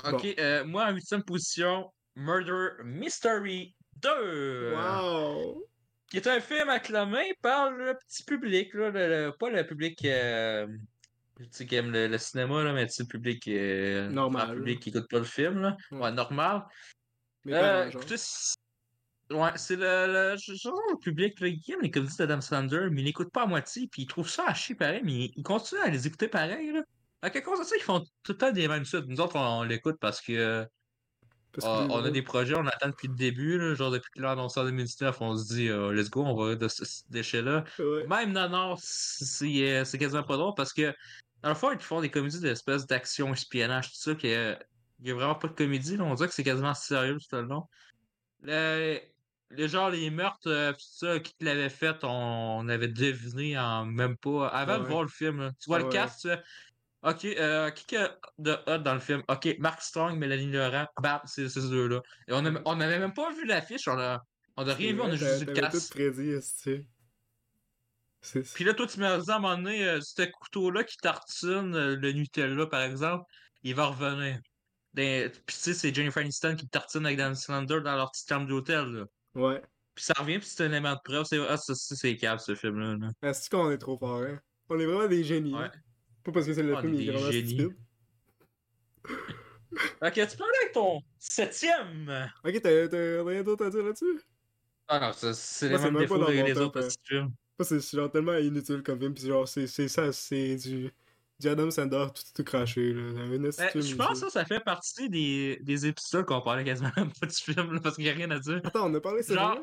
Ok, 0.05 0.27
euh, 0.39 0.65
moi 0.65 0.87
en 0.87 0.93
huitième 0.95 1.23
position, 1.23 1.93
Murder 2.15 2.83
Mystery 2.85 3.76
2. 4.03 4.75
Wow! 4.75 5.67
Qui 6.09 6.19
est 6.19 6.27
un 6.29 6.41
film 6.41 6.69
acclamé 6.69 7.35
par 7.43 7.71
le 7.73 7.95
petit 7.95 8.23
public, 8.25 8.73
là, 8.75 8.91
le- 8.91 9.09
le- 9.09 9.33
pas 9.37 9.51
le 9.51 9.67
public 9.67 10.05
euh, 10.05 10.67
tu 11.39 11.47
sais, 11.51 11.67
qui 11.67 11.75
aime 11.75 11.91
le, 11.91 12.07
le 12.07 12.19
cinéma, 12.19 12.63
là, 12.63 12.73
mais 12.73 12.87
tu 12.87 12.93
sais, 12.95 13.03
le 13.03 13.09
public, 13.09 13.47
euh, 13.49 14.09
Normal, 14.09 14.47
grand 14.47 14.55
public 14.55 14.81
qui 14.81 14.89
écoute 14.91 15.09
pas 15.11 15.19
le 15.19 15.25
film, 15.25 15.61
là. 15.61 15.77
Ouais. 15.91 15.99
Ouais, 16.01 16.13
normal. 16.13 16.63
Mais 17.45 17.55
Euh, 17.55 17.89
écoutez, 17.91 18.15
ouais, 19.31 19.51
c'est 19.57 19.77
le, 19.77 20.33
le, 20.33 20.37
genre 20.39 20.81
le 20.91 20.99
public 20.99 21.41
là, 21.41 21.51
qui 21.51 21.73
aime 21.73 21.81
les 21.83 21.91
comédies 21.91 22.17
d'Adam 22.17 22.41
Sandler, 22.41 22.89
mais 22.91 23.03
il 23.03 23.05
n'écoute 23.05 23.33
pas 23.33 23.43
à 23.43 23.47
moitié, 23.47 23.89
puis 23.91 24.03
il 24.03 24.07
trouve 24.07 24.29
ça 24.29 24.45
à 24.47 24.55
chier 24.55 24.75
pareil, 24.75 25.03
mais 25.05 25.31
il, 25.37 25.43
continue 25.43 25.81
à 25.81 25.89
les 25.89 26.07
écouter 26.07 26.29
pareil, 26.29 26.73
là. 26.73 26.83
À 27.23 27.31
quelque 27.31 27.47
chose 27.47 27.67
ça, 27.67 27.77
ils 27.77 27.83
font 27.83 28.01
tout 28.23 28.33
le 28.33 28.37
temps 28.39 28.53
des 28.53 28.69
mêmes 28.69 28.85
suites. 28.85 29.07
Nous 29.09 29.21
autres, 29.21 29.37
on, 29.37 29.61
on 29.61 29.63
l'écoute 29.65 29.97
parce 30.01 30.21
que 30.21 30.67
ah, 31.63 31.87
on 31.91 32.05
a 32.05 32.11
des 32.11 32.23
projets, 32.23 32.55
on 32.57 32.67
attend 32.67 32.89
depuis 32.89 33.09
le 33.09 33.15
début, 33.15 33.59
là, 33.59 33.75
genre 33.75 33.91
depuis 33.91 34.11
que 34.11 34.21
l'annonceur 34.21 34.65
2019, 34.65 35.21
on 35.21 35.37
se 35.37 35.55
dit 35.55 35.69
euh, 35.69 35.93
let's 35.93 36.11
go, 36.11 36.23
on 36.23 36.35
va 36.35 36.55
de 36.55 36.69
ce, 36.69 36.83
déchet-là. 37.11 37.65
Ouais. 37.79 38.07
Même 38.07 38.33
Nanar, 38.33 38.77
c'est 38.79 39.47
euh, 39.47 39.85
c'est 39.85 39.99
quasiment 39.99 40.23
pas 40.23 40.37
drôle 40.37 40.55
parce 40.57 40.73
que 40.73 40.95
dans 41.43 41.49
le 41.51 41.55
fond, 41.55 41.73
ils 41.73 41.79
font 41.79 42.01
des 42.01 42.11
comédies 42.11 42.41
d'espèce 42.41 42.87
d'action, 42.87 43.33
espionnage, 43.33 43.91
tout 43.91 43.97
ça, 43.99 44.15
qu'il 44.15 44.31
y 44.31 45.11
a 45.11 45.15
vraiment 45.15 45.35
pas 45.35 45.49
de 45.49 45.53
comédie, 45.55 45.97
là. 45.97 46.05
on 46.05 46.15
dirait 46.15 46.29
que 46.29 46.35
c'est 46.35 46.45
quasiment 46.45 46.75
sérieux 46.75 47.17
tout 47.19 47.37
le 47.37 47.43
long. 47.43 47.65
Le, 48.43 48.99
le 49.51 49.67
genre, 49.69 49.91
les 49.91 50.11
meurtres, 50.11 50.49
euh, 50.49 50.73
tout 50.73 50.79
ça, 50.81 51.21
qui 51.21 51.35
te 51.37 51.45
l'avait 51.45 51.69
fait, 51.69 52.03
on, 52.03 52.09
on 52.61 52.69
avait 52.69 52.89
deviné 52.89 53.59
en 53.59 53.85
même 53.87 54.17
pas. 54.17 54.49
Avant 54.49 54.79
de 54.79 54.83
Ouais. 54.85 54.89
voir 54.89 55.03
le 55.03 55.09
film, 55.09 55.41
là. 55.41 55.53
tu 55.61 55.69
vois 55.69 55.79
le 55.79 55.85
Ouais. 55.85 55.91
cast, 55.93 56.23
tu 56.23 56.29
Ok, 57.07 57.25
euh, 57.25 57.71
qui 57.71 57.87
que 57.87 58.11
de 58.39 58.57
hot 58.67 58.79
dans 58.79 58.95
le 58.95 59.01
film? 59.01 59.23
Ok, 59.29 59.55
Mark 59.61 59.81
Strong, 59.81 60.19
Mélanie 60.19 60.51
Laurent, 60.51 60.87
bam, 61.01 61.21
c'est 61.25 61.49
ces 61.49 61.69
deux-là. 61.71 62.03
Et 62.27 62.33
on 62.33 62.43
n'avait 62.43 62.99
même 62.99 63.15
pas 63.15 63.33
vu 63.33 63.47
l'affiche, 63.47 63.87
on 63.87 63.97
a. 63.99 64.21
On 64.57 64.67
a 64.67 64.75
rien 64.75 64.93
vu, 64.93 65.01
on 65.01 65.07
a 65.07 65.15
juste 65.15 65.41
vu 65.41 65.45
le 65.47 65.53
T'avais 65.53 65.69
tout 65.69 65.73
casse. 65.75 65.89
prédit, 65.89 66.31
esti. 66.31 66.87
C'est 68.23 68.43
Puis 68.55 68.65
là, 68.65 68.75
toi, 68.75 68.87
tu 68.89 68.99
m'as 68.99 69.19
dit 69.19 69.31
à 69.31 69.37
un 69.37 69.39
moment 69.39 69.57
donné, 69.57 69.87
euh, 69.87 70.01
ce 70.01 70.23
couteau-là 70.23 70.83
qui 70.83 70.97
tartine 70.97 71.75
euh, 71.77 71.95
le 71.95 72.13
Nutella, 72.13 72.67
par 72.67 72.83
exemple, 72.83 73.25
il 73.63 73.75
va 73.75 73.87
revenir. 73.87 74.41
Dans- 74.95 75.31
Puis 75.31 75.43
tu 75.47 75.55
sais, 75.55 75.75
c'est 75.75 75.95
Jennifer 75.95 76.23
Aniston 76.23 76.57
qui 76.57 76.67
tartine 76.69 77.07
avec 77.07 77.19
Dan 77.19 77.37
Slender 77.37 77.83
dans 77.83 77.95
leur 77.95 78.11
petite 78.11 78.29
chambre 78.29 78.49
d'hôtel, 78.49 78.85
là. 78.87 79.05
Ouais. 79.35 79.63
Puis 79.95 80.05
ça 80.07 80.15
revient, 80.19 80.39
puis 80.41 80.49
c'est 80.49 80.65
un 80.65 80.71
élément 80.73 80.95
de 80.95 81.01
preuve. 81.05 81.25
C'est 81.25 81.39
ah, 81.39 81.57
ça, 81.57 81.75
ça, 81.75 81.95
c'est 81.95 82.17
câble, 82.17 82.41
ce 82.41 82.55
film-là. 82.57 82.97
là. 82.97 83.11
Est-ce 83.29 83.49
qu'on 83.49 83.71
est 83.71 83.79
trop 83.79 83.97
fort, 83.97 84.23
hein? 84.23 84.41
On 84.71 84.81
est 84.81 84.87
vraiment 84.87 85.07
des 85.07 85.23
génies. 85.23 85.55
Ouais. 85.55 85.67
hein? 85.67 85.71
Pas 86.27 86.33
parce 86.33 86.47
que 86.47 86.55
c'est 86.55 86.63
le 86.65 86.77
film, 86.77 86.95
il 86.95 87.09
est 87.09 87.13
vraiment 87.13 87.31
stupide. 87.31 87.77
Ok, 90.03 90.13
tu 90.13 90.37
peux 90.37 90.45
aller 90.45 90.59
avec 90.63 90.73
ton 90.73 91.01
septième. 91.19 92.29
Ok, 92.45 92.61
t'as 92.61 92.89
t'as 92.89 93.23
rien 93.25 93.43
d'autre 93.45 93.67
à 93.67 93.71
dire 93.71 93.85
là-dessus? 93.85 94.21
Ah 94.89 94.99
non, 95.01 95.13
ça, 95.13 95.33
c'est 95.35 95.69
les 95.69 95.75
mêmes 95.75 95.85
même 95.85 95.95
pas 95.95 96.01
défauts 96.01 96.19
mon 96.19 96.27
les 96.27 96.59
autres 96.59 96.81
petits 96.81 96.97
films. 97.05 97.33
Moi, 97.59 97.65
c'est 97.65 97.81
genre 97.97 98.11
tellement 98.11 98.37
inutile 98.37 98.83
comme 98.83 98.99
film, 98.99 99.15
pis 99.15 99.27
genre, 99.27 99.47
c'est 99.47 99.67
c'est 99.69 99.89
ça, 99.89 100.13
c'est 100.13 100.57
du. 100.57 100.91
Du 101.39 101.49
Adam 101.49 101.71
Sandler 101.71 102.07
tout, 102.15 102.23
tout 102.35 102.45
craché, 102.45 102.95
là. 102.95 103.13
Ben, 103.13 103.53
je 103.53 103.95
pense 103.95 104.09
que 104.09 104.15
ça, 104.15 104.31
ça 104.31 104.45
fait 104.47 104.61
partie 104.61 105.11
des, 105.11 105.59
des 105.61 105.87
épisodes 105.87 106.25
qu'on 106.25 106.41
parlait 106.41 106.65
quasiment 106.65 106.91
même 106.97 107.13
pas 107.21 107.27
du 107.27 107.35
film, 107.37 107.75
là, 107.75 107.81
parce 107.81 107.97
qu'il 107.97 108.05
n'y 108.05 108.11
a 108.11 108.15
rien 108.15 108.31
à 108.31 108.39
dire. 108.39 108.59
Attends, 108.65 108.91
on 108.91 108.95
a 108.95 109.01
parlé 109.03 109.21
de 109.21 109.27
ce 109.27 109.35
Genre- 109.35 109.61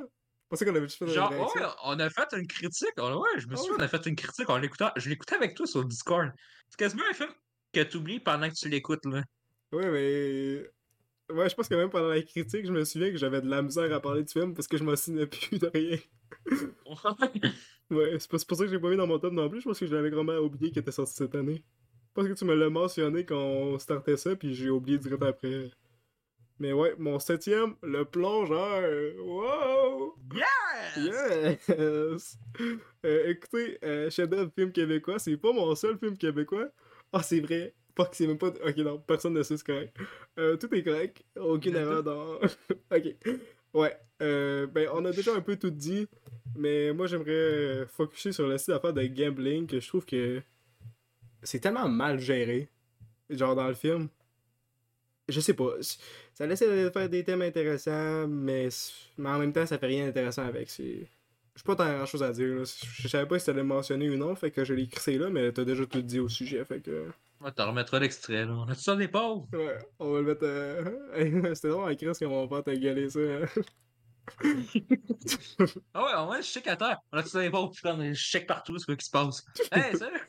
Je 0.59 0.65
qu'on 0.65 0.75
avait 0.75 0.87
fait 0.87 1.07
Genre, 1.07 1.31
ouais, 1.31 1.61
on 1.85 1.99
a 1.99 2.09
fait 2.09 2.33
une 2.37 2.47
critique. 2.47 2.93
on- 2.97 3.19
ouais, 3.21 3.29
je 3.39 3.47
me 3.47 3.53
Ah 3.53 3.57
souviens, 3.57 3.75
on 3.77 3.81
a 3.81 3.87
fait 3.87 4.05
une 4.05 4.15
critique. 4.15 4.45
On 4.49 4.57
l'écoutait, 4.57 4.85
je 4.97 5.09
l'écoutais 5.09 5.35
avec 5.35 5.55
toi 5.55 5.65
sur 5.65 5.79
le 5.81 5.87
Discord. 5.87 6.31
C'est 6.69 6.77
quasiment 6.77 7.03
un 7.09 7.13
film 7.13 7.29
que 7.71 7.81
tu 7.81 7.97
oublies 7.97 8.19
pendant 8.19 8.49
que 8.49 8.53
tu 8.55 8.69
l'écoutes, 8.69 9.05
là. 9.05 9.23
Ouais, 9.71 9.89
mais. 9.89 10.69
Ouais, 11.33 11.49
je 11.49 11.55
pense 11.55 11.67
que 11.69 11.75
même 11.75 11.89
pendant 11.89 12.09
la 12.09 12.21
critique, 12.21 12.65
je 12.65 12.71
me 12.71 12.83
souviens 12.83 13.09
que 13.09 13.17
j'avais 13.17 13.41
de 13.41 13.49
la 13.49 13.61
misère 13.61 13.91
à 13.93 13.99
parler 13.99 14.23
du 14.23 14.31
film 14.31 14.53
parce 14.53 14.67
que 14.67 14.77
je 14.77 14.83
m'en 14.83 14.95
souvenais 14.95 15.25
plus 15.27 15.57
de 15.57 15.71
rien. 15.73 15.97
Ouais, 17.89 18.17
c'est 18.19 18.29
pour 18.47 18.57
ça 18.57 18.65
que 18.65 18.69
j'ai 18.69 18.79
pas 18.79 18.89
mis 18.89 18.97
dans 18.97 19.07
mon 19.07 19.19
top 19.19 19.33
non 19.33 19.49
plus. 19.49 19.61
Je 19.61 19.65
pense 19.65 19.79
que 19.79 19.85
je 19.85 19.95
l'avais 19.95 20.09
vraiment 20.09 20.37
oublié 20.37 20.71
qu'il 20.71 20.79
était 20.81 20.91
sorti 20.91 21.13
cette 21.13 21.35
année. 21.35 21.63
Je 22.09 22.13
pense 22.21 22.27
que 22.27 22.33
tu 22.33 22.45
me 22.45 22.53
l'as 22.55 22.69
mentionné 22.69 23.25
quand 23.25 23.37
on 23.39 23.79
startait 23.79 24.17
ça, 24.17 24.35
puis 24.35 24.53
j'ai 24.53 24.69
oublié 24.69 24.97
direct 24.97 25.23
après. 25.23 25.71
Mais 26.59 26.71
ouais, 26.71 26.93
mon 26.97 27.19
septième, 27.19 27.75
le 27.81 28.05
plongeur. 28.05 28.83
Wow! 29.19 30.15
Yes! 30.33 31.67
Yes! 31.67 32.37
Euh, 33.05 33.29
écoutez, 33.29 33.77
euh, 33.83 34.09
chef-d'œuvre 34.09 34.51
film 34.55 34.71
québécois, 34.71 35.19
c'est 35.19 35.35
pas 35.35 35.51
mon 35.51 35.75
seul 35.75 35.97
film 35.97 36.17
québécois. 36.17 36.69
Ah, 37.11 37.21
c'est 37.21 37.41
vrai. 37.41 37.73
Pas 37.95 38.05
que 38.05 38.15
c'est 38.15 38.27
même 38.27 38.37
pas. 38.37 38.47
Ok, 38.47 38.77
non, 38.77 38.99
personne 38.99 39.33
ne 39.33 39.43
sait, 39.43 39.57
c'est 39.57 39.65
correct. 39.65 39.95
Euh, 40.39 40.57
tout 40.57 40.73
est 40.73 40.83
correct. 40.83 41.23
Aucune 41.39 41.75
erreur 41.75 42.03
dans. 42.03 42.35
ok. 42.91 43.15
Ouais. 43.73 43.95
Euh, 44.21 44.67
ben, 44.67 44.89
on 44.93 45.05
a 45.05 45.11
déjà 45.11 45.35
un 45.35 45.41
peu 45.41 45.55
tout 45.57 45.69
dit. 45.69 46.07
Mais 46.55 46.91
moi, 46.93 47.07
j'aimerais 47.07 47.31
euh, 47.31 47.85
focuser 47.85 48.31
sur 48.31 48.47
le 48.47 48.57
site 48.57 48.69
d'affaires 48.69 48.93
de 48.93 49.03
gambling 49.03 49.67
que 49.67 49.79
je 49.79 49.87
trouve 49.87 50.05
que 50.05 50.41
c'est 51.43 51.59
tellement 51.59 51.87
mal 51.87 52.19
géré. 52.19 52.69
Genre 53.29 53.55
dans 53.55 53.67
le 53.67 53.73
film. 53.73 54.07
Je 55.29 55.39
sais 55.39 55.53
pas. 55.53 55.71
Ça 56.33 56.45
laisse 56.45 56.59
de 56.61 56.89
faire 56.89 57.09
des 57.09 57.23
thèmes 57.23 57.41
intéressants, 57.41 58.27
mais, 58.27 58.67
mais 59.17 59.29
en 59.29 59.39
même 59.39 59.53
temps, 59.53 59.65
ça 59.65 59.77
fait 59.77 59.85
rien 59.87 60.05
d'intéressant 60.05 60.45
avec. 60.45 60.69
C'est. 60.69 61.07
J'ai 61.55 61.63
pas 61.63 61.75
tant 61.75 61.85
grand 61.95 62.05
chose 62.05 62.23
à 62.23 62.31
dire. 62.31 62.47
là. 62.55 62.63
Je 62.65 63.07
savais 63.07 63.27
pas 63.27 63.39
si 63.39 63.45
t'allais 63.45 63.63
mentionner 63.63 64.09
ou 64.09 64.17
non, 64.17 64.35
fait 64.35 64.51
que 64.51 64.63
je 64.65 64.73
l'ai 64.73 64.87
crissé 64.87 65.17
là, 65.17 65.29
mais 65.29 65.51
t'as 65.53 65.63
déjà 65.63 65.85
tout 65.85 66.01
dit 66.01 66.19
au 66.19 66.27
sujet, 66.27 66.65
fait 66.65 66.81
que. 66.81 67.07
Ouais, 67.41 67.51
t'en 67.51 67.67
remettras 67.67 67.99
l'extrait, 67.99 68.45
là. 68.45 68.53
On 68.53 68.63
a 68.67 68.75
tout 68.75 68.81
ça 68.81 68.95
des 68.95 69.07
pauvres? 69.07 69.47
Ouais, 69.53 69.77
on 69.99 70.11
va 70.11 70.19
le 70.21 70.25
mettre. 70.25 70.43
Euh... 70.43 71.53
C'était 71.55 71.69
drôle 71.69 71.91
à 71.91 71.95
Chris 71.95 72.11
qu'on 72.19 72.45
va 72.47 72.61
faire 72.63 72.73
te 72.73 72.79
gueuler 72.79 73.09
ça. 73.09 73.19
hein. 73.19 73.45
Ah 75.93 76.03
ouais, 76.03 76.11
on 76.17 76.27
va 76.27 76.41
check 76.41 76.67
à 76.67 76.75
terre. 76.77 76.97
On 77.11 77.17
a 77.17 77.23
tout 77.23 77.29
ça 77.29 77.41
des 77.41 77.49
pauvres, 77.49 77.71
on 77.85 77.99
a 77.99 78.13
check 78.13 78.47
partout, 78.47 78.75
quoi 78.85 78.95
qui 78.95 79.05
se 79.05 79.11
passe. 79.11 79.45
Hey, 79.71 79.95
salut! 79.97 80.21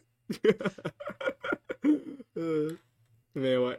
Euh, 2.37 2.77
Mais 3.35 3.57
ouais. 3.57 3.79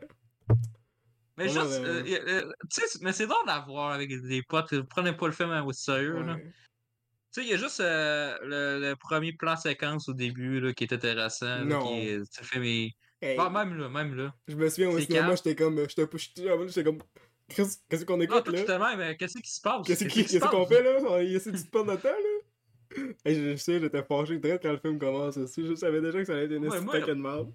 Mais 1.37 1.49
juste, 1.49 1.57
euh, 1.83 2.03
euh, 2.05 2.19
euh, 2.45 2.51
tu 2.71 2.81
sais, 2.87 2.99
mais 3.01 3.11
c'est 3.11 3.27
drôle 3.27 3.45
d'avoir 3.45 3.91
avec 3.91 4.09
des 4.09 4.41
potes. 4.43 4.79
Prenez 4.89 5.11
pas 5.13 5.25
le 5.27 5.33
film 5.33 5.51
au 5.65 5.73
sérieux, 5.73 6.21
là. 6.23 6.35
Tu 6.37 7.41
sais, 7.41 7.41
il 7.43 7.49
y 7.49 7.53
a 7.53 7.57
juste 7.57 7.81
euh, 7.81 8.37
le, 8.43 8.79
le 8.89 8.95
premier 8.95 9.33
plan 9.33 9.57
séquence 9.57 10.07
au 10.07 10.13
début 10.13 10.61
là, 10.61 10.73
qui 10.73 10.85
est 10.85 10.93
intéressant. 10.93 11.45
là, 11.45 11.63
Non. 11.65 11.85
Qui 11.87 12.07
est, 12.07 12.17
tu 12.19 12.25
sais, 12.31 12.41
le 12.41 12.47
film 12.47 12.63
est- 12.63 12.91
Hey, 13.21 13.37
Ah, 13.39 13.49
même 13.49 13.77
là, 13.77 13.89
même 13.89 14.13
là. 14.15 14.33
je 14.47 14.55
me 14.55 14.69
souviens 14.69 14.89
au 14.89 14.99
cinéma, 14.99 15.35
j'étais 15.35 15.55
comme. 15.55 15.77
J'étais 15.89 16.83
comme. 16.83 16.99
Qu'est-ce 17.47 18.05
qu'on 18.05 18.19
écoute 18.21 18.47
là? 18.49 18.63
demandes, 18.63 18.97
mais 18.97 19.15
qu'est-ce 19.17 19.37
qui 19.39 19.49
se 19.51 19.61
passe? 19.61 19.85
Qu'est-ce 19.85 20.39
qu'on 20.39 20.65
fait 20.65 20.83
là? 20.83 20.99
On 21.07 21.17
essaie 21.19 21.51
de 21.51 21.57
se 21.57 21.65
perdre 21.65 21.91
notre 21.91 22.03
temps 22.03 22.09
là? 22.09 23.03
Hey, 23.25 23.35
je 23.35 23.55
sais, 23.57 23.79
j'étais 23.79 24.03
fâché 24.03 24.37
direct 24.37 24.63
quand 24.63 24.71
le 24.71 24.77
film 24.79 24.97
commence 24.99 25.37
aussi. 25.37 25.65
Je 25.65 25.75
savais 25.75 26.01
déjà 26.01 26.19
que 26.19 26.25
ça 26.25 26.33
allait 26.33 26.45
être 26.45 26.51
une 26.53 26.67
Ouais, 26.67 26.79
moi- 26.81 26.99
de 26.99 27.13
merde. 27.13 27.51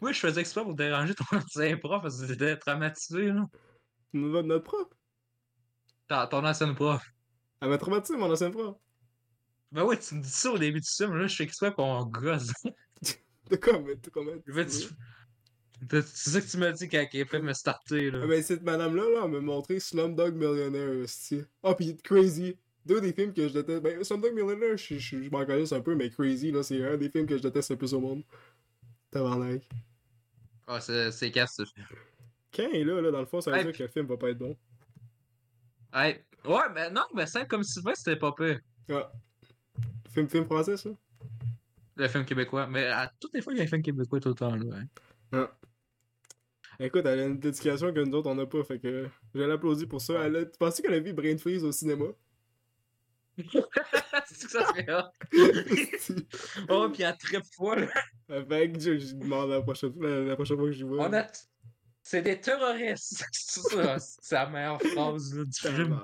Oui, 0.00 0.12
je 0.12 0.20
faisais 0.20 0.40
exprès 0.40 0.62
pour 0.62 0.74
déranger 0.74 1.14
ton 1.14 1.24
ancien 1.36 1.76
prof 1.76 2.02
parce 2.02 2.20
que 2.20 2.26
j'étais 2.26 2.56
traumatisé. 2.56 3.26
Là. 3.26 3.46
Notre 4.12 4.58
prof? 4.58 4.88
Ton, 6.08 6.26
ton 6.26 6.44
ancien 6.44 6.72
prof. 6.74 7.02
Elle 7.60 7.70
m'a 7.70 7.78
traumatisé, 7.78 8.18
mon 8.18 8.30
ancien 8.30 8.50
prof. 8.50 8.76
Ben 9.72 9.84
oui, 9.84 9.98
tu 9.98 10.14
me 10.14 10.22
dis 10.22 10.30
ça 10.30 10.52
au 10.52 10.58
début 10.58 10.80
du 10.80 10.88
film, 10.88 11.16
là, 11.16 11.26
je 11.26 11.36
fais 11.36 11.44
exprès 11.44 11.72
qu'on 11.72 12.04
gosse. 12.04 12.52
De 13.50 13.56
quoi, 13.56 13.78
mais 13.78 13.94
de 13.94 14.10
comment? 14.10 14.32
C'est 15.90 16.30
ça 16.30 16.40
que 16.40 16.46
tu 16.46 16.56
m'as 16.56 16.72
dit 16.72 16.88
quand 16.88 17.06
il 17.12 17.22
a 17.22 17.24
fait 17.26 17.40
me 17.40 17.52
starter. 17.52 18.10
Là. 18.10 18.20
Ah 18.24 18.26
ben, 18.26 18.42
cette 18.42 18.62
madame-là, 18.62 19.02
là, 19.02 19.20
elle 19.24 19.30
m'a 19.30 19.40
montré 19.40 19.78
Slumdog 19.78 20.34
Millionaire, 20.34 21.04
esti. 21.04 21.42
Ah, 21.62 21.74
pis 21.74 21.96
Crazy. 21.98 22.56
Deux 22.84 23.00
des 23.00 23.12
films 23.12 23.32
que 23.32 23.46
je 23.46 23.52
déteste. 23.52 23.82
Ben, 23.82 24.02
Slumdog 24.02 24.32
Millionaire, 24.32 24.76
je, 24.76 24.98
je, 24.98 25.22
je 25.22 25.30
m'en 25.30 25.44
connais 25.44 25.72
un 25.72 25.80
peu, 25.80 25.94
mais 25.94 26.10
Crazy, 26.10 26.50
là, 26.50 26.62
c'est 26.62 26.84
un 26.84 26.96
des 26.96 27.10
films 27.10 27.26
que 27.26 27.36
je 27.36 27.42
déteste 27.42 27.70
le 27.70 27.76
plus 27.76 27.94
au 27.94 28.00
monde. 28.00 28.24
Tabarnak. 29.10 29.62
Ah, 30.66 30.80
c'est 30.80 31.12
c'est 31.12 31.30
casse 31.30 31.54
ce 31.56 31.64
film. 31.64 31.86
Quand 32.54 32.70
est 32.70 32.84
là, 32.84 33.00
là, 33.00 33.10
dans 33.10 33.20
le 33.20 33.26
fond, 33.26 33.40
ça 33.40 33.50
veut 33.50 33.58
Hey, 33.58 33.64
dire 33.64 33.72
que 33.76 33.82
le 33.82 33.88
film 33.88 34.06
va 34.06 34.16
pas 34.16 34.30
être 34.30 34.38
bon. 34.38 34.56
Hey, 35.92 36.24
ouais, 36.44 36.68
mais 36.74 36.90
non, 36.90 37.04
mais 37.14 37.26
simple 37.26 37.46
comme 37.46 37.62
Sylvain, 37.62 37.94
c'était 37.94 38.16
pas 38.16 38.32
pire. 38.32 38.60
Ah. 38.90 39.12
Film, 40.10 40.28
film 40.28 40.44
français, 40.44 40.76
ça? 40.76 40.90
Le 41.96 42.08
film 42.08 42.24
québécois. 42.24 42.66
Mais 42.66 42.86
à 42.86 43.12
toutes 43.20 43.34
les 43.34 43.42
fois, 43.42 43.52
il 43.52 43.58
y 43.58 43.60
a 43.60 43.64
un 43.64 43.68
film 43.68 43.82
québécois 43.82 44.20
tout 44.20 44.30
le 44.30 44.34
temps. 44.34 44.54
Là, 44.54 44.76
hein. 45.32 45.50
Écoute, 46.78 47.06
elle 47.06 47.20
a 47.20 47.24
une 47.24 47.38
dédication 47.38 47.92
que 47.92 48.00
nous 48.00 48.14
autres, 48.14 48.30
on 48.30 48.38
a 48.38 48.46
pas, 48.46 48.62
fait 48.64 48.78
que 48.78 49.08
je 49.34 49.40
l'applaudis 49.40 49.86
pour 49.86 50.00
ça. 50.00 50.24
Elle 50.24 50.36
a... 50.36 50.44
Tu 50.44 50.58
pensais 50.58 50.82
qu'elle 50.82 50.94
a 50.94 51.00
vu 51.00 51.14
Brain 51.14 51.38
Freeze 51.38 51.64
au 51.64 51.72
cinéma? 51.72 52.06
C'est 53.36 54.44
que 54.46 54.50
ça 54.50 54.66
serait 54.66 54.86
hot. 54.92 55.10
Oh, 56.68 56.88
puis 56.92 57.04
à 57.04 57.12
très 57.12 57.40
fois, 57.54 57.76
là. 57.76 57.88
fait 58.28 58.72
que 58.72 58.80
je, 58.80 58.98
je 58.98 59.14
demande 59.14 59.50
la 59.50 59.60
prochaine, 59.60 59.92
la, 60.00 60.20
la 60.20 60.34
prochaine 60.34 60.56
fois 60.56 60.66
que 60.66 60.72
j'y 60.72 60.82
vois. 60.82 61.08
On 61.08 61.12
a. 61.12 61.26
C'est 62.02 62.22
des 62.22 62.40
terroristes. 62.40 63.24
C'est 63.32 63.60
ça. 63.60 63.96
C'est 63.98 64.34
la 64.36 64.46
meilleure 64.48 64.80
phrase 64.80 65.34
là, 65.34 65.44
du 65.44 65.58
film. 65.58 66.00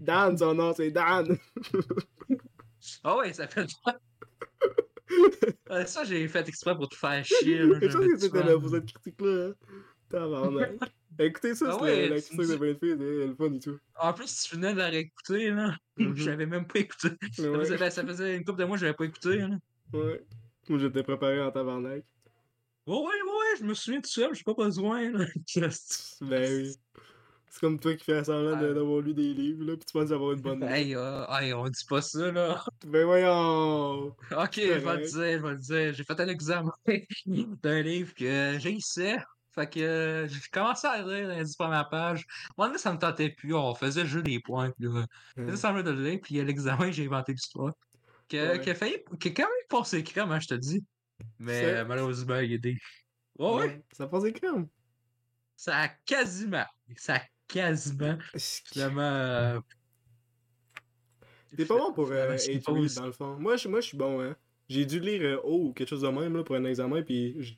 Dan, 0.00 0.38
son 0.38 0.54
nom, 0.54 0.72
c'est 0.74 0.92
Dan! 0.92 1.36
Ah 3.02 3.16
ouais, 3.16 3.32
ça 3.32 3.48
fait 3.48 3.66
Ça, 5.86 6.04
j'ai 6.04 6.28
fait 6.28 6.48
exprès 6.48 6.76
pour 6.76 6.88
te 6.88 6.94
faire 6.94 7.24
chier. 7.24 7.58
Là, 7.58 7.78
Je 7.80 7.88
j'avais 7.88 8.06
que 8.08 8.18
c'était 8.18 8.42
là 8.44 8.58
pour 8.58 8.70
cette 8.70 8.86
critique-là. 8.86 9.48
Hein. 9.48 9.54
Tabarnak. 10.08 10.72
Écoutez 11.18 11.54
ça, 11.54 11.66
Ah 11.68 11.76
c'est 11.78 11.84
ouais, 11.84 12.08
la, 12.08 12.14
la 12.16 12.20
critique 12.20 12.38
de 12.40 12.56
Freeze, 12.56 12.76
elle 12.82 13.02
est 13.02 13.26
le 13.26 13.34
fun 13.34 13.52
et 13.52 13.58
tout. 13.58 13.78
En 14.00 14.12
plus, 14.12 14.42
tu 14.48 14.54
venais 14.56 14.72
de 14.72 14.78
la 14.78 14.88
réécouter, 14.88 15.50
là. 15.50 15.76
Mhm. 15.98 16.16
J'avais 16.16 16.46
même 16.46 16.66
pas 16.66 16.78
écouté. 16.80 17.08
Ça, 17.32 17.42
faisait, 17.52 17.76
ben, 17.76 17.90
ça 17.90 18.04
faisait 18.06 18.36
une 18.36 18.44
couple 18.44 18.60
de 18.60 18.64
mois 18.64 18.76
que 18.76 18.80
j'avais 18.80 18.94
pas 18.94 19.04
écouté. 19.04 19.36
Là. 19.36 19.48
ouais. 19.92 20.24
Moi, 20.68 20.78
j'étais 20.78 21.02
préparé 21.02 21.40
en 21.42 21.50
tabarnak. 21.50 22.02
Ouais, 22.86 22.96
ouais, 22.96 23.02
ouais, 23.04 23.56
je 23.58 23.64
me 23.64 23.74
souviens 23.74 24.00
tout 24.00 24.08
seul, 24.10 24.34
j'ai 24.34 24.42
pas 24.42 24.54
besoin. 24.54 25.10
Là. 25.12 25.26
Ben 26.22 26.50
oui. 26.62 26.74
C'est 27.50 27.60
comme 27.60 27.78
toi 27.78 27.94
qui 27.94 28.04
fais 28.04 28.24
semblant 28.24 28.58
de- 28.58 28.68
Ouais. 28.68 28.74
d'avoir 28.74 29.00
lu 29.02 29.12
des 29.12 29.34
livres, 29.34 29.64
là, 29.66 29.76
pis 29.76 29.84
tu 29.84 29.92
penses 29.92 30.10
avoir 30.10 30.32
une 30.32 30.40
bonne. 30.40 30.62
Hey, 30.62 30.96
euh, 30.96 31.26
hey, 31.28 31.52
on 31.52 31.68
dit 31.68 31.84
pas 31.86 32.00
ça, 32.00 32.32
là. 32.32 32.64
Ben 32.86 33.04
voyons! 33.04 34.06
Ok, 34.30 34.54
je 34.56 34.62
vais 34.78 34.96
le 34.96 35.02
dire, 35.06 35.38
je 35.38 35.42
vais 35.46 35.50
le 35.50 35.58
dire. 35.58 35.92
J'ai 35.92 36.04
fait 36.04 36.18
un 36.18 36.28
examen 36.28 36.72
d'un 37.26 37.82
livre 37.82 38.14
que 38.14 38.56
j'ai 38.58 38.70
Fait 39.54 39.68
que 39.68 39.80
euh, 39.80 40.28
j'ai 40.28 40.40
commencé 40.50 40.86
à 40.86 41.02
lire 41.02 41.28
les 41.28 41.44
10 41.44 41.56
premières 41.56 41.88
pages. 41.90 42.24
Moi, 42.56 42.70
là, 42.70 42.78
ça 42.78 42.92
me 42.92 42.98
tentait 42.98 43.30
plus. 43.30 43.54
On 43.54 43.74
faisait 43.74 44.06
juste 44.06 44.24
des 44.24 44.40
points. 44.40 44.70
Puis 44.70 44.88
là, 44.88 45.06
faisais 45.36 45.56
semblant 45.56 45.82
de 45.82 45.90
le 45.90 46.02
lire. 46.02 46.20
Puis 46.22 46.40
à 46.40 46.44
l'examen, 46.44 46.90
j'ai 46.92 47.04
inventé 47.06 47.32
l'histoire. 47.32 47.72
Qui 48.28 48.38
a, 48.38 48.52
Ouais. 48.52 48.60
qui 48.60 48.70
a 48.70 48.74
failli. 48.74 48.96
Qui 49.20 49.28
a 49.28 49.30
quand 49.32 49.42
même 49.42 49.66
passé 49.68 50.02
crème, 50.02 50.32
hein, 50.32 50.40
je 50.40 50.48
te 50.48 50.54
dis. 50.54 50.82
Mais 51.38 51.64
euh, 51.64 51.84
malheureusement, 51.84 52.38
il 52.38 52.54
a 52.54 52.58
des. 52.58 52.78
Oh, 53.38 53.58
ouais, 53.58 53.66
Ouais, 53.66 53.84
Ça 53.92 54.06
passe 54.06 54.22
des 54.22 54.32
crèmes. 54.32 54.68
ça 55.56 55.78
a 55.80 55.88
quasiment. 55.88 56.64
Ça 56.96 57.16
a 57.16 57.20
quasiment. 57.46 58.16
Finalement. 58.36 59.00
euh, 59.02 59.60
T'es 61.56 61.66
pas 61.66 61.76
bon 61.76 61.92
pour 61.92 62.10
euh, 62.10 62.30
read, 62.30 62.62
dans 62.94 63.06
le 63.06 63.12
fond. 63.12 63.36
Moi, 63.38 63.56
je, 63.56 63.68
moi, 63.68 63.80
je 63.80 63.88
suis 63.88 63.96
bon, 63.98 64.22
hein. 64.22 64.34
J'ai 64.68 64.86
dû 64.86 65.00
lire 65.00 65.22
euh, 65.22 65.40
O 65.44 65.66
ou 65.68 65.72
quelque 65.72 65.88
chose 65.88 66.02
de 66.02 66.08
même 66.08 66.36
là, 66.36 66.42
pour 66.42 66.56
un 66.56 66.64
examen, 66.64 67.02
puis 67.02 67.36
j'ai 67.40 67.56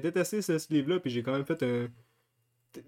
détesté, 0.00 0.42
ce, 0.42 0.58
ce 0.58 0.72
livre-là, 0.72 0.98
puis 1.00 1.10
j'ai 1.10 1.22
quand 1.22 1.32
même 1.32 1.44
fait 1.46 1.62
un, 1.62 1.88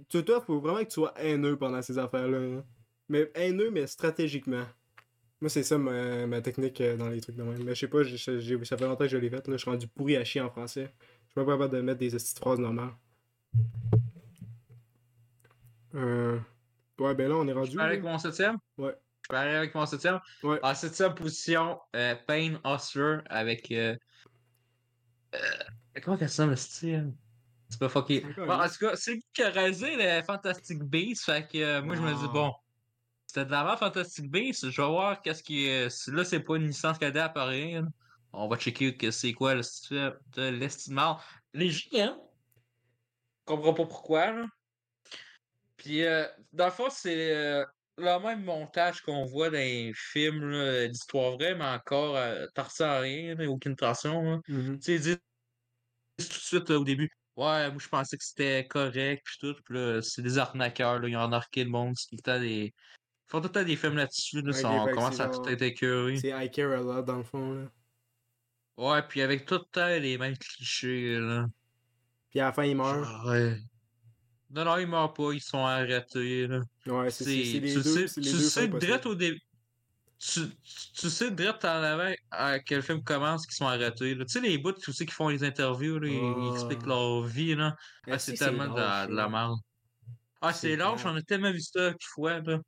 Tu 0.09 0.25
toi, 0.25 0.41
faut 0.41 0.61
vraiment 0.61 0.79
que 0.81 0.85
tu 0.85 0.95
sois 0.95 1.15
haineux 1.19 1.57
pendant 1.57 1.81
ces 1.83 1.99
affaires-là. 1.99 2.39
hein. 2.39 2.65
Mais 3.09 3.31
haineux, 3.35 3.71
mais 3.71 3.87
stratégiquement. 3.87 4.65
Moi, 5.41 5.49
c'est 5.49 5.63
ça 5.63 5.79
ma, 5.79 6.27
ma 6.27 6.41
technique 6.43 6.81
euh, 6.81 6.97
dans 6.97 7.09
les 7.09 7.21
trucs 7.21 7.37
de 7.37 7.43
même. 7.43 7.63
Mais 7.65 7.75
je 7.75 7.81
sais 7.81 7.89
pas, 7.89 8.05
ça 8.05 8.77
fait 8.77 8.85
longtemps 8.87 9.05
que 9.05 9.09
je 9.09 9.17
l'ai 9.17 9.31
fait. 9.31 9.47
Là. 9.49 9.57
Je 9.57 9.63
suis 9.63 9.71
rendu 9.71 9.87
pourri 9.89 10.17
à 10.17 10.25
chier 10.25 10.41
en 10.41 10.51
français. 10.51 10.93
Je 11.03 11.27
suis 11.29 11.35
pas 11.35 11.45
capable 11.45 11.75
de 11.75 11.81
mettre 11.81 11.99
des 11.99 12.11
petites 12.11 12.39
phrases 12.39 12.59
normales. 12.59 12.93
Euh... 15.95 16.39
Ouais, 16.99 17.15
ben 17.15 17.29
là, 17.29 17.37
on 17.37 17.49
est 17.49 17.53
rendu. 17.53 17.81
avec 17.81 18.03
mon 18.03 18.19
septième? 18.19 18.59
Ouais. 18.77 18.95
Je 19.31 19.37
peux 19.37 19.41
aller 19.41 19.55
avec 19.55 19.75
mon 19.75 19.87
septième? 19.87 20.19
Ouais. 20.43 20.59
En 20.63 20.75
septième 20.75 21.15
position, 21.15 21.79
euh, 21.95 22.15
Payne 22.27 22.59
Hustler 22.65 23.19
avec. 23.29 23.71
Euh... 23.71 23.97
euh, 25.35 25.39
Comment 26.03 26.17
qu'elle 26.17 26.29
s'appelle, 26.29 26.51
le 26.51 26.57
style? 26.57 27.13
C'est 27.69 27.79
pas 27.79 27.89
fucké. 27.89 28.27
Bon, 28.37 28.51
en 28.51 28.69
tout 28.69 28.79
cas, 28.81 28.97
c'est 28.97 29.13
lui 29.13 29.25
qui 29.33 29.43
a 29.43 29.51
réalisé 29.51 29.95
les 29.97 30.23
Fantastic 30.25 30.83
Beasts. 30.83 31.25
Fait 31.25 31.47
que 31.47 31.59
euh, 31.59 31.83
moi, 31.83 31.95
je 31.95 32.01
me 32.01 32.13
dis, 32.13 32.29
bon, 32.33 32.53
c'était 33.27 33.45
de 33.45 33.51
l'avant 33.53 33.77
Fantastic 33.77 34.29
Beasts. 34.29 34.71
Je 34.71 34.83
vais 34.83 34.89
voir 34.89 35.23
qu'est-ce 35.23 35.43
qui 35.45 35.67
est. 35.67 36.09
Là, 36.09 36.25
c'est 36.25 36.41
pas 36.41 36.57
une 36.57 36.67
licence 36.67 36.99
cadet 36.99 37.21
à 37.21 37.29
Paris. 37.29 37.75
là. 37.75 37.83
On 38.33 38.49
va 38.49 38.57
checker 38.57 38.97
que 38.97 39.11
c'est 39.11 39.33
quoi 39.33 39.55
le 39.55 39.63
style 39.63 40.17
de 40.33 40.49
l'estimant. 40.49 41.19
Les 41.55 41.71
géants. 41.71 42.19
Je 43.41 43.45
comprends 43.55 43.75
pas 43.75 43.87
pourquoi, 43.87 44.33
là. 44.33 44.47
Puis, 45.77 46.05
euh, 46.05 46.27
dans 46.53 46.67
le 46.67 46.71
fond, 46.71 46.89
c'est 46.91 47.35
euh, 47.35 47.65
le 47.99 48.23
même 48.23 48.45
montage 48.45 49.03
qu'on 49.03 49.25
voit 49.25 49.51
dans 49.51 49.59
les 49.59 49.93
films 49.95 50.89
d'histoire 50.89 51.33
vraie, 51.33 51.55
mais 51.55 51.65
encore, 51.65 52.17
euh, 52.17 52.47
ressens 52.57 53.01
rien, 53.01 53.35
là, 53.35 53.49
aucune 53.49 53.77
tension. 53.77 54.41
Mhm. 54.49 54.79
Tu 54.79 54.83
sais, 54.83 54.95
ils 54.95 55.01
disent 55.01 55.19
tout 56.19 56.27
de 56.27 56.33
suite 56.33 56.71
là, 56.71 56.79
au 56.79 56.85
début, 56.85 57.11
ouais, 57.37 57.71
moi 57.71 57.79
je 57.79 57.89
pensais 57.89 58.17
que 58.17 58.25
c'était 58.25 58.67
correct, 58.67 59.23
puis 59.25 59.37
tout, 59.41 59.55
puis 59.65 59.75
là, 59.75 60.03
c'est 60.03 60.23
des 60.23 60.39
arnaqueurs, 60.39 60.99
là, 60.99 61.09
ils 61.09 61.17
ont 61.17 61.21
arnaqué 61.21 61.65
le 61.65 61.71
monde, 61.71 61.95
c'est 61.97 62.09
tout 62.09 62.17
le 62.17 62.23
temps 62.23 62.41
des. 62.41 62.73
Ils 62.73 63.31
font 63.31 63.41
tout 63.41 63.49
le 63.49 63.53
temps 63.53 63.65
des 63.65 63.77
films 63.77 63.97
là-dessus, 63.97 64.43
là, 64.43 64.53
on 64.65 64.87
commence 64.87 65.21
à 65.21 65.29
tout 65.29 65.47
être 65.49 65.63
écœuré. 65.63 66.17
C'est 66.17 66.31
I 66.31 66.51
care 66.51 66.73
a 66.73 66.83
lot 66.83 67.03
dans 67.03 67.19
le 67.19 67.25
fond. 67.25 67.53
Là. 67.55 67.71
Ouais, 68.77 69.03
puis 69.03 69.21
avec 69.23 69.45
tout 69.45 69.55
le 69.55 69.65
temps 69.71 69.87
les 69.87 70.19
mêmes 70.19 70.37
clichés, 70.37 71.19
là. 71.19 71.47
Puis 72.31 72.41
à 72.41 72.47
la 72.47 72.53
fin, 72.53 72.65
il 72.65 72.77
meurt. 72.77 73.27
Ouais. 73.27 73.59
Non, 74.53 74.65
non, 74.65 74.79
ils 74.79 74.87
meurent 74.87 75.13
pas, 75.13 75.33
ils 75.33 75.41
sont 75.41 75.65
arrêtés, 75.65 76.47
là. 76.47 76.61
Ouais, 76.87 77.11
c'est 77.11 77.25
les 77.25 77.61
tu 77.61 77.75
deux. 77.75 77.83
sais, 77.83 78.21
les 78.21 78.27
tu 78.31 78.33
deux 78.33 78.39
sais 78.41 78.69
direct 78.69 79.07
au 79.07 79.15
début. 79.15 79.41
Tu, 80.19 80.41
tu- 80.95 81.09
sais 81.09 81.31
direct 81.31 81.65
en 81.65 81.69
avant 81.83 82.13
à 82.31 82.59
quel 82.59 82.83
film 82.83 83.03
commence 83.03 83.47
qu'ils 83.47 83.55
sont 83.55 83.67
arrêtés. 83.67 84.15
là. 84.15 84.25
Tu 84.27 84.33
sais, 84.33 84.41
les 84.41 84.59
bouts 84.59 84.73
tu 84.73 84.93
sais, 84.93 85.07
qui 85.07 85.15
font 85.15 85.29
les 85.29 85.45
interviews, 85.45 85.99
là, 85.99 86.09
ils, 86.09 86.15
ils 86.15 86.53
expliquent 86.53 86.85
leur 86.85 87.23
vie. 87.23 87.55
Là. 87.55 87.75
Ah, 88.07 88.19
c'est 88.19 88.35
tellement 88.35 88.69
de 88.69 88.79
la, 88.79 89.07
de 89.07 89.15
la 89.15 89.29
merde. 89.31 89.57
Ah, 90.43 90.53
C'est 90.53 90.77
plate. 90.77 91.01
on 91.07 91.17
a 91.17 91.23
tellement 91.23 91.53
vu 91.53 91.61
ça 91.61 91.91
qu'il 91.93 92.09
faut. 92.15 92.29
Là. 92.29 92.61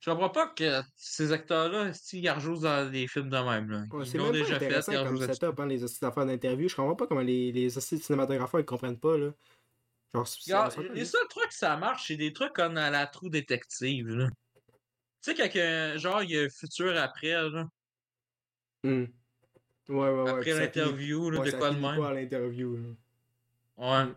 Je 0.00 0.10
comprends 0.10 0.30
pas 0.30 0.46
que 0.46 0.80
ces 0.94 1.32
acteurs-là, 1.32 1.92
s'ils 1.92 2.30
rejouent 2.30 2.60
dans 2.60 2.90
des 2.90 3.08
films 3.08 3.28
de 3.30 3.36
même. 3.38 3.68
Là. 3.70 3.84
Ouais, 3.90 4.06
Ils 4.06 4.16
l'ont 4.18 4.30
déjà 4.30 4.58
fait, 4.58 4.68
ils 4.88 5.04
comme 5.04 5.18
setup, 5.20 5.58
hein, 5.58 5.66
les 5.66 5.82
hosties 5.82 6.00
d'affaires 6.00 6.24
d'interview. 6.26 6.68
Je 6.68 6.76
comprends 6.76 6.94
pas 6.96 7.06
comment 7.06 7.20
les, 7.20 7.50
les 7.52 7.68
cinématographes 7.70 8.54
ils 8.58 8.64
comprennent 8.64 8.98
pas, 9.00 9.18
là. 9.18 9.30
Genre, 10.14 10.26
ça- 10.72 10.82
les 10.94 11.04
seuls 11.04 11.28
trucs 11.28 11.48
que 11.48 11.54
ça 11.54 11.76
marche, 11.76 12.06
c'est 12.08 12.16
des 12.16 12.32
trucs 12.32 12.52
comme 12.54 12.76
à 12.76 12.90
la 12.90 13.06
trou 13.06 13.28
détective. 13.28 14.08
Là. 14.08 14.28
Tu 14.28 14.32
sais, 15.20 15.34
quand 15.34 15.50
que, 15.52 15.98
genre, 15.98 16.22
il 16.22 16.30
y 16.30 16.38
a 16.38 16.42
un 16.44 16.48
futur 16.48 16.96
après, 16.96 17.32
là, 17.32 17.68
Hmm. 18.84 19.04
Ouais, 19.88 19.96
ouais, 19.96 20.10
ouais. 20.22 20.30
après 20.30 20.52
l'interview, 20.60 21.30
là, 21.30 21.40
ouais, 21.40 21.50
de 21.50 21.56
quoi 21.56 21.70
de 21.70 21.78
même. 21.80 22.00
à 22.02 22.12
l'interview, 22.14 22.76
là. 22.76 22.88
Ouais. 24.06 24.12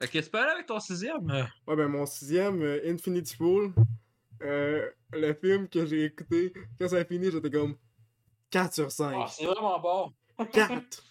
Fait 0.00 0.08
que 0.08 0.18
tu 0.18 0.30
peux 0.30 0.38
aller 0.38 0.52
avec 0.52 0.66
ton 0.66 0.78
sixième? 0.80 1.24
Ouais, 1.66 1.76
ben 1.76 1.88
mon 1.88 2.06
sixième, 2.06 2.62
euh, 2.62 2.80
Infinity 2.90 3.36
Pool, 3.36 3.72
euh, 4.42 4.88
le 5.12 5.34
film 5.34 5.68
que 5.68 5.84
j'ai 5.86 6.04
écouté, 6.04 6.52
quand 6.80 6.88
ça 6.88 6.96
a 6.96 7.04
fini, 7.04 7.30
j'étais 7.30 7.50
comme 7.50 7.76
4 8.50 8.74
sur 8.74 8.90
5. 8.90 9.14
Ah, 9.16 9.26
c'est 9.28 9.44
vraiment 9.46 9.78
bon. 9.80 10.12
4! 10.52 11.02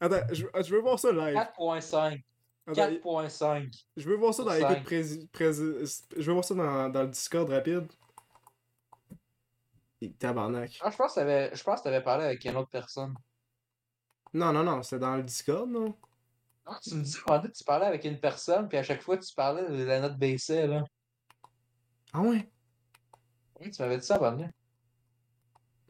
Attends, 0.00 0.26
je, 0.32 0.46
je 0.62 0.74
veux 0.74 0.80
voir 0.80 0.98
ça 0.98 1.10
live. 1.12 1.36
4.5. 1.36 2.22
Attends, 2.66 2.90
4.5. 2.90 3.84
je 3.96 4.08
veux 4.08 4.16
voir 4.16 4.34
ça 4.34 4.44
dans 4.44 4.52
l'écoute 4.52 5.26
Je 6.16 6.22
veux 6.22 6.32
voir 6.32 6.44
ça 6.44 6.54
dans, 6.54 6.88
dans 6.90 7.02
le 7.02 7.08
Discord 7.08 7.48
rapide. 7.48 7.88
Et 10.00 10.12
Tabarnak. 10.12 10.78
Ah, 10.80 10.90
je 10.90 10.96
pense 10.96 11.14
que 11.14 11.20
t'avais- 11.20 11.50
je 11.54 11.62
pense 11.64 11.80
que 11.80 11.84
t'avais 11.84 12.02
parlé 12.02 12.24
avec 12.26 12.44
une 12.44 12.56
autre 12.56 12.70
personne. 12.70 13.14
Non, 14.32 14.52
non, 14.52 14.62
non, 14.62 14.82
c'est 14.82 14.98
dans 14.98 15.16
le 15.16 15.22
Discord, 15.24 15.68
non? 15.68 15.96
Non, 16.66 16.74
tu 16.82 16.94
me 16.94 17.02
dis, 17.02 17.16
en 17.26 17.42
fait, 17.42 17.50
tu 17.50 17.64
parlais 17.64 17.86
avec 17.86 18.04
une 18.04 18.20
personne, 18.20 18.68
puis 18.68 18.78
à 18.78 18.82
chaque 18.82 19.02
fois, 19.02 19.16
tu 19.16 19.34
parlais 19.34 19.66
de 19.68 19.82
la 19.84 20.00
note 20.00 20.16
baissée, 20.18 20.66
là. 20.66 20.84
Ah 22.12 22.20
ouais? 22.20 22.48
Oui, 23.60 23.70
tu 23.70 23.82
m'avais 23.82 23.98
dit 23.98 24.06
ça 24.06 24.16
avant 24.16 24.32
de 24.36 24.44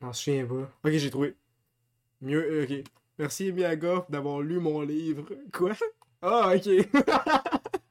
Je 0.00 0.06
m'en 0.06 0.12
souviens 0.12 0.46
pas. 0.46 0.70
Ok, 0.84 0.92
j'ai 0.92 1.11
trouvé. 1.11 1.36
Mieux, 2.20 2.42
euh, 2.42 2.64
ok. 2.64 2.84
Merci 3.18 3.48
Emilia 3.48 3.76
Goff 3.76 4.10
d'avoir 4.10 4.40
lu 4.40 4.60
mon 4.60 4.80
livre. 4.82 5.26
Quoi? 5.52 5.72
Ah, 6.22 6.52
ok. 6.54 6.66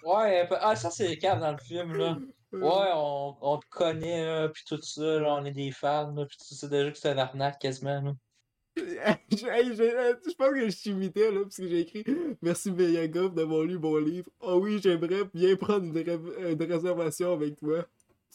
Ouais, 0.03 0.47
ah, 0.61 0.75
ça, 0.75 0.89
c'est 0.89 1.17
cas 1.17 1.35
dans 1.35 1.51
le 1.51 1.57
film, 1.57 1.93
là. 1.95 2.17
Ouais, 2.53 2.91
on, 2.93 3.35
on 3.41 3.57
te 3.57 3.65
connaît, 3.69 4.25
là, 4.25 4.49
puis 4.49 4.63
tout 4.65 4.81
ça, 4.81 5.19
là, 5.19 5.35
on 5.35 5.45
est 5.45 5.51
des 5.51 5.71
fans, 5.71 6.13
là, 6.15 6.25
puis 6.25 6.37
tu 6.37 6.55
sais 6.55 6.69
déjà 6.69 6.91
que 6.91 6.97
c'est 6.97 7.09
un 7.09 7.17
arnaque 7.17 7.59
quasiment, 7.59 8.01
là. 8.01 8.13
Je 8.77 8.83
hey, 9.47 9.75
je- 9.75 10.17
je 10.29 10.35
pense 10.35 10.49
que 10.51 10.69
je 10.69 10.81
t'imitais 10.81 11.31
là, 11.31 11.41
parce 11.41 11.57
que 11.57 11.67
j'ai 11.67 11.79
écrit 11.79 12.05
Merci 12.41 12.71
Goff 12.71 13.33
d'avoir 13.33 13.63
lu 13.63 13.79
mon 13.79 13.97
livre. 13.97 14.29
Oh 14.39 14.59
oui, 14.61 14.79
j'aimerais 14.81 15.23
bien 15.33 15.55
prendre 15.55 15.85
une, 15.85 15.97
ré- 15.97 16.51
une 16.51 16.63
réservation 16.63 17.33
avec 17.33 17.57
toi. 17.57 17.85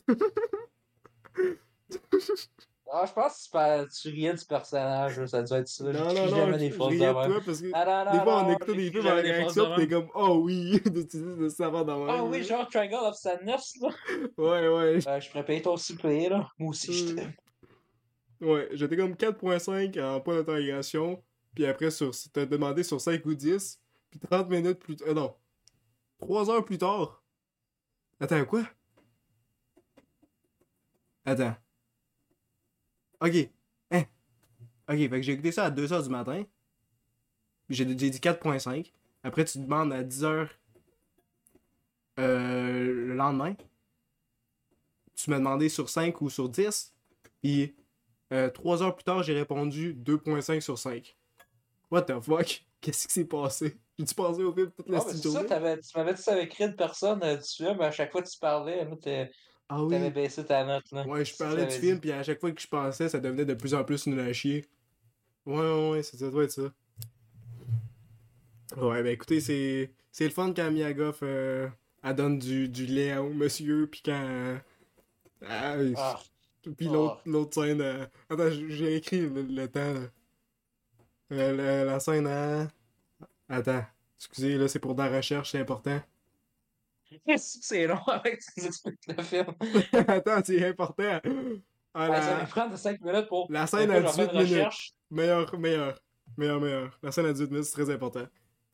Ah, 2.94 3.06
je 3.06 3.12
pense 3.14 3.48
que 3.50 4.00
tu, 4.00 4.08
riais 4.10 4.34
du 4.34 4.44
personnage, 4.44 5.24
ça 5.24 5.42
doit 5.42 5.58
être 5.60 5.68
ça. 5.68 5.84
Non, 5.84 5.92
non, 5.92 6.12
non, 6.12 6.28
jamais 6.28 6.58
des 6.58 6.68
riais 6.68 6.98
de 6.98 7.28
même. 7.28 7.42
parce 7.42 7.62
que 7.62 7.70
Ah, 7.72 7.84
non, 7.86 8.04
non, 8.04 8.12
des 8.12 8.22
fois 8.22 8.36
on 8.36 8.42
non, 8.42 8.74
des 8.74 8.90
films 8.90 9.02
des 9.02 9.10
réaction 9.10 9.74
t'es 9.76 9.88
comme 9.88 10.08
Oh 10.14 10.40
oui, 10.44 10.78
d'utiliser 10.84 11.36
de 11.38 11.48
savoir 11.48 11.86
dans 11.86 12.06
Ah 12.06 12.22
oui, 12.22 12.42
genre 12.42 12.68
Triangle 12.68 13.06
of 13.06 13.16
Sadness, 13.16 13.76
là. 13.80 13.88
Ouais, 14.36 14.68
ouais. 14.68 15.08
Euh, 15.08 15.20
je 15.20 15.30
pourrais 15.30 15.44
payer 15.46 15.62
ton 15.62 15.78
souper, 15.78 16.28
là. 16.28 16.46
Moi 16.58 16.68
aussi, 16.68 16.92
je 16.92 17.12
Hmm. 17.12 17.16
t'aime. 17.16 17.32
Ouais, 18.42 18.68
j'étais 18.72 18.96
comme 18.96 19.14
4.5 19.16 19.98
en 19.98 20.20
point 20.20 20.34
d'interrogation. 20.34 21.22
Puis 21.54 21.64
après, 21.64 21.90
sur, 21.90 22.10
t'as 22.30 22.44
demandé 22.44 22.82
sur 22.82 23.00
5 23.00 23.24
ou 23.24 23.34
10. 23.34 23.80
Puis 24.10 24.20
30 24.20 24.50
minutes 24.50 24.80
plus 24.80 24.96
tard. 24.96 25.08
Euh, 25.08 25.14
non. 25.14 25.34
3 26.18 26.50
heures 26.50 26.64
plus 26.64 26.76
tard. 26.76 27.22
Attends, 28.20 28.44
quoi? 28.44 28.64
Attends. 31.24 31.54
Ok. 33.22 33.48
Hein? 33.92 34.02
Ok, 34.88 34.96
fait 34.96 35.08
que 35.08 35.22
j'ai 35.22 35.32
écouté 35.32 35.52
ça 35.52 35.66
à 35.66 35.70
2h 35.70 36.02
du 36.02 36.08
matin. 36.08 36.44
J'ai 37.70 37.84
dit 37.84 38.10
4.5. 38.10 38.90
Après, 39.22 39.44
tu 39.44 39.58
demandes 39.58 39.92
à 39.92 40.02
10h 40.02 40.48
euh, 42.18 42.84
le 42.84 43.14
lendemain. 43.14 43.54
Tu 45.14 45.30
m'as 45.30 45.38
demandé 45.38 45.68
sur 45.68 45.88
5 45.88 46.20
ou 46.20 46.30
sur 46.30 46.48
10. 46.48 46.92
Puis 47.40 47.76
euh, 48.32 48.50
3 48.50 48.82
heures 48.82 48.96
plus 48.96 49.04
tard, 49.04 49.22
j'ai 49.22 49.34
répondu 49.34 49.94
2.5 49.94 50.60
sur 50.60 50.76
5. 50.76 51.16
What 51.92 52.02
the 52.02 52.20
fuck? 52.20 52.64
Qu'est-ce 52.80 53.06
qui 53.06 53.14
s'est 53.14 53.24
passé? 53.24 53.78
J'ai-tu 53.96 54.14
passé 54.16 54.42
au 54.42 54.52
film 54.52 54.72
toute 54.72 54.88
la 54.88 54.98
Ah, 54.98 55.00
ça, 55.00 55.14
tu 55.20 55.28
m'avais 55.28 55.76
dit 56.16 56.22
tu 56.24 56.30
avais 56.30 56.42
écrit 56.42 56.64
une 56.64 56.74
personne 56.74 57.22
euh, 57.22 57.36
du 57.36 57.48
film, 57.48 57.76
mais 57.78 57.84
à 57.84 57.92
chaque 57.92 58.10
fois 58.10 58.22
que 58.22 58.28
tu 58.28 58.38
parlais, 58.38 58.84
Ah 59.74 59.86
t'avais 59.88 60.08
oui. 60.08 60.10
baissé 60.10 60.44
ta 60.44 60.64
note, 60.64 60.90
là. 60.92 61.06
Ouais, 61.06 61.24
je 61.24 61.34
parlais 61.36 61.66
du 61.66 61.68
t'avais 61.68 61.80
film, 61.80 62.00
puis 62.00 62.12
à 62.12 62.22
chaque 62.22 62.40
fois 62.40 62.52
que 62.52 62.60
je 62.60 62.66
pensais, 62.68 63.08
ça 63.08 63.20
devenait 63.20 63.44
de 63.44 63.54
plus 63.54 63.74
en 63.74 63.84
plus 63.84 64.06
nul 64.06 64.20
à 64.20 64.32
chier. 64.32 64.66
Ouais, 65.46 65.54
ouais, 65.56 65.90
ouais, 65.90 66.02
ça 66.02 66.30
doit 66.30 66.44
être 66.44 66.50
ça. 66.52 66.72
Ouais, 68.76 69.02
ben 69.02 69.12
écoutez, 69.12 69.40
c'est 69.40 69.92
c'est 70.10 70.24
le 70.24 70.30
fun 70.30 70.52
quand 70.54 70.70
Mia 70.70 70.92
Goff, 70.94 71.20
euh, 71.22 71.68
elle 72.02 72.14
donne 72.16 72.38
du, 72.38 72.68
du 72.68 72.86
lait 72.86 73.16
au 73.18 73.30
monsieur, 73.32 73.86
puis 73.90 74.02
quand... 74.04 74.12
euh, 74.12 74.58
ah, 75.46 75.76
Ah, 75.96 76.20
Puis 76.76 76.86
l'autre 76.88 77.20
l'autre 77.26 77.54
scène. 77.54 77.80
euh, 77.80 78.06
Attends, 78.30 78.50
j'ai 78.50 78.96
écrit 78.96 79.20
le, 79.28 79.42
le 79.42 79.68
temps. 79.68 79.92
Là. 79.94 80.00
Euh, 81.32 81.56
la, 81.56 81.84
la 81.84 82.00
scène 82.00 82.26
à. 82.26 82.68
Attends. 83.48 83.84
Excusez, 84.18 84.56
là, 84.58 84.68
c'est 84.68 84.78
pour 84.80 84.94
dans 84.94 85.04
la 85.06 85.16
recherche, 85.18 85.50
c'est 85.52 85.60
important. 85.60 86.00
c'est 87.36 87.86
long 87.86 88.02
avec 88.06 88.40
que 88.40 88.60
tu 88.60 88.66
expliques 88.66 89.00
le 89.08 89.22
film. 89.22 89.46
Attends, 90.08 90.40
c'est 90.44 90.64
important. 90.66 91.20
Ah, 91.24 92.08
Ah, 92.10 92.22
ça 92.22 92.30
la, 92.30 92.36
va 92.38 92.46
prendre 92.46 92.76
5 92.78 93.00
minutes 93.00 93.28
pour. 93.28 93.50
la 93.52 93.66
scène 93.66 93.90
à 93.90 94.00
je 94.00 94.06
vais 94.06 94.08
18 94.08 94.14
faire 94.24 94.34
une 94.40 94.44
minutes. 94.48 94.94
Meilleur, 95.10 95.58
meilleur. 95.58 96.02
Meilleur, 96.38 96.60
meilleur. 96.60 96.98
La 97.02 97.12
scène 97.12 97.26
à 97.26 97.32
18 97.32 97.50
minutes, 97.50 97.64
c'est 97.66 97.82
très 97.82 97.92
important. 97.92 98.26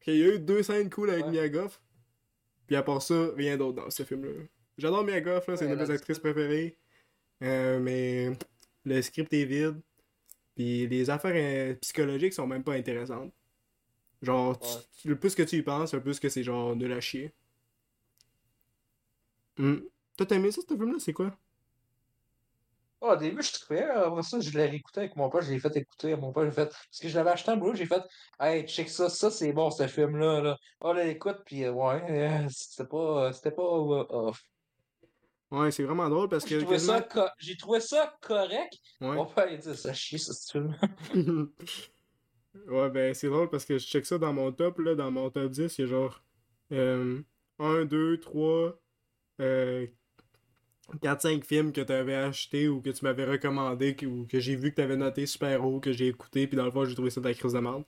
Il 0.06 0.16
y 0.16 0.22
a 0.22 0.34
eu 0.34 0.38
deux 0.38 0.62
scènes 0.62 0.88
cool 0.88 1.10
avec 1.10 1.26
Ouais. 1.26 1.32
Mia 1.32 1.48
Goff. 1.48 1.82
Puis 2.66 2.76
à 2.76 2.82
part 2.82 3.02
ça, 3.02 3.28
rien 3.36 3.56
d'autre 3.56 3.82
dans 3.82 3.90
ce 3.90 4.02
film-là. 4.04 4.44
J'adore 4.78 5.04
Mia 5.04 5.20
Goff, 5.20 5.46
là, 5.48 5.56
c'est 5.56 5.66
Ouais, 5.66 5.72
une 5.72 5.78
de 5.78 5.84
mes 5.84 5.90
actrices 5.90 6.18
préférées. 6.18 6.78
Euh, 7.42 7.78
mais 7.80 8.30
le 8.84 9.02
script 9.02 9.32
est 9.32 9.44
vide. 9.44 9.80
Puis 10.54 10.86
les 10.86 11.10
affaires 11.10 11.32
euh, 11.34 11.74
psychologiques 11.76 12.32
sont 12.34 12.46
même 12.46 12.62
pas 12.64 12.72
intéressantes. 12.74 13.32
Genre, 14.22 14.58
tu- 14.58 14.66
Ouais. 14.68 14.74
tu- 15.02 15.08
le 15.08 15.16
plus 15.18 15.34
que 15.34 15.42
tu 15.42 15.56
y 15.56 15.62
penses, 15.62 15.92
le 15.94 16.00
plus 16.02 16.18
que 16.20 16.28
c'est 16.28 16.42
genre 16.42 16.74
nul 16.74 16.92
à 16.92 17.00
chier. 17.00 17.32
Toi, 19.58 20.26
t'as 20.26 20.36
aimé 20.36 20.50
ça, 20.50 20.60
ce 20.62 20.74
film-là? 20.74 20.98
C'est 20.98 21.12
quoi? 21.12 21.36
Oh, 23.00 23.10
au 23.12 23.16
début, 23.16 23.42
je 23.44 23.52
trouvais, 23.52 23.84
après 23.84 24.22
ça, 24.24 24.40
je 24.40 24.50
l'ai 24.50 24.66
réécouté 24.66 25.00
avec 25.00 25.14
mon 25.14 25.30
père, 25.30 25.40
je 25.42 25.52
l'ai 25.52 25.60
fait 25.60 25.76
écouter 25.76 26.14
à 26.14 26.16
mon 26.16 26.32
père, 26.32 26.44
j'ai 26.46 26.50
fait, 26.50 26.64
parce 26.66 26.98
que 27.00 27.08
je 27.08 27.14
l'avais 27.16 27.30
acheté 27.30 27.52
en 27.52 27.56
boulot, 27.56 27.74
j'ai 27.76 27.86
fait, 27.86 28.02
hey, 28.40 28.66
check 28.66 28.88
ça, 28.88 29.08
ça 29.08 29.30
c'est 29.30 29.52
bon, 29.52 29.70
ce 29.70 29.86
film-là, 29.86 30.40
là. 30.40 30.56
Oh, 30.80 30.92
là, 30.92 31.04
écoute, 31.06 31.38
puis 31.46 31.62
euh, 31.64 31.70
ouais, 31.70 32.02
euh, 32.10 32.48
c'était 32.50 32.88
pas, 32.88 33.32
c'était 33.32 33.52
pas 33.52 33.62
euh, 33.62 34.04
off. 34.08 34.42
Ouais, 35.52 35.70
c'est 35.70 35.84
vraiment 35.84 36.08
drôle 36.08 36.28
parce 36.28 36.44
que. 36.44 36.58
J'ai 36.58 36.64
trouvé, 36.64 36.78
ça 36.80 37.00
quasiment- 37.00 37.24
co- 37.26 37.30
j'ai 37.38 37.56
trouvé 37.56 37.80
ça 37.80 38.16
correct. 38.20 38.74
Ouais. 39.00 39.14
Mon 39.14 39.26
père, 39.26 39.50
il 39.50 39.58
dit, 39.58 39.76
ça 39.76 39.94
chie, 39.94 40.18
ça, 40.18 40.32
ce 40.32 40.50
film. 40.50 40.76
ouais, 42.66 42.90
ben 42.90 43.14
c'est 43.14 43.28
drôle 43.28 43.48
parce 43.48 43.64
que 43.64 43.78
je 43.78 43.86
check 43.86 44.04
ça 44.06 44.18
dans 44.18 44.32
mon 44.32 44.50
top, 44.50 44.78
là, 44.80 44.96
dans 44.96 45.10
mon 45.12 45.30
top 45.30 45.50
10, 45.52 45.78
il 45.78 45.82
y 45.82 45.84
a 45.84 45.86
genre 45.86 46.20
euh, 46.72 47.22
1, 47.60 47.84
2, 47.84 48.18
3, 48.18 48.78
euh, 49.40 49.86
4, 51.02 51.20
5 51.22 51.44
films 51.44 51.72
que 51.72 51.80
tu 51.82 51.92
avais 51.92 52.14
acheté 52.14 52.68
ou 52.68 52.80
que 52.80 52.90
tu 52.90 53.04
m'avais 53.04 53.24
recommandé 53.24 53.94
que- 53.94 54.06
ou 54.06 54.26
que 54.26 54.40
j'ai 54.40 54.56
vu 54.56 54.70
que 54.70 54.76
tu 54.76 54.82
avais 54.82 54.96
noté 54.96 55.26
super 55.26 55.64
haut, 55.64 55.80
que 55.80 55.92
j'ai 55.92 56.08
écouté, 56.08 56.46
puis 56.46 56.56
dans 56.56 56.64
le 56.64 56.70
fond, 56.70 56.84
j'ai 56.84 56.94
trouvé 56.94 57.10
ça 57.10 57.20
de 57.20 57.28
la 57.28 57.34
crise 57.34 57.52
de 57.52 57.58
merde. 57.60 57.84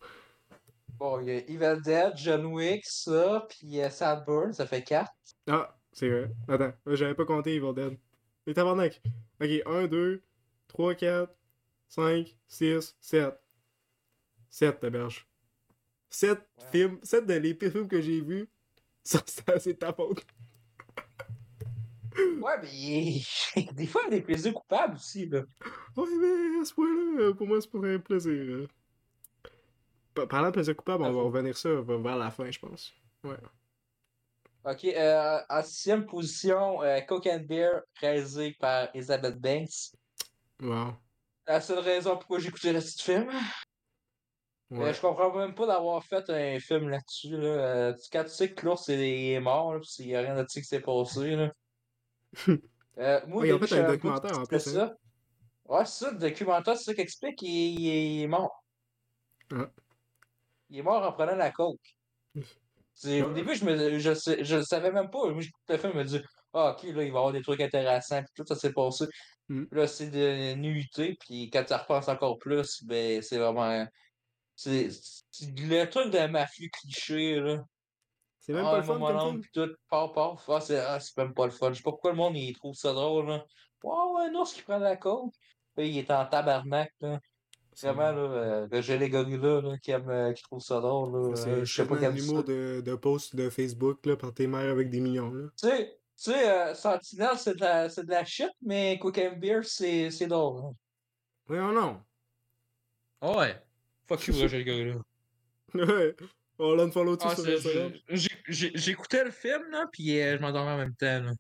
Bon, 0.99 1.19
il 1.21 1.27
y 1.29 1.31
a 1.31 1.37
Evil 1.39 1.81
Dead, 1.83 2.13
John 2.17 2.45
Wick, 2.47 2.85
ça, 2.85 3.47
puis 3.49 3.81
euh, 3.81 3.89
Sadburn, 3.91 4.53
ça 4.53 4.67
fait 4.67 4.83
4. 4.83 5.11
Ah, 5.49 5.75
c'est 5.93 6.09
vrai. 6.11 6.31
Attends, 6.47 6.73
euh, 6.89 6.95
j'avais 6.97 7.15
pas 7.15 7.25
compté 7.25 7.55
Evil 7.55 7.73
Dead. 7.75 7.97
Les 8.47 8.55
tabarnak. 8.55 9.01
Ok, 9.41 9.49
1, 9.67 9.87
2, 9.87 10.23
3, 10.69 10.95
4, 10.95 11.35
5, 11.89 12.37
6, 12.49 12.97
7. 13.01 13.35
7, 14.51 14.81
taberge. 14.81 15.27
7 16.11 16.39
Ouais. 16.59 16.65
films, 16.73 16.99
7 17.03 17.27
de 17.27 17.35
les 17.35 17.55
pires 17.55 17.73
films 17.73 17.89
que 17.89 18.01
j'ai 18.01 18.21
vus, 18.21 18.49
ça, 19.05 19.21
ça, 19.27 19.59
c'est 19.59 19.75
ta 19.79 19.93
faute. 19.93 20.25
Ouais, 22.41 22.55
mais 22.63 23.63
des 23.73 23.87
fois, 23.87 24.03
il 24.07 24.13
y 24.13 24.17
a 24.17 24.19
des 24.19 24.23
plaisirs 24.23 24.55
coupables 24.55 24.95
aussi, 24.97 25.27
là. 25.27 25.41
Ouais, 25.97 26.05
mais 26.21 26.61
à 26.61 26.65
ce 26.65 26.75
point-là, 26.75 27.23
euh, 27.23 27.35
pour 27.35 27.47
moi, 27.47 27.61
c'est 27.61 27.71
pour 27.71 27.85
un 27.85 27.99
plaisir. 27.99 28.33
euh. 28.33 28.69
Pa- 30.15 30.27
Parlant 30.27 30.49
de 30.49 30.53
plaisir 30.53 30.77
coupable, 30.77 31.05
on 31.05 31.13
va 31.13 31.23
revenir 31.23 31.57
ça 31.57 31.69
vers 31.73 32.17
la 32.17 32.31
fin, 32.31 32.51
je 32.51 32.59
pense. 32.59 32.93
Ok, 34.65 34.85
euh, 34.85 35.39
en 35.49 35.63
sixième 35.63 36.05
position, 36.07 36.83
euh, 36.83 37.01
Coke 37.01 37.27
and 37.27 37.45
Beer, 37.49 37.71
réalisé 38.01 38.55
par 38.61 38.89
Elizabeth 38.95 39.41
Banks. 39.41 39.93
Wow. 40.61 40.95
La 41.47 41.61
seule 41.61 41.79
raison 41.79 42.17
pourquoi 42.19 42.39
j'ai 42.39 42.49
écouté 42.49 42.73
le 42.73 42.81
petit 42.81 43.03
film. 43.03 43.29
Ouais. 44.71 44.91
Euh, 44.91 44.93
je 44.93 45.01
comprends 45.01 45.35
même 45.35 45.55
pas 45.55 45.67
d'avoir 45.67 46.05
fait 46.05 46.29
un 46.31 46.61
film 46.61 46.91
là-dessus. 46.91 47.37
Là. 47.37 47.95
Tu- 47.95 48.09
quand 48.13 48.23
tu 48.25 48.31
sais 48.31 48.53
que 48.53 48.67
l'ours 48.67 48.89
est 48.89 49.41
mort, 49.41 49.81
pis 49.81 49.97
il 50.01 50.09
y 50.09 50.15
a 50.15 50.21
rien 50.21 50.35
de 50.35 50.47
ça 50.47 50.61
qui 50.61 50.67
s'est 50.67 50.81
passé. 50.81 51.35
Là. 51.37 51.53
Euh, 52.99 53.21
moi, 53.27 53.39
ont 53.41 53.45
début, 53.45 53.67
fait 53.67 53.81
un 53.81 53.89
documentaire, 53.89 54.39
en 54.39 54.45
plus, 54.45 54.61
ça. 54.61 54.93
Ouais, 55.65 55.85
c'est 55.87 56.05
ça, 56.05 56.11
le 56.11 56.19
documentaire, 56.19 56.77
c'est 56.77 56.85
ça 56.85 56.95
qui 56.95 57.01
explique, 57.01 57.41
il, 57.43 57.81
il 57.81 58.23
est 58.23 58.27
mort. 58.27 58.63
Ah. 59.53 59.71
Il 60.69 60.79
est 60.79 60.83
mort 60.83 61.03
en 61.03 61.13
prenant 61.13 61.37
la 61.37 61.51
coke. 61.51 61.81
C'est- 62.95 63.23
Au 63.23 63.33
début, 63.33 63.55
je 63.55 63.65
me 63.65 63.99
je, 63.99 64.43
je 64.43 64.63
savais 64.63 64.93
même 64.93 65.09
pas. 65.09 65.31
Moi, 65.31 65.41
j'écoute 65.41 65.63
le 65.69 65.79
film, 65.79 65.93
je 65.95 65.99
me 65.99 66.05
dis, 66.05 66.21
ah, 66.53 66.73
ok, 66.73 66.83
là, 66.83 66.89
il 66.89 66.95
va 66.97 67.03
y 67.05 67.09
avoir 67.09 67.33
des 67.33 67.41
trucs 67.41 67.61
intéressants, 67.63 68.21
puis 68.23 68.33
tout 68.35 68.45
ça 68.47 68.57
s'est 68.57 68.73
passé. 68.75 69.07
Mm. 69.49 69.65
Là, 69.73 69.87
c'est 69.87 70.11
de 70.11 70.55
nuité, 70.55 71.17
puis 71.19 71.49
quand 71.51 71.65
tu 71.65 71.73
repenses 71.73 72.09
encore 72.09 72.39
plus, 72.39 72.85
ben, 72.85 73.23
c'est 73.23 73.39
vraiment. 73.39 73.87
C'est 74.55 74.91
c'est 75.31 75.47
le 75.59 75.85
truc 75.89 76.13
de 76.13 76.27
mafieux 76.27 76.69
cliché, 76.73 77.41
là. 77.41 77.63
C'est 78.41 78.55
même 78.55 78.65
ah, 78.65 78.71
pas 78.71 78.77
le 78.79 78.83
fun 78.83 78.99
comme 78.99 79.43
tout, 79.53 79.69
paf, 79.91 80.13
paf. 80.15 80.49
Ah, 80.49 80.61
c'est 80.61 80.79
ah, 80.79 80.99
c'est 80.99 81.17
même 81.19 81.35
pas 81.35 81.45
le 81.45 81.51
fun. 81.53 81.71
Je 81.73 81.77
sais 81.77 81.83
pas 81.83 81.91
pourquoi 81.91 82.11
le 82.11 82.17
monde 82.17 82.37
il 82.37 82.55
trouve 82.55 82.75
ça 82.75 82.93
drôle, 82.93 83.27
là. 83.29 83.45
Ouais, 83.85 84.13
ouais, 84.15 84.31
non, 84.31 84.45
ce 84.45 84.55
qui 84.55 84.63
prend 84.63 84.79
la 84.79 84.97
coke. 84.97 85.35
Puis 85.77 85.89
il 85.91 85.99
est 85.99 86.11
en 86.11 86.25
tabarnak, 86.27 86.93
là. 87.01 87.21
Vraiment, 87.83 88.13
là, 88.13 88.19
euh, 88.19 88.69
le 88.71 88.81
gelé 88.81 89.09
gorilla, 89.09 89.61
là, 89.61 89.79
qui, 89.79 89.91
aime, 89.91 90.11
euh, 90.11 90.33
qui 90.33 90.43
trouve 90.43 90.61
ça 90.61 90.81
drôle, 90.81 91.13
là. 91.13 91.37
C'est 91.37 91.49
euh, 91.49 91.65
je 91.65 91.75
sais 91.75 91.87
pas 91.87 91.97
quel 91.99 92.15
l'humour 92.15 92.45
de, 92.45 92.83
de 92.85 92.95
post 92.95 93.37
de 93.37 93.49
Facebook 93.49 94.05
là, 94.07 94.17
par 94.17 94.35
tes 94.35 94.47
mères 94.47 94.71
avec 94.71 94.91
des 94.91 95.01
millions. 95.01 95.31
Là. 95.31 95.49
Tu 95.57 95.69
sais, 95.69 95.87
tu 95.87 96.33
sais, 96.33 96.51
euh, 96.51 96.75
Sentinelle, 96.75 97.39
c'est 97.39 97.55
de, 97.55 97.61
la- 97.61 97.89
c'est 97.89 98.05
de 98.05 98.11
la 98.11 98.25
shit, 98.25 98.51
mais 98.63 98.99
Quick 98.99 99.19
and 99.19 99.37
Beer, 99.39 99.61
c'est 99.63 100.11
c'est 100.11 100.27
drôle. 100.27 100.63
hein. 100.65 100.73
Oui, 101.49 101.59
oh 101.59 101.73
non. 101.73 102.03
Ouais. 103.23 103.63
Fuck 104.07 104.27
you, 104.27 104.35
Roger 104.35 104.65
Gorilla. 104.65 104.97
Ouais. 105.75 106.17
On 106.63 106.75
l'a 106.75 106.91
follow 106.91 107.17
dessus 107.17 107.29
Ah, 107.31 107.37
sur 107.37 107.49
Instagram. 107.49 107.93
J'écoutais 108.49 109.25
le 109.25 109.31
film, 109.31 109.63
là, 109.71 109.87
pis 109.91 110.19
euh, 110.21 110.37
je 110.37 110.43
m'endormais 110.43 110.73
en 110.73 110.77
même 110.77 110.95
temps, 110.95 111.23
là. 111.23 111.33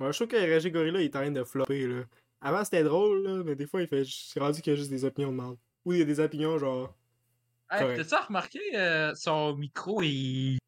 Ouais, 0.00 0.12
je 0.12 0.16
trouve 0.16 0.28
que 0.28 0.54
Roger 0.54 0.70
Gorilla, 0.70 1.00
il 1.00 1.04
est 1.04 1.16
en 1.16 1.20
train 1.20 1.30
de 1.30 1.44
flopper. 1.44 1.86
Là. 1.86 2.04
Avant, 2.40 2.64
c'était 2.64 2.82
drôle, 2.82 3.22
là, 3.22 3.42
mais 3.44 3.54
des 3.54 3.66
fois, 3.66 3.82
il 3.82 3.88
fait. 3.88 4.04
C'est 4.06 4.40
rendu 4.40 4.60
qu'il 4.62 4.72
y 4.72 4.76
a 4.76 4.78
juste 4.78 4.90
des 4.90 5.04
opinions 5.04 5.30
de 5.30 5.36
merde. 5.36 5.56
Ou 5.84 5.92
il 5.92 5.98
y 5.98 6.02
a 6.02 6.04
des 6.04 6.20
opinions 6.20 6.58
genre. 6.58 6.94
Hey, 7.70 7.96
t'as-tu 7.96 8.14
remarqué, 8.26 8.60
euh, 8.74 9.14
son 9.14 9.56
micro, 9.56 10.00
il... 10.02 10.58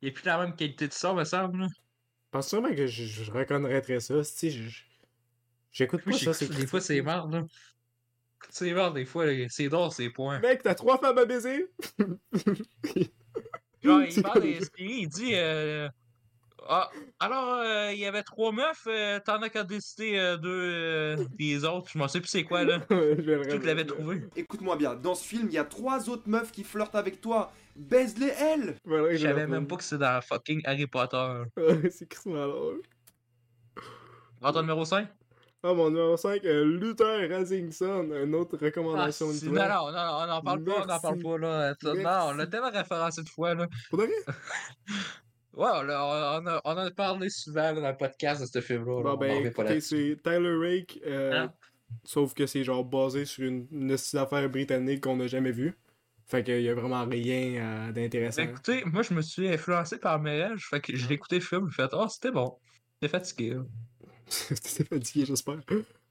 il 0.00 0.08
est 0.08 0.12
plus 0.12 0.24
la 0.24 0.38
même 0.38 0.54
qualité 0.54 0.88
de 0.88 0.92
son, 0.92 1.14
me 1.14 1.24
semble, 1.24 1.60
là? 1.60 1.66
Je 1.68 2.30
pense 2.30 2.48
sûrement 2.48 2.74
que 2.74 2.86
je, 2.86 3.04
je 3.04 3.30
reconnaîtrais 3.32 4.00
ça. 4.00 4.22
Si, 4.24 4.50
je- 4.50 4.82
J'écoute 5.72 6.02
pas 6.04 6.12
ça. 6.12 6.32
c'est 6.32 6.48
des 6.48 6.66
fois, 6.66 6.80
c'est 6.80 7.02
marre, 7.02 7.28
là. 7.28 7.44
C'est 8.50 8.72
marre, 8.72 8.92
des 8.92 9.04
fois, 9.04 9.26
c'est 9.48 9.68
drôle, 9.68 9.90
c'est 9.90 10.08
point. 10.10 10.38
Mec, 10.40 10.62
t'as 10.62 10.74
trois 10.74 10.98
femmes 10.98 11.18
à 11.18 11.24
baiser? 11.24 11.66
Genre, 13.86 14.02
il 14.02 14.22
parle 14.22 14.40
quoi, 14.40 14.50
d'inspirer, 14.50 14.92
il 14.92 15.08
dit 15.08 15.30
euh, 15.34 15.88
Ah, 16.68 16.90
alors, 17.20 17.54
euh, 17.54 17.92
il 17.92 17.98
y 17.98 18.06
avait 18.06 18.22
trois 18.22 18.52
meufs, 18.52 18.86
euh, 18.86 19.18
t'en 19.20 19.40
as 19.42 19.48
qu'à 19.48 19.64
décider 19.64 20.16
euh, 20.16 20.36
deux 20.36 20.48
euh, 20.50 21.24
des 21.38 21.64
autres. 21.64 21.88
Je 21.92 21.98
m'en 21.98 22.08
sais 22.08 22.20
plus 22.20 22.28
c'est 22.28 22.44
quoi, 22.44 22.64
là. 22.64 22.80
je 22.90 22.96
vais 22.96 23.36
le 23.36 23.46
Tu 23.46 23.66
l'avais 23.66 23.84
trouvé. 23.84 24.22
Écoute-moi 24.36 24.76
bien, 24.76 24.94
dans 24.94 25.14
ce 25.14 25.24
film, 25.26 25.46
il 25.48 25.54
y 25.54 25.58
a 25.58 25.64
trois 25.64 26.08
autres 26.08 26.28
meufs 26.28 26.52
qui 26.52 26.64
flirtent 26.64 26.94
avec 26.94 27.20
toi. 27.20 27.52
Baise-les 27.76 28.32
elles 28.40 28.76
Je 28.86 29.16
savais 29.18 29.46
même 29.46 29.66
pas 29.66 29.76
que 29.76 29.84
c'est 29.84 29.98
dans 29.98 30.20
fucking 30.22 30.62
Harry 30.64 30.86
Potter. 30.86 31.42
C'est 31.90 32.08
crissement 32.08 32.46
drôle. 32.46 32.82
Numéro 34.54 34.84
5 34.84 35.08
Ah, 35.68 35.74
mon 35.74 35.90
numéro 35.90 36.16
5, 36.16 36.44
euh, 36.44 36.64
Luther 36.64 37.28
Rasingson, 37.28 38.10
une 38.12 38.34
autre 38.36 38.56
ah, 38.60 38.64
recommandation 38.66 39.28
de 39.28 39.32
c'est- 39.32 39.46
toi. 39.46 39.68
Non, 39.68 39.86
non, 39.86 39.92
non, 39.92 40.18
on 40.22 40.26
n'en 40.26 40.42
parle 40.42 40.62
pas, 40.64 40.82
on 40.82 40.86
n'en 40.86 41.00
parle 41.00 41.18
pas, 41.18 41.38
là. 41.38 41.74
Non, 41.82 42.30
on 42.30 42.32
l'a 42.34 42.46
tellement 42.46 42.70
référencé 42.70 43.22
de 43.22 43.28
fois, 43.28 43.54
là. 43.54 43.66
Pour 43.90 43.98
de 43.98 44.04
vrai? 44.04 44.12
Ouais, 45.56 45.70
on 45.72 45.88
a, 45.88 46.38
on 46.42 46.46
a, 46.46 46.60
on 46.66 46.76
a 46.76 46.90
parlé 46.90 47.30
souvent 47.30 47.72
là, 47.72 47.80
dans 47.80 47.88
le 47.88 47.96
podcast 47.96 48.42
de 48.42 48.46
ce 48.46 48.60
film-là. 48.60 48.96
là, 48.96 49.02
Bon, 49.02 49.08
on 49.10 49.14
en 49.14 49.16
ben, 49.16 49.46
écoutez, 49.46 49.80
c'est 49.80 50.18
Tyler 50.22 50.54
Rake, 50.54 51.00
euh, 51.06 51.44
Hein? 51.44 51.52
sauf 52.04 52.34
que 52.34 52.46
c'est 52.46 52.62
genre 52.62 52.84
basé 52.84 53.24
sur 53.24 53.44
une, 53.44 53.66
une 53.72 53.90
affaire 53.92 54.50
britannique 54.50 55.02
qu'on 55.04 55.16
n'a 55.16 55.28
jamais 55.28 55.52
vue. 55.52 55.78
Fait 56.26 56.44
qu'il 56.44 56.60
y 56.60 56.68
a 56.68 56.74
vraiment 56.74 57.06
rien 57.06 57.54
euh, 57.88 57.92
d'intéressant. 57.92 58.42
Ben, 58.42 58.50
écoutez, 58.50 58.84
moi, 58.84 59.00
je 59.02 59.14
me 59.14 59.22
suis 59.22 59.48
influencé 59.48 59.96
par 59.98 60.20
Merel, 60.20 60.58
fait 60.58 60.80
que 60.80 60.94
je 60.94 61.08
l'ai 61.08 61.14
écouté 61.14 61.36
le 61.36 61.40
film, 61.40 61.68
j'ai 61.70 61.76
fait 61.84 61.88
«Oh, 61.94 62.06
c'était 62.06 62.32
bon. 62.32 62.58
T'es 63.00 63.08
fatigué, 63.08 63.54
là. 63.54 63.62
T'étais 64.48 64.84
fatigué, 64.84 65.24
j'espère. 65.26 65.60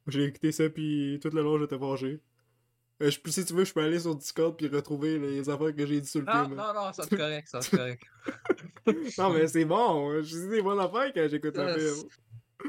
J'ai 0.07 0.25
écouté 0.25 0.51
ça, 0.51 0.69
puis 0.69 1.19
tout 1.21 1.29
le 1.29 1.41
long, 1.41 1.59
j'étais 1.59 1.77
fâché. 1.79 2.19
Euh, 3.01 3.11
je, 3.11 3.19
si 3.29 3.43
tu 3.45 3.53
veux, 3.53 3.65
je 3.65 3.73
peux 3.73 3.81
aller 3.81 3.99
sur 3.99 4.15
Discord 4.15 4.55
puis 4.55 4.67
retrouver 4.67 5.19
les 5.19 5.49
affaires 5.49 5.75
que 5.75 5.85
j'ai 5.85 5.99
dit 5.99 6.07
sur 6.07 6.21
le 6.21 6.25
Non, 6.27 6.45
film. 6.45 6.55
non, 6.55 6.73
non, 6.73 6.93
ça 6.93 7.03
c'est 7.09 7.17
correct, 7.17 7.47
ça 7.49 7.61
c'est 7.61 7.75
correct. 7.75 8.03
Non, 9.17 9.31
mais 9.31 9.47
c'est 9.47 9.65
bon. 9.65 10.21
Je 10.21 10.37
dis 10.37 10.47
des 10.49 10.61
bonnes 10.61 10.79
affaires 10.79 11.11
quand 11.13 11.27
j'écoute 11.29 11.57
le 11.57 11.63
Euh, 11.63 11.93
film. 11.95 12.07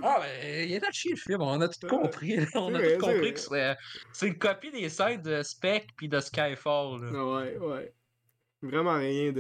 Ah, 0.02 0.18
ben, 0.20 0.68
il 0.68 0.73
est 0.74 0.85
à 0.85 0.90
chier 0.90 1.12
le 1.12 1.16
film, 1.16 1.40
on 1.43 1.60
a 1.60 1.68
tout 1.68 1.86
compris. 1.86 2.39
On 2.55 2.74
a 2.74 2.78
vrai, 2.78 2.94
tout 2.98 3.06
compris 3.06 3.32
que 3.35 3.40
c'est 3.40 3.77
c'est 4.12 4.27
une 4.27 4.36
copie 4.36 4.70
des 4.73 4.89
scènes 4.89 5.23
de 5.23 5.43
Spec 5.43 5.86
puis 5.97 6.09
de 6.09 6.18
Skyfall. 6.18 7.02
là. 7.02 7.24
Ouais, 7.24 7.56
ouais. 7.59 7.94
Vraiment 8.62 8.95
rien 8.95 9.33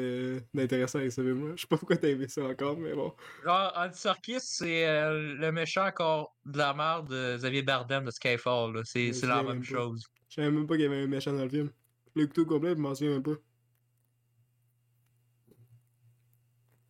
d'intéressant 0.52 0.98
avec 0.98 1.10
ce 1.10 1.22
film-là. 1.22 1.54
Je 1.56 1.62
sais 1.62 1.66
pas 1.66 1.78
pourquoi 1.78 1.96
t'as 1.96 2.08
aimé 2.08 2.28
ça 2.28 2.44
encore, 2.44 2.76
mais 2.76 2.94
bon. 2.94 3.14
Genre, 3.44 3.72
Andy 3.74 3.96
Serkis, 3.96 4.40
c'est 4.40 4.86
euh, 4.86 5.34
le 5.34 5.52
méchant 5.52 5.86
encore 5.86 6.36
de 6.44 6.58
la 6.58 6.74
merde 6.74 7.08
de 7.08 7.36
Xavier 7.36 7.62
Bardem 7.62 8.04
de 8.04 8.10
Skyfall. 8.10 8.74
là. 8.74 8.82
C'est 8.84 9.12
la 9.22 9.42
même 9.42 9.62
chose. 9.64 10.04
Je 10.28 10.34
savais 10.34 10.50
même 10.50 10.66
pas 10.66 10.74
qu'il 10.74 10.84
y 10.84 10.86
avait 10.86 11.02
un 11.02 11.06
méchant 11.06 11.32
dans 11.32 11.44
le 11.44 11.48
film. 11.48 11.70
Le 12.14 12.26
couteau 12.26 12.44
complet, 12.44 12.70
je 12.70 12.80
m'en 12.80 12.94
souviens 12.94 13.14
même 13.14 13.22
pas. 13.22 13.36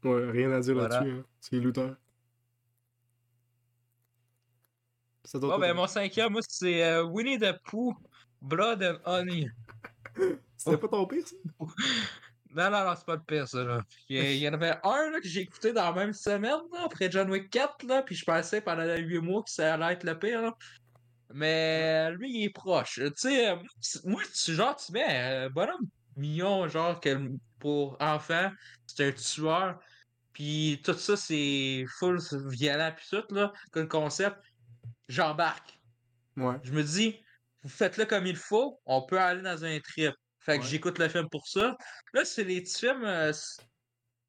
Ouais, 0.05 0.31
rien 0.31 0.53
à 0.53 0.61
dire 0.61 0.75
Voilà. 0.75 1.01
là-dessus. 1.01 1.17
Hein. 1.19 1.25
C'est. 1.41 1.61
Ça 5.25 5.39
Bon, 5.41 5.59
ben, 5.59 5.75
mon 5.75 5.87
cinquième, 5.89 6.33
moi, 6.33 6.41
c'est 6.49 6.85
euh, 6.85 7.03
Winnie 7.03 7.39
the 7.39 7.53
Pooh, 7.65 7.97
Blood 8.41 8.83
and 8.83 8.99
Honey. 9.05 9.49
C'était 10.57 10.79
pas 10.79 10.89
ton 10.89 11.07
pire, 11.07 11.27
ça? 11.27 11.37
Non, 12.55 12.71
non, 12.71 12.85
non, 12.87 12.95
c'est 12.97 13.05
pas 13.05 13.17
le 13.17 13.23
pire, 13.23 13.47
ça, 13.47 13.63
là. 13.65 13.83
Il 14.09 14.17
y, 14.17 14.21
a- 14.21 14.33
il 14.33 14.39
y 14.39 14.49
en 14.49 14.55
avait 14.55 14.77
un, 14.83 15.11
là, 15.11 15.21
que 15.21 15.29
j'ai 15.29 15.41
écouté 15.43 15.75
dans 15.75 15.85
la 15.85 15.93
même 15.93 16.15
semaine, 16.15 16.61
là, 16.73 16.85
après 16.87 17.11
John 17.11 17.29
Wick 17.31 17.51
4, 17.51 17.83
là, 17.85 18.03
puis 18.03 18.15
je 18.15 18.25
pensais 18.25 18.63
pendant 18.63 18.85
les 18.85 19.03
8 19.03 19.19
mois 19.19 19.43
que 19.43 19.51
ça 19.51 19.75
allait 19.75 19.93
être 19.93 20.05
le 20.05 20.19
pire, 20.19 20.41
là. 20.41 20.55
Mais 21.35 22.11
lui, 22.13 22.31
il 22.33 22.45
est 22.45 22.51
proche. 22.51 22.95
Tu 22.95 23.11
sais, 23.17 23.51
euh, 23.51 23.57
moi, 24.05 24.23
tu, 24.33 24.55
genre, 24.55 24.75
tu 24.77 24.93
mets 24.93 25.47
euh, 25.47 25.49
bonhomme 25.51 25.87
mignon, 26.17 26.67
genre, 26.69 26.99
que 27.01 27.31
pour 27.59 27.97
enfant, 28.01 28.51
c'est 28.87 29.09
un 29.09 29.13
tueur, 29.13 29.79
puis 30.33 30.81
tout 30.85 30.95
ça, 30.95 31.17
c'est 31.17 31.85
full 31.99 32.19
violent, 32.49 32.93
puis 32.97 33.07
tout, 33.11 33.35
là, 33.35 33.53
comme 33.71 33.89
concept, 33.89 34.39
j'embarque. 35.09 35.79
Ouais. 36.37 36.57
Je 36.63 36.73
me 36.73 36.83
dis, 36.83 37.17
vous 37.63 37.69
faites-le 37.69 38.07
comme 38.07 38.27
il 38.27 38.37
faut, 38.37 38.81
on 38.87 39.03
peut 39.05 39.21
aller 39.21 39.43
dans 39.43 39.65
un 39.65 39.79
trip. 39.81 40.15
Fait 40.47 40.59
que 40.59 40.65
Ouais. 40.65 40.69
j'écoute 40.71 40.99
le 40.99 41.09
film 41.09 41.29
pour 41.31 41.47
ça. 41.49 41.77
Là, 42.15 42.25
c'est 42.25 42.45
les 42.45 42.63
petits 42.63 42.79
films 42.81 43.05
euh, 43.05 43.33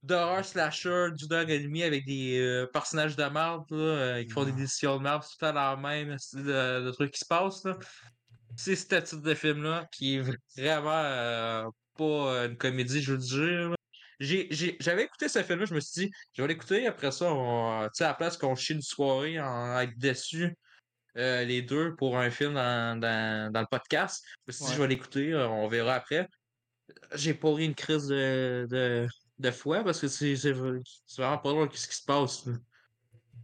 d'horreur 0.03 0.45
slasher, 0.45 1.09
du 1.15 1.27
dog 1.27 1.49
ennemi 1.49 1.83
avec 1.83 2.05
des 2.05 2.39
euh, 2.39 2.67
personnages 2.67 3.15
de 3.15 3.23
merde 3.25 3.65
là, 3.71 3.77
euh, 3.77 4.23
qui 4.23 4.29
font 4.29 4.45
des 4.45 4.51
décisions 4.51 4.97
de 4.97 5.03
merde, 5.03 5.23
c'est 5.23 5.37
tout 5.37 5.45
le 5.45 5.51
temps 5.51 5.53
la 5.55 5.75
même 5.75 6.15
de, 6.33 6.85
de 6.85 6.91
truc 6.91 7.11
qui 7.11 7.19
se 7.19 7.25
passe. 7.25 7.63
là. 7.65 7.77
C'est 8.55 8.75
ce 8.75 8.87
type 8.87 9.21
de 9.21 9.33
film-là 9.35 9.87
qui 9.91 10.15
est 10.15 10.21
vraiment 10.57 10.91
euh, 10.91 11.65
pas 11.97 12.03
euh, 12.03 12.49
une 12.49 12.57
comédie, 12.57 13.01
je 13.01 13.13
veux 13.13 13.17
dire. 13.17 13.75
J'avais 14.19 15.03
écouté 15.03 15.27
ce 15.29 15.43
film-là, 15.43 15.65
je 15.65 15.73
me 15.75 15.79
suis 15.79 16.05
dit, 16.07 16.11
je 16.33 16.41
vais 16.41 16.47
l'écouter, 16.47 16.87
après 16.87 17.11
ça, 17.11 17.25
on, 17.31 17.83
tu 17.85 17.89
sais, 17.93 18.03
à 18.05 18.07
la 18.09 18.13
place 18.15 18.37
qu'on 18.37 18.55
chie 18.55 18.73
une 18.73 18.81
soirée 18.81 19.39
en 19.39 19.79
être 19.79 19.93
déçu, 19.97 20.55
euh, 21.17 21.43
les 21.43 21.61
deux, 21.61 21.95
pour 21.95 22.17
un 22.17 22.29
film 22.29 22.53
dans, 22.53 22.99
dans, 22.99 23.51
dans 23.51 23.61
le 23.61 23.67
podcast, 23.69 24.23
Ouais. 24.47 24.53
je 24.53 24.81
vais 24.81 24.87
l'écouter, 24.87 25.33
euh, 25.33 25.47
on 25.47 25.67
verra 25.67 25.95
après. 25.95 26.27
J'ai 27.15 27.33
pas 27.33 27.53
ri 27.53 27.65
une 27.65 27.75
crise 27.75 28.07
de, 28.07 28.65
de, 28.69 29.07
de 29.39 29.51
foi 29.51 29.83
parce 29.83 29.99
que 29.99 30.07
c'est 30.07 30.35
vraiment 30.51 31.37
pas 31.37 31.49
drôle 31.49 31.69
ce 31.73 31.87
qui 31.87 31.95
se 31.95 32.03
passe. 32.05 32.45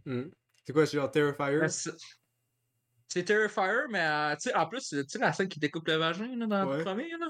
Hmm. 0.06 0.24
C'est 0.66 0.72
quoi, 0.72 0.86
c'est 0.86 0.96
genre 0.96 1.10
Terrifier? 1.10 1.58
Ben, 1.60 1.68
c'est- 1.68 3.24
Terrifier, 3.24 3.84
mais 3.90 4.00
euh, 4.00 4.34
en 4.54 4.66
plus, 4.66 4.88
tu 4.88 5.04
sais, 5.06 5.18
la 5.18 5.32
scène 5.32 5.48
qui 5.48 5.60
découpe 5.60 5.86
le 5.86 5.94
vagin 5.96 6.34
là, 6.36 6.46
dans 6.46 6.66
Ouais. 6.68 6.78
le 6.78 6.84
premier, 6.84 7.10
là? 7.18 7.28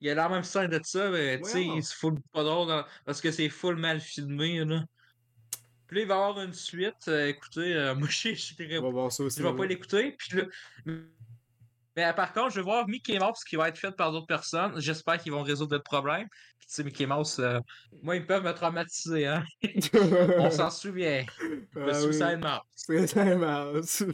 Il 0.00 0.06
y 0.06 0.10
a 0.10 0.14
la 0.14 0.28
même 0.28 0.44
scène 0.44 0.70
de 0.70 0.80
ça, 0.84 1.10
mais 1.10 1.38
tu 1.40 1.44
sais, 1.48 1.64
Voyons. 1.64 1.80
c'est 1.82 1.94
full 1.94 2.20
pas 2.32 2.44
drôle 2.44 2.68
dans- 2.68 2.84
parce 3.04 3.20
que 3.20 3.30
c'est 3.32 3.48
full 3.48 3.76
mal 3.76 4.00
filmé, 4.00 4.64
là. 4.64 4.84
Puis 5.88 5.96
là, 5.96 6.02
il 6.02 6.08
va 6.08 6.14
y 6.14 6.18
avoir 6.18 6.40
une 6.40 6.52
suite. 6.52 7.08
euh, 7.08 7.26
écoutez, 7.28 7.74
euh, 7.74 7.94
moi, 7.96 8.08
je 8.08 8.34
je 8.34 8.78
On 8.78 8.82
va 8.84 8.90
voir 8.90 9.10
ça 9.12 9.24
aussi. 9.24 9.40
je 9.40 9.46
vais 9.46 9.56
pas 9.56 9.66
l'écouter. 9.66 10.12
Puis 10.12 10.38
là, 10.38 10.44
mais 11.96 12.12
par 12.14 12.32
contre, 12.32 12.50
je 12.50 12.56
vais 12.56 12.62
voir 12.62 12.86
Mickey 12.86 13.18
Mouse 13.18 13.42
qui 13.42 13.56
va 13.56 13.68
être 13.70 13.78
fait 13.78 13.90
par 13.90 14.12
d'autres 14.12 14.28
personnes. 14.28 14.80
J'espère 14.80 15.18
qu'ils 15.18 15.32
vont 15.32 15.42
résoudre 15.42 15.74
le 15.74 15.82
problème. 15.82 16.28
Puis 16.60 16.68
tu 16.68 16.74
sais, 16.74 16.84
Mickey 16.84 17.06
Mouse, 17.06 17.38
euh, 17.40 17.58
moi, 18.02 18.14
ils 18.14 18.24
peuvent 18.24 18.44
me 18.44 18.52
traumatiser, 18.52 19.26
hein. 19.26 19.42
On 20.38 20.48
s'en 20.50 20.70
souvient. 20.70 21.24
Le 21.74 21.92
Ah 21.92 21.98
oui. 21.98 22.02
Suicide 22.04 22.38
Mouse. 22.40 22.60
Suicide 22.76 23.38
Mouse. 23.38 24.04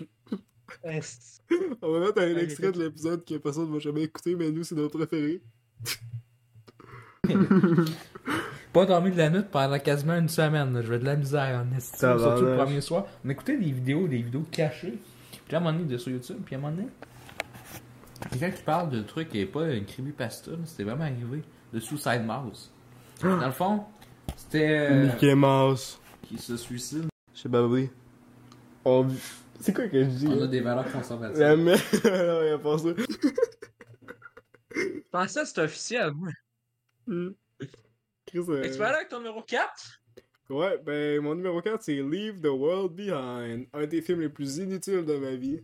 On 1.82 1.92
va 1.92 2.00
mettre 2.06 2.22
un 2.22 2.34
Ah, 2.36 2.40
extrait 2.42 2.72
de 2.72 2.84
l'épisode 2.84 3.22
que 3.22 3.34
personne 3.36 3.68
ne 3.68 3.74
va 3.74 3.80
jamais 3.80 4.04
écouter, 4.04 4.34
mais 4.34 4.50
nous, 4.50 4.64
c'est 4.64 4.76
notre 4.76 4.96
préféré. 4.96 5.42
Pas 8.74 8.86
dormi 8.86 9.12
de 9.12 9.16
la 9.16 9.30
nuit 9.30 9.44
pendant 9.52 9.78
quasiment 9.78 10.16
une 10.16 10.28
semaine. 10.28 10.74
là. 10.74 10.82
Je 10.82 10.88
vais 10.88 10.98
de 10.98 11.04
la 11.04 11.14
misère 11.14 11.64
en 11.64 11.76
estime, 11.76 12.18
surtout 12.18 12.44
le 12.44 12.56
premier 12.56 12.80
soir. 12.80 13.06
On 13.24 13.28
écoutait 13.28 13.56
des 13.56 13.70
vidéos, 13.70 14.08
des 14.08 14.16
vidéos 14.20 14.44
cachées. 14.50 14.98
Puis 15.46 15.54
à 15.54 15.60
un 15.60 15.62
moment 15.62 15.78
donné, 15.78 15.88
de 15.88 15.96
sur 15.96 16.10
YouTube, 16.10 16.38
puis 16.44 16.56
à 16.56 16.58
un 16.58 16.60
moment 16.60 16.74
donné, 16.74 16.88
quelqu'un 18.32 18.50
qui 18.50 18.62
parle 18.64 18.90
de 18.90 19.02
trucs 19.02 19.28
qui 19.28 19.38
n'est 19.38 19.46
pas 19.46 19.70
une 19.70 19.86
creepypasta, 19.86 20.50
c'était 20.64 20.82
vraiment 20.82 21.04
arrivé, 21.04 21.44
de 21.72 21.78
Suicide 21.78 22.24
Mouse. 22.26 22.72
Dans 23.22 23.46
le 23.46 23.52
fond, 23.52 23.84
c'était 24.36 24.90
euh, 24.90 25.04
Mickey 25.04 25.36
Mouse. 25.36 26.00
qui 26.22 26.36
se 26.36 26.56
suicide. 26.56 27.04
Je 27.32 27.42
sais 27.42 27.48
pas, 27.48 27.64
oui. 27.64 27.88
On... 28.84 29.06
C'est 29.60 29.72
quoi 29.72 29.86
que 29.86 30.02
je 30.02 30.08
dis? 30.08 30.26
On 30.26 30.42
a 30.42 30.48
des 30.48 30.60
valeurs 30.60 30.90
conservatives. 30.90 31.38
La 31.38 31.54
merde. 31.54 31.80
non, 32.04 32.42
il 32.42 32.52
a 32.54 32.58
pas 32.58 32.78
ça. 32.78 32.88
Je 34.74 35.00
pensais 35.12 35.40
que 35.42 35.46
c'était 35.46 35.60
officiel, 35.60 36.10
moi. 36.10 36.30
Hmm. 37.06 37.30
Chris, 38.42 38.52
euh, 38.52 38.62
tu 38.70 38.78
vas 38.78 38.86
aller 38.88 38.96
avec 38.96 39.08
ton 39.08 39.18
numéro 39.18 39.42
4? 39.42 40.00
Ouais, 40.50 40.78
ben 40.84 41.20
mon 41.22 41.34
numéro 41.34 41.62
4 41.62 41.82
c'est 41.82 41.94
Leave 42.02 42.40
the 42.40 42.46
World 42.48 42.92
Behind, 42.92 43.66
un 43.72 43.86
des 43.86 44.02
films 44.02 44.20
les 44.20 44.28
plus 44.28 44.58
inutiles 44.58 45.04
de 45.04 45.16
ma 45.16 45.34
vie. 45.36 45.62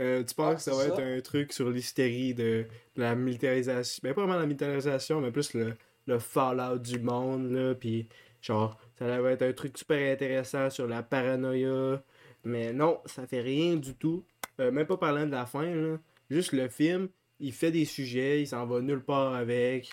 Euh, 0.00 0.24
tu 0.24 0.34
penses 0.34 0.52
Ah, 0.52 0.54
que 0.56 0.60
ça 0.62 0.70
va 0.74 0.82
ça? 0.84 0.88
être 0.88 1.02
un 1.02 1.20
truc 1.20 1.52
sur 1.52 1.68
l'hystérie 1.70 2.32
de, 2.32 2.66
de 2.96 3.00
la 3.00 3.14
militarisation, 3.14 4.00
ben 4.02 4.14
pas 4.14 4.22
vraiment 4.22 4.38
la 4.38 4.46
militarisation, 4.46 5.20
mais 5.20 5.30
plus 5.30 5.52
le, 5.52 5.74
le 6.06 6.18
fallout 6.18 6.78
du 6.78 6.98
monde, 6.98 7.50
là, 7.52 7.74
pis 7.74 8.08
genre, 8.40 8.78
ça 8.98 9.20
va 9.20 9.30
être 9.32 9.42
un 9.42 9.52
truc 9.52 9.76
super 9.76 10.12
intéressant 10.12 10.70
sur 10.70 10.86
la 10.88 11.02
paranoïa, 11.02 12.02
mais 12.44 12.72
non, 12.72 13.00
ça 13.04 13.26
fait 13.26 13.40
rien 13.42 13.76
du 13.76 13.94
tout. 13.94 14.24
Euh, 14.60 14.70
même 14.70 14.86
pas 14.86 14.96
parlant 14.96 15.26
de 15.26 15.30
la 15.32 15.44
fin, 15.46 15.66
là. 15.74 15.98
Juste 16.30 16.52
le 16.52 16.68
film, 16.68 17.08
il 17.38 17.52
fait 17.52 17.70
des 17.70 17.84
sujets, 17.84 18.40
il 18.40 18.46
s'en 18.46 18.64
va 18.66 18.80
nulle 18.80 19.02
part 19.04 19.34
avec. 19.34 19.92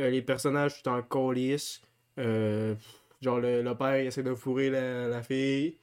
Euh, 0.00 0.10
les 0.10 0.22
personnages 0.22 0.82
tout 0.82 0.88
en 0.90 1.02
colis. 1.02 1.80
Euh, 2.18 2.74
genre 3.20 3.40
le, 3.40 3.62
le 3.62 3.74
père 3.76 3.98
il 4.00 4.06
essaie 4.06 4.22
de 4.22 4.34
fourrer 4.34 4.70
la, 4.70 5.08
la 5.08 5.22
fille. 5.22 5.78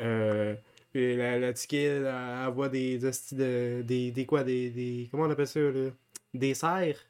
Euh, 0.00 0.54
puis 0.92 1.16
la, 1.16 1.38
la 1.38 1.52
kid, 1.52 1.78
elle, 1.78 2.06
elle 2.06 2.52
voit 2.52 2.68
des. 2.68 2.98
Des, 3.32 4.10
des 4.12 4.26
quoi 4.26 4.44
des, 4.44 4.70
des. 4.70 5.08
Comment 5.10 5.24
on 5.24 5.30
appelle 5.30 5.46
ça 5.46 5.60
là? 5.60 5.90
Des 6.32 6.54
cerfs. 6.54 7.06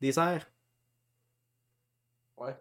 Des 0.00 0.12
cerfs. 0.12 0.46
Ouais. 2.36 2.56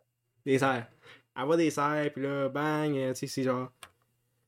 Des 0.46 0.60
cerfs. 0.60 0.88
Elle 1.36 1.46
voit 1.46 1.58
des 1.58 1.70
cerfs, 1.72 2.12
puis 2.14 2.24
là, 2.24 2.50
bang, 2.50 2.94
tu 2.94 3.16
sais, 3.16 3.28
c'est 3.28 3.44
genre. 3.44 3.72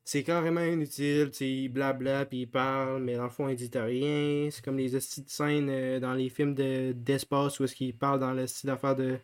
C'est 0.06 0.24
carrément 0.24 0.62
inutile, 0.62 1.30
tu 1.32 1.38
sais, 1.38 1.50
il 1.50 1.70
blabla, 1.70 2.26
puis 2.26 2.42
il 2.42 2.48
parle, 2.50 3.02
mais 3.02 3.16
dans 3.16 3.24
le 3.24 3.30
fond, 3.30 3.48
il 3.48 3.56
dit 3.56 3.70
rien. 3.74 4.50
C'est 4.52 4.64
comme 4.64 4.78
les 4.78 4.96
hosties 4.96 5.22
de 5.24 5.30
scènes 5.30 5.70
euh, 5.70 6.00
dans 6.02 6.14
les 6.14 6.28
films 6.30 6.54
de- 6.56 6.92
d'espace 6.92 7.60
où 7.60 7.64
est-ce 7.64 7.74
qu'il 7.76 7.96
parle 7.98 8.20
dans 8.20 8.34
le 8.34 8.46
style 8.46 8.68
d'affaire 8.68 8.96
de 8.98 9.18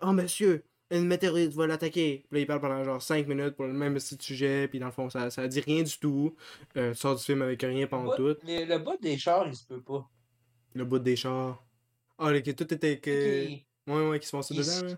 Oh 0.00 0.12
monsieur, 0.12 0.64
une 0.90 1.06
météorite 1.06 1.52
va 1.52 1.66
l'attaquer. 1.66 2.24
Puis 2.28 2.36
là, 2.36 2.40
il 2.40 2.46
parle 2.46 2.60
pendant 2.62 2.82
genre 2.82 3.02
5 3.02 3.26
minutes 3.26 3.56
pour 3.56 3.66
le 3.66 3.74
même 3.74 3.98
style 3.98 4.16
de 4.16 4.22
sujet, 4.22 4.68
puis 4.68 4.78
dans 4.78 4.86
le 4.86 4.92
fond, 4.92 5.10
ça, 5.10 5.28
ça 5.30 5.46
dit 5.48 5.60
rien 5.60 5.82
du 5.82 5.98
tout. 5.98 6.34
Euh, 6.78 6.92
tu 6.92 6.98
sors 6.98 7.14
du 7.16 7.22
film 7.22 7.42
avec 7.42 7.60
rien 7.62 7.86
pendant 7.86 8.10
Le 8.12 8.16
tout. 8.16 8.40
bout- 8.40 8.46
Le, 8.48 8.64
le 8.64 8.78
bas 8.78 8.96
des 9.00 9.18
chars, 9.18 9.46
il 9.48 9.54
se 9.54 9.66
peut 9.66 9.82
pas. 9.82 10.08
Le 10.74 10.84
bout 10.86 10.98
des 10.98 11.16
chars. 11.16 11.62
Ah, 12.18 12.30
là, 12.32 12.40
que 12.40 12.50
tout 12.52 12.72
était. 12.72 12.98
Que... 13.00 13.44
Ok. 13.54 13.60
Ouais, 13.88 14.08
ouais, 14.08 14.18
qui 14.20 14.26
se 14.26 14.30
font 14.30 14.40
ça 14.42 14.54
dedans, 14.54 14.88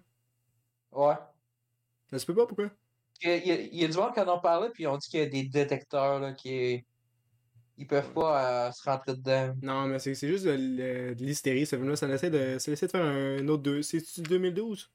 là. 0.93 1.09
Ouais. 1.09 1.15
Ça 2.11 2.19
se 2.21 2.27
peut 2.27 2.35
pas, 2.35 2.47
pourquoi? 2.47 2.71
Il 3.21 3.29
y, 3.31 3.51
a, 3.51 3.61
il 3.61 3.83
y 3.83 3.89
du 3.89 3.97
monde 3.97 4.15
qui 4.15 4.21
en 4.21 4.29
ont 4.29 4.41
parlé, 4.41 4.69
puis 4.71 4.85
ils 4.85 4.87
ont 4.87 4.97
dit 4.97 5.09
qu'il 5.09 5.21
y 5.21 5.23
a 5.23 5.27
des 5.27 5.45
détecteurs 5.45 6.21
là, 6.21 6.33
qui. 6.33 6.85
Ils 7.81 7.87
peuvent 7.87 8.13
pas 8.13 8.69
euh, 8.69 8.73
se 8.73 8.83
rentrer 8.89 9.15
dedans. 9.15 9.55
Non, 9.63 9.87
mais 9.87 10.01
c'est 10.01 10.15
c'est 10.15 10.27
juste 10.27 10.45
de, 10.45 11.15
l'hystérie, 11.19 11.65
ce 11.65 11.77
film-là. 11.77 11.95
Ça 11.95 12.09
essaie 12.09 12.31
de, 12.31 12.59
ça 12.59 12.73
essaie 12.73 12.87
de 12.87 12.91
faire 12.91 13.05
un 13.05 13.47
autre. 13.49 13.63
deux- 13.63 13.83
C'est-tu 13.83 14.21
2012 14.23 14.91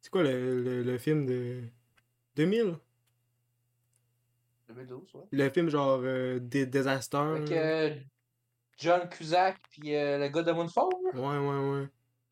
C'est 0.00 0.10
quoi 0.10 0.22
le, 0.22 0.62
le, 0.62 0.82
le 0.82 0.98
film 0.98 1.26
de. 1.26 1.62
2000 2.36 2.76
2012, 4.68 5.14
ouais. 5.14 5.20
Le 5.30 5.50
film 5.50 5.68
genre 5.68 6.00
euh, 6.02 6.38
des 6.40 6.64
Disaster. 6.64 7.16
Avec 7.18 7.52
euh, 7.52 7.94
John 8.78 9.06
Cusack, 9.10 9.58
puis 9.70 9.90
le 9.92 10.28
gars 10.28 10.42
de 10.42 10.52
Moonfall. 10.52 10.84
Ouais, 11.14 11.20
ouais, 11.20 11.80
ouais. 11.80 11.88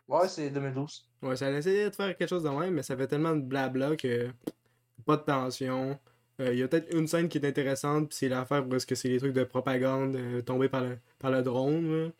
Ouais, 0.09 0.29
c'est 0.29 0.51
2012. 0.51 1.07
Ouais, 1.23 1.37
ça 1.37 1.47
a 1.47 1.51
essayé 1.51 1.91
de 1.91 1.95
faire 1.95 2.17
quelque 2.17 2.29
chose 2.29 2.43
de 2.43 2.49
même, 2.49 2.75
mais 2.75 2.83
ça 2.83 2.97
fait 2.97 3.07
tellement 3.07 3.37
de 3.37 3.43
blabla 3.43 3.95
que 3.97 4.33
pas 5.11 5.17
de 5.17 5.23
tension. 5.23 5.99
Il 6.39 6.55
y 6.55 6.63
a 6.63 6.69
peut-être 6.69 6.95
une 6.95 7.07
scène 7.07 7.29
qui 7.29 7.37
est 7.37 7.47
intéressante, 7.47 8.09
puis 8.09 8.17
c'est 8.17 8.29
l'affaire 8.29 8.65
est-ce 8.73 8.87
que 8.87 8.95
c'est 8.95 9.09
les 9.09 9.19
trucs 9.19 9.35
de 9.35 9.45
propagande 9.45 10.17
euh, 10.17 10.41
tombés 10.41 10.71
par 10.71 10.83
le, 10.83 10.99
par 11.19 11.31
le 11.31 11.43
drone. 11.43 12.05
là. 12.05 12.11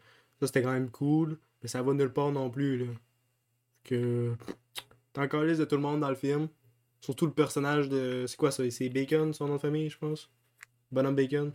Ça, 0.41 0.47
c'était 0.47 0.63
quand 0.63 0.73
même 0.73 0.91
cool, 0.91 1.39
mais 1.63 1.69
ça 1.69 1.83
va 1.83 1.95
nulle 1.95 2.13
part 2.13 2.31
non 2.31 2.51
plus. 2.51 2.79
Là. 2.79 2.93
Que 3.85 4.35
t'es 5.13 5.21
encore 5.21 5.45
liste 5.45 5.61
de 5.61 5.65
tout 5.65 5.77
le 5.77 5.83
monde 5.83 6.01
dans 6.01 6.11
le 6.11 6.17
film. 6.17 6.49
Surtout 7.01 7.27
le 7.27 7.33
personnage 7.33 7.89
de. 7.89 8.27
C'est 8.27 8.37
quoi 8.37 8.51
ça? 8.51 8.69
C'est 8.71 8.91
Bacon, 8.91 9.33
son 9.33 9.47
nom 9.47 9.55
de 9.55 9.61
famille, 9.61 9.89
je 9.89 9.97
pense? 9.97 10.31
Bonhomme 10.91 11.15
Bacon. 11.15 11.53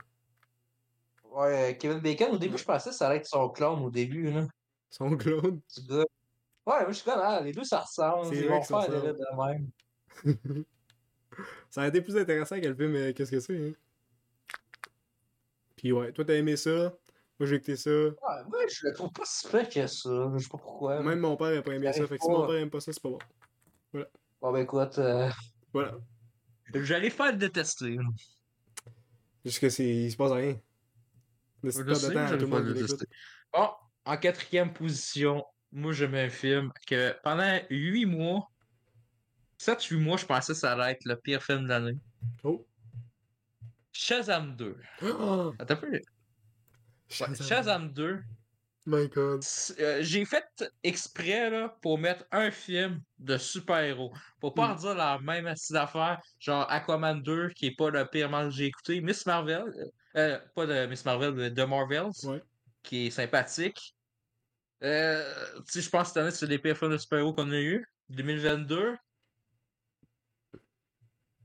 Ouais, 1.31 1.71
euh, 1.71 1.73
Kevin 1.77 1.99
Bacon, 1.99 2.31
au 2.31 2.37
début, 2.37 2.57
je 2.57 2.63
pensais 2.63 2.89
que 2.89 2.95
ça 2.95 3.07
allait 3.07 3.17
être 3.17 3.27
son 3.27 3.49
clone 3.49 3.83
au 3.83 3.91
début, 3.91 4.31
là. 4.31 4.47
Son 4.89 5.15
clone? 5.17 5.59
Ouais, 5.89 6.03
moi, 6.65 6.85
je 6.87 6.93
suis 6.93 7.05
comme, 7.05 7.19
ah, 7.21 7.41
les 7.41 7.51
deux, 7.51 7.63
ça 7.63 7.81
ressemble. 7.81 8.35
Ils 8.35 8.47
vont 8.47 8.63
faire 8.63 8.89
de 8.89 9.53
même. 9.53 10.65
Ça 11.69 11.83
a 11.83 11.87
été 11.87 12.01
plus 12.01 12.17
intéressant 12.17 12.59
que 12.59 12.67
le 12.67 12.75
film 12.75 12.95
euh, 12.95 13.13
Qu'est-ce 13.13 13.31
que 13.31 13.39
c'est, 13.39 13.57
hein? 13.57 13.73
Puis 15.75 15.91
ouais, 15.91 16.11
toi 16.11 16.25
t'as 16.25 16.35
aimé 16.35 16.55
ça? 16.55 16.93
Moi 17.39 17.47
j'ai 17.47 17.55
écouté 17.55 17.75
ça. 17.75 17.89
Ouais, 17.89 18.13
moi, 18.47 18.59
je 18.67 18.87
le 18.87 18.93
trouve 18.93 19.11
pas 19.11 19.23
si 19.25 19.47
près 19.47 19.67
que 19.67 19.87
ça. 19.87 20.31
Je 20.33 20.39
sais 20.39 20.49
pas 20.49 20.57
pourquoi. 20.57 21.01
Même 21.01 21.19
mon 21.19 21.35
père 21.35 21.57
a 21.57 21.61
pas 21.61 21.73
aimé 21.73 21.91
ça. 21.91 22.07
Fait 22.07 22.17
que 22.17 22.23
si 22.23 22.29
pas. 22.29 22.37
mon 22.37 22.47
père 22.47 22.55
aime 22.55 22.69
pas 22.69 22.79
ça, 22.79 22.93
c'est 22.93 23.01
pas 23.01 23.09
bon. 23.09 23.19
Bon, 24.41 24.51
ben 24.51 24.59
écoute, 24.59 24.97
euh, 24.99 25.29
Voilà. 25.73 25.97
J'arrive 26.73 27.15
pas 27.15 27.29
à 27.29 27.31
le 27.31 27.37
détester. 27.37 27.95
là. 27.95 28.03
Juste 29.43 29.59
que 29.59 29.69
c'est. 29.69 29.87
Il 29.87 30.11
se 30.11 30.17
passe 30.17 30.31
rien. 30.31 30.59
Je 31.63 31.71
pas 31.71 31.83
de 31.83 32.13
temps 32.13 32.37
tout 32.37 32.41
le 32.41 32.47
monde 32.47 32.65
le. 32.65 32.87
Bon, 33.53 33.69
en 34.05 34.17
quatrième 34.17 34.71
position, 34.73 35.43
moi 35.71 35.91
je 35.91 36.05
mets 36.05 36.23
un 36.23 36.29
film 36.29 36.71
que 36.87 37.13
pendant 37.23 37.59
8 37.69 38.05
mois, 38.05 38.51
7-8 39.65 39.97
mois, 39.99 40.17
je 40.17 40.25
pensais 40.25 40.53
que 40.53 40.59
ça 40.59 40.73
allait 40.73 40.93
être 40.93 41.05
le 41.05 41.15
pire 41.15 41.41
film 41.43 41.63
de 41.63 41.69
l'année. 41.69 41.97
Oh! 42.43 42.65
Shazam 43.91 44.55
2. 44.55 44.77
Oh! 45.03 45.53
Attends 45.59 45.73
un 45.73 45.77
peu. 45.77 45.99
Shazam 47.09 47.91
2. 47.93 48.21
My 48.87 49.07
god. 49.09 49.43
Euh, 49.79 50.03
J'ai 50.03 50.25
fait 50.25 50.45
exprès 50.83 51.49
là, 51.49 51.75
pour 51.81 51.97
mettre 51.97 52.23
un 52.31 52.51
film 52.51 53.01
de 53.17 53.35
super-héros. 53.37 54.13
Pour 54.39 54.53
pas 54.53 54.67
en 54.67 54.75
dire 54.75 54.93
la 54.93 55.17
même 55.19 55.47
astuce 55.47 55.71
d'affaires, 55.71 56.21
genre 56.39 56.69
Aquaman 56.69 57.23
2, 57.23 57.49
qui 57.49 57.67
est 57.67 57.75
pas 57.75 57.89
le 57.89 58.05
pire 58.05 58.29
mal 58.29 58.49
que 58.49 58.53
j'ai 58.55 58.65
écouté. 58.65 59.01
Miss 59.01 59.25
Marvel, 59.25 59.63
euh, 59.63 59.89
euh, 60.17 60.39
pas 60.53 60.67
de 60.67 60.85
Miss 60.85 61.03
Marvel, 61.03 61.33
de 61.33 61.49
The 61.49 61.67
Marvels, 61.67 62.11
Ouais. 62.25 62.43
qui 62.83 63.07
est 63.07 63.09
sympathique. 63.09 63.95
Euh, 64.83 65.33
tu 65.65 65.71
sais, 65.71 65.81
je 65.81 65.89
pense 65.89 66.09
que 66.09 66.13
cette 66.13 66.17
année, 66.17 66.31
c'est 66.31 66.45
les 66.45 66.59
pires 66.59 66.77
films 66.77 66.91
de 66.91 66.97
super-héros 66.97 67.33
qu'on 67.33 67.49
a 67.51 67.59
eu. 67.59 67.87
2022. 68.09 68.95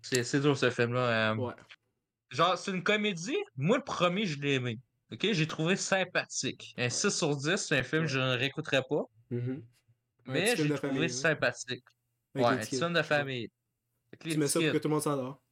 C'est 0.02 0.24
c'est 0.24 0.40
dur 0.40 0.56
ce 0.56 0.70
film-là. 0.70 1.32
euh. 1.32 1.36
Ouais. 1.36 1.54
Genre, 2.30 2.56
c'est 2.56 2.70
une 2.70 2.82
comédie. 2.82 3.36
Moi, 3.56 3.78
le 3.78 3.84
premier, 3.84 4.24
je 4.26 4.40
l'ai 4.40 4.54
aimé. 4.54 4.78
Ok, 5.12 5.26
j'ai 5.32 5.46
trouvé 5.46 5.74
sympathique. 5.76 6.74
Un 6.78 6.88
6 6.88 7.10
sur 7.10 7.36
10, 7.36 7.56
c'est 7.56 7.78
un 7.78 7.82
film 7.82 8.02
que 8.04 8.08
je 8.10 8.18
ne 8.20 8.36
réécouterai 8.36 8.82
pas. 8.88 9.02
Mhm. 9.30 9.64
Un 10.26 10.32
Mais 10.32 10.54
j'ai 10.56 10.68
trouvé 10.74 10.76
famille, 10.94 11.10
sympathique. 11.10 11.84
Ouais, 12.34 12.44
un 12.44 12.58
petit 12.58 12.76
film 12.76 12.92
de 12.92 13.02
famille. 13.02 13.48
Tu 14.20 14.36
mets 14.38 14.46
ça 14.46 14.60
pour 14.60 14.72
que 14.72 14.78
tout 14.78 14.88
le 14.88 14.94
monde 14.94 15.02
s'endort. 15.02 15.42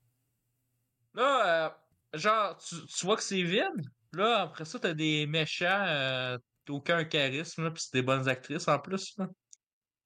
Là, 1.15 1.66
euh, 2.15 2.19
genre, 2.19 2.57
tu, 2.59 2.77
tu 2.87 3.07
vois 3.07 3.16
que 3.16 3.23
c'est 3.23 3.43
vide. 3.43 3.65
Là, 4.12 4.43
après 4.43 4.65
ça, 4.65 4.79
t'as 4.79 4.95
des 4.95 5.27
méchants, 5.27 5.85
euh, 5.87 6.39
t'as 6.65 6.73
aucun 6.73 7.05
charisme, 7.05 7.65
là, 7.65 7.70
pis 7.73 7.83
c'est 7.83 7.95
des 7.95 8.03
bonnes 8.03 8.29
actrices 8.29 8.69
en 8.69 8.79
plus. 8.79 9.15
Là. 9.19 9.29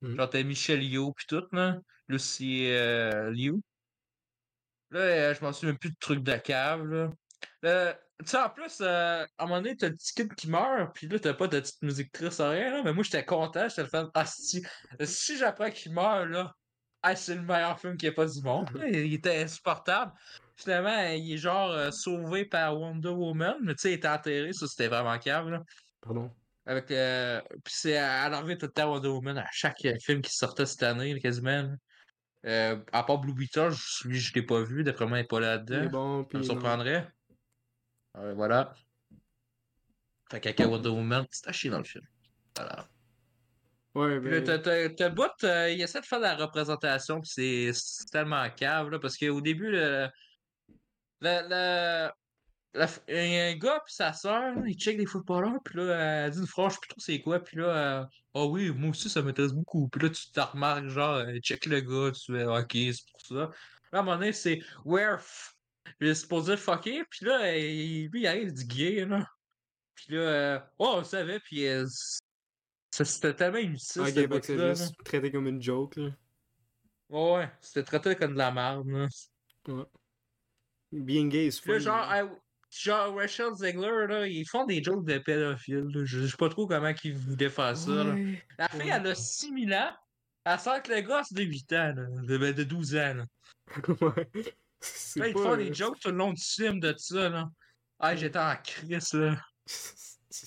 Mhm. 0.01 0.16
Genre, 0.16 0.31
t'as 0.31 0.43
Michelle 0.43 0.82
Yeoh 0.82 1.12
pis 1.12 1.27
tout, 1.27 1.44
là. 1.52 1.77
Lucy 2.09 2.66
euh, 2.70 3.31
Liu. 3.31 3.60
Là, 4.93 5.01
euh, 5.01 5.35
je 5.35 5.43
m'en 5.43 5.52
souviens 5.52 5.74
plus 5.74 5.90
de 5.90 5.97
trucs 5.98 6.23
de 6.23 6.36
cave, 6.36 6.85
là. 6.86 7.10
Euh, 7.64 7.93
tu 8.20 8.27
sais, 8.27 8.39
en 8.39 8.51
plus, 8.51 8.78
euh, 8.82 9.24
à 9.39 9.44
un 9.44 9.47
moment 9.47 9.62
donné, 9.62 9.77
t'as 9.77 9.89
le 9.89 9.94
petit 9.94 10.14
kid 10.14 10.35
qui 10.35 10.48
meurt, 10.48 10.94
pis 10.94 11.09
là, 11.09 11.19
t'as 11.19 11.35
pas 11.35 11.48
de 11.48 11.59
petite 11.59 11.82
musique 11.82 12.12
triste, 12.12 12.40
rien, 12.40 12.70
là. 12.70 12.82
Mais 12.85 12.93
moi, 12.93 13.02
j'étais 13.02 13.24
content, 13.24 13.69
j'étais 13.69 13.82
le 13.82 13.89
fan. 13.89 14.09
Ah, 14.14 14.27
si, 14.27 14.62
si 15.02 15.39
j'apprends 15.39 15.70
qu'il 15.70 15.93
meurt, 15.93 16.28
là, 16.28 16.55
ah, 17.02 17.16
c'est 17.16 17.35
le 17.35 17.43
meilleur 17.43 17.81
film 17.81 17.97
qu'il 17.97 18.09
n'y 18.09 18.12
a 18.12 18.16
pas 18.16 18.27
du 18.27 18.43
monde. 18.43 18.70
là. 18.74 18.86
Il 18.86 19.14
était 19.14 19.43
insupportable. 19.43 20.12
Finalement, 20.56 20.97
il 21.10 21.32
est 21.32 21.39
genre 21.39 21.70
euh, 21.70 21.90
sauvé 21.90 22.44
par 22.44 22.78
Wonder 22.78 23.09
Woman, 23.09 23.56
mais 23.62 23.74
tu 23.74 23.82
sais, 23.82 23.90
il 23.93 23.94
était 23.94 24.09
enterré, 24.09 24.52
ça, 24.52 24.66
c'était 24.69 24.89
vraiment 24.89 25.19
cave, 25.19 25.48
là. 25.48 25.62
Pardon? 26.02 26.31
Avec, 26.64 26.90
euh, 26.93 27.40
puis 27.64 27.74
c'est 27.74 27.97
à 27.97 28.28
l'enlever 28.28 28.56
tout 28.56 28.66
le 28.66 28.73
temps 28.73 28.93
Wonder 28.93 29.09
Woman 29.09 29.39
à 29.39 29.48
chaque 29.51 29.85
film 30.01 30.20
qui 30.20 30.32
sortait 30.32 30.66
cette 30.66 30.82
année, 30.82 31.19
quasiment. 31.19 31.74
Euh, 32.44 32.77
à 32.93 33.05
part 33.05 33.19
Blue 33.19 33.35
Beetle, 33.35 33.70
je- 33.70 34.09
lui, 34.09 34.19
je 34.19 34.35
l'ai 34.35 34.43
pas 34.43 34.62
vu. 34.62 34.82
D'après 34.82 35.06
moi, 35.06 35.19
il 35.19 35.23
est 35.23 35.24
pas 35.28 35.40
là-dedans. 35.40 35.89
bon, 35.90 36.28
Ça 36.31 36.39
me 36.39 36.43
non. 36.43 36.48
surprendrait. 36.51 37.09
Euh, 38.16 38.35
voilà. 38.35 38.74
Fait 40.31 40.40
qu'avec 40.40 40.59
Wonder 40.60 40.89
Woman, 40.89 41.27
c'est 41.31 41.48
à 41.48 41.52
chier 41.52 41.70
dans 41.70 41.78
le 41.78 41.85
film. 41.85 42.05
Voilà. 42.56 42.89
Ouais, 43.94 44.19
ben... 44.20 44.43
t'as- 44.43 44.59
le 44.59 45.09
bout, 45.10 45.44
euh, 45.44 45.70
il 45.70 45.81
essaie 45.82 46.01
de 46.01 46.06
faire 46.06 46.19
de 46.19 46.24
la 46.24 46.35
représentation, 46.36 47.20
puis 47.20 47.31
c'est 47.31 47.73
c'est 47.74 48.06
tellement 48.10 48.48
cave, 48.51 48.89
là, 48.89 48.98
parce 48.98 49.19
qu'au 49.19 49.40
début, 49.43 49.70
le, 49.70 50.09
le, 51.20 51.48
le- 51.48 52.10
la 52.74 52.86
un 53.09 53.55
gars 53.57 53.81
puis 53.85 53.94
sa 53.94 54.12
soeur, 54.12 54.55
ils 54.66 54.74
checkent 54.78 54.99
les 54.99 55.07
footballeurs, 55.07 55.59
puis 55.65 55.77
là, 55.78 56.24
elle 56.27 56.31
dit 56.32 56.39
une 56.39 56.47
plus 56.47 56.89
trop 56.89 56.99
c'est 57.01 57.20
quoi, 57.20 57.40
puis 57.40 57.59
là, 57.59 58.01
euh, 58.01 58.05
ah 58.35 58.44
oui, 58.47 58.70
moi 58.70 58.90
aussi, 58.90 59.11
ça 59.11 59.20
m'intéresse 59.23 59.53
beaucoup. 59.53 59.89
Puis 59.89 60.01
là, 60.03 60.11
tu 60.11 60.31
te 60.31 60.40
remarques, 60.40 60.89
genre, 60.89 61.16
euh, 61.16 61.39
check 61.40 61.66
le 61.66 61.81
gars, 61.81 62.12
tu 62.12 62.32
fais, 62.32 62.44
ok, 62.44 62.73
c'est 62.73 63.11
pour 63.11 63.20
ça. 63.20 63.35
Là, 63.35 63.51
à 63.93 63.99
un 63.99 64.03
moment 64.03 64.16
donné, 64.16 64.32
c'est 64.32 64.61
where 64.85 65.20
f... 65.20 65.55
Il 66.01 66.09
est 66.09 66.15
supposé 66.15 66.57
fucker, 66.57 67.05
puis 67.11 67.27
là, 67.27 67.57
il- 67.57 68.09
lui, 68.09 68.23
il 68.23 68.27
arrive, 68.27 68.53
dit 68.53 68.66
gay, 68.66 69.05
là. 69.05 69.27
Puis 69.94 70.15
là, 70.15 70.20
euh, 70.20 70.61
oh, 70.78 70.93
on 70.94 70.99
le 70.99 71.05
savait, 71.05 71.40
puis 71.40 71.66
euh, 71.66 71.86
ça, 72.90 73.05
c'était 73.05 73.35
tellement 73.35 73.59
inutile, 73.59 74.01
Ok, 74.03 74.09
c'est 74.15 74.27
bout-là, 74.27 74.57
là. 74.69 74.74
juste 74.74 74.94
traité 75.05 75.31
comme 75.31 75.47
une 75.47 75.61
joke, 75.62 75.97
là. 75.97 76.09
Ouais, 77.11 77.35
ouais, 77.35 77.53
c'était 77.61 77.82
traité 77.82 78.16
comme 78.16 78.32
de 78.32 78.39
la 78.39 78.51
merde, 78.51 78.89
là. 78.89 79.07
Being 80.90 81.28
gay 81.28 81.51
Puis 81.51 81.73
là, 81.73 81.78
fun. 81.78 81.85
genre. 81.85 82.39
Genre 82.73 83.15
Rachel 83.15 83.55
Zegler, 83.55 84.07
là, 84.09 84.27
ils 84.27 84.47
font 84.49 84.65
des 84.65 84.82
jokes 84.82 85.05
de 85.05 85.19
pédophiles. 85.19 85.89
là. 85.93 86.05
Je 86.05 86.27
sais 86.27 86.36
pas 86.36 86.49
trop 86.49 86.66
comment 86.66 86.93
ils 87.05 87.15
voulaient 87.16 87.51
faire 87.51 87.77
ça. 87.77 87.90
Là. 87.90 88.15
La 88.59 88.69
fille, 88.69 88.90
elle 88.90 89.07
a 89.07 89.15
6000 89.15 89.74
ans. 89.74 89.90
Elle 90.44 90.59
sent 90.59 90.82
que 90.85 90.93
le 90.93 91.01
gars, 91.03 91.23
c'est 91.24 91.36
de 91.36 91.43
8 91.43 91.73
ans, 91.73 91.94
là, 91.94 92.05
de, 92.23 92.39
ben, 92.39 92.53
de 92.53 92.65
12 92.65 92.97
ans. 92.97 93.15
Là. 93.15 93.24
ouais. 94.01 94.28
Là, 95.16 95.28
ils 95.28 95.35
pas, 95.35 95.43
font 95.43 95.57
des 95.57 95.73
jokes 95.73 96.01
tout 96.01 96.11
le 96.11 96.16
long 96.16 96.32
du 96.32 96.43
film 96.43 96.81
de 96.81 96.94
ça. 96.97 97.28
Là. 97.28 97.49
Ah, 98.01 98.16
j'étais 98.16 98.39
en 98.39 98.57
crise, 98.57 99.12
là. 99.12 99.36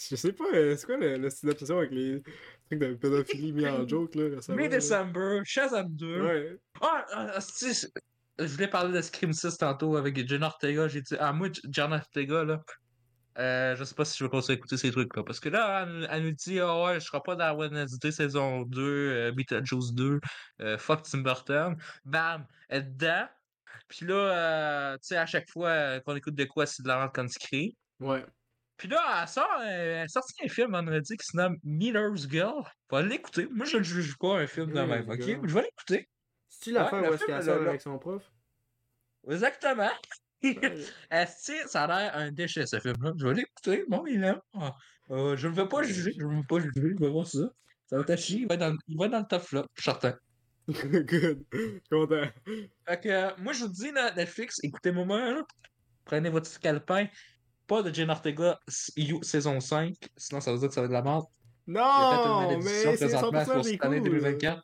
Je 0.10 0.16
sais 0.16 0.34
pas, 0.34 0.46
euh, 0.52 0.76
c'est 0.76 0.88
quoi 0.88 0.98
le, 0.98 1.18
le 1.18 1.30
style 1.30 1.50
d'obsession 1.50 1.78
avec 1.78 1.92
les 1.92 2.20
trucs 2.66 2.80
de 2.80 2.96
pédophilie 2.96 3.54
mis 3.54 3.68
en 3.68 3.88
joke, 3.88 4.16
là, 4.16 4.36
récemment? 4.36 4.58
là? 4.58 4.64
May-December, 4.64 5.42
Shazam 5.44 5.96
2. 5.96 6.22
Ouais. 6.24 6.58
Ah, 6.82 7.06
ah, 7.14 7.32
ah, 7.36 7.40
je 8.40 8.46
voulais 8.46 8.68
parler 8.68 8.94
de 8.94 9.02
Scream 9.02 9.34
6 9.34 9.58
tantôt 9.58 9.96
avec 9.96 10.28
John 10.28 10.44
Ortega. 10.44 10.88
J'ai 10.88 11.02
dit, 11.02 11.16
ah, 11.20 11.34
moi, 11.34 11.50
John 11.70 11.94
Ortega, 11.94 12.44
là, 12.44 12.62
euh, 13.38 13.76
je 13.76 13.84
sais 13.84 13.96
pas 13.96 14.06
si 14.06 14.18
je 14.18 14.24
vais 14.24 14.30
continuer 14.30 14.56
à 14.56 14.58
écouter 14.58 14.78
ces 14.78 14.92
trucs-là. 14.92 15.24
Parce 15.24 15.40
que 15.40 15.50
là, 15.50 15.84
elle, 15.84 16.08
elle 16.10 16.24
nous 16.24 16.32
dit, 16.32 16.60
ah 16.60 16.84
ouais, 16.84 17.00
je 17.00 17.06
serai 17.06 17.20
pas 17.26 17.36
dans 17.36 17.56
Wednesday 17.56 18.12
saison 18.12 18.64
2, 18.64 18.82
euh, 18.82 19.32
Beetlejuice 19.32 19.94
2, 19.94 20.20
euh, 20.62 20.78
fuck 20.78 21.04
Tim 21.04 21.20
Burton. 21.20 21.76
Bam, 22.06 22.46
elle 22.70 22.82
est 22.82 22.84
dedans. 22.84 23.28
Puis 23.88 24.06
là, 24.06 24.16
euh, 24.16 24.94
tu 24.96 25.08
sais, 25.08 25.18
à 25.18 25.26
chaque 25.26 25.50
fois 25.50 25.70
euh, 25.70 26.00
qu'on 26.00 26.16
écoute 26.16 26.36
de 26.36 26.46
quoi, 26.46 26.66
c'est 26.66 26.84
de 26.84 26.88
la 26.88 26.98
vente 26.98 27.12
quand 27.14 27.28
crie. 27.40 27.78
Ouais. 28.00 28.26
Puis 28.78 28.88
là, 28.88 29.22
elle 29.22 29.28
sort, 29.28 29.48
euh, 29.62 30.00
elle 30.00 30.06
a 30.06 30.08
sorti 30.08 30.34
un 30.44 30.50
film 30.50 30.72
vendredi 30.72 31.16
qui 31.16 31.26
se 31.26 31.38
nomme 31.38 31.58
Miller's 31.64 32.28
Girl. 32.30 32.64
Va 32.92 33.02
l'écouter. 33.02 33.48
Moi, 33.52 33.66
je 33.66 33.78
ne 33.78 33.84
juge 33.84 34.18
pas 34.18 34.40
un 34.40 34.48
film 34.48 34.74
de 34.74 34.82
même, 34.82 35.10
ok? 35.10 35.22
Je 35.22 35.54
vais 35.54 35.62
l'écouter. 35.62 36.10
C'est-tu 36.60 36.72
l'affaire 36.72 37.02
le 37.02 37.10
où 37.10 37.14
est-ce 37.14 37.26
qu'elle 37.26 37.36
le- 37.38 37.42
sort 37.44 37.62
avec 37.68 37.82
son 37.82 37.98
prof? 38.00 38.24
Exactement. 39.30 39.90
Ouais. 40.44 40.86
Esti, 41.12 41.54
ça 41.68 41.84
a 41.86 41.88
l'air 41.88 42.16
un 42.16 42.32
déchet, 42.32 42.66
ce 42.68 42.80
film-là? 42.80 43.14
Je 43.18 43.28
vais 43.28 43.34
l'écouter. 43.34 43.84
Bon, 43.88 44.06
il 44.06 44.24
aime. 44.24 44.40
Ah, 44.54 44.76
euh, 45.12 45.36
je 45.36 45.48
ne 45.48 45.54
vais 45.54 45.68
pas 45.68 45.82
juger. 45.84 46.14
Je 46.18 46.26
ne 46.26 46.36
vais 46.38 46.44
pas 46.48 46.60
juger. 46.60 46.94
Je 47.00 47.04
vais 47.04 47.10
voir 47.10 47.26
ça. 47.28 47.40
Ça 47.88 47.98
va 47.98 48.04
être 48.08 48.20
chier. 48.20 48.40
Il 48.42 48.48
va 48.48 48.56
être 48.56 48.60
dans, 48.62 48.76
il 48.88 48.98
va 48.98 49.06
être 49.06 49.12
dans 49.12 49.20
le 49.20 49.26
top 49.26 49.42
flop, 49.42 49.66
je 49.76 49.82
suis 49.82 49.92
certain. 49.92 50.16
Good. 50.68 51.44
Content. 51.92 52.24
Fait 52.88 53.00
que, 53.02 53.10
euh, 53.10 53.30
moi, 53.40 53.54
je 53.54 53.62
vous 53.66 53.70
dis, 53.72 53.92
là, 53.92 54.14
Netflix, 54.16 54.60
écoutez-moi, 54.64 55.06
là. 55.34 55.42
Prenez 56.06 56.30
votre 56.30 56.48
scalpin. 56.48 57.08
Pas 57.68 57.82
de 57.82 57.92
Jane 57.94 58.12
Ortega 58.12 58.60
You 58.96 59.24
saison 59.24 59.60
5. 59.60 59.96
Sinon, 60.18 60.40
ça 60.42 60.52
veut 60.52 60.60
dire 60.60 60.68
que 60.68 60.74
ça 60.76 60.82
va 60.82 60.86
être 60.86 60.90
de 60.92 60.94
la 60.94 61.02
merde. 61.02 61.26
Il 61.68 61.74
y 61.74 61.78
a 61.78 61.82
peut-être 61.82 62.52
une 62.52 62.58
Non, 62.60 62.64
mais 62.64 62.70
c'est 62.70 62.96
présentement 62.98 63.40
100% 63.40 63.46
pour 63.46 63.62
des 63.64 63.70
cette 63.72 63.84
année 63.86 63.98
coups. 64.00 64.12
2024. 64.12 64.62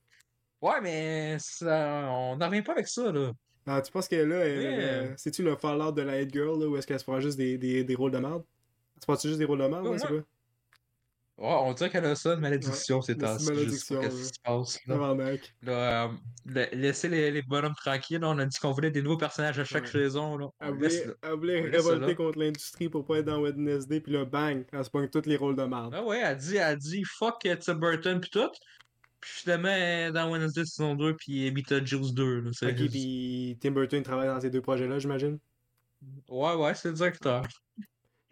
Ouais, 0.62 0.80
mais 0.82 1.38
ça, 1.40 2.08
on 2.12 2.36
n'en 2.38 2.48
revient 2.48 2.62
pas 2.62 2.74
avec 2.74 2.88
ça, 2.88 3.12
là. 3.12 3.32
Tu 3.84 3.92
penses 3.92 4.08
que 4.08 4.16
là, 4.16 5.14
c'est-tu 5.18 5.44
le 5.44 5.56
Fallout 5.56 5.92
de 5.92 6.02
la 6.02 6.18
Head 6.22 6.32
Girl, 6.34 6.60
là, 6.60 6.68
où 6.68 6.78
est-ce 6.78 6.86
qu'elle 6.88 7.00
se 7.00 7.04
prend 7.06 7.20
juste 7.20 7.38
des, 7.38 7.58
des, 7.58 7.84
des 7.84 7.96
rôles 7.96 8.12
de 8.12 8.18
merde? 8.20 8.44
Se 9.00 9.06
prend 9.06 9.16
juste 9.18 9.38
des 9.40 9.46
rôles 9.46 9.60
de 9.60 9.68
merde, 9.68 9.86
Ouais, 9.86 9.94
là, 9.94 9.98
c'est 10.00 10.08
quoi? 10.08 10.18
Ouais, 11.38 11.48
on 11.64 11.74
dirait 11.74 11.90
qu'elle 11.90 12.06
a 12.06 12.14
ça, 12.14 12.34
une 12.36 12.40
malédiction, 12.42 12.98
mais 12.98 13.02
c'est 13.04 13.14
sais 13.14 13.18
pas 13.20 13.40
malédiction, 13.56 14.00
qu'est-ce 14.02 14.16
qui 14.16 14.24
se 14.26 14.40
passe. 14.44 14.80
là. 14.86 14.96
Euh, 15.68 16.08
la- 16.46 16.70
laissez 16.70 17.10
les, 17.10 17.32
les 17.32 17.42
bonhommes 17.42 17.74
tranquilles. 17.74 18.20
là. 18.20 18.30
On 18.30 18.38
a 18.38 18.46
dit 18.46 18.60
qu'on 18.60 18.72
voulait 18.74 18.92
des 18.92 19.02
nouveaux 19.02 19.18
personnages 19.18 19.58
à 19.58 19.64
chaque 19.64 19.86
Ouais. 19.86 19.90
saison. 19.92 20.38
Là. 20.38 20.50
Elle 20.60 20.76
laisse, 20.76 21.08
voulait, 21.36 21.60
elle 21.62 21.82
ça 21.82 21.90
révolter 21.90 22.14
contre 22.16 22.38
l'industrie 22.38 22.90
pour 22.90 23.06
pas 23.06 23.18
être 23.20 23.26
dans 23.26 23.40
Wednesday, 23.42 24.02
puis 24.02 24.12
là, 24.14 24.26
bang, 24.26 24.66
elle 24.72 24.86
se 24.86 24.90
pogne 24.92 25.08
tous 25.10 25.26
les 25.26 25.38
rôles 25.38 25.56
de 25.56 25.64
merde. 25.64 25.94
Ah 25.98 26.04
ouais, 26.04 26.22
elle 26.24 26.38
dit, 26.38 26.58
elle 26.58 26.78
dit 26.78 27.04
fuck 27.06 27.40
Tim 27.60 27.74
Burton 27.76 28.20
pis 28.20 28.30
tout. 28.30 28.52
Puis 29.22 29.32
finalement, 29.32 29.70
est 29.70 30.12
dans 30.12 30.32
Wednesday 30.32 30.66
saison 30.66 30.96
2 30.96 31.16
puis 31.16 31.50
Beetlejuice 31.52 32.14
2. 32.14 32.42
Là. 32.42 32.50
Ok, 32.50 32.76
puis 32.90 33.58
Tim 33.62 33.72
Burton 33.72 34.04
travaille 34.04 34.28
dans 34.28 34.42
ces 34.42 34.50
deux 34.50 34.62
projets-là, 34.62 35.00
j'imagine? 35.00 35.38
Ouais, 36.28 36.56
ouais, 36.56 36.74
c'est 36.74 36.90
le 36.90 36.96
directeur. 36.96 37.46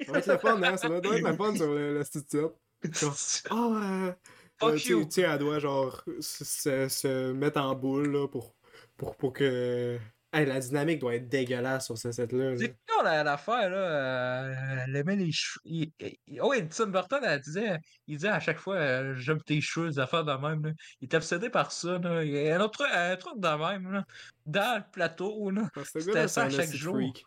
Ça 0.03 0.11
va 0.11 0.19
être 0.19 0.27
le 0.27 0.37
fun, 0.37 0.63
hein? 0.63 0.77
Ça 0.77 0.87
doit 0.87 0.97
être 0.97 1.05
le 1.05 1.33
fun 1.35 1.55
sur 1.55 1.73
le, 1.73 1.97
le 1.99 2.05
titre. 2.05 2.55
Ah, 3.49 4.07
euh, 4.07 4.13
Fuck 4.59 4.73
euh, 4.73 4.77
tu 4.77 4.91
you. 4.91 5.03
tu 5.05 5.11
sais, 5.11 5.21
elle 5.21 5.39
doit 5.39 5.59
genre 5.59 6.01
se 6.21 7.31
mettre 7.33 7.59
en 7.59 7.75
boule 7.75 8.11
là, 8.11 8.27
pour, 8.27 8.55
pour, 8.97 9.15
pour 9.15 9.33
que. 9.33 9.99
Hey, 10.31 10.45
la 10.45 10.59
dynamique 10.59 10.99
doit 10.99 11.15
être 11.15 11.27
dégueulasse 11.27 11.85
sur 11.85 11.97
ce 11.97 12.11
set-là. 12.11 12.51
là. 12.51 12.57
C'est 12.57 12.75
la- 13.03 13.23
l'affaire, 13.23 13.69
là? 13.69 13.77
euh, 13.77 14.83
elle 14.85 14.95
aimait 14.95 15.15
les 15.15 15.31
cheveux. 15.31 15.61
Il... 15.65 15.91
Oh, 16.39 16.49
oui, 16.51 16.67
Tim 16.69 16.87
Burton, 16.87 17.19
elle 17.23 17.39
disait, 17.39 17.77
il 18.05 18.17
disait 18.17 18.27
à 18.29 18.39
chaque 18.39 18.59
fois, 18.59 18.75
euh, 18.75 19.15
j'aime 19.15 19.41
tes 19.41 19.59
cheveux, 19.61 19.89
des 19.89 19.97
affaires 19.99 20.23
de 20.25 20.33
même. 20.33 20.63
Là. 20.65 20.71
Il 21.01 21.05
est 21.09 21.15
obsédé 21.15 21.49
par 21.49 21.71
ça. 21.71 21.97
Là. 21.97 22.23
Il 22.23 22.31
y 22.31 22.49
a 22.49 22.57
un 22.57 22.61
autre, 22.61 22.77
truc- 22.83 22.91
un 22.93 23.15
truc 23.15 23.39
de 23.39 23.47
même. 23.47 23.91
Là. 23.91 24.05
Dans 24.45 24.77
le 24.77 24.91
plateau. 24.91 25.49
Là. 25.49 25.67
Que 25.73 25.83
c'était 25.83 26.27
ça 26.27 26.43
à 26.43 26.49
c'est 26.49 26.57
un 26.57 26.63
chaque 26.65 26.75
jour. 26.75 26.95
freak. 26.95 27.23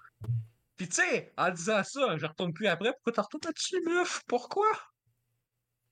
Puis 0.77 0.89
tu 0.89 0.97
sais, 0.97 1.33
en 1.37 1.51
disant 1.51 1.83
ça, 1.83 2.17
je 2.19 2.27
retourne 2.27 2.53
plus 2.53 2.67
après. 2.69 2.93
Pourquoi 2.93 3.13
t'en 3.13 3.23
retournes 3.23 3.43
là-dessus, 3.47 3.81
meuf? 3.85 4.23
Pourquoi? 4.29 4.67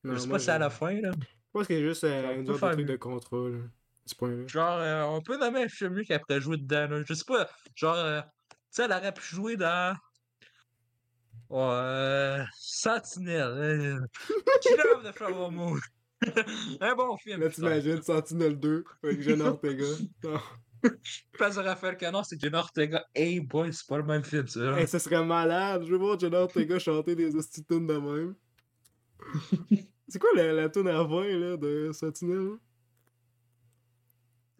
Non, 0.05 0.15
je 0.15 0.19
sais 0.20 0.27
moi, 0.28 0.35
pas 0.35 0.39
si 0.39 0.45
c'est 0.47 0.51
à 0.53 0.59
la 0.59 0.70
fin. 0.70 0.93
Là. 1.01 1.11
Je 1.12 1.27
pense 1.53 1.66
qu'il 1.66 1.77
y 1.77 1.82
a 1.82 1.89
juste 1.89 2.05
euh, 2.05 2.55
faire 2.55 2.70
truc 2.73 2.87
de 2.87 2.97
contrôle. 2.97 3.70
Ce 4.11 4.15
point-là. 4.16 4.47
Genre, 4.47 4.78
euh, 4.78 5.03
on 5.05 5.20
peut 5.20 5.39
nommer 5.39 5.65
un 5.65 5.69
film 5.69 5.95
mieux 5.95 6.05
qu'après 6.05 6.41
jouer 6.41 6.57
dedans. 6.57 6.89
Là. 6.89 7.03
Je 7.07 7.15
sais 7.15 7.24
pas. 7.24 7.49
Genre, 7.74 7.97
euh, 7.97 8.20
tu 8.20 8.57
sais, 8.70 8.85
elle 8.85 8.93
aurait 8.93 9.15
pu 9.15 9.23
jouer 9.23 9.57
dans. 9.57 9.97
Ouais, 11.49 11.59
euh, 11.61 12.45
Sentinelle. 12.57 14.01
Killer 14.62 15.05
de 15.05 15.12
Flower 15.12 15.51
Moon. 15.51 15.77
un 16.81 16.95
bon 16.95 17.16
film. 17.16 17.41
Là, 17.41 17.49
t'imagines 17.49 18.03
Sentinelle 18.03 18.59
2 18.59 18.85
avec 19.03 19.23
Jenna 19.23 19.47
Ortega. 19.47 19.85
Non. 20.24 20.39
Place 21.32 21.57
de 21.57 21.61
Raphaël 21.61 21.95
Canon, 21.99 22.23
c'est 22.23 22.41
Jenna 22.41 22.61
Ortega. 22.61 23.05
Hey 23.15 23.39
boy, 23.41 23.70
c'est 23.70 23.87
pas 23.87 23.99
le 23.99 24.05
même 24.05 24.24
film, 24.24 24.47
ça. 24.47 24.78
Hey, 24.78 24.89
ça 24.89 24.99
serait 24.99 25.23
malade. 25.23 25.85
Je 25.85 25.93
veux 25.93 25.99
voir 25.99 26.19
Jenna 26.19 26.39
Ortega 26.39 26.78
chanter 26.78 27.15
des 27.15 27.37
hosties 27.37 27.66
de 27.69 27.77
même. 27.77 28.35
C'est 30.09 30.19
quoi 30.19 30.31
la, 30.35 30.53
la 30.53 30.69
tune 30.69 30.89
à 30.89 31.05
20 31.05 31.39
là, 31.39 31.57
de 31.57 31.91
Sentinelle? 31.93 32.57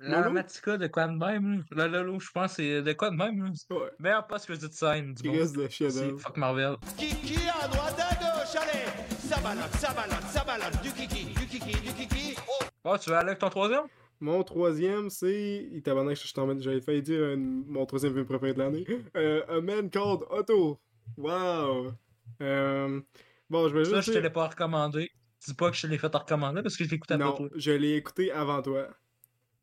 La? 0.01 0.31
Matica 0.31 0.77
de 0.78 0.86
quoi 0.86 1.06
de 1.06 1.12
même, 1.12 1.64
là. 1.70 1.86
La 1.86 1.89
Lolo, 1.89 2.18
je 2.20 2.31
pense, 2.31 2.55
c'est 2.55 2.82
de 2.82 2.93
quoi 2.94 3.10
de 3.10 3.16
même, 3.16 3.43
là? 3.44 3.51
Ouais. 3.77 3.90
Meilleur 3.98 4.27
post-credit 4.27 4.72
sign 4.72 5.14
du 5.14 5.22
Qui 5.22 5.28
monde. 5.28 5.36
reste 5.39 5.56
de 5.56 5.68
C'est 5.70 5.90
fuck 6.18 6.36
Marvel. 6.36 6.77
Kiki 6.97 7.36
à 7.62 7.68
droite, 7.68 7.98
à 8.01 8.14
gauche, 8.14 8.56
allez 8.56 9.18
Ça 9.18 9.39
balade, 9.40 9.70
ça 9.77 9.93
balade, 9.93 10.22
ça 10.31 10.44
balade, 10.44 10.81
du 10.82 10.90
kiki, 10.93 11.27
du 11.27 11.47
kiki, 11.47 11.72
du 11.81 11.93
kiki. 11.94 12.35
Oh, 12.48 12.64
Oh, 12.85 12.97
tu 12.98 13.10
veux 13.10 13.16
aller 13.16 13.28
avec 13.28 13.39
ton 13.40 13.51
troisième? 13.51 13.85
Mon 14.20 14.43
troisième, 14.43 15.10
c'est. 15.10 15.68
Il 15.72 15.82
je 15.85 16.62
J'avais 16.62 16.81
failli 16.81 17.02
dire 17.02 17.22
un- 17.22 17.36
mon 17.66 17.85
troisième 17.86 18.12
film 18.14 18.24
préféré 18.27 18.55
de 18.55 18.59
l'année. 18.59 18.86
Euh, 19.16 19.43
A 19.48 19.60
Man 19.60 19.89
Called 19.90 20.20
Otto. 20.31 20.81
Wow. 21.18 21.93
Euh, 22.43 23.01
Bon, 23.48 23.68
je 23.68 23.74
vais 23.77 23.85
Ça, 23.85 23.97
juste. 23.97 24.09
je 24.09 24.18
te 24.18 24.18
l'ai 24.22 24.31
pas 24.31 24.47
recommandé. 24.48 25.10
Dis 25.47 25.55
pas 25.55 25.70
que 25.70 25.77
je 25.77 25.82
te 25.82 25.86
l'ai 25.89 25.98
fait 25.98 26.14
recommander 26.14 26.62
parce 26.62 26.77
que 26.77 26.85
je 26.85 26.90
l'écoute 26.90 27.10
après 27.10 27.24
Non, 27.24 27.32
toi. 27.35 27.48
je 27.56 27.70
l'ai 27.72 27.94
écouté 27.97 28.31
avant 28.31 28.62
toi. 28.62 28.89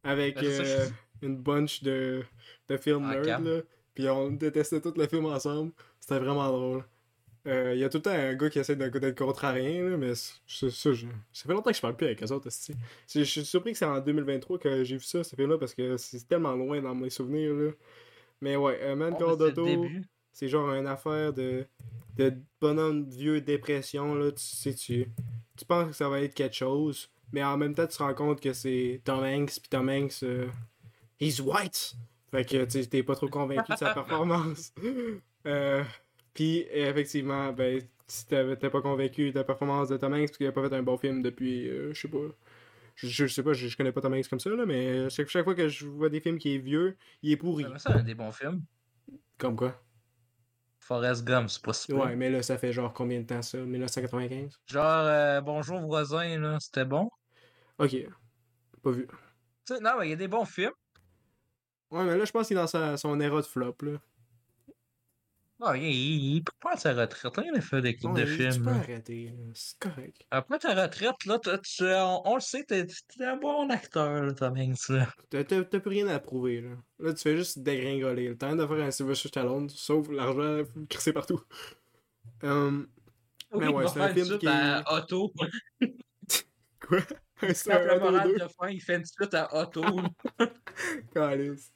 Avec 0.08 0.36
Ben, 0.36 0.46
euh, 0.66 0.88
une 1.22 1.38
bunch 1.38 1.84
de, 1.84 2.24
de 2.70 2.78
films 2.78 3.06
Ah, 3.10 3.16
là. 3.44 3.62
Puis 3.94 4.08
on 4.10 4.32
détestait 4.32 4.80
tout 4.82 4.94
le 4.96 5.08
film 5.08 5.26
ensemble. 5.26 5.72
C'était 6.00 6.20
vraiment 6.20 6.48
drôle. 6.52 6.84
Euh, 7.48 7.74
Il 7.74 7.80
y 7.80 7.84
a 7.86 7.90
tout 7.90 7.98
le 7.98 8.02
temps 8.04 8.12
un 8.12 8.34
gars 8.36 8.50
qui 8.50 8.60
essaie 8.60 8.76
de- 8.76 8.90
d'être 9.00 9.18
contrariant, 9.18 9.90
là, 9.90 9.98
mais 9.98 10.14
c'est 10.16 10.70
ça, 10.70 10.90
ça 11.32 11.46
fait 11.48 11.54
longtemps 11.54 11.70
que 11.72 11.76
je 11.78 11.82
parle 11.82 11.96
plus 11.96 12.06
avec 12.08 12.22
eux 12.22 12.32
autres. 12.34 12.50
Je 13.14 13.24
suis 13.24 13.46
surpris 13.46 13.72
que 13.72 13.78
c'est 13.78 13.86
en 13.86 14.00
2023 14.02 14.60
que 14.60 14.84
j'ai 14.84 14.98
vu 14.98 15.04
ça, 15.04 15.24
ce 15.24 15.36
film-là, 15.36 15.58
parce 15.58 15.74
que 15.74 15.96
c'est 15.98 16.28
tellement 16.28 16.54
loin 16.56 16.82
dans 16.82 16.94
mes 16.94 17.10
souvenirs. 17.10 17.54
Là. 17.54 17.72
Mais 18.42 18.56
ouais, 18.58 18.78
euh, 18.82 18.96
Man 18.96 19.16
ben, 19.64 20.04
c'est 20.34 20.50
genre 20.50 20.70
une 20.74 20.88
affaire 20.88 21.32
de, 21.34 21.66
de 22.18 22.34
bonhomme 22.62 23.10
vieux 23.10 23.40
dépression. 23.42 24.14
Là. 24.14 24.32
Tu 24.32 24.44
sais, 24.44 24.74
tu, 24.74 25.08
tu 25.58 25.66
penses 25.66 25.88
que 25.88 25.94
ça 25.96 26.10
va 26.10 26.22
être 26.22 26.34
quelque 26.36 26.56
chose, 26.56 27.10
mais 27.32 27.44
en 27.44 27.58
même 27.58 27.74
temps, 27.74 27.88
tu 27.88 27.98
te 27.98 28.04
rends 28.04 28.14
compte 28.14 28.42
que 28.42 28.54
c'est 28.54 29.02
Tom 29.04 29.24
Hanks, 29.24 29.60
puis 29.60 29.70
Tom 29.70 29.90
Hanks, 29.90 30.24
euh, 30.24 30.48
he's 31.20 31.40
white! 31.40 31.96
Fait 32.32 32.46
que 32.46 32.66
tu 32.66 32.88
t'es 32.88 33.04
pas 33.04 33.16
trop 33.16 33.30
convaincu 33.30 33.72
de 33.72 33.78
sa 33.78 33.94
performance. 33.94 34.74
Euh, 35.46 35.82
puis 36.34 36.66
effectivement, 36.72 37.54
ben, 37.54 37.82
si 38.06 38.26
t'es 38.26 38.70
pas 38.70 38.82
convaincu 38.82 39.32
de 39.32 39.36
la 39.38 39.46
performance 39.46 39.88
de 39.88 39.96
Tom 39.96 40.14
Hanks, 40.14 40.28
parce 40.28 40.38
qu'il 40.38 40.48
a 40.48 40.52
pas 40.52 40.68
fait 40.68 40.76
un 40.76 40.84
bon 40.84 40.98
film 40.98 41.22
depuis, 41.22 41.70
euh, 41.70 41.94
je 41.94 42.02
sais 42.02 42.10
pas. 42.10 42.18
Je, 42.96 43.08
je 43.08 43.28
sais 43.28 43.44
pas, 43.44 43.54
je, 43.54 43.70
je 43.70 43.78
connais 43.78 43.94
pas 43.94 44.02
Tom 44.02 44.14
Hanks 44.14 44.28
comme 44.28 44.42
ça, 44.42 44.50
là, 44.50 44.66
mais 44.66 45.10
chaque, 45.10 45.30
chaque 45.30 45.46
fois 45.46 45.56
que 45.56 45.70
je 45.70 45.86
vois 45.86 46.10
des 46.10 46.20
films 46.20 46.38
qui 46.38 46.56
est 46.56 46.58
vieux, 46.58 46.98
il 47.22 47.32
est 47.32 47.38
pourri. 47.38 47.66
Ça, 47.78 47.94
un 47.94 48.04
des 48.04 48.14
bons 48.14 48.34
films. 48.34 48.62
Comme 49.38 49.56
quoi? 49.56 49.82
Forrest 50.88 51.26
Gump, 51.26 51.50
c'est 51.50 51.62
pas 51.62 51.74
si. 51.74 51.92
Ouais, 51.92 52.16
mais 52.16 52.30
là, 52.30 52.42
ça 52.42 52.58
fait 52.58 52.72
genre 52.72 52.94
combien 52.94 53.20
de 53.20 53.26
temps 53.26 53.42
ça? 53.42 53.58
1995 53.58 54.58
Genre, 54.66 54.84
euh, 54.86 55.42
Bonjour 55.42 55.82
voisin, 55.82 56.40
là, 56.40 56.58
c'était 56.62 56.86
bon? 56.86 57.10
Ok. 57.80 57.96
Pas 58.82 58.92
vu. 58.92 59.08
Tu 59.66 59.74
sais, 59.76 59.80
non, 59.80 59.92
mais 60.00 60.08
il 60.08 60.10
y 60.12 60.14
a 60.14 60.18
des 60.18 60.28
bons 60.28 60.46
films. 60.46 60.72
Ouais, 61.92 62.04
mais 62.04 62.18
là, 62.18 62.26
je 62.26 62.32
pense 62.32 62.48
qu'il 62.48 62.58
est 62.58 62.60
dans 62.60 62.68
sa, 62.68 62.98
son 62.98 63.20
era 63.20 63.42
de 63.42 63.46
flop, 63.46 63.76
là. 63.82 64.00
Ah, 65.60 65.76
il, 65.76 65.86
il, 65.86 66.36
il 66.36 66.44
peut 66.44 66.52
pas 66.62 66.74
à 66.74 66.78
sa 66.78 66.94
retraite, 66.94 67.36
hein, 67.40 67.44
il 67.52 67.58
a 67.58 67.62
fait 67.62 67.82
des 67.82 67.96
coupes 67.96 68.14
de 68.16 68.22
Ouais, 68.22 68.28
Tu 68.28 68.36
films. 68.52 68.64
peux 68.64 68.70
là. 68.70 68.76
arrêter, 68.78 69.34
c'est 69.56 69.80
correct. 69.80 70.22
Après 70.30 70.60
ta 70.60 70.76
retraite, 70.84 71.26
là, 71.26 71.40
t'as- 71.40 71.58
tu- 71.58 71.84
on, 71.84 72.22
on 72.28 72.36
le 72.36 72.42
sait, 72.42 72.64
t'es 72.64 72.86
t'es 72.86 73.24
un 73.26 73.38
bon 73.38 73.68
acteur, 73.72 74.22
là, 74.24 74.34
Tom 74.34 74.56
Hanks, 74.56 74.90
là. 74.90 75.08
T'as 75.32 75.44
t'as- 75.46 75.64
t'as 75.64 75.80
plus 75.80 75.90
rien 75.90 76.08
à 76.10 76.20
prouver, 76.20 76.62
là. 76.62 76.70
Là, 77.00 77.14
tu 77.14 77.24
fais 77.24 77.36
juste 77.36 77.58
dégringoler. 77.60 78.28
Le 78.30 78.38
temps 78.38 78.56
de 78.56 78.68
faire 78.68 78.86
un 78.86 78.92
Sylvester 78.92 79.30
Stallone, 79.30 79.68
sauf 79.70 80.08
l'argent 80.10 80.64
crissé 80.90 81.12
partout. 81.12 81.42
Hum, 82.44 82.88
Oui, 83.52 83.66
ouais, 83.66 83.72
il 83.72 83.74
va 83.74 83.88
c'est 83.88 84.02
un 84.02 84.14
film 84.14 84.38
qui- 84.38 84.48
Otto. 84.92 85.32
quoi? 85.36 85.48
Il 87.42 87.54
tape 87.54 88.40
de 88.40 88.48
fin, 88.60 88.70
il 88.70 88.82
fait 88.82 88.96
une 88.96 89.06
suite 89.06 89.34
à 89.34 89.56
Otto. 89.56 89.84
Calice. 91.14 91.72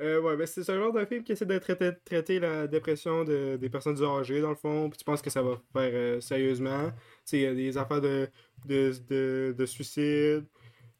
Euh, 0.00 0.20
ouais, 0.20 0.36
ben 0.36 0.46
c'est 0.46 0.62
ce 0.62 0.72
genre 0.72 0.92
de 0.92 1.04
film 1.04 1.24
qui 1.24 1.32
essaie 1.32 1.44
de 1.44 1.58
traiter, 1.58 1.90
traiter 2.04 2.38
la 2.38 2.68
dépression 2.68 3.24
de, 3.24 3.56
des 3.56 3.68
personnes 3.68 4.00
âgées, 4.04 4.40
dans 4.40 4.50
le 4.50 4.54
fond, 4.54 4.88
puis 4.88 4.98
tu 4.98 5.04
penses 5.04 5.20
que 5.20 5.30
ça 5.30 5.42
va 5.42 5.60
faire 5.72 5.90
euh, 5.92 6.20
sérieusement. 6.20 6.90
Tu 6.90 6.96
sais, 7.24 7.38
il 7.38 7.42
y 7.42 7.46
a 7.46 7.54
des 7.54 7.76
affaires 7.76 8.00
de, 8.00 8.28
de, 8.64 8.92
de, 9.08 9.54
de 9.58 9.66
suicide, 9.66 10.46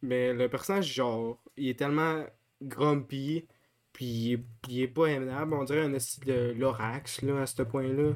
mais 0.03 0.33
le 0.35 0.49
personnage, 0.49 0.93
genre, 0.93 1.41
il 1.57 1.69
est 1.69 1.79
tellement 1.79 2.25
grumpy, 2.61 3.47
puis 3.93 4.05
il 4.05 4.33
est, 4.33 4.45
il 4.69 4.83
est 4.83 4.89
pas 4.89 5.07
aimable, 5.07 5.55
on 5.55 5.63
dirait 5.63 5.83
un 5.83 5.99
style 6.01 6.25
de 6.25 6.55
Lorax, 6.59 7.23
là, 7.23 7.43
à 7.43 7.47
ce 7.47 7.63
point-là. 7.63 8.15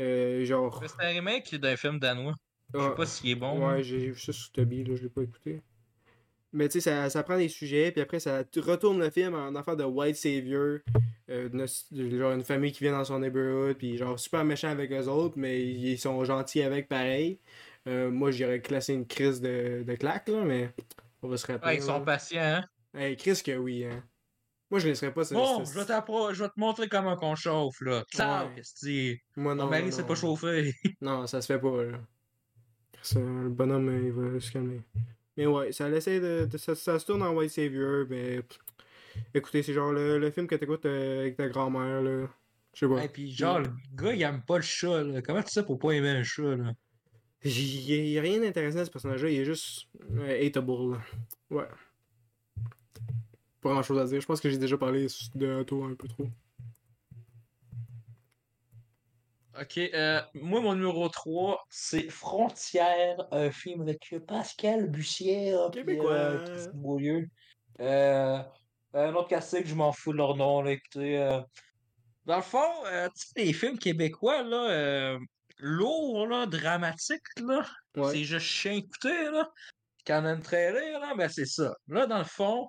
Euh, 0.00 0.44
genre... 0.44 0.82
C'est 0.84 1.04
un 1.04 1.08
remake 1.10 1.54
d'un 1.54 1.76
film 1.76 2.00
danois. 2.00 2.34
Je 2.74 2.78
sais 2.80 2.94
pas 2.94 3.06
s'il 3.06 3.30
est 3.30 3.34
bon. 3.34 3.66
Ouais, 3.66 3.82
j'ai 3.82 4.10
vu 4.10 4.18
ça 4.18 4.32
sur 4.32 4.50
Toby, 4.52 4.84
là, 4.84 4.94
je 4.96 5.02
l'ai 5.02 5.08
pas 5.08 5.22
écouté. 5.22 5.62
Mais 6.52 6.68
tu 6.68 6.80
sais, 6.80 6.90
ça, 6.90 7.10
ça 7.10 7.22
prend 7.22 7.36
des 7.36 7.48
sujets, 7.48 7.92
puis 7.92 8.00
après, 8.00 8.20
ça 8.20 8.42
retourne 8.56 8.98
le 8.98 9.10
film 9.10 9.34
en 9.34 9.54
affaire 9.54 9.76
de 9.76 9.84
white 9.84 10.16
savior, 10.16 10.78
euh, 11.28 11.48
de- 11.50 11.66
de- 11.94 12.18
genre 12.18 12.32
une 12.32 12.42
famille 12.42 12.72
qui 12.72 12.84
vient 12.84 12.92
dans 12.92 13.04
son 13.04 13.18
neighborhood, 13.20 13.76
puis 13.76 13.98
genre 13.98 14.18
super 14.18 14.44
méchant 14.44 14.68
avec 14.68 14.90
eux 14.92 15.08
autres, 15.08 15.34
mais 15.36 15.62
ils 15.62 15.98
sont 15.98 16.24
gentils 16.24 16.62
avec 16.62 16.88
pareil. 16.88 17.38
Euh, 17.86 18.10
moi, 18.10 18.30
j'irais 18.30 18.60
classer 18.60 18.94
une 18.94 19.06
crise 19.06 19.40
de, 19.40 19.82
de 19.86 19.94
claque, 19.94 20.28
là, 20.28 20.42
mais 20.42 20.70
on 21.22 21.28
va 21.28 21.36
se 21.36 21.46
rappeler. 21.46 21.68
Ouais, 21.72 21.76
ils 21.76 21.82
sont 21.82 21.98
là. 21.98 22.04
patients, 22.04 22.40
hein. 22.40 22.64
Hey, 22.94 23.16
Chris, 23.16 23.42
que 23.44 23.56
oui, 23.56 23.84
hein. 23.84 24.02
Moi, 24.70 24.80
je 24.80 24.88
laisserais 24.88 25.12
pas 25.12 25.24
ça. 25.24 25.34
Bon, 25.34 25.64
je 25.64 25.72
vais, 25.72 26.34
je 26.34 26.42
vais 26.42 26.48
te 26.48 26.58
montrer 26.60 26.88
comment 26.88 27.16
qu'on 27.16 27.34
chauffe, 27.34 27.80
là. 27.80 28.04
Ouais. 28.18 28.54
qu'est-ce 28.56 28.74
que 28.74 28.86
tu 28.86 29.24
Moi, 29.36 29.54
non. 29.54 29.64
Mon 29.64 29.70
mari 29.70 29.90
non. 29.90 30.04
pas 30.04 30.14
chauffé. 30.14 30.74
Non, 31.00 31.26
ça 31.26 31.40
se 31.40 31.46
fait 31.46 31.58
pas, 31.58 31.84
là. 31.84 31.98
Ça, 33.02 33.20
le 33.20 33.48
bonhomme, 33.48 33.90
il 34.04 34.12
va 34.12 34.40
se 34.40 34.50
calmer. 34.50 34.80
Mais 35.36 35.46
ouais, 35.46 35.72
ça 35.72 35.88
essaie 35.90 36.20
de, 36.20 36.46
de- 36.50 36.58
ça, 36.58 36.74
ça 36.74 36.98
se 36.98 37.06
tourne 37.06 37.22
en 37.22 37.32
White 37.34 37.50
Savior, 37.50 38.06
mais... 38.10 38.40
Écoutez, 39.34 39.62
c'est 39.62 39.72
genre 39.72 39.92
le, 39.92 40.18
le 40.18 40.30
film 40.30 40.46
que 40.46 40.54
t'écoutes 40.54 40.86
euh, 40.86 41.20
avec 41.20 41.36
ta 41.36 41.48
grand-mère, 41.48 42.02
là. 42.02 42.28
Je 42.74 42.80
sais 42.86 42.88
pas. 42.88 43.04
Et 43.04 43.08
puis, 43.08 43.30
genre, 43.32 43.60
le 43.60 43.68
gars, 43.94 44.12
il 44.14 44.22
aime 44.22 44.42
pas 44.42 44.56
le 44.56 44.62
chat, 44.62 45.02
là. 45.02 45.22
Comment 45.22 45.42
tu 45.42 45.50
sais 45.50 45.64
pour 45.64 45.78
pas 45.78 45.92
aimer 45.92 46.10
un 46.10 46.22
chat, 46.22 46.56
là? 46.56 46.72
Il 47.44 48.10
y, 48.10 48.18
a- 48.18 48.22
rien 48.22 48.40
d'intéressant 48.40 48.80
à 48.80 48.84
ce 48.84 48.90
personnage-là, 48.90 49.30
il 49.30 49.40
est 49.40 49.44
juste 49.44 49.86
euh, 50.12 50.46
hateable, 50.46 50.92
là. 50.92 50.98
Ouais. 51.50 51.68
Pas 53.60 53.70
grand-chose 53.70 53.98
à 53.98 54.04
dire. 54.06 54.20
Je 54.20 54.26
pense 54.26 54.40
que 54.40 54.50
j'ai 54.50 54.58
déjà 54.58 54.76
parlé 54.76 55.06
de 55.34 55.62
toi 55.64 55.86
un 55.86 55.94
peu 55.94 56.08
trop. 56.08 56.28
Ok, 59.60 59.78
euh, 59.78 60.20
moi, 60.34 60.60
mon 60.60 60.74
numéro 60.74 61.08
3, 61.08 61.64
c'est 61.68 62.08
Frontières, 62.10 63.26
un 63.32 63.50
film 63.50 63.80
avec 63.82 64.14
Pascal 64.26 64.88
Bussière. 64.88 65.70
puis, 65.72 65.80
Québécois. 65.80 66.12
euh, 66.12 66.66
Beaulieu. 66.74 67.26
Euh, 67.80 68.40
un 68.94 69.14
autre 69.14 69.28
classique, 69.28 69.66
je 69.66 69.74
m'en 69.74 69.92
fous 69.92 70.12
de 70.12 70.18
leur 70.18 70.36
nom, 70.36 70.62
là, 70.62 70.72
écoutez. 70.72 71.18
euh. 71.18 71.40
Dans 72.24 72.36
le 72.36 72.42
fond, 72.42 72.84
euh, 72.86 73.08
les 73.36 73.52
films 73.52 73.78
québécois, 73.78 74.42
là, 74.42 74.70
euh, 74.70 75.18
lourds, 75.58 76.26
là, 76.28 76.46
dramatiques, 76.46 77.22
là, 77.40 77.66
Ouais. 77.96 78.12
c'est 78.12 78.24
juste 78.24 78.46
chien 78.46 78.72
écouté, 78.74 79.24
là. 79.30 79.48
Quand 80.06 80.22
on 80.22 80.26
a 80.26 80.32
une 80.34 80.42
trailer, 80.42 81.00
là, 81.00 81.14
ben 81.16 81.28
c'est 81.28 81.46
ça. 81.46 81.74
Là, 81.88 82.06
dans 82.06 82.18
le 82.18 82.24
fond, 82.24 82.68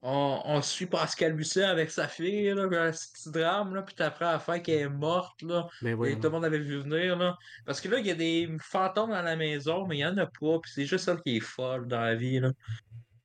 on, 0.00 0.42
on 0.44 0.62
suit 0.62 0.86
Pascal 0.86 1.32
Bussière 1.34 1.70
avec 1.70 1.90
sa 1.90 2.06
fille, 2.06 2.54
là, 2.54 2.64
un 2.64 2.90
petit 2.92 3.30
drame, 3.30 3.74
là, 3.74 3.82
puis 3.82 3.94
t'apprends 3.96 4.28
à 4.28 4.32
la 4.32 4.38
fin 4.38 4.60
qu'elle 4.60 4.78
est 4.80 4.88
morte, 4.88 5.42
là. 5.42 5.66
Mais 5.82 5.92
Et 5.92 6.14
tout 6.14 6.24
le 6.24 6.30
monde 6.30 6.44
avait 6.44 6.60
vu 6.60 6.80
venir, 6.80 7.16
là. 7.16 7.36
Parce 7.66 7.80
que 7.80 7.88
là, 7.88 7.98
il 7.98 8.06
y 8.06 8.10
a 8.10 8.14
des 8.14 8.48
fantômes 8.60 9.10
dans 9.10 9.22
la 9.22 9.36
maison, 9.36 9.86
mais 9.86 9.96
il 9.96 10.00
y 10.00 10.06
en 10.06 10.16
a 10.16 10.26
pas, 10.26 10.60
puis 10.60 10.70
c'est 10.72 10.86
juste 10.86 11.04
celle 11.04 11.20
qui 11.22 11.38
est 11.38 11.40
folle 11.40 11.88
dans 11.88 12.00
la 12.00 12.14
vie, 12.14 12.38
là. 12.38 12.52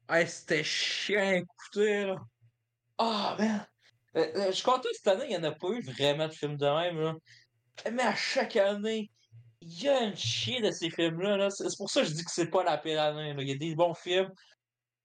Hey, 0.10 0.28
c'était 0.28 0.64
chiant 0.64 1.22
à 1.22 1.36
écouter, 1.36 2.06
là. 2.06 2.16
Ah, 2.98 3.36
man! 3.38 3.68
Euh, 4.16 4.28
euh, 4.36 4.46
je 4.48 4.52
suis 4.52 4.64
content 4.64 4.82
que 4.82 4.96
cette 4.96 5.08
année, 5.08 5.26
il 5.26 5.30
n'y 5.30 5.38
en 5.38 5.44
a 5.44 5.52
pas 5.52 5.70
eu 5.70 5.82
vraiment 5.82 6.28
de 6.28 6.34
films 6.34 6.58
de 6.58 6.66
même, 6.66 7.00
là. 7.00 7.14
Mais 7.92 8.04
à 8.04 8.16
chaque 8.16 8.56
année, 8.56 9.12
il 9.62 9.84
y 9.84 9.90
a 9.90 10.04
une 10.04 10.16
chier 10.16 10.62
de 10.62 10.72
ces 10.72 10.90
films-là, 10.90 11.38
là. 11.38 11.50
C'est 11.52 11.70
c'est 11.70 11.78
pour 11.78 11.90
ça 11.90 12.02
que 12.02 12.08
je 12.08 12.14
dis 12.14 12.24
que 12.24 12.32
c'est 12.32 12.50
pas 12.50 12.64
la 12.64 12.78
pire 12.80 13.02
année, 13.02 13.34
là. 13.34 13.42
Il 13.42 13.48
y 13.50 13.52
a 13.52 13.58
des 13.58 13.76
bons 13.76 13.94
films. 13.94 14.32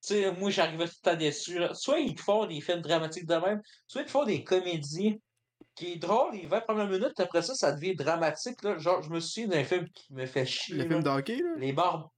Tu 0.00 0.14
sais, 0.14 0.32
moi, 0.32 0.50
j'arrivais 0.50 0.86
tout 0.86 0.94
le 1.04 1.10
temps 1.10 1.16
déçu, 1.16 1.58
là. 1.58 1.74
Soit 1.74 1.98
ils 1.98 2.18
font 2.18 2.46
des 2.46 2.60
films 2.60 2.80
dramatiques 2.82 3.26
de 3.26 3.34
même, 3.34 3.60
soit 3.86 4.02
ils 4.02 4.08
font 4.08 4.24
des 4.24 4.44
comédies 4.44 5.20
qui 5.74 5.92
est 5.92 5.96
drôle, 5.96 6.34
les 6.34 6.46
20 6.46 6.60
premières 6.62 6.88
minutes, 6.88 7.18
après 7.18 7.42
ça, 7.42 7.54
ça 7.54 7.72
devient 7.72 7.94
dramatique. 7.94 8.62
Là. 8.62 8.78
Genre, 8.78 9.02
je 9.02 9.10
me 9.10 9.20
souviens 9.20 9.48
d'un 9.48 9.64
film 9.64 9.86
qui 9.94 10.12
me 10.14 10.26
fait 10.26 10.46
chier. 10.46 10.76
Le 10.76 10.82
là. 10.84 10.88
film 10.88 11.02
d'hockey, 11.02 11.36
là? 11.38 11.54
Les 11.58 11.72
barbes. 11.72 12.08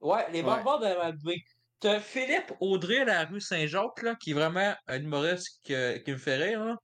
Ouais, 0.00 0.30
les 0.32 0.40
Ouais. 0.40 0.46
barbares 0.46 0.80
de 0.80 0.86
Malbé. 0.86 1.36
T'as 1.78 2.00
Philippe 2.00 2.52
Audrey 2.60 2.98
à 3.00 3.04
la 3.04 3.24
rue 3.24 3.40
Saint-Jacques, 3.40 4.02
là, 4.02 4.14
qui 4.16 4.30
est 4.32 4.34
vraiment 4.34 4.74
un 4.86 5.00
humoriste 5.02 5.60
que- 5.66 5.98
qui 5.98 6.10
me 6.12 6.16
fait 6.18 6.36
rire. 6.36 6.64
Là. 6.64 6.76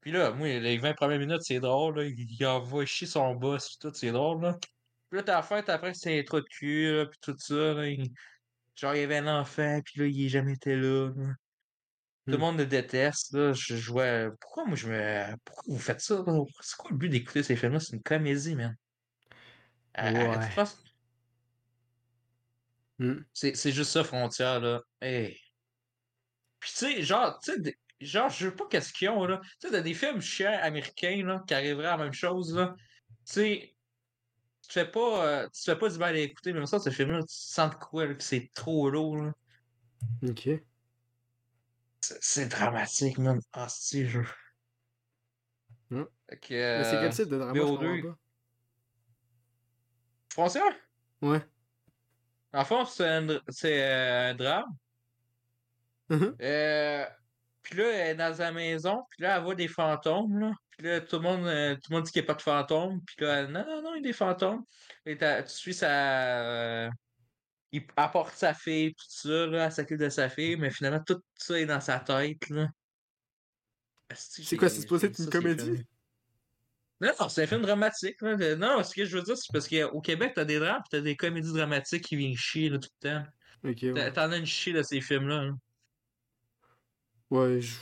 Puis 0.00 0.12
là, 0.12 0.30
moi, 0.30 0.46
les 0.58 0.78
20 0.78 0.94
premières 0.94 1.18
minutes, 1.18 1.42
c'est 1.42 1.60
drôle, 1.60 1.98
là. 2.00 2.04
Il, 2.06 2.46
envoie 2.46 2.86
chier 2.86 3.06
son 3.06 3.34
boss, 3.34 3.68
pis 3.70 3.78
tout, 3.80 3.92
c'est 3.94 4.12
drôle, 4.12 4.42
là. 4.42 4.56
Puis 5.10 5.18
là, 5.18 5.22
t'as 5.22 5.34
la 5.36 5.42
fête, 5.42 5.68
après, 5.68 5.92
c'est 5.94 6.18
un 6.18 6.22
trou 6.24 6.40
de 6.40 6.46
cul, 6.50 6.92
là, 6.96 7.06
pis 7.06 7.18
tout 7.20 7.34
ça, 7.38 7.54
là. 7.74 7.86
il- 7.88 8.10
Genre, 8.76 8.94
il 8.94 9.00
y 9.00 9.04
avait 9.04 9.16
un 9.18 9.40
enfant, 9.40 9.80
puis 9.84 10.00
là, 10.00 10.06
il 10.06 10.26
est 10.26 10.28
jamais 10.28 10.52
été 10.54 10.76
là. 10.76 11.10
Tout 11.12 12.32
le 12.32 12.38
Hmm. 12.38 12.40
monde 12.40 12.58
le 12.58 12.66
déteste, 12.66 13.32
là. 13.34 13.52
Je, 13.52 13.76
je 13.76 13.90
vois... 13.92 14.30
Pourquoi, 14.40 14.66
moi, 14.66 14.76
je 14.76 14.88
me... 14.88 15.36
Pourquoi 15.44 15.74
vous 15.74 15.78
faites 15.80 16.00
ça? 16.00 16.24
C'est 16.60 16.76
quoi 16.76 16.90
le 16.90 16.96
but 16.96 17.08
d'écouter 17.08 17.42
ces 17.42 17.56
films-là? 17.56 17.80
C'est 17.80 17.96
une 17.96 18.02
comédie, 18.02 18.56
man. 18.56 18.76
Arrêtez 19.94 20.38
de 20.38 20.40
Ouais. 20.40 20.50
ça. 20.64 20.74
Hmm. 22.98 23.20
C'est 23.32 23.72
juste 23.72 23.90
ça, 23.92 24.04
Frontière, 24.04 24.60
là. 24.60 24.80
Hey. 25.00 25.38
Puis 26.58 26.70
tu 26.70 26.76
sais, 26.78 27.02
genre, 27.02 27.38
tu 27.40 27.52
sais, 27.52 27.74
genre, 28.00 28.28
je 28.30 28.48
sais 28.48 28.54
pas 28.54 28.66
qu'est-ce 28.68 28.92
qu'ils 28.92 29.08
ont, 29.10 29.24
là. 29.26 29.40
Tu 29.60 29.68
sais, 29.68 29.70
t'as 29.70 29.82
des 29.82 29.94
films 29.94 30.20
chiants 30.20 30.58
américains, 30.60 31.22
là, 31.24 31.42
qui 31.46 31.54
arriveraient 31.54 31.86
à 31.88 31.96
la 31.96 32.04
même 32.04 32.12
chose, 32.12 32.54
là. 32.54 32.74
Tu 33.26 33.32
sais, 33.32 33.75
tu 34.66 34.72
fais 34.72 34.90
pas, 34.90 35.26
euh, 35.26 35.48
tu 35.48 35.62
fais 35.62 35.76
pas 35.76 35.88
du 35.88 35.98
mal 35.98 36.14
à 36.14 36.18
écouter, 36.18 36.52
mais 36.52 36.66
ça, 36.66 36.78
ce 36.78 36.90
film-là, 36.90 37.20
tu 37.20 37.26
sens 37.34 37.70
de 37.70 37.76
quoi, 37.76 38.06
là, 38.06 38.14
que 38.14 38.22
c'est 38.22 38.50
trop 38.54 38.90
lourd, 38.90 39.16
là? 39.16 39.32
Ok. 40.22 40.48
C'est- 42.00 42.46
dramatique, 42.46 43.18
man. 43.18 43.40
Ah, 43.52 43.68
si, 43.68 44.06
je... 44.08 44.20
Fait 46.28 46.38
que, 46.40 46.54
Mais 46.54 46.84
c'est 46.84 46.90
quel 46.98 47.04
euh, 47.04 47.10
type 47.10 47.28
de 47.28 47.36
drama, 47.38 47.52
numéro 47.52 47.68
je 47.68 47.78
comprends 47.78 47.96
deux. 47.96 48.02
pas? 48.02 48.16
Frontière? 50.32 50.74
Ouais. 51.22 51.44
En 52.52 52.64
fond, 52.64 52.84
c'est 52.84 53.06
un, 53.06 53.28
euh, 53.28 53.40
un 54.30 54.34
drame. 54.34 54.76
Euh, 56.40 57.06
puis 57.62 57.76
là, 57.76 57.84
elle 57.92 58.08
est 58.10 58.14
dans 58.14 58.34
sa 58.34 58.52
maison, 58.52 59.02
puis 59.10 59.22
là, 59.22 59.36
elle 59.36 59.42
voit 59.42 59.54
des 59.54 59.68
fantômes, 59.68 60.38
là. 60.38 60.52
Puis 60.76 60.86
là, 60.86 61.00
tout 61.00 61.16
le 61.16 61.22
monde, 61.22 61.46
euh, 61.46 61.74
tout 61.74 61.90
le 61.90 61.96
monde 61.96 62.04
dit 62.04 62.12
qu'il 62.12 62.22
n'y 62.22 62.26
a 62.26 62.32
pas 62.32 62.34
de 62.34 62.42
fantômes. 62.42 63.00
Puis 63.06 63.16
là, 63.24 63.46
non, 63.46 63.64
non, 63.66 63.82
non, 63.82 63.94
il 63.94 64.02
y 64.02 64.06
a 64.06 64.08
des 64.08 64.12
fantômes. 64.12 64.64
Et 65.06 65.16
tu 65.16 65.26
suis 65.46 65.74
sa... 65.74 66.84
euh, 66.86 66.90
il 67.72 67.84
apporte 67.96 68.34
sa 68.34 68.54
fille, 68.54 68.94
tout 68.94 69.06
ça, 69.08 69.46
là, 69.46 69.66
elle 69.66 69.72
s'occupe 69.72 69.98
de 69.98 70.08
sa 70.08 70.28
fille, 70.28 70.56
mais 70.56 70.70
finalement, 70.70 71.02
tout 71.04 71.20
ça 71.34 71.58
est 71.58 71.66
dans 71.66 71.80
sa 71.80 71.98
tête, 72.00 72.48
là. 72.50 72.68
C'est 74.14 74.56
quoi, 74.56 74.68
c'est 74.68 74.82
supposé 74.82 75.08
être 75.08 75.18
une 75.18 75.30
comédie? 75.30 75.84
Non, 77.00 77.10
non, 77.20 77.28
c'est 77.28 77.42
un 77.42 77.46
film 77.46 77.62
dramatique. 77.62 78.20
Là. 78.22 78.36
Euh, 78.40 78.56
Non, 78.56 78.82
ce 78.82 78.94
que 78.94 79.04
je 79.04 79.16
veux 79.16 79.22
dire, 79.22 79.36
c'est 79.36 79.52
parce 79.52 79.68
qu'au 79.68 80.00
Québec, 80.00 80.32
t'as 80.34 80.44
des 80.44 80.58
drames, 80.58 80.82
t'as 80.90 81.00
des 81.00 81.16
comédies 81.16 81.52
dramatiques 81.52 82.04
qui 82.04 82.16
viennent 82.16 82.36
chier 82.36 82.68
là, 82.68 82.78
tout 82.78 82.88
le 83.02 83.08
temps. 83.08 83.26
Ouais. 83.64 84.12
T'en 84.12 84.30
as 84.30 84.36
une 84.36 84.46
chier 84.46 84.72
de 84.72 84.82
ces 84.82 85.00
films-là. 85.00 85.46
là. 85.46 85.52
Ouais, 87.30 87.60
je 87.60 87.72
je 87.72 87.80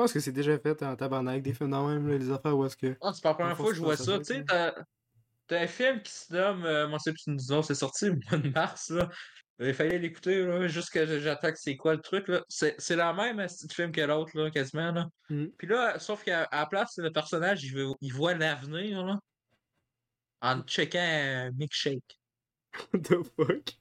pense 0.00 0.12
que 0.12 0.20
c'est 0.20 0.32
déjà 0.32 0.58
fait 0.58 0.82
en 0.82 0.96
tabarnak, 0.96 1.42
des 1.42 1.52
films 1.54 1.70
dans 1.70 1.86
même, 1.88 2.08
là, 2.08 2.16
les 2.16 2.30
affaires 2.30 2.56
où 2.56 2.64
est-ce 2.64 2.76
que. 2.76 2.96
Ah, 3.02 3.12
c'est 3.14 3.22
pas 3.22 3.30
la 3.30 3.34
première 3.34 3.56
fois 3.56 3.68
que 3.70 3.74
je 3.74 3.80
vois 3.80 3.96
ça. 3.96 4.18
Tu 4.18 4.24
sais, 4.24 4.44
t'as 4.44 5.62
un 5.62 5.66
film 5.66 6.00
qui 6.02 6.12
se 6.12 6.32
nomme 6.32 6.64
euh, 6.64 6.86
Mon 6.88 6.98
c'est 6.98 7.12
une 7.26 7.36
disons, 7.36 7.60
c'est 7.62 7.74
sorti 7.74 8.06
le 8.06 8.12
mois 8.30 8.38
de 8.38 8.48
mars. 8.50 8.90
Là. 8.90 9.08
Il 9.58 9.74
fallait 9.74 9.98
l'écouter, 9.98 10.42
là, 10.46 10.68
juste 10.68 10.90
que 10.90 11.04
j- 11.04 11.20
j'attends 11.20 11.50
que 11.50 11.58
c'est 11.58 11.76
quoi 11.76 11.94
le 11.94 12.00
truc. 12.00 12.28
là. 12.28 12.42
C'est 12.48 12.74
c'est 12.78 12.96
la 12.96 13.12
même 13.12 13.36
de 13.38 13.72
film 13.72 13.92
que 13.92 14.00
l'autre, 14.00 14.30
là, 14.38 14.50
quasiment. 14.50 14.92
Là. 14.92 15.08
Mhm. 15.28 15.50
Puis 15.58 15.66
là, 15.66 15.98
sauf 15.98 16.22
qu'à 16.24 16.48
la 16.50 16.66
place, 16.66 16.94
le 16.98 17.10
personnage, 17.12 17.64
il, 17.64 17.74
veut- 17.74 17.92
il 18.00 18.12
voit 18.12 18.34
l'avenir 18.34 19.04
là, 19.04 19.18
en 20.40 20.62
checkant 20.62 20.98
un 21.00 21.50
milkshake. 21.50 22.18
What 22.94 23.00
the 23.02 23.22
fuck? 23.36 23.74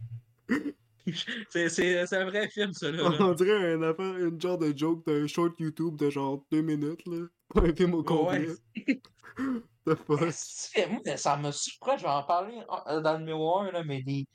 C'est 1.49 1.69
c'est- 1.69 2.05
c'est 2.07 2.17
un 2.17 2.25
vrai 2.25 2.49
film, 2.49 2.73
ça. 2.73 2.91
Là, 2.91 3.09
là. 3.09 3.19
On 3.19 3.33
dirait 3.33 3.73
une 3.75 3.83
affaire, 3.83 4.17
une 4.17 4.39
genre 4.41 4.57
de 4.57 4.75
joke 4.77 5.05
d'un 5.05 5.27
short 5.27 5.59
YouTube 5.59 5.95
de 5.97 6.09
genre 6.09 6.45
2 6.51 6.61
minutes, 6.61 7.05
là. 7.07 7.27
Pas 7.53 7.61
un 7.67 7.75
film 7.75 7.93
au 7.93 8.03
complet. 8.03 8.47
the 9.85 9.95
fuck? 9.95 10.21
Esti, 10.21 10.85
moi, 10.89 11.17
ça 11.17 11.37
me 11.37 11.51
surprend, 11.51 11.97
je 11.97 12.03
vais 12.03 12.09
en 12.09 12.23
parler 12.23 12.61
euh, 12.87 13.01
dans 13.01 13.13
le 13.13 13.19
numéro 13.19 13.59
1, 13.59 13.71
là, 13.71 13.83
mais 13.83 14.01
des 14.03 14.27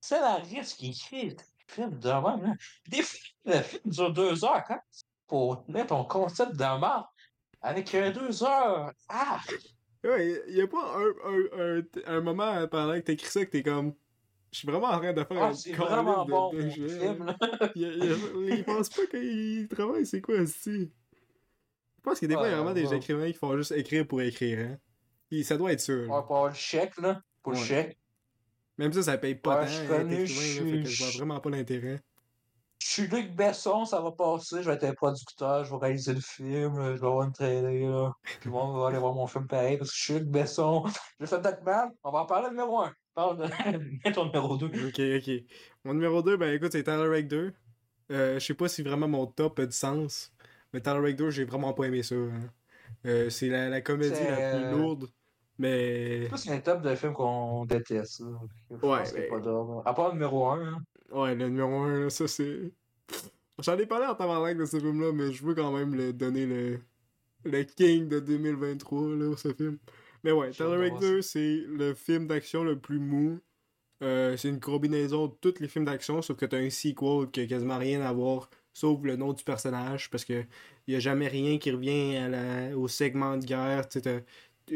scénaristes 0.00 0.78
qui 0.78 0.90
écrivent 0.90 1.36
des 1.36 1.44
films 1.68 1.98
de 1.98 2.08
même, 2.08 2.42
là. 2.42 2.54
Des 2.88 3.02
films, 3.02 3.34
le 3.46 3.60
film 3.62 3.82
dure 3.86 4.12
deux 4.12 4.44
heures, 4.44 4.62
quand 4.66 4.80
pour 5.26 5.64
mettre 5.68 5.88
ton 5.88 6.04
concept 6.04 6.52
de 6.56 6.78
mort 6.78 7.12
avec 7.62 7.94
euh, 7.94 8.12
deux 8.12 8.42
heures. 8.44 8.92
Ah! 9.08 9.40
Ouais, 10.04 10.42
y 10.48 10.60
a 10.60 10.66
pas 10.66 10.96
un, 10.98 11.10
un, 11.24 11.78
un, 11.78 11.82
un 12.06 12.20
moment 12.20 12.66
pendant 12.68 12.94
que 12.94 13.00
t'écris 13.00 13.30
ça 13.30 13.44
que 13.46 13.50
t'es 13.50 13.62
comme. 13.62 13.94
Je 14.52 14.58
suis 14.58 14.68
vraiment 14.68 14.88
en 14.88 14.98
train 14.98 15.12
de 15.14 15.24
faire 15.24 15.42
Ah, 15.42 15.50
un 15.50 15.84
vraiment 15.86 16.24
de- 16.26 16.30
bon, 16.30 16.52
de 16.52 16.62
mon 16.62 16.70
jeu, 16.70 16.88
film, 16.88 17.24
là. 17.24 17.36
Il, 17.74 17.82
il, 17.82 18.54
il 18.58 18.64
pense 18.64 18.90
pas 18.90 19.06
qu'il 19.06 19.66
travaille, 19.68 20.04
c'est 20.06 20.20
quoi, 20.20 20.36
ici? 20.36 20.92
Je 21.96 22.02
pense 22.02 22.20
que 22.20 22.26
des 22.26 22.34
fois, 22.34 22.46
il 22.48 22.50
y 22.50 22.54
a 22.54 22.56
Ouais, 22.58 22.62
vraiment 22.62 22.74
des 22.74 22.86
ouais. 22.86 22.96
écrivains 22.98 23.32
qui 23.32 23.38
font 23.38 23.56
juste 23.56 23.72
écrire 23.72 24.06
pour 24.06 24.20
écrire, 24.20 24.58
hein. 24.60 24.76
Et 25.30 25.42
ça 25.42 25.56
doit 25.56 25.72
être 25.72 25.80
sûr. 25.80 26.04
On 26.08 26.14
là. 26.14 26.20
va 26.20 26.22
pas 26.22 26.34
avoir 26.34 26.48
le 26.48 26.54
chèque, 26.54 26.98
là. 26.98 27.22
Pour 27.42 27.52
le 27.52 27.58
Ouais. 27.58 27.64
chèque. 27.64 27.98
Même 28.76 28.92
ça, 28.92 29.02
ça 29.02 29.16
paye 29.18 29.34
pas 29.36 29.60
Ouais, 29.60 29.66
tant, 29.66 29.70
je 29.70 29.76
suis 29.78 29.86
connu, 29.88 30.14
écrivain, 30.14 30.20
là, 30.20 30.26
je 30.26 30.32
fait 30.76 30.82
que 30.82 30.88
suis- 30.88 30.94
je 30.96 31.02
vois 31.04 31.12
vraiment 31.16 31.40
pas 31.40 31.50
l'intérêt. 31.50 32.02
Je 32.82 32.86
suis 32.88 33.06
Luc 33.06 33.34
Besson, 33.34 33.84
ça 33.84 34.00
va 34.00 34.10
passer, 34.12 34.62
je 34.62 34.68
vais 34.68 34.74
être 34.74 34.84
un 34.84 34.92
producteur, 34.94 35.64
je 35.64 35.70
vais 35.70 35.76
réaliser 35.80 36.12
le 36.14 36.20
film, 36.20 36.74
je 36.74 37.00
vais 37.00 37.06
avoir 37.06 37.22
une 37.22 37.32
télé, 37.32 37.86
là. 37.86 38.12
Tout 38.42 38.48
le 38.48 38.50
monde 38.52 38.78
va 38.78 38.88
aller 38.88 38.98
voir 38.98 39.14
mon 39.14 39.26
film 39.26 39.46
pareil 39.46 39.78
parce 39.78 39.90
que 39.90 39.96
je 39.96 40.02
suis 40.02 40.14
Luc 40.14 40.24
Besson. 40.28 40.84
Je 41.20 41.26
fais 41.26 41.38
Batman, 41.40 41.90
on 42.02 42.10
va 42.10 42.20
en 42.20 42.26
parler 42.26 42.50
numéro 42.50 42.80
1. 42.80 42.92
Parle 43.14 43.36
de 43.38 44.10
ton 44.14 44.26
numéro 44.26 44.56
2. 44.56 44.66
Ok, 44.66 45.00
ok. 45.18 45.44
Mon 45.84 45.94
numéro 45.94 46.22
2, 46.22 46.36
ben 46.36 46.54
écoute, 46.54 46.72
c'est 46.72 46.82
Tyler 46.84 47.08
Rake 47.08 47.28
2. 47.28 47.52
Euh, 48.10 48.38
je 48.38 48.44
sais 48.44 48.54
pas 48.54 48.68
si 48.68 48.82
vraiment 48.82 49.08
mon 49.08 49.26
top 49.26 49.58
a 49.58 49.66
du 49.66 49.72
sens, 49.76 50.32
mais 50.72 50.80
Tyler 50.80 50.98
Rake 51.00 51.16
2, 51.16 51.30
j'ai 51.30 51.44
vraiment 51.44 51.72
pas 51.72 51.84
aimé 51.84 52.02
ça. 52.02 52.14
hein. 52.14 52.50
Euh, 53.06 53.30
c'est 53.30 53.48
la, 53.48 53.68
la 53.68 53.80
comédie 53.80 54.10
la 54.12 54.36
plus 54.36 54.64
euh, 54.64 54.70
lourde, 54.76 55.08
mais. 55.58 56.28
C'est 56.36 56.50
un 56.52 56.60
top 56.60 56.82
de 56.82 56.94
films 56.94 57.12
qu'on 57.14 57.64
déteste. 57.64 58.20
là. 58.20 58.38
Je 58.70 58.76
pense 58.76 59.12
Ouais, 59.12 59.20
mais- 59.20 59.28
pas 59.28 59.40
d'ordre. 59.40 59.82
À 59.86 59.94
part 59.94 60.08
le 60.08 60.14
numéro 60.14 60.46
1, 60.48 60.60
hein. 60.66 60.82
Ouais, 61.10 61.34
le 61.34 61.48
numéro 61.48 61.80
1, 61.82 62.08
ça 62.10 62.26
c'est. 62.28 62.72
J'en 63.58 63.76
ai 63.76 63.86
parlé 63.86 64.06
en 64.06 64.14
tabarnak 64.14 64.56
de 64.56 64.64
ce 64.64 64.78
film-là, 64.78 65.12
mais 65.12 65.30
je 65.32 65.44
veux 65.44 65.54
quand 65.54 65.70
même 65.72 65.94
le 65.94 66.12
donner 66.12 66.46
le, 66.46 66.80
le 67.44 67.62
King 67.64 68.08
de 68.08 68.18
2023, 68.20 69.00
là, 69.16 69.36
ce 69.36 69.52
film. 69.52 69.78
Mais 70.24 70.32
ouais, 70.32 70.50
Tyler 70.50 70.70
de 70.70 70.76
Rake 70.76 70.88
voir 70.90 71.00
2, 71.00 71.22
c'est 71.22 71.62
le 71.66 71.94
film 71.94 72.26
d'action 72.28 72.64
le 72.64 72.78
plus 72.78 72.98
mou. 72.98 73.40
Euh, 74.02 74.36
c'est 74.36 74.48
une 74.48 74.60
combinaison 74.60 75.28
de 75.28 75.34
tous 75.40 75.60
les 75.60 75.68
films 75.68 75.84
d'action, 75.84 76.22
sauf 76.22 76.36
que 76.36 76.46
t'as 76.46 76.58
un 76.58 76.70
sequel 76.70 77.30
qui 77.30 77.40
a 77.40 77.46
quasiment 77.46 77.78
rien 77.78 78.02
à 78.02 78.12
voir, 78.12 78.50
sauf 78.72 79.00
le 79.04 79.14
nom 79.16 79.32
du 79.32 79.44
personnage, 79.44 80.10
parce 80.10 80.24
que 80.24 80.44
y 80.88 80.96
a 80.96 80.98
jamais 80.98 81.28
rien 81.28 81.58
qui 81.58 81.70
revient 81.70 82.16
à 82.16 82.28
la- 82.28 82.76
au 82.76 82.88
segment 82.88 83.36
de 83.36 83.44
guerre. 83.44 83.84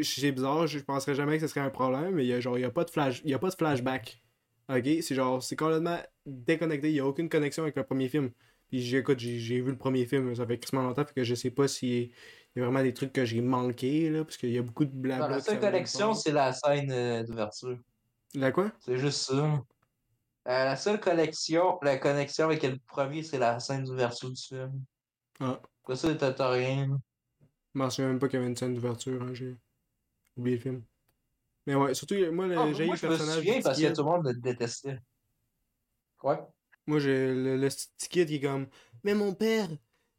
C'est 0.03 0.33
bizarre, 0.33 0.67
je 0.67 0.79
penserais 0.81 1.15
jamais 1.15 1.37
que 1.37 1.43
ce 1.43 1.49
serait 1.49 1.61
un 1.61 1.71
problème, 1.71 2.15
mais 2.15 2.27
y 2.27 2.33
a, 2.33 2.41
genre, 2.41 2.59
y 2.59 2.65
a 2.65 2.71
pas 2.71 2.85
de 2.85 2.91
flash, 2.91 3.21
y 3.25 3.35
a 3.35 3.39
pas 3.39 3.51
de 3.51 3.55
flashback. 3.55 4.23
Ok, 4.69 4.85
c'est 5.01 5.15
genre, 5.15 5.43
c'est 5.43 5.57
complètement 5.57 5.99
déconnecté, 6.25 6.91
il 6.91 6.97
y 6.97 7.01
a 7.01 7.07
aucune 7.07 7.29
connexion 7.29 7.63
avec 7.63 7.77
le 7.77 7.85
premier 7.85 8.09
film. 8.09 8.31
Puis 8.69 8.81
j'écoute, 8.81 9.19
j'ai 9.21 9.61
vu 9.61 9.71
le 9.71 9.79
premier 9.79 10.07
film, 10.07 10.35
ça 10.35 10.45
fait 10.47 10.55
extrêmement 10.55 10.89
longtemps, 10.89 11.05
fait 11.05 11.15
que 11.15 11.25
je 11.25 11.35
sais 11.37 11.51
pas 11.53 11.69
s'il 11.69 12.11
y 12.57 12.63
a 12.63 12.65
vraiment 12.65 12.83
des 12.83 12.95
trucs 12.95 13.13
que 13.13 13.25
j'ai 13.25 13.41
manqués, 13.41 14.09
là, 14.11 14.25
parce 14.25 14.37
qu'il 14.37 14.51
y 14.51 14.59
a 14.59 14.63
beaucoup 14.63 14.85
de 14.85 14.91
blabla. 14.91 15.29
Non, 15.29 15.35
la 15.35 15.41
seule 15.41 15.61
pas. 15.61 16.15
c'est 16.15 16.33
la 16.33 16.53
scène 16.53 16.91
euh, 16.91 17.23
d'ouverture. 17.23 17.79
La 18.35 18.51
quoi? 18.53 18.73
C'est 18.81 18.99
juste 18.99 19.21
ça. 19.21 19.35
Euh, 19.35 19.63
la 20.47 20.77
seule 20.77 21.01
collection, 21.01 21.79
la 21.83 21.99
connexion 21.99 22.47
avec 22.47 22.63
le 22.63 22.79
premier, 22.87 23.23
c'est 23.23 23.39
la 23.39 23.59
scène 23.61 23.85
d'ouverture 23.85 24.31
du 24.31 24.41
film. 24.41 24.85
Ah, 25.41 25.61
Après 25.83 25.97
ça, 25.97 26.15
t'as 26.15 26.51
rien. 26.51 26.99
je 27.75 27.79
m'en 27.79 27.91
souviens 27.91 28.09
même 28.09 28.19
pas 28.19 28.29
qu'il 28.29 28.39
y 28.39 28.43
avait 28.43 28.49
une 28.51 28.57
scène 28.57 28.75
d'ouverture, 28.75 29.23
hein, 29.23 29.35
j'ai 29.35 29.57
oublié 30.37 30.57
le 30.57 30.63
film. 30.63 30.83
Mais 31.67 31.75
ouais, 31.75 31.95
surtout, 31.95 32.15
moi, 32.33 32.47
le, 32.47 32.57
Ah, 32.57 32.73
j'ai 32.73 32.87
le 32.87 32.95
je 32.95 33.07
me 33.07 33.11
personnage 33.11 33.37
souviens 33.37 33.61
parce 33.61 33.81
que 33.81 33.93
tout 33.93 34.03
le 34.03 34.09
monde 34.09 34.27
le 34.27 34.35
détestait. 34.35 34.99
Quoi? 36.17 36.53
Moi, 36.87 37.01
j'ai 37.01 37.35
le, 37.35 37.57
le 37.57 37.69
petit 37.69 38.09
kid 38.09 38.29
qui 38.29 38.37
est 38.37 38.41
comme, 38.41 38.69
mais 39.03 39.15
mon 39.15 39.35
père, 39.35 39.69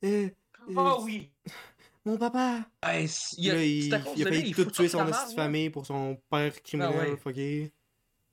euh, 0.04 0.30
euh, 0.70 0.96
oui! 1.02 1.32
Mon 2.08 2.18
papa. 2.18 2.66
Hey, 2.82 3.08
il 3.38 3.52
a, 3.52 3.56
là, 3.56 3.64
il, 3.64 3.94
a 3.94 4.00
failli 4.00 4.54
tout 4.54 4.66
tuer 4.66 4.88
son 4.88 5.04
marde, 5.04 5.36
famille 5.36 5.70
pour 5.70 5.86
son 5.86 6.18
père 6.30 6.62
criminel, 6.64 6.96
Ah 6.96 7.10
ouais. 7.10 7.18
fucké. 7.18 7.72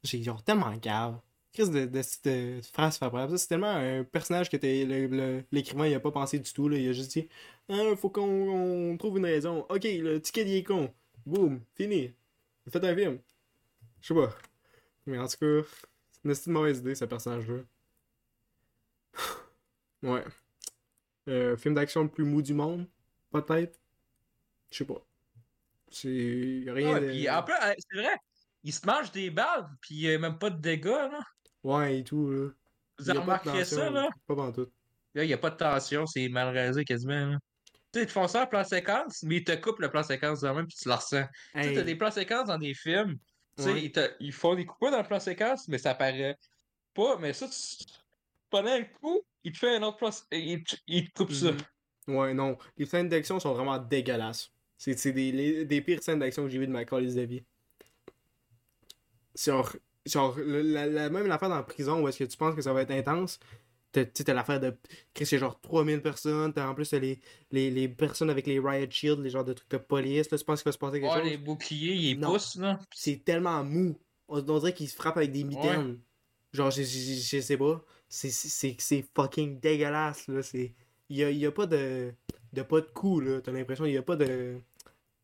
J'ai 0.03 0.23
genre 0.23 0.43
tellement 0.43 0.77
cave. 0.79 1.19
Chris 1.53 1.71
de, 1.71 1.87
de, 1.87 2.03
de, 2.25 2.61
phrase 2.73 2.99
favorable. 2.99 3.33
Ça, 3.33 3.39
c'est 3.39 3.49
tellement 3.49 3.71
un 3.71 4.05
personnage 4.05 4.51
que 4.51 4.57
l'écrivain 5.53 5.87
il 5.87 5.95
a 5.95 6.01
pas 6.01 6.11
pensé 6.11 6.39
du 6.39 6.53
tout. 6.53 6.69
Là. 6.69 6.79
Il 6.79 6.89
a 6.89 6.93
juste 6.93 7.13
dit 7.13 7.29
Ah, 7.69 7.95
faut 7.97 8.11
qu'on 8.11 8.23
on 8.93 8.97
trouve 8.97 9.19
une 9.19 9.27
raison. 9.27 9.67
Ok, 9.69 9.85
le 9.85 10.21
ticket 10.21 10.43
il 10.43 10.57
est 10.57 10.65
con. 10.65 10.93
Boum, 11.27 11.61
fini. 11.75 12.13
Faites 12.69 12.85
un 12.85 12.95
film. 12.95 13.19
Je 14.01 14.09
sais 14.09 14.15
pas. 14.15 14.37
Mais 15.07 15.19
en 15.19 15.27
tout 15.27 15.37
cas, 15.41 15.69
c'est 16.33 16.47
une 16.47 16.53
mauvaise 16.53 16.79
idée 16.79 16.95
ce 16.95 17.05
personnage-là. 17.05 17.61
Ouais. 20.03 20.23
Euh, 21.29 21.57
film 21.57 21.75
d'action 21.75 22.03
le 22.03 22.11
plus 22.11 22.25
mou 22.25 22.43
du 22.43 22.53
monde, 22.53 22.87
peut-être. 23.43 23.78
Je 24.70 24.78
sais 24.78 24.85
pas. 24.85 25.05
C'est 25.90 26.65
rien 26.69 26.94
Ouais, 26.94 27.01
de. 27.24 27.31
en 27.31 27.43
plus, 27.43 27.55
euh, 27.55 27.74
c'est 27.78 27.98
vrai, 27.98 28.16
il 28.65 28.73
se 28.73 28.85
mange 28.86 29.12
des 29.12 29.31
balles, 29.31 29.69
puis 29.81 29.94
il 29.94 30.11
a 30.15 30.19
même 30.19 30.39
pas 30.39 30.51
de 30.51 30.61
dégâts, 30.61 30.86
là. 30.86 31.20
Ouais, 31.62 32.01
et 32.01 32.05
tout, 32.05 32.31
là. 32.31 32.51
Vous 32.98 33.11
avez 33.11 33.19
remarqué 33.20 33.65
ça, 33.65 33.90
là? 33.90 34.09
Pas 34.27 34.52
tout. 34.52 34.70
Là, 35.15 35.23
il 35.24 35.28
n'y 35.28 35.32
a 35.32 35.39
pas 35.39 35.51
de 35.51 35.56
tension, 35.56 36.06
c'est 36.06 36.28
mal 36.28 36.48
réalisé 36.48 36.85
quasiment, 36.85 37.27
là. 37.27 37.39
Tu 37.93 38.01
sais, 38.01 38.02
ils 38.02 38.06
te 38.09 38.12
font 38.12 38.27
ça 38.27 38.43
en 38.43 38.47
plan 38.48 38.65
séquence, 38.65 39.23
mais 39.23 39.36
ils 39.36 39.44
te 39.44 39.55
coupent 39.55 39.78
le 39.78 39.89
plan 39.90 40.02
séquence 40.02 40.40
de 40.40 40.48
même, 40.48 40.66
puis 40.66 40.77
tu 40.77 40.89
le 40.89 40.94
ressens. 40.94 41.27
Tu 41.55 41.62
sais, 41.62 41.73
t'as 41.74 41.82
des 41.82 41.94
plans 41.94 42.11
séquences 42.11 42.48
dans 42.48 42.59
des 42.59 42.74
films. 42.74 43.16
Tu 43.56 43.62
sais, 43.62 43.73
Ouais. 43.73 43.85
ils, 43.85 43.93
te- 43.93 44.12
ils 44.19 44.32
font 44.32 44.56
des 44.56 44.66
coupures 44.66 44.90
dans 44.90 45.01
le 45.01 45.06
plan 45.06 45.20
séquence, 45.20 45.69
mais 45.69 45.78
ça 45.78 45.94
paraît 45.94 46.36
pas. 46.93 47.16
Mais 47.19 47.32
ça, 47.32 47.47
tu 47.48 47.85
pendant 48.51 48.70
un 48.73 48.82
coup, 48.82 49.20
il 49.44 49.52
te 49.52 49.59
fait 49.59 49.77
un 49.77 49.82
autre 49.85 49.98
plan. 49.98 50.11
Il 50.32 50.65
te, 50.65 50.74
il 50.89 51.09
te 51.11 51.15
coupe 51.23 51.32
ça. 51.32 51.52
Ouais, 52.09 52.35
non. 52.35 52.57
Les 52.77 52.87
scènes 52.87 53.09
d'action 53.09 53.41
sont 53.41 53.53
vraiment 53.55 53.79
dégueulasses. 53.79 54.51
C'est 54.77 55.13
des, 55.13 55.33
les- 55.33 55.65
des 55.65 55.81
pires 55.81 56.03
scènes 56.03 56.19
d'action 56.19 56.43
que 56.45 56.51
j'ai 56.51 56.59
vues 56.59 56.67
de 56.67 56.73
ma 56.73 56.85
calice 56.85 57.15
de 57.15 57.23
vie. 57.23 57.43
Genre, 59.37 59.75
genre 60.07 60.37
le- 60.39 60.63
la, 60.63 60.87
la- 60.87 61.11
même 61.11 61.27
l'affaire 61.27 61.49
dans 61.49 61.57
la 61.57 61.63
prison 61.63 62.03
où 62.03 62.09
est-ce 62.09 62.19
que 62.19 62.25
tu 62.25 62.37
penses 62.37 62.55
que 62.55 62.63
ça 62.63 62.73
va 62.73 62.83
être 62.83 62.91
intense. 62.91 63.41
T'as- 63.93 64.05
Tu 64.05 64.25
t'as 64.25 64.35
l'affaire 64.35 64.61
de. 64.61 64.77
C'est 65.23 65.39
genre 65.39 65.61
3000 65.61 66.03
personnes. 66.03 66.53
T'as 66.53 66.69
en 66.69 66.75
plus 66.75 66.89
t'as 66.91 66.99
les, 66.99 67.21
les, 67.53 67.71
les 67.71 67.89
personnes 67.89 68.31
avec 68.31 68.47
les 68.47 68.59
riot 68.59 68.91
shields, 68.91 69.23
les 69.23 69.31
genres 69.31 69.45
de 69.45 69.53
trucs 69.53 69.71
de 69.71 69.77
police. 69.79 70.31
Là, 70.31 70.39
tu 70.39 70.45
penses 70.45 70.61
qu'il 70.63 70.69
va 70.69 70.73
se 70.73 70.79
passer 70.79 71.01
quelque 71.01 71.13
Ouais, 71.13 71.21
chose? 71.23 71.31
les 71.31 71.39
boucliers, 71.39 71.95
ils 71.95 72.19
Non. 72.19 72.33
poussent, 72.33 72.57
là. 72.57 72.79
C'est 72.93 73.25
tellement 73.25 73.63
mou. 73.65 73.97
On, 74.29 74.39
on 74.39 74.59
dirait 74.59 74.75
qu'ils 74.75 74.89
se 74.89 74.97
frappent 74.97 75.17
avec 75.17 75.33
des 75.33 75.45
mitaines. 75.45 75.99
Genre, 76.53 76.71
je, 76.71 76.83
je, 76.83 76.99
je- 76.99 77.37
je 77.37 77.41
sais 77.41 77.57
pas. 77.57 77.85
C'est 78.09 79.05
fucking 79.17 79.59
dégueulasse, 79.61 80.27
là. 80.29 80.43
C'est. 80.43 80.75
Il 81.15 81.39
y 81.39 81.45
a, 81.47 81.49
a 81.49 81.53
pas 81.53 81.66
de. 81.66 82.12
de 82.53 82.62
pas 82.62 82.81
de 82.81 82.86
coup, 82.86 83.20
là. 83.20 83.41
T'as 83.41 83.53
l'impression 83.53 83.85
qu'il 83.85 83.95
y 83.95 83.99
a 83.99 84.03
pas 84.03 84.16
de. 84.16 84.59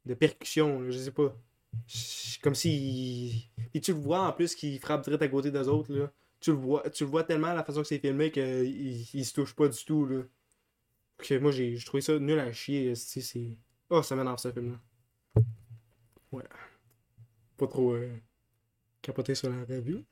de 0.07 0.15
percussion, 0.15 0.81
là. 0.83 0.91
Je 0.91 0.99
sais 0.99 1.11
pas. 1.13 1.37
Comme 2.43 2.55
si. 2.55 3.51
Puis 3.73 3.81
tu 3.81 3.93
le 3.93 3.99
vois 3.99 4.21
en 4.29 4.33
plus 4.33 4.55
qu'il 4.55 4.79
frappe 4.81 5.05
direct 5.05 5.23
à 5.23 5.29
côté 5.29 5.51
des 5.51 5.69
autres, 5.69 5.93
là. 5.95 6.13
Tu 6.41 6.51
le 6.53 6.57
vois, 6.57 6.89
tu 6.91 7.05
le 7.05 7.11
vois 7.11 7.25
tellement 7.25 7.53
la 7.53 7.65
façon 7.65 7.83
que 7.83 7.89
c'est 7.89 7.99
filmé 7.99 8.31
qu'il 8.31 8.45
il 9.15 9.25
se 9.25 9.35
touche 9.35 9.55
pas 9.55 9.69
du 9.69 9.85
tout, 9.85 10.07
là. 10.07 10.23
Que 11.19 11.39
moi, 11.39 11.51
j'ai 11.53 11.77
trouvé 11.85 12.01
ça 12.01 12.19
nul 12.19 12.39
à 12.39 12.53
chier. 12.53 12.95
Oh, 13.91 14.03
ça 14.03 14.17
m'énerve 14.17 14.39
ce 14.39 14.51
film-là. 14.53 14.81
Ouais. 16.33 16.45
Pas 17.57 17.67
trop. 17.67 17.93
euh, 17.93 18.17
capoter 19.03 19.35
sur 19.35 19.51
la 19.51 19.65
revue. 19.65 20.05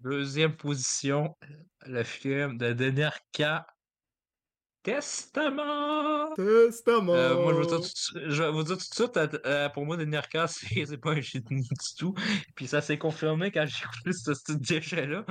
Deuxième 0.00 0.56
position, 0.56 1.36
le 1.86 2.04
film 2.04 2.56
de 2.58 2.72
Denis 2.72 3.02
Arcand, 3.02 3.62
Testament. 4.94 6.34
Testament! 6.34 7.14
Euh, 7.14 7.34
moi, 7.42 7.52
je 7.52 7.58
vais, 7.58 7.62
vous 7.62 7.68
dire 7.68 7.76
tout 7.76 7.82
de 7.82 7.86
suite- 7.86 8.18
je 8.26 8.42
vais 8.42 8.50
vous 8.50 8.62
dire 8.62 8.78
tout 8.78 8.88
de 8.88 8.94
suite, 8.94 9.16
euh, 9.16 9.28
euh, 9.44 9.68
pour 9.68 9.84
moi, 9.84 9.96
Denis 9.96 10.16
Arcand, 10.16 10.46
c'est 10.46 10.96
pas 10.96 11.10
un 11.12 11.20
génie 11.20 11.62
du 11.62 11.94
tout. 11.98 12.14
Puis 12.54 12.66
ça 12.66 12.80
s'est 12.80 12.98
confirmé 12.98 13.50
quand 13.50 13.66
j'ai 13.66 13.84
écouté 13.84 14.12
ce 14.12 14.34
ce 14.34 14.52
déchet-là. 14.52 15.26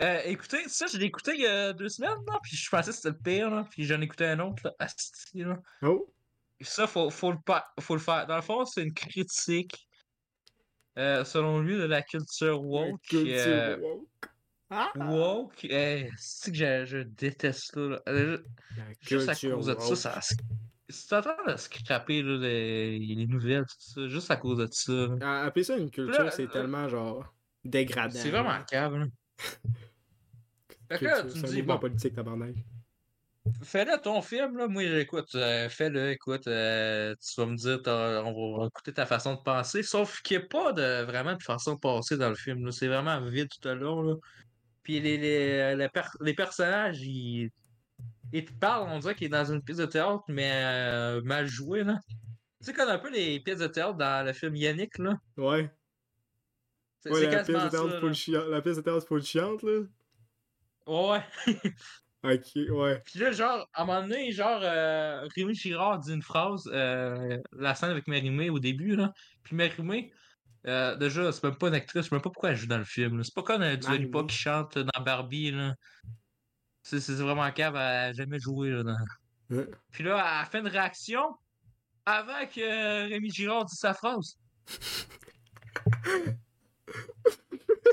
Euh, 0.00 0.20
écoutez, 0.24 0.68
ça, 0.68 0.86
je 0.86 0.96
l'ai 0.96 1.06
écouté 1.06 1.32
il 1.34 1.40
y 1.40 1.46
a 1.46 1.72
deux 1.72 1.88
semaines, 1.88 2.24
là, 2.26 2.38
puis 2.42 2.56
je 2.56 2.70
pensais 2.70 2.90
que 2.90 2.96
c'était 2.96 3.08
le 3.10 3.18
pire, 3.18 3.50
là, 3.50 3.66
puis 3.68 3.84
j'en 3.84 4.00
ai 4.00 4.04
écouté 4.04 4.26
un 4.26 4.38
autre, 4.38 4.62
là, 4.64 4.72
asti, 4.78 5.42
là. 5.42 5.58
Oh! 5.82 6.12
Ça, 6.60 6.86
faut, 6.86 7.10
faut, 7.10 7.32
le, 7.32 7.38
faut 7.80 7.94
le 7.94 8.00
faire. 8.00 8.26
Dans 8.26 8.36
le 8.36 8.42
fond, 8.42 8.64
c'est 8.64 8.82
une 8.82 8.94
critique, 8.94 9.88
euh, 10.98 11.24
selon 11.24 11.60
lui, 11.60 11.76
de 11.76 11.84
la 11.84 12.02
culture 12.02 12.62
woke. 12.62 13.00
Culture 13.02 13.32
euh, 13.46 13.76
woke. 13.78 14.08
Ah! 14.70 14.92
woke, 14.96 15.64
euh, 15.70 16.04
c'est 16.16 16.50
que 16.52 16.56
je, 16.58 16.84
je 16.84 16.98
déteste 16.98 17.72
ça. 17.74 17.80
là? 17.80 18.00
Euh, 18.08 18.38
Juste 19.00 19.28
à 19.28 19.34
cause 19.34 19.66
de 19.66 19.74
ça, 19.78 20.14
woke. 20.14 20.24
ça. 20.90 21.18
En 21.18 21.22
train 21.22 21.52
de 21.52 21.56
scraper 21.56 22.22
là, 22.22 22.36
les, 22.38 22.98
les 22.98 23.26
nouvelles, 23.26 23.64
tout 23.64 23.76
ça, 23.78 24.08
juste 24.08 24.30
à 24.30 24.36
cause 24.36 24.58
de 24.58 24.68
ça. 24.70 25.08
Ah, 25.20 25.44
Appeler 25.44 25.64
ça 25.64 25.76
une 25.76 25.90
culture, 25.90 26.32
c'est 26.32 26.44
là- 26.44 26.50
tellement 26.50 26.88
genre 26.88 27.34
dégradant. 27.64 28.18
C'est 28.18 28.30
vraiment. 28.30 28.58
Fait 30.90 30.98
que 30.98 31.04
là, 31.04 31.22
tu 31.22 31.38
me 31.40 31.46
dis, 31.48 31.62
bon, 31.62 31.78
politique, 31.78 32.14
tabarnak. 32.14 32.54
fais-le 33.62 34.00
ton 34.00 34.22
film, 34.22 34.56
là. 34.56 34.68
Moi, 34.68 34.84
écoute, 34.84 35.34
euh, 35.34 35.68
fais-le, 35.68 36.12
écoute, 36.12 36.46
euh, 36.46 37.14
tu 37.20 37.38
vas 37.40 37.46
me 37.46 37.56
dire, 37.56 37.80
on 37.86 38.58
va 38.58 38.66
écouter 38.68 38.92
ta 38.94 39.04
façon 39.04 39.34
de 39.34 39.40
penser. 39.40 39.82
Sauf 39.82 40.22
qu'il 40.22 40.38
n'y 40.38 40.44
a 40.44 40.46
pas 40.48 40.72
de, 40.72 41.04
vraiment 41.04 41.34
de 41.36 41.42
façon 41.42 41.74
de 41.74 41.78
penser 41.78 42.16
dans 42.16 42.30
le 42.30 42.34
film. 42.36 42.70
C'est 42.72 42.88
vraiment 42.88 43.20
vide 43.20 43.48
tout 43.50 43.68
à 43.68 43.74
l'heure, 43.74 44.02
là. 44.02 44.14
Puis 44.88 45.00
les, 45.00 45.18
les, 45.18 45.76
les, 45.76 45.88
per- 45.90 46.16
les 46.22 46.32
personnages, 46.32 47.02
ils, 47.02 47.50
ils 48.32 48.42
te 48.46 48.52
parlent, 48.54 48.88
on 48.88 48.98
dirait 49.00 49.14
qu'il 49.14 49.26
est 49.26 49.28
dans 49.28 49.52
une 49.52 49.62
pièce 49.62 49.76
de 49.76 49.84
théâtre, 49.84 50.22
mais 50.28 50.50
euh, 50.64 51.20
mal 51.24 51.46
joué, 51.46 51.84
là. 51.84 52.00
Tu 52.08 52.16
sais, 52.60 52.72
comme 52.72 52.88
un 52.88 52.98
peu 52.98 53.10
les 53.10 53.38
pièces 53.40 53.58
de 53.58 53.66
théâtre 53.66 53.98
dans 53.98 54.24
le 54.24 54.32
film 54.32 54.56
Yannick, 54.56 54.96
là. 54.96 55.16
Ouais. 55.36 55.70
C'est 57.00 57.10
Ouais, 57.10 57.20
la 57.26 57.44
pièce 57.44 57.46
de 57.48 57.52
théâtre 57.68 57.86
là. 57.86 58.00
full 58.00 58.14
chiante. 58.14 58.46
La 58.48 58.62
pièce 58.62 58.76
de 58.78 58.80
théâtre 58.80 59.06
full 59.06 59.22
chiante, 59.22 59.62
là. 59.62 59.82
Ouais. 60.86 61.20
Ok, 62.24 62.48
ouais. 62.56 63.00
Puis 63.04 63.20
là, 63.20 63.30
genre, 63.30 63.68
à 63.72 63.82
un 63.82 63.84
moment 63.84 64.02
donné, 64.02 64.32
genre, 64.32 64.60
euh, 64.60 65.28
Rémi 65.36 65.54
Girard 65.54 66.00
dit 66.00 66.12
une 66.12 66.22
phrase, 66.22 66.68
euh, 66.72 67.38
la 67.52 67.76
scène 67.76 67.90
avec 67.90 68.08
Mérimée 68.08 68.50
au 68.50 68.58
début, 68.58 68.96
là. 68.96 69.12
Puis 69.44 69.54
Mérimée, 69.54 70.12
euh, 70.68 70.96
déjà, 70.96 71.32
c'est 71.32 71.42
même 71.44 71.56
pas 71.56 71.68
une 71.68 71.74
actrice, 71.74 72.04
je 72.04 72.08
sais 72.08 72.14
même 72.14 72.22
pas 72.22 72.30
pourquoi 72.30 72.50
elle 72.50 72.56
joue 72.56 72.66
dans 72.66 72.78
le 72.78 72.84
film. 72.84 73.22
C'est 73.24 73.34
pas 73.34 73.42
comme 73.42 73.62
euh, 73.62 73.76
Dua 73.76 73.96
Lipa 73.96 74.18
Marimé. 74.18 74.26
qui 74.32 74.36
chante 74.36 74.78
dans 74.78 75.02
Barbie, 75.02 75.50
là. 75.52 75.74
C'est 76.82 77.00
c'est 77.00 77.14
vraiment 77.14 77.50
cave, 77.52 77.74
elle 77.76 77.80
a 77.80 78.12
jamais 78.12 78.38
joué, 78.38 78.70
là. 78.70 78.82
dans- 78.82 78.96
Ouais. 79.56 79.66
Puis 79.90 80.04
là, 80.04 80.40
elle 80.42 80.46
fait 80.50 80.58
une 80.60 80.68
réaction 80.68 81.22
avant 82.06 82.46
que 82.46 82.60
euh, 82.60 83.06
Rémi 83.08 83.30
Girard 83.30 83.64
dise 83.64 83.78
sa 83.78 83.94
phrase. 83.94 84.36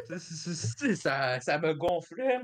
C'est- 0.07 0.19
c'est- 0.19 0.53
c'est- 0.77 0.95
ça, 0.95 1.39
ça 1.41 1.57
me 1.57 1.73
gonflait. 1.73 2.39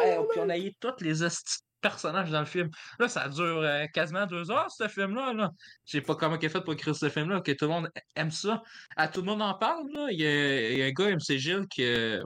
Hey, 0.00 0.18
puis 0.30 0.38
on 0.40 0.48
a 0.48 0.56
eu 0.56 0.72
tous 0.78 1.00
les 1.00 1.22
hosties 1.22 1.58
personnages 1.80 2.30
dans 2.30 2.40
le 2.40 2.46
film. 2.46 2.70
Là, 2.98 3.08
ça 3.08 3.28
dure 3.28 3.60
euh, 3.60 3.86
quasiment 3.92 4.26
deux 4.26 4.50
heures, 4.50 4.70
ce 4.70 4.88
film-là. 4.88 5.32
Là. 5.32 5.50
Je 5.86 5.92
sais 5.92 6.00
pas 6.00 6.14
comment 6.14 6.38
il 6.38 6.44
est 6.44 6.48
fait 6.48 6.60
pour 6.60 6.72
écrire 6.72 6.94
ce 6.94 7.08
film-là, 7.08 7.40
que 7.40 7.52
tout 7.52 7.66
le 7.66 7.70
monde 7.70 7.90
aime 8.16 8.30
ça. 8.30 8.62
À 8.96 9.08
tout 9.08 9.20
le 9.20 9.26
monde 9.26 9.42
en 9.42 9.54
parle. 9.54 9.90
Là. 9.92 10.08
Il, 10.10 10.20
y 10.20 10.82
a, 10.82 10.86
un 10.86 10.90
gars, 10.90 11.10
MC 11.10 11.38
Gilles, 11.38 11.66
qui 11.68 11.84
euh, 11.84 12.22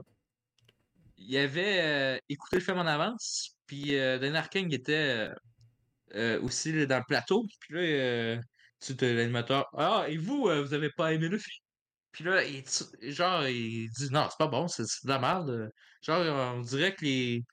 il 1.17 1.37
avait 1.37 1.81
euh, 1.81 2.17
écouté 2.29 2.57
le 2.57 2.61
film 2.61 2.77
en 2.77 2.87
avance. 2.87 3.55
Puis 3.67 3.95
Dan 3.95 4.35
Arkin 4.35 4.67
il 4.67 4.73
était 4.73 5.29
aussi 6.41 6.85
dans 6.85 6.97
le 6.97 7.03
plateau. 7.07 7.45
Puis 7.61 7.73
là, 7.73 8.41
tu 8.79 8.93
sais, 8.93 9.13
l'animateur. 9.13 9.67
Ah, 9.77 10.05
et 10.07 10.17
vous, 10.17 10.43
vous 10.43 10.73
avez 10.73 10.89
pas 10.89 11.13
aimé 11.13 11.29
le 11.29 11.37
film? 11.37 11.63
Puis 12.11 12.23
là, 12.23 12.43
il, 12.43 12.63
genre, 13.11 13.47
il 13.47 13.89
dit 13.89 14.09
non, 14.11 14.27
c'est 14.29 14.37
pas 14.37 14.47
bon, 14.47 14.67
c'est 14.67 14.83
de 14.83 15.09
la 15.09 15.19
merde. 15.19 15.71
Genre, 16.01 16.55
on 16.55 16.61
dirait 16.61 16.93
que 16.93 17.05
les. 17.05 17.43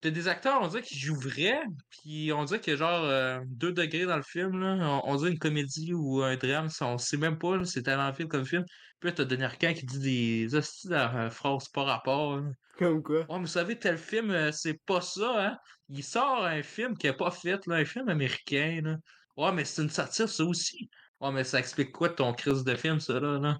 T'as 0.00 0.10
des 0.10 0.28
acteurs, 0.28 0.62
on 0.62 0.68
dirait 0.68 0.82
qu'ils 0.82 0.98
jouent 0.98 1.20
vrai, 1.20 1.60
puis 1.90 2.32
on 2.32 2.44
dirait 2.44 2.70
a 2.70 2.76
genre 2.76 3.04
euh, 3.04 3.40
deux 3.46 3.72
degrés 3.72 4.06
dans 4.06 4.16
le 4.16 4.22
film, 4.22 4.58
là. 4.58 4.76
On, 5.04 5.12
on 5.12 5.16
dirait 5.16 5.30
une 5.30 5.38
comédie 5.38 5.92
ou 5.92 6.22
un 6.22 6.36
drame, 6.36 6.70
ça, 6.70 6.86
on 6.86 6.96
sait 6.96 7.18
même 7.18 7.38
pas, 7.38 7.62
c'est 7.66 7.82
tellement 7.82 8.12
film 8.14 8.28
comme 8.28 8.46
film. 8.46 8.64
Puis 8.98 9.10
là, 9.10 9.12
t'as 9.16 9.24
Denis 9.24 9.44
Arcand 9.44 9.74
qui 9.74 9.84
dit 9.84 9.98
des 9.98 10.54
hosties 10.54 10.88
euh, 10.92 11.30
phrases 11.30 11.68
pas 11.68 11.84
rapport. 11.84 12.38
là. 12.38 12.50
Comme 12.78 13.02
quoi? 13.02 13.20
Ouais, 13.20 13.26
mais 13.28 13.40
vous 13.40 13.46
savez, 13.46 13.78
tel 13.78 13.98
film, 13.98 14.30
euh, 14.30 14.52
c'est 14.52 14.80
pas 14.86 15.02
ça, 15.02 15.46
hein. 15.48 15.58
Il 15.90 16.02
sort 16.02 16.44
un 16.46 16.62
film 16.62 16.96
qui 16.96 17.06
est 17.06 17.12
pas 17.16 17.30
fait, 17.30 17.66
là, 17.66 17.76
un 17.76 17.84
film 17.84 18.08
américain, 18.08 18.80
là. 18.82 18.96
Ouais, 19.36 19.52
mais 19.52 19.66
c'est 19.66 19.82
une 19.82 19.90
satire, 19.90 20.28
ça 20.28 20.44
aussi. 20.44 20.88
Ouais, 21.20 21.30
mais 21.30 21.44
ça 21.44 21.58
explique 21.58 21.92
quoi 21.92 22.08
ton 22.08 22.32
crise 22.32 22.64
de 22.64 22.74
film, 22.74 23.00
ça, 23.00 23.20
là, 23.20 23.38
là? 23.38 23.58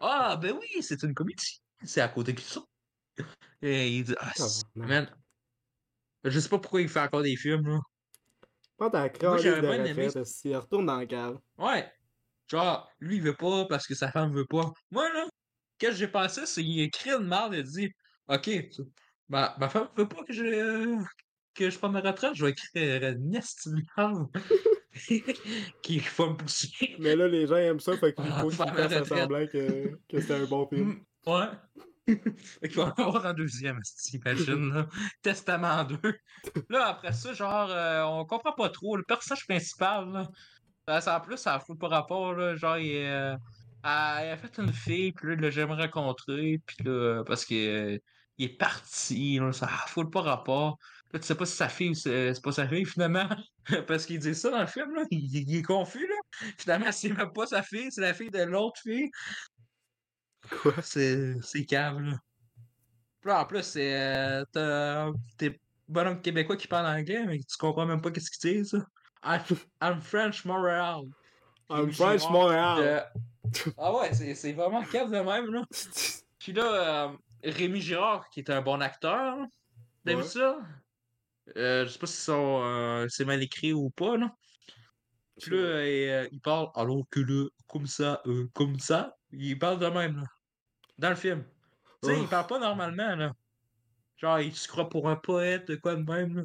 Ah, 0.00 0.36
ben 0.36 0.56
oui, 0.58 0.82
c'est 0.82 1.02
une 1.04 1.14
comédie. 1.14 1.60
C'est 1.84 2.00
à 2.00 2.08
côté 2.08 2.32
de 2.32 2.40
ça. 2.40 2.60
Et 3.62 3.96
il 3.96 4.04
dit, 4.04 4.14
ah, 4.18 4.32
c'est- 4.34 4.62
Tabarnak. 4.74 5.08
man. 5.08 5.16
Je 6.24 6.38
sais 6.40 6.48
pas 6.48 6.58
pourquoi 6.58 6.80
il 6.80 6.88
fait 6.88 7.00
encore 7.00 7.22
des 7.22 7.36
films, 7.36 7.66
là. 7.68 7.78
Pas 8.76 8.90
ta 8.90 9.00
Moi, 9.22 9.36
de 9.38 9.60
bien 9.60 9.84
aimé- 9.84 10.06
retraite, 10.06 10.26
si 10.26 10.54
retourne 10.54 10.86
dans 10.86 10.98
le 11.00 11.06
cave. 11.06 11.38
Ouais. 11.58 11.90
Genre, 12.48 12.88
lui, 13.00 13.16
il 13.16 13.22
veut 13.22 13.34
pas 13.34 13.64
parce 13.66 13.86
que 13.86 13.94
sa 13.94 14.10
femme 14.12 14.32
veut 14.32 14.46
pas. 14.46 14.72
Moi, 14.90 15.12
là, 15.12 15.26
qu'est-ce 15.78 15.92
que 15.92 15.96
j'ai 15.98 16.08
pensé, 16.08 16.46
c'est 16.46 16.62
qu'il 16.62 16.80
écrit 16.80 17.10
une 17.10 17.26
merde 17.26 17.54
et 17.54 17.62
dit, 17.62 17.90
OK, 18.28 18.48
ma, 19.28 19.56
ma 19.58 19.68
femme 19.68 19.88
veut 19.96 20.08
pas 20.08 20.22
que 20.22 20.32
je, 20.32 20.44
euh, 20.44 20.96
que 21.54 21.70
je 21.70 21.78
prenne 21.78 21.92
ma 21.92 22.00
retraite, 22.00 22.34
je 22.34 22.44
vais 22.44 22.52
écrire 22.52 23.02
une 23.16 23.34
esti 23.34 23.70
de 23.70 23.82
merde 23.96 24.28
qui 25.82 25.98
va 25.98 26.26
me 26.28 26.36
pousser. 26.36 26.70
Mais 27.00 27.16
là, 27.16 27.26
les 27.28 27.46
gens 27.46 27.56
aiment 27.56 27.80
ça, 27.80 27.96
fait 27.96 28.14
qu'il 28.14 28.24
Ah, 28.30 28.40
faut 28.42 28.50
fassent 28.50 28.70
retraite. 28.70 29.04
semblant 29.06 29.46
que, 29.46 29.98
que 30.08 30.20
c'était 30.20 30.34
un 30.34 30.46
bon 30.46 30.66
film. 30.68 30.88
Mm, 30.88 31.04
Ouais. 31.26 31.46
Qu'il 32.62 32.76
va 32.76 32.94
en 32.96 33.02
avoir 33.02 33.26
un 33.26 33.34
deuxième, 33.34 33.80
imagine. 34.12 34.86
Testament 35.22 35.84
2. 35.84 35.98
Là, 36.70 36.88
après 36.88 37.12
ça, 37.12 37.32
genre, 37.32 37.70
euh, 37.70 38.02
on 38.04 38.24
comprend 38.24 38.52
pas 38.52 38.70
trop. 38.70 38.96
Le 38.96 39.02
personnage 39.02 39.46
principal, 39.46 40.28
là, 40.86 41.00
ça, 41.00 41.18
en 41.18 41.20
plus, 41.20 41.36
ça 41.36 41.58
fout 41.60 41.78
pas 41.78 41.88
rapport, 41.88 42.34
là. 42.34 42.56
Genre, 42.56 42.78
il, 42.78 42.96
euh, 42.96 43.36
a, 43.82 44.32
il 44.32 44.38
fait 44.38 44.58
une 44.58 44.72
fille, 44.72 45.12
puis 45.12 45.28
là, 45.28 45.34
il 45.34 45.40
l'a 45.40 45.50
jamais 45.50 45.74
rencontrée, 45.74 46.60
puis 46.64 46.84
là, 46.84 47.22
parce 47.26 47.46
euh, 47.52 47.98
il 48.38 48.44
est 48.46 48.56
parti, 48.56 49.38
là, 49.38 49.52
ça 49.52 49.66
fout 49.68 50.10
pas 50.10 50.22
rapport. 50.22 50.78
Là, 51.12 51.18
tu 51.18 51.26
sais 51.26 51.34
pas 51.34 51.46
si 51.46 51.56
sa 51.56 51.68
fille 51.68 51.90
ou 51.90 51.94
c'est 51.94 52.34
c'est 52.34 52.42
pas 52.44 52.52
sa 52.52 52.68
fille, 52.68 52.84
finalement. 52.84 53.28
Parce 53.86 54.04
qu'il 54.04 54.18
dit 54.18 54.34
ça 54.34 54.50
dans 54.50 54.60
le 54.60 54.66
film, 54.66 54.94
là. 54.94 55.04
Il, 55.10 55.34
il 55.34 55.56
est 55.56 55.62
confus, 55.62 56.06
là. 56.06 56.14
Finalement, 56.58 56.92
c'est 56.92 57.08
même 57.08 57.32
pas 57.32 57.46
sa 57.46 57.62
fille, 57.62 57.90
c'est 57.90 58.02
la 58.02 58.12
fille 58.12 58.30
de 58.30 58.42
l'autre 58.42 58.78
fille. 58.82 59.10
Quoi? 60.62 60.74
C'est 60.82 61.34
c'est 61.42 61.64
cave, 61.64 62.00
là. 62.00 62.18
Puis 63.20 63.30
là, 63.30 63.42
en 63.42 63.46
plus, 63.46 63.62
c'est. 63.62 63.94
euh, 64.00 64.44
t'as- 64.52 65.10
t'es- 65.36 65.60
bonhomme 65.88 66.20
québécois 66.20 66.56
qui 66.56 66.66
parle 66.68 66.86
anglais, 66.86 67.24
mais 67.26 67.38
tu 67.38 67.56
comprends 67.58 67.86
même 67.86 68.00
pas 68.02 68.10
qu'est-ce 68.10 68.30
qu'il 68.30 68.62
dit, 68.62 68.68
ça. 68.68 68.78
I'm, 69.24 69.40
I'm 69.82 70.00
French 70.00 70.44
Montreal. 70.44 71.02
I'm 71.70 71.90
French 71.92 72.22
Montréal. 72.30 72.78
euh, 72.78 73.00
Ah 73.76 73.94
ouais, 73.94 74.12
c'est 74.14 74.34
c'est 74.34 74.52
vraiment 74.52 74.82
calme 74.84 75.10
de 75.10 75.18
même, 75.18 75.52
là. 75.52 75.62
Puis 76.38 76.52
là, 76.52 77.08
euh, 77.10 77.16
Rémi 77.42 77.80
Girard, 77.80 78.28
qui 78.30 78.40
est 78.40 78.50
un 78.50 78.62
bon 78.62 78.80
acteur, 78.80 79.36
là, 79.36 79.46
t'as 80.04 80.12
vu 80.14 80.22
ça? 80.28 80.60
Euh, 81.56 81.84
je 81.86 81.90
sais 81.90 81.98
pas 81.98 82.06
si 82.06 82.30
euh, 82.30 83.06
c'est 83.08 83.24
mal 83.24 83.42
écrit 83.42 83.72
ou 83.72 83.90
pas, 83.90 84.16
là. 84.16 84.32
Puis 85.40 85.50
là, 85.52 85.56
euh, 85.56 86.28
il 86.30 86.40
parle 86.40 86.68
alors 86.74 87.04
que 87.10 87.20
là, 87.20 87.48
comme 87.66 87.86
ça, 87.86 88.20
euh, 88.26 88.48
comme 88.54 88.78
ça. 88.78 89.16
Il 89.32 89.58
parle 89.58 89.78
de 89.78 89.86
même, 89.86 90.16
là. 90.18 90.24
Dans 90.98 91.10
le 91.10 91.16
film. 91.16 91.44
Tu 92.02 92.08
sais, 92.10 92.20
il 92.20 92.28
parle 92.28 92.46
pas 92.46 92.58
normalement, 92.58 93.14
là. 93.16 93.32
Genre, 94.16 94.40
il 94.40 94.54
se 94.54 94.66
croit 94.68 94.88
pour 94.88 95.08
un 95.08 95.16
poète, 95.16 95.80
quoi 95.80 95.94
de 95.94 96.02
même, 96.02 96.36
là. 96.36 96.42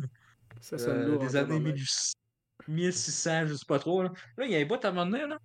Ça 0.62 0.78
sonne 0.78 1.02
Euh, 1.02 1.18
des 1.18 1.36
années 1.36 1.48
tabarnak. 1.50 1.76
1800 1.76 2.14
1600, 2.68 3.48
je 3.48 3.54
sais 3.56 3.66
pas 3.68 3.80
trop, 3.80 4.04
là. 4.04 4.12
Là, 4.38 4.46
il 4.46 4.52
y 4.52 4.56
a 4.56 4.60
un 4.60 4.66
bout 4.66 4.84
à 4.84 4.90
un 4.90 4.92
moment 4.92 5.10
donné, 5.10 5.28
là. 5.28 5.38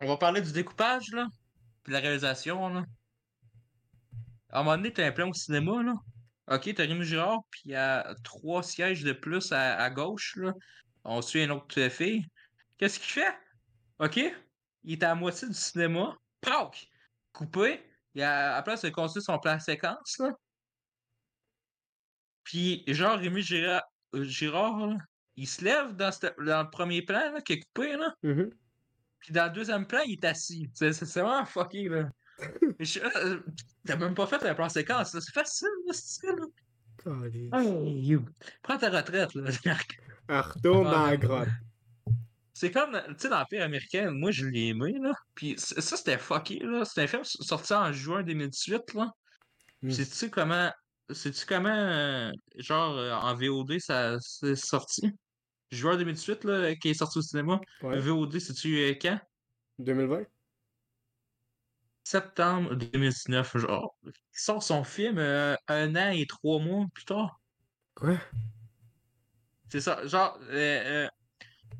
On 0.00 0.06
va 0.08 0.16
parler 0.16 0.40
du 0.42 0.52
découpage, 0.52 1.10
là. 1.12 1.26
Puis 1.82 1.92
de 1.92 1.96
la 1.96 2.00
réalisation, 2.00 2.68
là. 2.68 2.84
À 4.50 4.60
un 4.60 4.62
moment 4.64 4.76
donné, 4.76 4.92
t'as 4.92 5.06
un 5.06 5.12
plan 5.12 5.28
au 5.30 5.34
cinéma, 5.34 5.82
là. 5.82 5.94
Ok, 6.50 6.74
t'as 6.74 6.82
Rémi 6.82 7.04
Girard, 7.04 7.40
puis 7.50 7.62
il 7.66 7.70
y 7.70 7.76
a 7.76 8.14
trois 8.24 8.62
sièges 8.62 9.04
de 9.04 9.12
plus 9.12 9.52
à, 9.52 9.76
à 9.76 9.90
gauche, 9.90 10.36
là. 10.36 10.52
On 11.04 11.22
suit 11.22 11.42
une 11.44 11.52
autre 11.52 11.88
fille. 11.88 12.26
Qu'est-ce 12.76 12.98
qu'il 12.98 13.10
fait? 13.10 13.34
Ok? 13.98 14.20
Il 14.84 14.92
est 14.92 15.02
à 15.02 15.08
la 15.08 15.14
moitié 15.14 15.48
du 15.48 15.54
cinéma. 15.54 16.16
Pauc! 16.40 16.86
Coupé. 17.32 17.82
Il 18.14 18.22
a, 18.22 18.60
de 18.60 18.90
construire 18.90 19.24
son 19.24 19.38
plan 19.38 19.58
séquence, 19.58 20.18
là. 20.18 20.36
Puis, 22.44 22.84
genre, 22.88 23.18
Rémi 23.18 23.42
Girard, 23.42 23.82
euh, 24.14 24.24
Girard, 24.24 24.86
là, 24.86 24.96
il 25.36 25.46
se 25.48 25.64
lève 25.64 25.94
dans, 25.96 26.12
cette- 26.12 26.36
dans 26.38 26.62
le 26.62 26.70
premier 26.70 27.02
plan, 27.02 27.32
là, 27.32 27.40
qui 27.40 27.54
est 27.54 27.60
coupé, 27.60 27.96
là. 27.96 28.14
Mhm. 28.22 28.50
Puis 29.20 29.32
dans 29.32 29.44
le 29.44 29.50
deuxième 29.52 29.86
plan, 29.86 30.00
il 30.04 30.14
est 30.14 30.24
assis. 30.24 30.68
C'est 30.74 30.90
vraiment 31.20 31.44
fucké, 31.46 31.88
là. 31.88 32.08
Euh, 33.16 33.40
T'as 33.86 33.96
même 33.96 34.14
pas 34.14 34.26
fait 34.26 34.42
un 34.44 34.54
plan 34.54 34.68
séquence. 34.68 35.16
C'est 35.18 35.32
facile, 35.32 35.68
là. 35.86 37.60
Hey. 37.60 38.16
Prends 38.62 38.78
ta 38.78 38.90
retraite, 38.90 39.34
là. 39.34 39.50
Ah, 40.28 40.42
retourne 40.42 40.84
dans 40.84 41.06
la 41.06 41.16
grotte. 41.16 41.48
C'est 42.62 42.70
comme, 42.70 42.92
tu 43.08 43.14
sais, 43.18 43.28
l'Empire 43.28 43.64
américain, 43.64 44.12
moi, 44.12 44.30
je 44.30 44.46
l'ai 44.46 44.68
aimé, 44.68 44.94
là. 45.00 45.10
Puis 45.34 45.56
ça, 45.58 45.96
c'était 45.96 46.16
fucké, 46.16 46.60
là. 46.60 46.84
C'était 46.84 47.00
un 47.00 47.06
film 47.08 47.24
sorti 47.24 47.74
en 47.74 47.92
juin 47.92 48.22
2018, 48.22 48.94
là. 48.94 49.10
Mm. 49.82 49.90
Sais-tu 49.90 50.30
comment, 50.30 50.70
sais-tu 51.10 51.44
comment, 51.44 51.74
euh, 51.74 52.30
genre, 52.58 52.96
euh, 52.96 53.14
en 53.14 53.34
VOD, 53.34 53.80
ça 53.80 54.16
c'est 54.20 54.54
sorti? 54.54 55.10
Juin 55.72 55.96
2018, 55.96 56.44
là, 56.44 56.76
qui 56.76 56.90
est 56.90 56.94
sorti 56.94 57.18
au 57.18 57.22
cinéma. 57.22 57.60
Ouais. 57.82 57.98
VOD, 57.98 58.38
sais-tu 58.38 58.78
euh, 58.78 58.94
quand? 58.94 59.18
2020? 59.80 60.22
septembre 62.04 62.76
2019, 62.76 63.56
genre. 63.56 63.96
Il 64.04 64.12
sort 64.30 64.62
son 64.62 64.84
film 64.84 65.18
un 65.18 65.96
an 65.96 66.10
et 66.12 66.26
trois 66.28 66.60
mois 66.60 66.86
plus 66.94 67.06
tard. 67.06 67.40
Quoi? 67.96 68.18
C'est 69.68 69.80
ça. 69.80 70.06
Genre, 70.06 70.38
euh, 70.50 71.08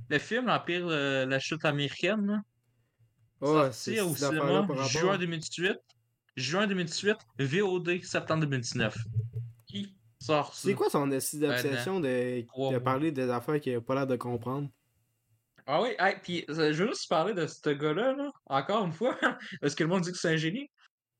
le 0.09 0.19
film 0.19 0.47
L'Empire, 0.47 0.87
euh, 0.89 1.27
la 1.27 1.39
chute 1.39 1.65
américaine, 1.65 2.27
là, 2.27 2.41
Oh, 3.45 3.57
sorti 3.73 4.01
au 4.01 4.15
cinéma 4.15 4.67
juin 4.87 5.19
2018. 5.19 5.77
Juin 6.37 6.67
2018, 6.69 7.17
VOD 7.41 8.03
septembre 8.05 8.43
2019. 8.43 8.97
Qui 9.67 9.97
sort 10.21 10.55
ça? 10.55 10.69
C'est 10.69 10.75
quoi 10.75 10.89
son 10.89 11.11
esti 11.11 11.41
d'obsession 11.41 11.99
de, 11.99 12.79
parler 12.79 13.11
des 13.11 13.29
affaires 13.29 13.61
qu'il 13.61 13.75
a 13.75 13.81
pas 13.81 13.97
l'air 13.97 14.07
de 14.07 14.15
comprendre? 14.15 14.69
Ah 15.67 15.83
oui, 15.83 15.91
hey, 15.99 16.17
puis 16.23 16.45
euh, 16.51 16.73
je 16.73 16.85
veux 16.85 16.89
juste 16.91 17.09
parler 17.09 17.35
de 17.35 17.47
ce 17.47 17.71
gars-là, 17.71 18.15
là, 18.15 18.31
encore 18.47 18.85
une 18.85 18.93
fois, 18.93 19.17
parce 19.61 19.75
que 19.75 19.83
le 19.85 19.89
monde 19.89 20.03
dit 20.03 20.13
que 20.13 20.19
c'est 20.19 20.33
un 20.33 20.37
génie. 20.37 20.71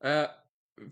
Euh, 0.05 0.27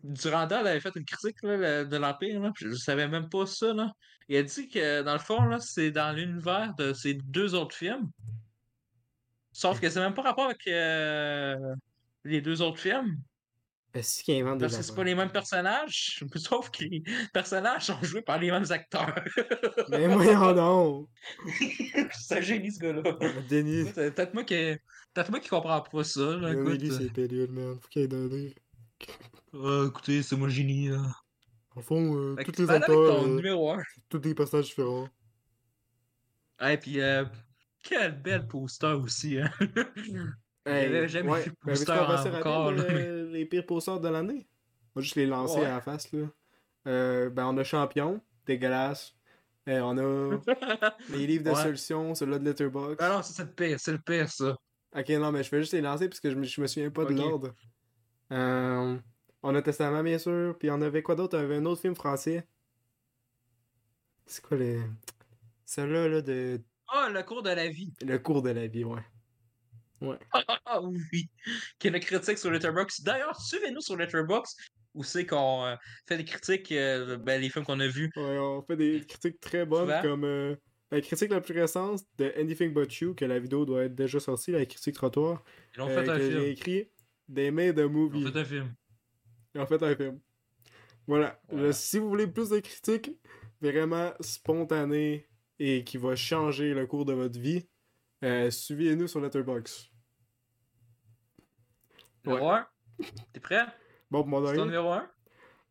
Durandal 0.05 0.66
avait 0.66 0.81
fait 0.81 0.94
une 0.94 1.05
critique 1.05 1.43
là, 1.43 1.85
de 1.85 1.97
l'Empire, 1.97 2.40
là, 2.40 2.52
je 2.57 2.73
savais 2.74 3.09
même 3.09 3.28
pas 3.28 3.47
ça. 3.47 3.73
Là. 3.73 3.93
Il 4.28 4.36
a 4.36 4.43
dit 4.43 4.69
que 4.69 5.02
dans 5.02 5.15
le 5.15 5.19
fond, 5.19 5.43
là, 5.43 5.59
c'est 5.59 5.90
dans 5.90 6.12
l'univers 6.12 6.74
de 6.78 6.93
ces 6.93 7.15
deux 7.15 7.55
autres 7.55 7.74
films. 7.74 8.11
Sauf 9.52 9.81
que 9.81 9.90
c'est 9.90 10.01
même 10.01 10.15
pas 10.15 10.23
rapport 10.23 10.44
avec 10.44 10.66
euh, 10.69 11.57
les 12.24 12.40
deux 12.40 12.62
autres 12.62 12.78
films. 12.78 13.19
Invente 13.93 14.59
des 14.59 14.66
Parce 14.66 14.77
que 14.77 14.82
c'est 14.82 14.94
pas 14.94 15.02
les 15.02 15.16
mêmes 15.16 15.32
personnages. 15.32 16.24
Sauf 16.36 16.70
que 16.70 16.85
les 16.85 17.02
personnages 17.32 17.86
sont 17.86 18.01
joués 18.02 18.23
par 18.23 18.39
les 18.39 18.52
mêmes 18.52 18.70
acteurs. 18.70 19.15
Mais 19.89 20.07
voyons 20.15 20.52
donc! 20.52 21.09
c'est 22.12 22.39
un 22.39 22.40
génie 22.40 22.70
ce 22.70 22.78
gars-là. 22.78 23.02
Denis. 23.48 23.89
Euh, 23.98 24.12
Peut-être 24.12 24.32
moi 24.35 24.44
qui 24.44 24.55
peut-être 25.12 25.31
moi 25.31 25.40
qui 25.40 25.48
comprends 25.48 25.81
pas 25.81 26.05
ça. 26.05 26.36
Là, 26.36 26.52
écoute, 26.52 26.78
Denis, 26.78 26.94
c'est 26.97 27.12
périlleux, 27.12 27.48
man. 27.48 27.81
Faut 27.81 27.89
qu'il 27.89 28.02
ait 28.02 28.09
donné. 28.09 28.55
Euh, 29.55 29.89
écoutez, 29.89 30.22
c'est 30.22 30.36
moi 30.36 30.48
le 30.48 30.52
génie. 30.52 30.89
Là. 30.89 31.02
En 31.77 31.81
fond, 31.82 32.16
euh, 32.16 32.36
tous 32.44 32.52
tu 32.52 32.62
les 32.62 32.70
acteurs, 32.70 33.16
ton 33.20 33.24
euh, 33.24 33.36
numéro 33.36 33.70
1. 33.70 33.82
tous 34.09 34.18
des 34.18 34.35
personnages 34.35 34.66
différents. 34.66 35.09
Et 36.60 36.77
puis, 36.77 37.01
euh, 37.01 37.24
quel 37.82 38.20
bel 38.20 38.47
poster 38.47 38.93
aussi. 38.93 39.39
Hein? 39.40 39.51
J'avais 40.66 41.09
jamais 41.09 41.31
ouais. 41.31 41.43
vu 41.43 41.51
veux-tu 41.64 41.85
poster 41.86 41.93
encore, 41.93 42.66
rapide, 42.66 42.78
là, 42.78 42.85
euh, 42.90 43.31
les 43.31 43.47
pires 43.47 43.66
posters 43.66 44.01
de 44.01 44.09
l'année? 44.09 44.48
On 44.94 45.01
va 45.01 45.02
juste 45.02 45.16
les 45.16 45.27
lancer 45.27 45.60
Ouais. 45.60 45.66
à 45.66 45.77
la 45.77 45.81
face, 45.81 46.12
là. 46.12 46.27
Euh, 46.86 47.31
ben, 47.31 47.47
on 47.47 47.56
a 47.56 47.64
Champion, 47.64 48.20
dégueulasse. 48.47 49.14
Euh, 49.68 49.81
on 49.81 49.97
a 49.98 50.40
les 51.10 51.27
livres 51.27 51.44
de 51.44 51.51
Ouais. 51.51 51.62
solutions, 51.62 52.14
celui-là 52.14 52.39
de 52.39 52.44
Letterboxd. 52.44 52.97
Ah 53.01 53.09
non, 53.09 53.22
ça 53.22 53.32
c'est 53.32 53.44
le 53.44 53.52
pire, 53.52 53.78
c'est 53.81 53.93
le 53.93 53.98
pire 54.01 54.28
ça. 54.28 54.56
Ok, 54.97 55.09
non, 55.10 55.31
mais 55.32 55.43
je 55.44 55.51
vais 55.51 55.60
juste 55.60 55.72
les 55.72 55.81
lancer 55.81 56.09
parce 56.09 56.20
que 56.20 56.31
je 56.31 56.35
me, 56.36 56.43
je 56.44 56.60
me 56.60 56.66
souviens 56.66 56.90
pas 56.90 57.05
de 57.05 57.14
l'ordre. 57.14 57.55
Euh, 58.32 58.98
on 59.43 59.55
a 59.55 59.62
Testament, 59.62 60.03
bien 60.03 60.19
sûr. 60.19 60.57
Puis 60.59 60.71
on 60.71 60.81
avait 60.81 61.03
quoi 61.03 61.15
d'autre? 61.15 61.37
On 61.39 61.41
avait 61.41 61.57
un 61.57 61.67
autre 61.67 61.81
film 61.81 61.95
français. 61.95 62.47
C'est 64.27 64.43
quoi 64.45 64.57
les. 64.57 64.81
Celui-là, 65.67 66.09
là, 66.09 66.23
de. 66.23 66.61
Ah, 66.89 67.09
le 67.12 67.23
cours 67.23 67.43
de 67.43 67.51
la 67.51 67.69
vie. 67.69 67.93
Le 68.03 68.19
cours 68.19 68.43
de 68.43 68.51
la 68.51 68.67
vie, 68.67 68.85
ouais. 68.85 69.01
Ah, 70.33 70.43
ah, 70.49 70.61
ah, 70.65 70.81
oui. 70.83 71.29
Qui 71.79 71.91
critique 72.01 72.39
sur 72.39 72.51
Letterboxd. 72.51 73.05
D'ailleurs, 73.05 73.39
suivez-nous 73.41 73.81
sur 73.81 73.97
Letterboxd 73.97 74.59
où 74.95 75.05
c'est 75.05 75.25
qu'on 75.27 75.65
euh, 75.67 75.77
fait 76.09 76.17
des 76.17 76.25
critiques, 76.25 76.73
euh, 76.73 77.17
ben, 77.17 77.41
les 77.41 77.49
films 77.49 77.65
qu'on 77.65 77.79
a 77.81 77.87
vus. 77.87 78.11
Ouais, 78.17 78.39
on 78.39 78.62
fait 78.62 78.77
des 78.77 79.05
critiques 79.07 79.39
très 79.41 79.65
bonnes 79.65 80.01
comme. 80.03 80.25
euh, 80.25 80.57
la 80.91 81.01
critique 81.01 81.31
la 81.31 81.41
plus 81.41 81.55
récente 81.55 82.01
de 82.19 82.33
Anything 82.37 82.73
But 82.75 82.93
You, 82.99 83.15
que 83.15 83.25
la 83.25 83.39
vidéo 83.39 83.65
doit 83.65 83.85
être 83.85 83.95
déjà 83.95 84.19
sortie, 84.19 84.51
la 84.51 84.67
critique 84.67 84.95
trottoir. 84.97 85.45
Ils 85.77 85.83
ont 85.83 85.89
euh, 85.89 86.03
fait 86.03 86.09
un 86.11 86.19
que 86.19 86.29
film. 86.29 86.41
j'ai 86.41 86.51
écrit 86.51 86.91
They 87.33 87.51
made 87.53 87.79
a 87.79 87.83
Ils 87.83 87.89
movie. 87.89 88.27
ont 88.27 88.33
fait 88.33 88.39
un 88.41 88.45
film. 88.45 88.75
Ils 89.55 89.60
ont 89.60 89.66
fait 89.66 89.82
un 89.82 89.94
film. 89.97 90.20
Voilà. 91.06 91.40
Voilà. 91.48 91.64
Le- 91.66 91.72
si 91.72 91.98
vous 91.98 92.09
voulez 92.09 92.27
plus 92.27 92.51
de 92.51 92.59
critiques 92.60 93.10
vraiment 93.60 94.12
spontanées 94.20 95.27
et 95.59 95.85
qui 95.85 95.97
va 95.98 96.14
changer 96.16 96.72
le 96.74 96.86
cours 96.86 97.05
de 97.05 97.12
votre 97.12 97.39
vie, 97.39 97.66
euh, 98.24 98.51
suivez-nous 98.51 99.09
sur 99.09 99.20
Letterboxd. 99.20 99.89
Numéro 102.24 102.51
1. 102.51 102.66
T'es 103.32 103.40
prêt? 103.40 103.64
Bon, 104.10 104.24
mon 104.27 104.39
C'est 104.40 104.44
ton 104.44 104.52
dernier. 104.52 104.64
numéro 104.66 104.90
1? 104.93 105.10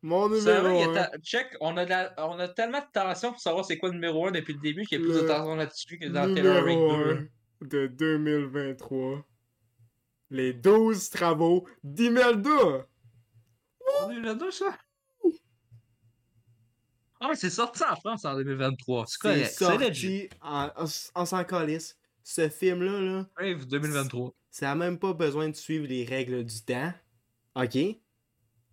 Mon 0.02 0.28
numéro 0.30 0.66
a 0.66 0.84
1. 0.90 0.94
ta- 0.94 1.10
Check, 1.22 1.46
on 1.60 1.76
a, 1.76 1.84
de 1.84 1.90
la- 1.90 2.14
on 2.28 2.38
a 2.38 2.48
tellement 2.48 2.80
de 2.80 2.86
tension 2.92 3.30
pour 3.32 3.40
savoir 3.40 3.64
c'est 3.64 3.78
quoi 3.78 3.90
le 3.90 3.94
numéro 3.96 4.26
1 4.26 4.30
depuis 4.32 4.54
le 4.54 4.60
début 4.60 4.84
qu'il 4.84 4.98
y 4.98 5.02
a 5.02 5.04
plus 5.04 5.14
de 5.14 5.20
Le 5.22 5.26
tension 5.28 5.54
là-dessus 5.56 5.98
que 5.98 6.06
dans 6.06 6.34
Taylor 6.34 6.64
Rake 6.64 6.66
Numéro 6.66 6.96
2. 7.04 7.28
1 7.62 7.66
de 7.66 7.86
2023. 7.86 9.26
Les 10.30 10.52
12 10.54 11.10
travaux 11.10 11.66
d'Imelda. 11.84 12.86
On 14.02 14.10
est 14.10 14.20
là-dedans, 14.20 14.50
ça? 14.50 14.76
Ah, 17.20 17.28
mais 17.28 17.36
c'est 17.36 17.50
sorti 17.50 17.82
en 17.84 17.96
France 17.96 18.24
en 18.24 18.34
2023. 18.34 19.04
C'est 19.06 19.14
C'est 19.14 19.20
correct. 19.20 19.52
C'est 19.58 19.88
legit. 19.88 20.20
sorti 20.20 20.30
en, 20.40 20.70
en, 20.76 21.20
en 21.22 21.26
s'en 21.26 21.44
calisse. 21.44 21.96
Ce 22.22 22.48
film-là, 22.48 23.00
là, 23.00 23.26
Brave 23.36 23.66
2023. 23.66 24.32
ça 24.50 24.66
n'a 24.66 24.74
même 24.74 24.98
pas 24.98 25.12
besoin 25.12 25.48
de 25.48 25.56
suivre 25.56 25.86
les 25.86 26.04
règles 26.04 26.44
du 26.44 26.62
temps. 26.62 26.92
OK? 27.56 27.78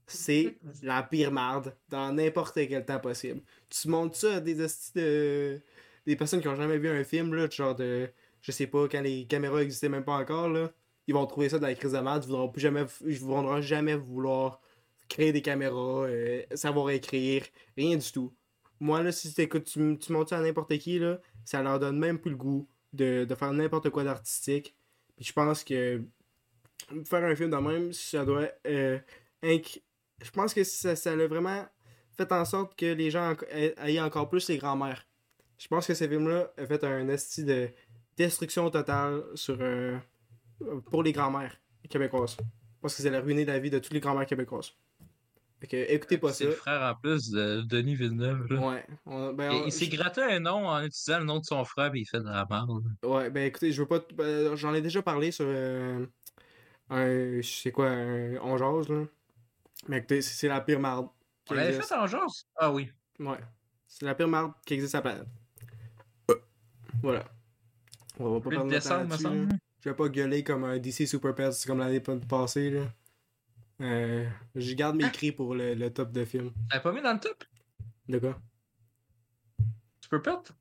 C'est 0.06 0.58
la 0.84 1.04
pire 1.04 1.32
marde 1.32 1.76
dans 1.90 2.14
n'importe 2.14 2.54
quel 2.56 2.86
temps 2.86 3.00
possible. 3.00 3.42
Tu 3.70 3.88
montres 3.90 4.16
ça 4.16 4.36
à 4.36 4.40
des 4.40 4.62
hosties 4.62 4.94
de... 4.96 5.62
des 6.06 6.16
personnes 6.16 6.42
qui 6.42 6.48
ont 6.48 6.56
jamais 6.56 6.78
vu 6.78 6.88
un 6.90 7.04
film, 7.04 7.34
là, 7.34 7.50
genre 7.50 7.76
de. 7.76 8.10
Je 8.42 8.52
sais 8.52 8.68
pas, 8.68 8.88
quand 8.88 9.02
les 9.02 9.26
caméras 9.26 9.64
existaient 9.64 9.90
même 9.90 10.06
pas 10.06 10.18
encore, 10.18 10.48
là. 10.50 10.72
Ils 11.08 11.14
vont 11.14 11.26
trouver 11.26 11.50
ça 11.50 11.58
dans 11.58 11.68
la 11.68 11.76
crise 11.76 11.94
de 11.94 12.00
merde. 12.00 12.24
Ils 12.24 12.28
voudront 12.28 12.50
plus 12.50 12.62
jamais, 12.62 12.86
ils 13.06 13.20
voudront 13.20 13.62
jamais 13.62 13.96
vouloir 13.96 14.62
créer 15.08 15.32
des 15.32 15.42
caméras, 15.42 16.06
euh, 16.06 16.42
savoir 16.56 16.90
écrire, 16.92 17.44
rien 17.76 17.98
du 17.98 18.12
tout. 18.12 18.34
Moi, 18.80 19.02
là, 19.02 19.12
si 19.12 19.34
t'écoutes, 19.34 19.66
tu, 19.66 19.98
tu 19.98 20.12
montres 20.14 20.30
ça 20.30 20.38
à 20.38 20.42
n'importe 20.42 20.78
qui, 20.78 21.00
là, 21.00 21.20
ça 21.46 21.64
leur 21.64 21.80
donne 21.80 21.98
même 21.98 22.20
plus 22.20 22.32
le 22.32 22.38
goût 22.38 22.68
de, 22.94 23.26
de 23.26 23.36
faire 23.36 23.52
n'importe 23.54 23.90
quoi 23.90 24.04
d'artistique. 24.04 24.76
Puis 25.16 25.26
je 25.26 25.34
pense 25.34 25.64
que 25.64 26.04
faire 27.06 27.24
un 27.24 27.36
film 27.36 27.50
de 27.50 27.58
même, 27.58 27.92
ça 27.94 28.24
doit. 28.24 28.50
euh, 28.68 29.00
Je 29.44 30.32
pense 30.32 30.54
que 30.54 30.64
ça, 30.64 30.96
ça 30.96 31.12
a 31.12 31.28
vraiment 31.28 31.66
fait 32.16 32.32
en 32.32 32.46
sorte 32.46 32.78
que 32.78 32.86
les 32.86 33.12
gens 33.12 33.36
aient 33.52 34.00
encore 34.00 34.30
plus 34.30 34.48
les 34.50 34.58
grands-mères. 34.58 35.06
Je 35.58 35.68
pense 35.68 35.88
que 35.88 35.94
ce 35.94 36.08
film-là 36.08 36.52
a 36.58 36.66
fait 36.66 36.84
un 36.84 37.08
esti 37.10 37.44
de 37.44 37.70
destruction 38.16 38.70
totale 38.70 39.24
sur, 39.36 39.58
euh, 39.60 39.98
pour 40.92 41.04
les 41.04 41.12
grands-mères 41.12 41.60
québécoises. 41.90 42.38
Parce 42.82 42.96
que 42.96 43.02
c'est 43.02 43.10
la 43.10 43.22
ruiné 43.22 43.44
la 43.46 43.58
vie 43.60 43.70
de 43.70 43.80
toutes 43.80 43.94
les 43.94 44.00
grands-mères 44.00 44.26
québécoises. 44.28 44.74
Fait 45.60 45.68
que 45.68 45.76
écoutez 45.92 46.18
pas 46.20 46.30
ça. 46.30 46.34
C'est 46.36 46.46
le 46.46 46.52
frère 46.52 46.82
en 46.82 46.94
plus 47.00 47.32
de 47.32 47.62
Denis 47.62 47.96
Villeneuve. 47.96 48.46
là. 48.54 48.60
Ouais. 48.70 48.86
on- 49.08 49.34
ben, 49.34 49.52
Il, 49.52 49.62
on- 49.62 49.66
il 49.66 49.72
s'est 49.72 49.88
gratté 49.88 50.22
un 50.22 50.40
nom 50.40 50.68
en 50.68 50.82
utilisant 50.84 51.18
le 51.20 51.26
nom 51.26 51.40
de 51.40 51.46
son 51.46 51.64
frère, 51.66 51.90
puis 51.92 52.02
il 52.02 52.06
fait 52.06 52.20
de 52.20 52.26
la 52.26 52.46
merde. 52.50 52.84
Ouais, 53.04 53.30
ben 53.32 53.44
écoutez, 53.48 53.72
je 53.72 53.82
veux 53.82 53.88
pas. 53.88 54.00
ben, 54.14 54.56
J'en 54.56 54.74
ai 54.76 54.82
déjà 54.82 55.02
parlé 55.02 55.32
sur 55.32 55.46
euh, 55.48 56.06
un. 56.92 57.42
Je 57.42 57.42
sais 57.42 57.72
quoi, 57.72 57.90
un 57.90 58.36
On 58.42 58.56
jase, 58.58 58.88
là. 58.90 59.04
Mais 59.88 59.98
écoutez, 59.98 60.22
c'est 60.22 60.48
la 60.48 60.62
pire 60.62 60.80
marde. 60.80 61.08
On 61.50 61.54
l'avait 61.54 61.74
fait 61.82 61.94
en 61.96 62.06
genre? 62.08 62.32
Ah 62.58 62.72
oui. 62.72 62.92
Ouais. 63.20 63.40
C'est 63.88 64.06
la 64.06 64.14
pire 64.16 64.28
marde 64.28 64.52
qui 64.66 64.74
existe 64.76 64.92
sur 64.92 64.98
la 65.00 65.02
planète. 65.02 65.28
Voilà. 67.02 67.24
On 68.20 68.34
va 68.34 68.40
pas 68.42 68.50
de 68.50 68.56
parler 68.56 68.70
de 68.70 68.76
me 68.76 69.10
là-dessus. 69.10 69.50
Je 69.84 69.90
vais 69.90 69.96
pas 69.96 70.10
gueuler 70.10 70.44
comme 70.44 70.64
un 70.64 70.78
DC 70.80 71.06
Super 71.08 71.34
Pets 71.36 71.54
comme 71.66 71.80
l'année 71.80 72.02
passée, 72.02 72.70
là. 72.72 72.82
Euh, 73.82 74.28
je 74.56 74.74
garde 74.74 74.96
mes 74.96 75.10
cris 75.12 75.32
pour 75.32 75.54
le, 75.54 75.74
le 75.74 75.94
top 75.94 76.12
de 76.12 76.26
film. 76.26 76.52
T'avais 76.70 76.82
pas 76.82 76.92
mis 76.92 77.02
dans 77.02 77.14
le 77.14 77.20
top? 77.20 77.44
De 78.08 78.20
quoi? 78.20 78.40
Tu 80.02 80.10
peux 80.10 80.22
perdre? 80.22 80.52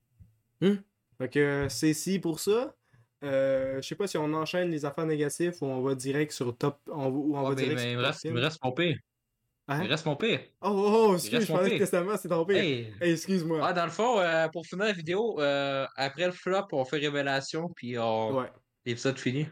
Fait 0.61 1.29
que 1.29 1.39
euh, 1.39 1.69
c'est 1.69 1.95
si 1.95 2.19
pour 2.19 2.41
ça. 2.41 2.75
Euh, 3.25 3.81
je 3.81 3.89
sais 3.89 3.95
pas 3.95 4.07
si 4.07 4.19
on 4.19 4.33
enchaîne 4.35 4.71
les 4.71 4.85
affaires 4.85 5.07
négatives 5.07 5.55
ou 5.63 5.67
on 5.67 5.81
va 5.81 5.95
direct 5.95 6.33
sur 6.33 6.57
top. 6.57 6.79
On, 6.89 7.07
ou 7.07 7.37
on 7.37 7.43
va 7.43 7.49
Ah, 7.49 7.55
ben, 7.55 7.57
direct 7.57 7.77
ben, 7.77 7.83
sur 7.83 7.91
il, 7.91 7.97
me 8.35 8.41
reste, 8.41 8.59
il 8.63 8.67
mon 8.67 8.73
pire. 8.73 8.99
Hein? 9.69 9.79
Il 9.81 9.85
me 9.85 9.91
reste 9.91 10.07
mon 10.07 10.17
pire. 10.17 10.41
Oh, 10.61 10.69
oh, 10.69 11.07
oh, 11.11 11.15
excuse, 11.15 11.47
je 11.47 11.53
pensais 11.53 11.71
que 11.71 11.79
testament, 11.79 12.17
c'est 12.17 12.29
ton 12.29 12.45
pire. 12.45 12.57
Hey! 12.57 12.93
Hey, 13.01 13.13
excuse-moi. 13.13 13.61
Ah, 13.63 13.73
dans 13.73 13.87
le 13.87 13.91
fond, 13.91 14.21
euh, 14.21 14.49
pour 14.49 14.67
finir 14.67 14.85
la 14.85 14.93
vidéo, 14.93 15.41
euh, 15.41 15.87
après 15.97 16.27
le 16.27 16.33
flop, 16.33 16.67
on 16.73 16.85
fait 16.85 16.99
révélation, 16.99 17.71
puis 17.75 17.99
on... 17.99 18.41
Ouais, 18.41 18.53
l'épisode 18.85 19.19
fini. 19.19 19.47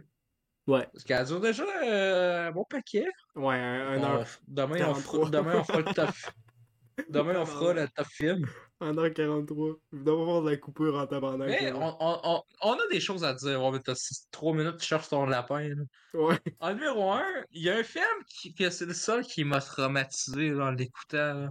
Ouais, 0.67 0.87
Parce 0.93 1.05
qu'elle 1.05 1.25
dure 1.27 1.41
déjà 1.41 1.65
euh, 1.85 2.49
un 2.49 2.53
bon 2.53 2.65
paquet. 2.65 3.07
ouais, 3.37 3.55
un, 3.55 3.89
un 3.93 3.99
On- 4.01 4.05
heure. 4.19 4.27
Demain, 4.49 4.89
on 4.89 4.95
fera, 4.95 5.19
43. 5.19 5.31
demain, 5.31 5.57
on 5.61 5.65
fera 5.65 5.79
le 5.79 5.95
top. 5.95 6.11
Demain, 7.09 7.41
on 7.41 7.47
fera 7.47 7.73
le 7.75 7.89
top 7.89 8.07
film. 8.07 8.47
Un 8.81 8.97
heure 8.99 9.13
43. 9.13 9.57
Vous 9.91 9.99
devez 10.05 10.11
avoir 10.23 10.43
de 10.43 10.51
la 10.51 10.57
coupure 10.59 10.97
en 10.97 11.07
tabarnak. 11.09 11.49
Mais 11.49 11.73
on, 11.73 11.97
on, 12.01 12.21
on, 12.23 12.43
on 12.63 12.73
a 12.75 12.87
des 12.93 13.01
choses 13.01 13.25
à 13.25 13.35
dire. 13.35 13.61
Ouais, 13.65 13.81
t'as 13.81 13.95
3 14.31 14.55
minutes, 14.55 14.77
tu 14.79 14.87
cherches 14.87 15.09
ton 15.09 15.27
lapin. 15.27 15.69
là. 15.71 15.83
Ouais. 16.15 16.39
En 16.61 16.73
numéro 16.73 17.11
1, 17.11 17.25
il 17.51 17.63
y 17.65 17.71
a 17.71 17.79
un 17.79 17.83
film 17.83 18.05
qui, 18.29 18.55
que 18.55 18.71
c'est 18.71 18.87
le 18.87 18.95
seul 18.95 19.25
qui 19.25 19.43
m'a 19.43 19.61
traumatisé 19.61 20.55
en 20.55 20.71
l'écoutant. 20.71 21.49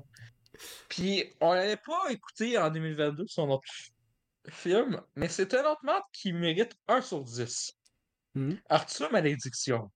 Puis, 0.88 1.26
on 1.42 1.52
l'avait 1.54 1.76
pas 1.76 2.10
écouté 2.10 2.58
en 2.58 2.70
2022, 2.70 3.26
son 3.28 3.50
autre 3.50 3.68
film, 4.50 5.02
mais 5.18 5.28
c'est 5.28 5.54
un 5.56 5.66
autre 5.72 5.84
marque 5.84 6.06
qui 6.14 6.32
mérite 6.32 6.74
1 6.88 7.02
sur 7.02 7.22
10. 7.22 7.74
Mhm. 8.36 8.60
Arthur 8.70 9.12
Malédiction. 9.12 9.92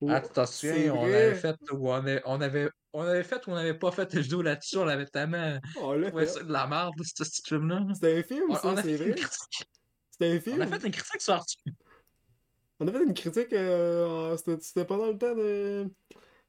Oh, 0.00 0.08
Ah, 0.10 0.46
souviens, 0.46 0.92
on 0.94 1.04
avait 1.04 1.34
fait 1.34 1.56
où 1.72 1.88
on, 1.88 1.92
avait, 1.94 2.22
on 2.26 2.40
avait 2.40 2.68
on 2.92 3.00
avait 3.02 3.22
fait 3.24 3.46
ou 3.46 3.50
on 3.50 3.54
n'avait 3.54 3.78
pas 3.78 3.90
fait 3.90 4.12
une 4.14 4.20
vidéo 4.20 4.42
là-dessus, 4.42 4.76
on 4.78 4.88
avait 4.88 5.06
tellement 5.06 5.58
Oh, 5.80 5.94
ça 6.26 6.42
de 6.42 6.52
la 6.52 6.66
merde, 6.66 6.94
ce 7.02 7.22
petit 7.24 7.42
film-là. 7.46 7.80
là. 7.80 7.94
C'était 7.94 8.18
un 8.18 8.22
film, 8.22 8.44
On, 8.50 8.54
ça, 8.54 8.68
on 8.68 8.76
c'est 8.76 8.96
vrai. 8.96 9.08
une 9.08 9.14
critique. 9.14 9.66
C'était 10.10 10.32
un 10.32 10.36
On 10.36 10.40
film. 10.40 10.60
a 10.62 10.66
fait 10.66 10.86
une 10.86 10.92
critique 10.92 11.20
sur 11.20 11.34
Arthur. 11.34 11.62
On 12.78 12.88
a 12.88 12.92
fait 12.92 13.04
une 13.04 13.14
critique. 13.14 13.52
euh, 13.54 14.36
C'était 14.60 14.84
pendant 14.84 15.06
le 15.10 15.16
temps 15.18 15.34
de. 15.34 15.90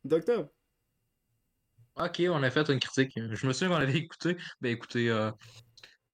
d'octobre. 0.04 0.50
Ok, 1.98 2.22
on 2.30 2.44
a 2.44 2.52
fait 2.52 2.70
une 2.70 2.80
critique. 2.80 3.14
Je 3.16 3.48
me 3.48 3.54
souviens 3.54 3.70
qu'on 3.76 3.82
avait 3.82 3.98
écouté. 3.98 4.38
Ben 4.62 4.72
écoutez, 4.74 5.10
euh, 5.10 5.32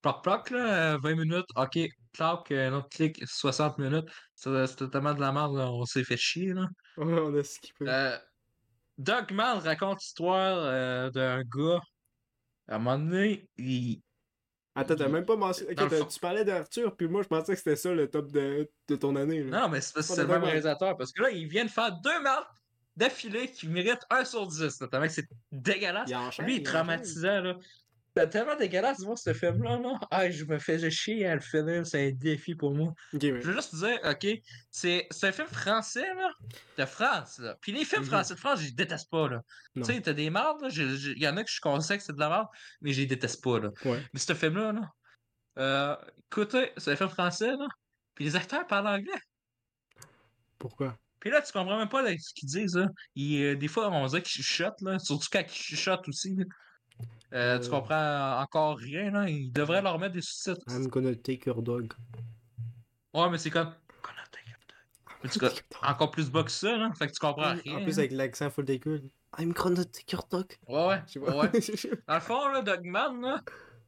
ploc 0.01 0.23
ploc, 0.23 0.49
là, 0.51 0.93
euh, 0.93 0.97
20 1.01 1.15
minutes. 1.15 1.45
Ok, 1.55 1.79
clac, 2.13 2.51
euh, 2.51 2.69
un 2.69 2.73
autre 2.73 2.89
clic, 2.89 3.21
60 3.25 3.77
minutes. 3.79 4.09
C'était 4.35 4.87
tellement 4.89 5.13
de 5.13 5.21
la 5.21 5.31
merde, 5.31 5.55
là, 5.57 5.71
on 5.71 5.85
s'est 5.85 6.03
fait 6.03 6.17
chier. 6.17 6.53
Là. 6.53 6.67
Ouais, 6.97 7.19
on 7.19 7.33
a 7.35 7.43
skippé. 7.43 7.85
Euh, 7.87 8.17
Dogman 8.97 9.59
raconte 9.59 9.99
l'histoire 10.01 10.57
euh, 10.59 11.09
d'un 11.09 11.41
gars. 11.43 11.81
À 12.67 12.75
un 12.75 12.79
moment 12.79 12.97
donné, 12.97 13.47
il. 13.57 14.01
Attends, 14.75 14.95
t'as 14.95 15.07
même 15.07 15.25
pas 15.25 15.35
mentionné. 15.35 15.75
Fond- 15.75 16.05
tu 16.05 16.19
parlais 16.19 16.43
d'Arthur, 16.45 16.95
puis 16.95 17.07
moi 17.07 17.21
je 17.21 17.27
pensais 17.27 17.53
que 17.53 17.57
c'était 17.59 17.75
ça 17.75 17.93
le 17.93 18.09
top 18.09 18.31
de, 18.31 18.67
de 18.87 18.95
ton 18.95 19.15
année. 19.15 19.43
Là. 19.43 19.61
Non, 19.61 19.69
mais 19.69 19.81
c'est 19.81 19.93
parce 19.93 20.07
que 20.07 20.15
c'est 20.15 20.21
le 20.21 20.27
même 20.27 20.43
réalisateur. 20.43 20.97
Parce 20.97 21.11
que 21.11 21.21
là, 21.21 21.29
il 21.29 21.47
vient 21.47 21.65
de 21.65 21.69
faire 21.69 21.91
deux 22.01 22.21
marques 22.21 22.55
d'affilée 22.95 23.51
qui 23.51 23.67
méritent 23.67 24.05
1 24.09 24.25
sur 24.25 24.47
10. 24.47 24.81
là. 24.81 24.87
Tellement 24.87 25.05
que 25.07 25.11
c'est 25.13 25.27
dégueulasse. 25.51 26.09
Il 26.09 26.15
enchaîne, 26.15 26.45
Lui, 26.45 26.55
il 26.55 26.59
est 26.61 26.63
traumatisant, 26.65 27.41
là. 27.41 27.55
C'est 28.15 28.29
tellement 28.29 28.55
dégueulasse, 28.55 28.99
moi, 28.99 29.15
ce 29.17 29.33
film-là, 29.33 29.79
là. 29.79 29.99
Ah, 30.11 30.29
je 30.29 30.45
me 30.45 30.59
faisais 30.59 30.91
chier 30.91 31.25
à 31.25 31.33
le 31.33 31.41
finir, 31.41 31.85
c'est 31.87 32.09
un 32.09 32.11
défi 32.11 32.53
pour 32.53 32.71
moi. 32.71 32.93
Je 33.13 33.29
veux 33.47 33.53
juste 33.53 33.73
dire, 33.75 33.99
ok, 34.03 34.27
c'est 34.69 35.07
un 35.23 35.31
film 35.31 35.47
français, 35.47 36.13
là, 36.13 36.29
de 36.77 36.85
France, 36.85 37.39
là. 37.39 37.57
Puis 37.59 37.71
les 37.71 37.83
films 37.85 38.03
Mhm. 38.03 38.07
français 38.09 38.35
de 38.35 38.39
France, 38.39 38.59
je 38.59 38.65
les 38.65 38.71
déteste 38.71 39.09
pas, 39.09 39.29
là. 39.29 39.41
Non. 39.73 39.83
Tu 39.83 39.93
sais, 39.93 40.01
t'as 40.01 40.13
des 40.13 40.29
mardes, 40.29 40.61
là. 40.61 40.67
Il 40.71 41.17
y 41.21 41.27
en 41.27 41.35
a 41.37 41.41
que 41.43 41.47
je 41.49 41.53
suis 41.53 41.61
conscient 41.61 41.97
que 41.97 42.03
c'est 42.03 42.13
de 42.13 42.19
la 42.19 42.29
merde, 42.29 42.47
mais 42.81 42.93
je 42.93 43.01
les 43.01 43.07
déteste 43.07 43.43
pas, 43.43 43.59
là. 43.59 43.69
Ouais. 43.83 43.99
Mais 44.13 44.19
ce 44.19 44.33
film-là, 44.35 44.73
là, 44.73 44.91
euh, 45.57 45.95
écoutez, 46.31 46.71
c'est 46.77 46.91
un 46.91 46.95
film 46.95 47.09
français, 47.09 47.47
là. 47.57 47.67
Puis 48.13 48.25
les 48.25 48.35
acteurs 48.35 48.67
parlent 48.67 48.87
anglais. 48.89 49.19
Pourquoi? 50.59 50.97
Puis 51.19 51.31
là, 51.31 51.41
tu 51.41 51.51
comprends 51.51 51.77
même 51.77 51.89
pas 51.89 52.01
là, 52.01 52.11
ce 52.19 52.33
qu'ils 52.33 52.49
disent. 52.49 52.75
Là. 52.75 52.87
Ils, 53.15 53.41
euh, 53.43 53.55
des 53.55 53.67
fois, 53.67 53.89
on 53.89 54.05
dirait 54.07 54.21
qu'ils 54.21 54.43
chuchotent, 54.43 54.81
là. 54.81 54.99
surtout 54.99 55.27
quand 55.31 55.41
ils 55.41 55.49
chuchotent 55.51 56.07
aussi. 56.07 56.35
là. 56.35 56.43
Euh, 57.33 57.59
Tu 57.59 57.67
Euh. 57.67 57.69
comprends 57.69 58.39
encore 58.41 58.77
rien. 58.77 59.09
Là. 59.11 59.27
Ils 59.29 59.51
devraient 59.51 59.81
leur 59.81 59.97
mettre 59.99 60.13
des 60.13 60.21
sous-titres. 60.21 60.65
I'm 60.69 60.87
gonna 60.87 61.15
take 61.15 61.41
your 61.47 61.61
dog. 61.61 61.91
Ouais, 63.13 63.29
mais 63.29 63.37
c'est 63.37 63.49
comme. 63.49 63.73
En 65.25 65.29
tout 65.29 65.39
cas, 65.39 65.49
encore 65.83 66.11
plus 66.11 66.29
bas 66.29 66.43
que 66.43 66.51
ça, 66.51 66.75
là. 66.75 66.91
Fait 66.99 67.07
que 67.07 67.13
tu 67.13 67.19
comprends 67.19 67.53
rien. 67.53 67.77
En 67.77 67.83
plus, 67.83 67.93
hein. 67.95 67.99
avec 67.99 68.11
l'accent 68.11 68.49
full 68.49 68.65
décool. 68.65 69.01
I'm 69.39 69.53
gonna 69.53 69.85
take 69.85 70.11
your 70.11 70.27
dog. 70.29 70.45
Ouais, 70.67 70.85
ouais. 70.87 71.01
Je 71.07 71.11
sais 71.13 71.19
pas. 71.21 71.35
ouais. 71.37 71.49
Dans 72.07 72.13
le 72.15 72.19
fond, 72.19 72.47
là, 72.49 72.61
Dogman, 72.61 73.21
là, 73.21 73.41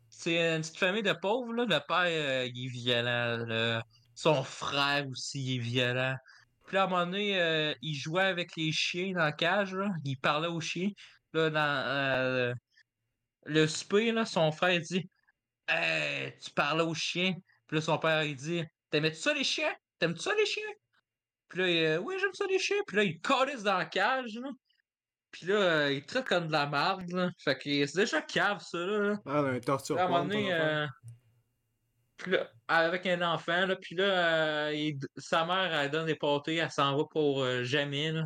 c'est 0.10 0.56
une 0.56 0.62
petite 0.62 0.78
famille 0.78 1.04
de 1.04 1.12
pauvres. 1.12 1.54
Là. 1.54 1.66
Le 1.66 1.80
père, 1.86 2.06
euh, 2.08 2.50
il 2.54 2.66
est 2.66 2.70
violent. 2.70 3.46
le- 3.46 3.82
Son 4.16 4.44
frère 4.44 5.06
aussi, 5.10 5.44
il 5.44 5.56
est 5.58 5.60
violent. 5.60 6.16
Puis 6.66 6.76
là, 6.76 6.84
à 6.84 6.86
un 6.86 6.90
moment 6.90 7.06
donné, 7.06 7.38
euh, 7.40 7.74
il 7.82 7.96
jouait 7.96 8.24
avec 8.24 8.56
les 8.56 8.72
chiens 8.72 9.12
dans 9.12 9.20
la 9.20 9.34
cage. 9.34 9.76
Là. 9.76 9.90
Il 10.06 10.16
parlait 10.18 10.48
aux 10.48 10.62
chiens. 10.62 10.90
Là, 11.34 11.50
dans 11.50 11.60
euh, 11.86 12.54
le 13.46 13.68
souper, 13.68 14.12
là, 14.12 14.26
son 14.26 14.52
frère 14.52 14.80
dit 14.80 15.10
Hey, 15.68 16.38
tu 16.40 16.52
parlais 16.52 16.84
aux 16.84 16.94
chiens. 16.94 17.34
Puis 17.68 17.78
là, 17.78 17.82
son 17.82 17.98
père, 17.98 18.24
il 18.24 18.36
dit 18.36 18.64
T'aimais-tu 18.90 19.18
ça, 19.18 19.34
les 19.34 19.44
chiens? 19.44 19.74
T'aimes-tu 20.00 20.22
ça, 20.22 20.34
les 20.36 20.46
chiens? 20.46 20.64
Puis 21.50 21.60
là, 21.60 21.70
il, 21.70 21.78
euh, 21.86 21.98
Oui, 22.00 22.16
j'aime 22.20 22.34
ça, 22.34 22.46
les 22.48 22.60
chiens. 22.60 22.82
Puis 22.88 22.98
là, 22.98 23.04
il 23.04 23.20
calisse 23.22 23.64
dans 23.64 23.78
la 23.78 23.86
cage. 23.86 24.36
Là. 24.36 24.50
Puis 25.32 25.46
là, 25.48 25.56
euh, 25.56 25.94
il 25.94 26.06
traite 26.06 26.26
comme 26.28 26.48
de 26.48 26.52
la 26.52 26.68
merde. 26.68 27.10
Là. 27.12 27.30
Fait 27.40 27.58
que 27.58 27.86
c'est 27.86 27.96
déjà 27.98 28.22
cave, 28.22 28.62
ça. 28.62 28.78
Là. 28.78 29.18
Ah, 29.26 29.40
un 29.40 29.60
torture. 29.60 29.96
Là, 29.96 30.04
à 30.04 30.06
un 30.06 30.10
moment 30.10 30.24
donné, 30.26 30.54
euh, 30.54 30.88
puis 32.18 32.32
là, 32.32 32.50
avec 32.68 33.06
un 33.06 33.22
enfant, 33.22 33.66
là, 33.66 33.76
puis 33.76 33.96
là, 33.96 34.68
euh, 34.68 34.74
il- 34.74 34.98
sa 35.18 35.46
mère, 35.46 35.74
elle 35.74 35.92
donne 35.92 36.06
des 36.06 36.16
pâtés, 36.16 36.56
elle 36.56 36.72
s'en 36.72 36.96
va 36.98 37.04
pour 37.12 37.44
euh, 37.44 37.64
jamais, 37.64 38.12
là. 38.12 38.24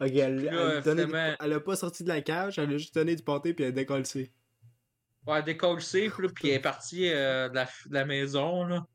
Ok, 0.00 0.10
elle, 0.14 0.44
là, 0.44 0.52
elle, 0.76 0.82
donnait- 0.82 1.06
finalement- 1.06 1.36
elle 1.40 1.52
a 1.52 1.60
pas 1.60 1.76
sorti 1.76 2.04
de 2.04 2.08
la 2.08 2.20
cage, 2.22 2.58
elle 2.58 2.72
a 2.72 2.78
juste 2.78 2.94
donné 2.94 3.16
du 3.16 3.22
pâté 3.22 3.52
puis 3.54 3.64
elle 3.64 3.70
a 3.70 3.72
décollé. 3.72 4.04
Ouais, 5.26 5.38
elle 5.38 5.44
décolle 5.44 5.82
safe, 5.82 6.18
là, 6.18 6.28
puis 6.34 6.48
elle 6.48 6.54
est 6.56 6.60
partie 6.60 7.10
euh, 7.12 7.48
de, 7.48 7.54
la, 7.54 7.64
f- 7.64 7.88
de 7.88 7.94
la 7.94 8.04
maison, 8.04 8.64
là. 8.64 8.86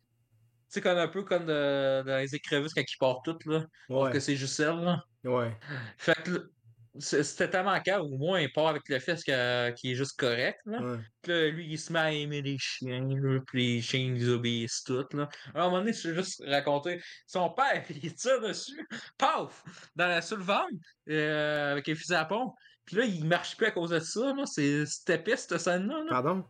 Tu 0.70 0.80
sais, 0.80 0.82
comme 0.82 0.98
un 0.98 1.08
peu 1.08 1.24
comme 1.24 1.46
de- 1.46 2.04
dans 2.06 2.18
les 2.18 2.34
écrevisses 2.34 2.74
quand 2.74 2.82
ils 2.82 2.98
partent 2.98 3.26
toutes, 3.26 3.46
là. 3.46 3.66
Que 4.12 4.20
c'est 4.20 4.36
juste 4.36 4.60
elle, 4.60 4.80
là. 4.80 5.04
Ouais. 5.26 5.56
Fait 5.98 6.16
que 6.24 6.52
c'était 7.00 7.50
tellement 7.50 7.80
calme, 7.82 8.04
au 8.04 8.18
moins, 8.18 8.40
il 8.40 8.52
part 8.52 8.68
avec 8.68 8.88
le 8.88 9.00
fils 9.00 9.24
que- 9.24 9.72
qui 9.72 9.92
est 9.92 9.96
juste 9.96 10.18
correct, 10.18 10.60
là. 10.66 10.80
Ouais. 10.82 10.98
Puis 11.22 11.32
là, 11.32 11.48
lui, 11.50 11.68
il 11.72 11.78
se 11.80 11.92
met 11.92 12.00
à 12.00 12.12
aimer 12.12 12.42
les 12.42 12.58
chiens, 12.60 13.08
là, 13.08 13.40
puis 13.48 13.76
les 13.78 13.82
chiens, 13.82 14.14
ils 14.16 14.30
obéissent 14.30 14.84
tout, 14.84 15.06
là. 15.14 15.28
À 15.56 15.62
un 15.62 15.66
moment 15.66 15.80
donné, 15.80 15.94
je 15.94 16.10
vais 16.10 16.16
juste 16.24 16.44
raconter, 16.46 17.02
son 17.26 17.50
père, 17.50 17.84
il 18.04 18.14
tire 18.16 18.42
dessus, 18.42 18.88
paf, 19.18 19.64
dans 19.96 20.08
la, 20.08 20.22
sur 20.22 20.38
le 20.38 20.44
ventre, 20.44 20.70
euh, 21.10 21.72
avec 21.72 21.90
un 21.90 21.96
fusil 21.96 22.14
à 22.16 22.26
pompe. 22.26 22.54
Puis 22.86 22.98
là, 22.98 23.06
il 23.06 23.26
marche 23.26 23.56
plus 23.58 23.68
à 23.68 23.72
cause 23.72 23.92
de 23.92 24.00
ça, 24.00 24.34
C'était 24.46 25.18
pisse, 25.24 25.48
cette 25.48 25.58
scène-là, 25.60 26.00
là. 26.04 26.10
Pardon? 26.10 26.44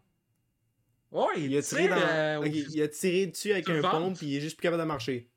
Ouais, 1.11 1.25
il, 1.37 1.51
Il 1.51 1.57
a 1.57 1.61
tiré 1.61 1.87
dans. 1.87 1.95
euh, 1.95 2.47
il 2.47 2.81
a 2.81 2.87
tiré 2.87 3.27
dessus 3.27 3.51
avec 3.51 3.69
un 3.69 3.81
pompe 3.81 4.17
puis 4.17 4.25
il 4.27 4.37
est 4.37 4.41
juste 4.41 4.57
plus 4.57 4.63
capable 4.63 4.81
de 4.81 4.87
marcher. 4.87 5.29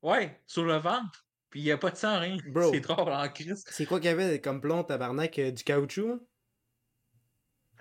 Ouais, 0.00 0.40
sur 0.46 0.64
le 0.64 0.76
ventre. 0.78 1.25
Puis 1.50 1.60
il 1.60 1.64
n'y 1.64 1.70
a 1.70 1.78
pas 1.78 1.90
de 1.90 1.96
sang, 1.96 2.20
rien. 2.20 2.36
Bro. 2.48 2.72
C'est 2.72 2.80
drôle 2.80 3.12
en 3.12 3.28
crise. 3.28 3.64
C'est 3.68 3.86
quoi 3.86 3.98
qu'il 3.98 4.06
y 4.10 4.12
avait 4.12 4.40
comme 4.40 4.60
plomb, 4.60 4.84
tabarnak, 4.84 5.38
euh, 5.38 5.50
du 5.50 5.64
caoutchouc? 5.64 6.20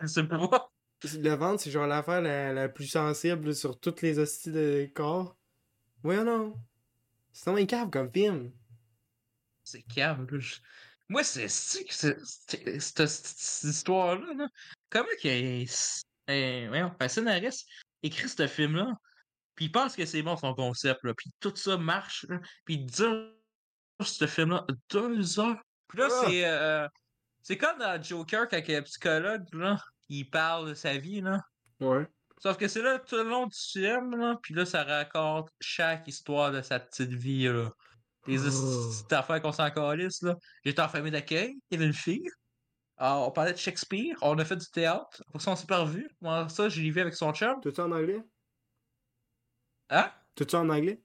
C'est 0.06 0.28
pas. 0.28 0.72
Le 1.04 1.36
ventre, 1.36 1.62
c'est 1.62 1.72
genre 1.72 1.88
l'affaire 1.88 2.22
la, 2.22 2.54
la 2.54 2.70
plus 2.70 2.88
sensible 2.88 3.54
sur 3.54 3.80
toutes 3.80 4.02
les 4.02 4.18
hosties 4.18 4.52
de 4.52 4.90
corps. 4.94 5.38
Ouais, 6.04 6.24
non. 6.24 6.56
C'est 7.32 7.50
un 7.50 7.66
cave 7.66 7.90
comme 7.90 8.12
film. 8.12 8.52
C'est 9.64 9.84
là. 9.98 10.18
Je- 10.32 10.60
Moi, 11.10 11.24
c'est 11.24 11.48
cette 11.50 12.22
histoire-là, 13.64 14.34
là, 14.36 14.48
comment 14.90 15.08
qu'il 15.20 15.68
un, 16.28 17.08
scénariste 17.08 17.68
écrit 18.04 18.30
ce 18.30 18.48
film-là, 18.48 18.94
puis 19.56 19.66
il 19.66 19.72
pense 19.72 19.96
que 19.96 20.06
c'est 20.06 20.22
bon 20.22 20.38
son 20.38 20.54
concept, 20.54 21.04
là, 21.04 21.14
puis 21.14 21.32
tout 21.40 21.56
ça 21.56 21.78
marche, 21.78 22.26
là, 22.30 22.40
puis 22.64 22.76
il 22.76 22.86
ce 24.02 24.28
film-là 24.28 24.66
deux 24.92 25.40
heures. 25.40 25.62
Puis 25.88 26.00
là, 26.00 26.08
Ah! 26.12 26.24
c'est 26.26 26.46
euh, 26.46 26.88
c'est 27.42 27.58
comme 27.58 27.78
dans 27.80 28.02
Joker 28.02 28.48
quand 28.50 28.60
un 28.68 28.82
psychologue, 28.82 29.44
là, 29.54 29.78
il 30.10 30.30
parle 30.30 30.70
de 30.70 30.74
sa 30.74 30.98
vie, 30.98 31.22
là. 31.22 31.42
Ouais. 31.80 32.08
Sauf 32.42 32.58
que 32.58 32.68
c'est 32.68 32.82
là 32.82 33.00
tout 33.00 33.16
le 33.16 33.24
long 33.24 33.48
du 33.48 33.58
film, 33.58 34.16
là, 34.18 34.38
puis 34.42 34.54
là, 34.54 34.66
ça 34.66 34.84
raconte 34.84 35.50
chaque 35.62 36.08
histoire 36.08 36.52
de 36.52 36.62
sa 36.62 36.80
petite 36.80 37.12
vie, 37.12 37.46
là. 37.46 37.70
Les 38.28 38.40
Oh. 38.40 38.90
petites 38.92 39.14
affaires 39.14 39.42
qu'on 39.42 39.52
s'en 39.52 39.70
calisse, 39.70 40.22
là. 40.24 40.36
J'étais 40.64 40.82
en 40.82 40.90
famille 40.90 41.12
d'accueil, 41.12 41.56
il 41.70 41.76
y 41.76 41.78
avait 41.78 41.86
une 41.86 41.94
fille. 41.94 42.28
Ah, 42.98 43.20
on 43.20 43.32
parlait 43.32 43.54
de 43.54 43.58
Shakespeare, 43.58 44.16
on 44.22 44.38
a 44.40 44.46
fait 44.46 44.56
du 44.56 44.68
théâtre. 44.68 45.22
Pour 45.32 45.42
ça, 45.42 45.52
on 45.52 45.56
s'est 45.56 45.68
pas 45.68 45.80
revus. 45.80 46.10
Moi, 46.22 46.48
ça, 46.50 46.70
je 46.70 46.82
l'ai 46.82 46.90
vu 46.92 47.02
avec 47.02 47.14
son 47.14 47.34
chum. 47.34 47.60
Tout 47.62 47.74
ça 47.74 47.86
en 47.86 47.92
anglais? 47.92 48.22
Hein? 49.90 50.12
Tout 50.36 50.46
ça 50.50 50.60
en 50.62 50.70
anglais? 50.70 51.02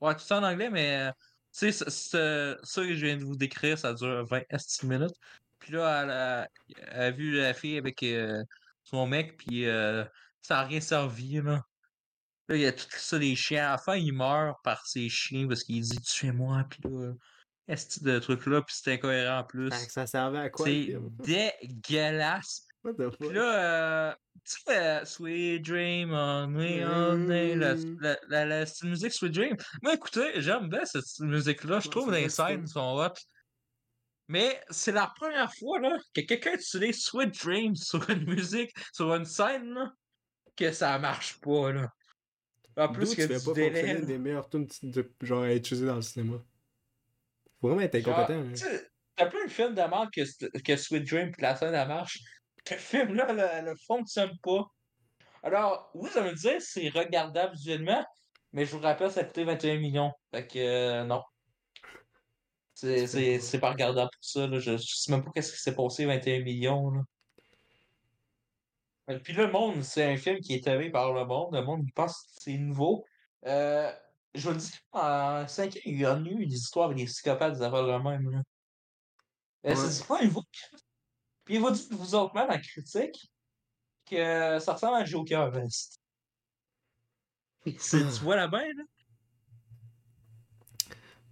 Ouais, 0.00 0.14
tout 0.14 0.20
ça 0.22 0.38
en 0.38 0.42
anglais, 0.44 0.70
mais 0.70 1.08
euh, 1.08 1.12
sais, 1.52 1.72
ce- 1.72 2.56
ça 2.62 2.82
que 2.82 2.94
je 2.94 3.04
viens 3.06 3.16
de 3.16 3.24
vous 3.24 3.36
décrire, 3.36 3.78
ça 3.78 3.94
dure 3.94 4.24
20 4.26 4.42
esti 4.50 4.86
minutes. 4.86 5.14
Puis 5.58 5.72
là, 5.72 6.02
elle 6.02 6.10
a, 6.10 6.48
elle 6.92 7.02
a 7.02 7.10
vu 7.10 7.36
la 7.36 7.52
fille 7.54 7.78
avec 7.78 8.02
euh, 8.02 8.42
son 8.84 9.06
mec, 9.06 9.36
puis 9.38 9.66
euh, 9.66 10.04
ça 10.42 10.60
a 10.60 10.64
rien 10.64 10.80
servi, 10.80 11.40
là. 11.42 11.62
Là, 12.48 12.56
il 12.56 12.62
y 12.62 12.66
a 12.66 12.72
tout 12.72 12.86
ça 12.90 13.18
des 13.18 13.36
chiens. 13.36 13.68
À 13.68 13.70
la 13.72 13.78
fin, 13.78 13.96
il 13.96 14.12
meurt 14.12 14.56
par 14.64 14.86
ses 14.86 15.08
chiens 15.08 15.46
parce 15.48 15.64
qu'il 15.64 15.82
dit 15.82 16.00
Tuez-moi, 16.00 16.64
puis 16.70 16.80
là, 16.84 17.12
esti 17.66 18.02
de 18.02 18.18
truc-là, 18.18 18.62
puis 18.62 18.74
c'est 18.78 18.94
incohérent 18.94 19.40
en 19.40 19.44
plus. 19.44 19.70
Ça 19.90 20.06
servait 20.06 20.38
à 20.38 20.48
quoi 20.50 20.64
C'est 20.66 20.94
dégueulasse. 21.58 22.67
What 22.84 22.94
the 22.94 23.10
Puis 23.18 23.28
fuck? 23.28 23.32
là, 23.32 24.10
euh, 24.10 24.14
tu 24.44 24.56
euh, 24.72 25.04
Sweet 25.04 25.62
Dream 25.62 26.12
on 26.12 26.46
me 26.48 26.82
all 26.84 27.26
day, 27.26 27.54
la, 27.56 27.74
la, 28.00 28.16
la, 28.28 28.44
la 28.46 28.64
musique 28.84 29.12
Sweet 29.12 29.32
Dream. 29.32 29.56
Moi, 29.82 29.94
écoutez, 29.94 30.40
j'aime 30.40 30.68
bien 30.68 30.84
cette 30.84 31.04
musique-là. 31.20 31.80
Je 31.80 31.88
trouve 31.88 32.12
les 32.12 32.28
scènes 32.28 32.66
sont 32.66 32.96
hot. 32.98 33.14
Mais 34.28 34.60
c'est 34.70 34.92
la 34.92 35.10
première 35.16 35.52
fois 35.54 35.80
là, 35.80 35.96
que 36.14 36.20
quelqu'un 36.20 36.52
utilise 36.54 37.02
Sweet 37.02 37.34
Dream 37.42 37.74
sur 37.76 38.08
une 38.10 38.24
musique, 38.26 38.70
sur 38.92 39.12
une 39.14 39.24
scène, 39.24 39.74
là, 39.74 39.92
que 40.56 40.70
ça 40.72 40.98
marche 40.98 41.40
pas. 41.40 41.72
Là. 41.72 41.88
En 42.76 42.92
plus 42.92 43.10
tu 43.10 43.16
que 43.16 43.26
fais 43.26 43.38
du 43.38 43.44
pas 43.44 43.52
délai. 43.54 43.94
là. 43.94 44.00
des 44.02 44.18
meilleurs 44.18 44.48
tunes 44.48 44.68
de 44.82 45.10
genre 45.22 45.42
à 45.42 45.54
utiliser 45.54 45.86
dans 45.86 45.96
le 45.96 46.02
cinéma. 46.02 46.36
Faut 47.60 47.68
vraiment 47.68 47.80
être 47.82 47.96
incompétent. 47.96 48.44
tu 48.50 48.56
sais, 48.56 48.88
T'as 49.16 49.26
plein 49.26 49.46
de 49.46 49.50
films 49.50 49.74
de 49.74 49.80
merde 49.80 50.10
que, 50.14 50.58
que 50.60 50.76
Sweet 50.76 51.08
Dream 51.08 51.32
pis 51.32 51.40
la 51.42 51.56
scène 51.56 51.74
elle 51.74 51.88
marche. 51.88 52.20
Ce 52.68 52.74
film-là 52.74 53.62
ne 53.62 53.74
fonctionne 53.86 54.36
pas. 54.42 54.66
Alors, 55.42 55.90
oui, 55.94 56.10
ça 56.10 56.20
veut 56.20 56.34
dire 56.34 56.60
c'est 56.60 56.88
regardable 56.88 57.54
visuellement, 57.54 58.04
mais 58.52 58.66
je 58.66 58.76
vous 58.76 58.82
rappelle, 58.82 59.10
ça 59.10 59.20
a 59.20 59.24
coûté 59.24 59.44
21 59.44 59.78
millions. 59.78 60.12
Fait 60.32 60.46
que 60.46 60.58
euh, 60.58 61.04
non. 61.04 61.22
C'est 62.74 63.60
pas 63.60 63.70
regardable 63.70 64.10
pour 64.12 64.24
ça. 64.24 64.46
Là. 64.46 64.58
Je, 64.58 64.76
je 64.76 64.84
sais 64.86 65.10
même 65.10 65.24
pas 65.24 65.30
qu'est-ce 65.34 65.52
qui 65.52 65.60
s'est 65.60 65.74
passé 65.74 66.04
21 66.06 66.42
millions. 66.42 66.90
Là. 66.90 67.00
Euh, 69.10 69.18
Puis 69.18 69.32
le 69.32 69.50
monde, 69.50 69.82
c'est 69.82 70.04
un 70.04 70.16
film 70.16 70.38
qui 70.40 70.54
est 70.54 70.66
aimé 70.66 70.90
par 70.90 71.12
le 71.12 71.24
monde. 71.24 71.54
Le 71.54 71.62
monde, 71.62 71.82
il 71.84 71.92
pense 71.92 72.22
que 72.22 72.28
c'est 72.42 72.58
nouveau. 72.58 73.04
Euh, 73.46 73.90
je 74.34 74.42
vous 74.46 74.50
le 74.50 74.58
dis, 74.58 74.72
en 74.92 75.46
5 75.48 75.76
ans, 75.76 75.80
il 75.86 76.00
y 76.00 76.04
a 76.04 76.18
eu 76.18 76.46
des 76.46 76.54
histoires 76.54 76.86
avec 76.86 76.98
des 76.98 77.06
psychopathes, 77.06 77.54
des 77.54 77.62
affaires 77.62 77.86
de 77.86 77.92
même. 77.92 78.30
Là. 78.30 78.38
Euh, 78.38 79.70
Ouais. 79.70 79.74
C'est 79.74 80.06
pas 80.06 80.22
nouveau. 80.22 80.42
Puis 81.48 81.56
vous 81.56 81.70
dit, 81.70 81.88
vous 81.92 82.14
autres, 82.14 82.34
même 82.34 82.50
en 82.50 82.58
critique, 82.60 83.32
que 84.04 84.58
ça 84.58 84.74
ressemble 84.74 84.96
à 84.96 85.04
Joker 85.06 85.50
Vest. 85.50 85.98
Tu 87.64 87.98
vois 88.22 88.36
la 88.36 88.48
bain, 88.48 88.66
là? 88.76 88.84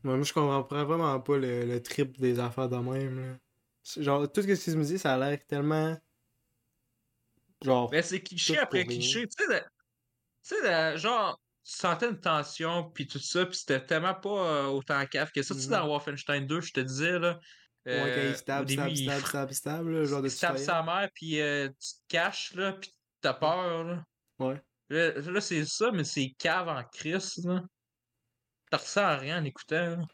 Moi, 0.03 0.23
je 0.23 0.33
comprends 0.33 0.63
vraiment 0.85 1.21
pas 1.21 1.37
le, 1.37 1.67
le 1.67 1.83
trip 1.83 2.19
des 2.19 2.39
affaires 2.39 2.69
de 2.71 2.77
même. 2.77 3.21
Là. 3.21 3.39
Genre, 4.03 4.31
tout 4.33 4.41
ce 4.41 4.47
que 4.47 4.65
tu 4.71 4.77
me 4.77 4.85
dis, 4.85 4.99
ça 4.99 5.15
a 5.15 5.19
l'air 5.19 5.45
tellement. 5.47 5.97
Genre. 7.63 7.91
Ben, 7.91 8.03
c'est 8.03 8.23
cliché 8.23 8.57
après 8.59 8.87
cliché. 8.87 9.27
Tu 9.27 9.45
sais, 9.47 9.65
tu 10.43 10.55
sais, 10.63 10.97
genre, 10.99 11.39
tu 11.65 11.73
sentais 11.73 12.09
une 12.09 12.21
tension, 12.21 12.91
puis 12.91 13.07
tout 13.07 13.19
ça, 13.19 13.45
puis 13.45 13.57
c'était 13.57 13.85
tellement 13.85 14.15
pas 14.15 14.47
euh, 14.47 14.67
autant 14.69 15.05
caf 15.07 15.33
que 15.33 15.43
ça. 15.43 15.55
Tu 15.55 15.61
sais, 15.61 15.67
Mhm. 15.67 15.73
dans 15.73 15.89
Wolfenstein 15.89 16.47
2, 16.47 16.61
je 16.63 16.73
te 16.73 16.81
disais, 16.81 17.19
là. 17.19 17.39
Ouais, 17.87 18.13
quand 18.15 18.21
euh, 18.21 18.29
il 18.31 18.37
stab, 18.37 18.63
au 18.63 18.65
début, 18.65 18.81
stab, 18.83 18.91
il 18.91 19.05
stab, 19.05 19.21
stab, 19.21 19.53
stab, 19.53 19.89
là, 19.89 20.05
genre 20.05 20.23
de 20.23 20.29
il 20.29 20.31
stab 20.31 20.57
sa 20.57 20.83
mère, 20.83 21.09
puis 21.15 21.41
euh, 21.41 21.69
tu 21.69 21.89
te 21.89 22.09
caches, 22.09 22.55
là, 22.55 22.73
puis 22.73 22.93
t'as 23.21 23.35
peur, 23.35 23.85
là. 23.85 24.05
Ouais. 24.39 24.61
Là, 24.89 25.13
là, 25.13 25.41
c'est 25.41 25.65
ça, 25.65 25.91
mais 25.93 26.05
c'est 26.05 26.35
cave 26.39 26.69
en 26.69 26.83
crise, 26.85 27.45
là. 27.45 27.63
T'en 28.71 28.79
ressens 28.79 29.19
rien 29.19 29.41
en 29.41 29.45
écoutant, 29.45 29.97
là. 29.97 30.09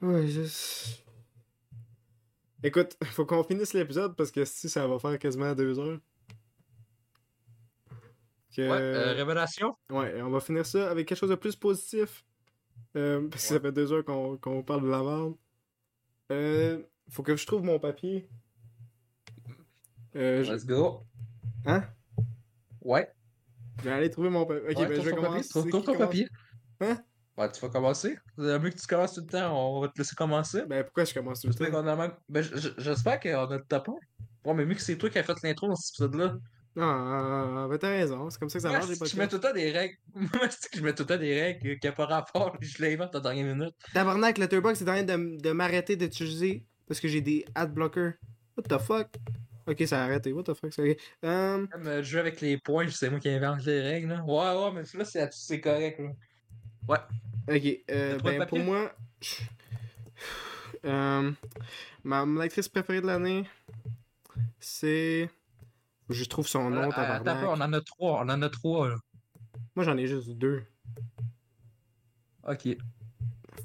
Ouais, 0.00 0.26
juste. 0.26 1.04
Écoute, 2.62 2.96
faut 3.12 3.26
qu'on 3.26 3.44
finisse 3.44 3.72
l'épisode 3.72 4.16
parce 4.16 4.30
que 4.30 4.44
si 4.44 4.68
ça 4.68 4.86
va 4.86 4.98
faire 4.98 5.18
quasiment 5.18 5.54
deux 5.54 5.78
heures. 5.78 5.98
Que... 8.54 8.62
Ouais, 8.62 8.80
euh, 8.80 9.12
révélation? 9.14 9.76
Ouais, 9.90 10.20
on 10.22 10.30
va 10.30 10.40
finir 10.40 10.66
ça 10.66 10.90
avec 10.90 11.08
quelque 11.08 11.18
chose 11.18 11.30
de 11.30 11.36
plus 11.36 11.56
positif. 11.56 12.24
Euh, 12.96 13.26
parce 13.30 13.42
que 13.42 13.48
ça 13.54 13.60
fait 13.60 13.72
deux 13.72 13.92
heures 13.92 14.04
qu'on 14.04 14.62
parle 14.62 14.82
de 14.82 14.88
la 14.88 15.02
merde. 15.02 15.34
Euh, 16.32 16.82
faut 17.10 17.22
que 17.22 17.36
je 17.36 17.46
trouve 17.46 17.62
mon 17.62 17.78
papier. 17.78 18.28
Euh, 20.16 20.42
je... 20.42 20.52
Let's 20.52 20.66
go. 20.66 21.04
Hein? 21.66 21.84
Ouais. 22.80 23.10
Je 23.78 23.84
vais 23.84 23.92
aller 23.92 24.10
trouver 24.10 24.30
mon 24.30 24.44
papier. 24.46 24.62
Ok, 24.70 24.78
Ouais, 24.78 24.86
ben 24.88 24.96
je 24.96 25.00
vais 25.10 25.14
commencer. 25.14 25.48
trouve- 25.48 25.70
ton 25.70 25.82
commence? 25.82 25.98
papier. 25.98 26.28
Hein? 26.80 26.98
Ouais, 27.38 27.50
tu 27.50 27.60
vas 27.60 27.68
commencer. 27.70 28.18
C'est 28.36 28.58
mieux 28.58 28.70
que 28.70 28.78
tu 28.78 28.86
commences 28.86 29.14
tout 29.14 29.20
le 29.22 29.26
temps. 29.26 29.76
On 29.76 29.80
va 29.80 29.88
te 29.88 29.98
laisser 29.98 30.14
commencer. 30.14 30.64
Ben 30.66 30.84
pourquoi 30.84 31.04
je 31.04 31.14
commence 31.14 31.40
tout 31.40 31.48
le 31.48 31.54
temps? 31.54 31.86
a. 31.86 32.18
Ben, 32.28 32.42
j'espère 32.78 33.20
qu'on 33.20 33.50
a 33.50 33.56
le 33.56 33.64
top 33.64 33.88
1. 33.88 33.92
Ouais, 34.44 34.54
mais 34.54 34.66
mieux 34.66 34.74
que 34.74 34.82
c'est 34.82 34.98
toi 34.98 35.08
qui 35.08 35.18
as 35.18 35.22
fait 35.22 35.42
l'intro 35.42 35.68
dans 35.68 35.76
cet 35.76 35.94
épisode-là. 35.94 36.36
Non, 36.74 37.64
euh, 37.64 37.68
ben 37.68 37.76
t'as 37.78 37.90
raison, 37.90 38.30
c'est 38.30 38.38
comme 38.38 38.48
ça 38.48 38.58
que 38.58 38.62
ça 38.62 38.70
marche 38.70 38.88
les 38.88 38.98
que 38.98 39.04
je 39.04 39.16
mets 39.16 39.28
podcasts. 39.28 39.30
tout 39.30 39.36
le 39.36 39.42
temps 39.42 39.54
des 39.54 39.70
règles. 39.70 39.96
Moi, 40.14 40.48
je 40.74 40.80
mets 40.80 40.94
tout 40.94 41.02
le 41.02 41.06
temps 41.06 41.18
des 41.18 41.40
règles 41.40 41.78
qui 41.78 41.86
n'ont 41.86 41.92
pas 41.92 42.06
rapport. 42.06 42.56
Je 42.60 42.82
l'invente 42.82 43.14
en 43.14 43.20
dernière 43.20 43.54
minute. 43.54 43.74
Tabarnak, 43.92 44.38
Letterboxd 44.38 44.82
est 44.82 44.90
en 44.90 44.94
train 44.94 45.02
de, 45.02 45.38
de 45.38 45.52
m'arrêter 45.52 45.96
d'utiliser 45.96 46.64
parce 46.88 46.98
que 46.98 47.08
j'ai 47.08 47.20
des 47.20 47.44
ad 47.54 47.74
blockers. 47.74 48.14
What 48.56 48.64
the 48.64 48.80
fuck? 48.80 49.08
Ok, 49.66 49.82
ça 49.86 50.00
a 50.00 50.04
arrêté. 50.04 50.32
What 50.32 50.44
the 50.44 50.54
fuck? 50.54 50.72
c'est 50.72 50.92
ok. 50.92 50.98
Euh, 51.24 51.66
Comme 51.66 51.86
euh, 51.86 52.02
jouer 52.02 52.20
avec 52.20 52.40
les 52.40 52.58
points, 52.58 52.88
c'est 52.88 53.10
moi 53.10 53.20
qui 53.20 53.28
invente 53.28 53.64
les 53.64 53.80
règles. 53.80 54.08
Là. 54.08 54.24
Ouais, 54.24 54.64
ouais, 54.64 54.72
mais 54.72 54.98
là, 54.98 55.04
c'est 55.04 55.28
c'est 55.32 55.60
correct. 55.60 56.00
Là. 56.00 56.10
Ouais. 56.88 57.56
ok, 57.56 57.84
euh, 57.90 58.16
le 58.16 58.22
ben 58.22 58.46
pour 58.46 58.58
moi. 58.58 58.92
Euh, 60.84 61.30
ma 62.04 62.24
mon 62.24 62.40
actrice 62.40 62.68
préférée 62.68 63.00
de 63.02 63.06
l'année, 63.06 63.44
c'est. 64.58 65.28
Je 66.08 66.24
trouve 66.24 66.46
son 66.48 66.68
nom, 66.70 66.82
Euh, 66.82 66.88
attends 66.90 67.18
peu, 67.18 67.24
tabarnak. 67.24 67.48
on 67.58 67.60
en 67.62 67.72
a 67.72 67.80
trois. 67.80 68.18
On 68.24 68.28
en 68.28 68.42
a 68.42 68.48
trois. 68.50 68.88
Là. 68.88 68.96
Moi 69.76 69.84
j'en 69.84 69.96
ai 69.96 70.06
juste 70.06 70.30
deux. 70.30 70.62
Ok. 72.46 72.68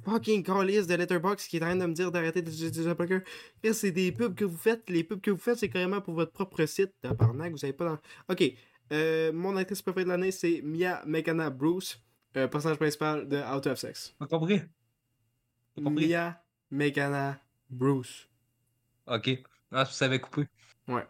Fucking 0.06 0.44
calice 0.44 0.88
de 0.88 0.96
Letterboxd 0.96 1.50
qui 1.50 1.58
est 1.58 1.64
en 1.64 1.66
train 1.68 1.76
de 1.76 1.86
me 1.86 1.94
dire 1.94 2.12
d'arrêter 2.12 2.42
blockers. 2.42 3.22
Chris, 3.62 3.74
C'est 3.74 3.92
des 3.92 4.12
pubs 4.12 4.36
que 4.36 4.46
vous 4.46 4.58
faites. 4.58 4.90
Les 4.90 5.04
pubs 5.04 5.20
que 5.20 5.32
vous 5.32 5.38
faites, 5.38 5.58
c'est 5.58 5.70
carrément 5.70 6.00
pour 6.00 6.14
votre 6.14 6.32
propre 6.32 6.66
site. 6.66 6.94
Tabarnak, 7.02 7.52
vous 7.52 7.58
savez 7.58 7.74
pas 7.74 7.86
dans. 7.86 8.00
Ok. 8.34 8.44
Euh, 8.94 9.34
mon 9.34 9.58
actrice 9.58 9.82
préférée 9.82 10.06
de 10.06 10.10
l'année, 10.10 10.32
c'est 10.32 10.62
Mia 10.64 11.04
Megana 11.06 11.50
Bruce, 11.50 12.02
euh, 12.38 12.48
personnage 12.48 12.78
principal 12.78 13.28
de 13.28 13.38
Out 13.38 13.68
of 13.68 13.78
Sex. 13.78 14.16
T'as 14.18 14.28
compris? 14.28 14.62
Compris? 15.76 16.08
Mia 16.08 16.42
Megana 16.72 17.38
Bruce. 17.70 18.30
Ok. 19.08 19.44
Ah, 19.72 19.86
tu 19.86 19.92
savais 19.94 20.20
couper. 20.22 20.48
Ouais. 20.88 21.06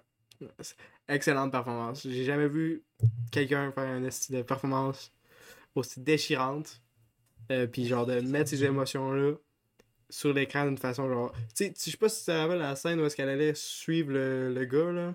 Excellente 1.09 1.51
performance. 1.51 2.03
J'ai 2.07 2.23
jamais 2.25 2.47
vu 2.47 2.83
quelqu'un 3.31 3.71
faire 3.71 3.85
un 3.87 4.09
style 4.09 4.37
de 4.37 4.41
performance 4.41 5.11
aussi 5.75 5.99
déchirante. 6.01 6.81
Euh, 7.51 7.65
puis 7.65 7.85
genre 7.87 8.05
de 8.05 8.19
mettre 8.19 8.49
ces 8.49 8.63
émotions-là 8.65 9.35
sur 10.09 10.33
l'écran 10.33 10.65
d'une 10.65 10.77
façon 10.77 11.07
genre. 11.07 11.31
Tu 11.55 11.65
sais, 11.67 11.73
je 11.77 11.91
sais 11.91 11.97
pas 11.97 12.09
si 12.09 12.19
tu 12.19 12.25
te 12.25 12.31
rappelles 12.31 12.59
la 12.59 12.75
scène 12.75 12.99
où 12.99 13.05
est-ce 13.05 13.15
qu'elle 13.15 13.29
allait 13.29 13.53
suivre 13.55 14.11
le, 14.11 14.53
le 14.53 14.65
gars 14.65 14.91
là. 14.91 15.13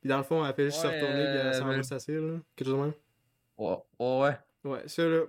Puis 0.00 0.08
dans 0.10 0.18
le 0.18 0.22
fond, 0.24 0.44
elle 0.44 0.52
fait 0.54 0.64
juste 0.66 0.84
Ouais, 0.84 0.90
se 0.90 0.94
retourner 0.96 1.24
puis 1.24 1.36
elle 1.38 1.54
s'en 1.54 1.68
euh, 1.70 1.76
va 1.76 1.82
s'asseoir 1.82 2.20
là. 2.20 2.38
Quelque 2.56 2.68
chose 2.68 2.76
de 2.78 2.82
même. 2.82 2.92
Ouais. 3.56 3.76
ouais. 4.00 4.38
Ouais, 4.64 4.82
ça 4.86 5.02
là. 5.04 5.22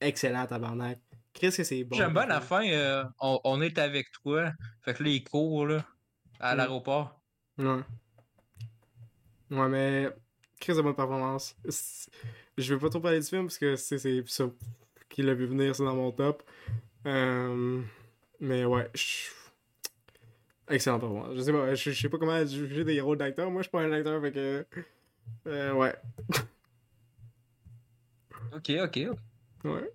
Excellent 0.00 0.46
tabarnak. 0.46 1.00
Qu'est-ce 1.32 1.56
que 1.58 1.64
c'est 1.64 1.82
bon. 1.82 1.96
J'aime 1.96 2.12
bien 2.12 2.26
la 2.26 2.40
fin. 2.40 2.64
euh, 2.68 3.04
on, 3.20 3.40
on 3.44 3.60
est 3.62 3.78
avec 3.78 4.12
toi. 4.12 4.52
Fait 4.82 4.94
que 4.94 5.02
là, 5.02 5.08
il 5.10 5.24
court 5.24 5.66
là, 5.66 5.84
à 6.38 6.54
Mm. 6.54 6.58
l'aéroport. 6.58 7.20
Ouais. 7.58 7.80
Ouais, 9.52 9.68
mais. 9.68 10.08
Très 10.60 10.74
de 10.74 10.80
bonne 10.82 10.94
performance. 10.94 11.56
Je 12.56 12.74
veux 12.74 12.78
pas 12.80 12.88
trop 12.88 13.00
parler 13.00 13.20
du 13.20 13.26
film 13.26 13.46
parce 13.46 13.58
que 13.58 13.74
c'est 13.76 13.98
ça 14.26 14.44
qui 15.08 15.22
l'a 15.22 15.34
vu 15.34 15.46
venir, 15.46 15.74
c'est 15.74 15.84
dans 15.84 15.94
mon 15.96 16.12
top. 16.12 16.42
Euh, 17.06 17.80
Mais 18.40 18.64
ouais. 18.64 18.88
je- 18.94 19.30
Excellent 20.68 21.00
performance. 21.00 21.34
Je 21.36 21.40
sais 21.42 21.52
pas, 21.52 21.74
je, 21.74 21.90
je 21.90 22.00
sais 22.00 22.08
pas 22.08 22.18
comment 22.18 22.46
juger 22.46 22.84
des 22.84 23.00
rôles 23.00 23.18
d'acteurs. 23.18 23.50
Moi, 23.50 23.62
je 23.62 23.64
suis 23.64 23.70
pas 23.72 23.82
un 23.82 23.92
acteur, 23.92 24.22
fait 24.22 24.32
que. 24.32 24.66
Euh, 25.48 25.72
ouais. 25.74 25.94
Ok, 28.54 28.70
ok. 28.84 28.96
Ouais. 29.64 29.90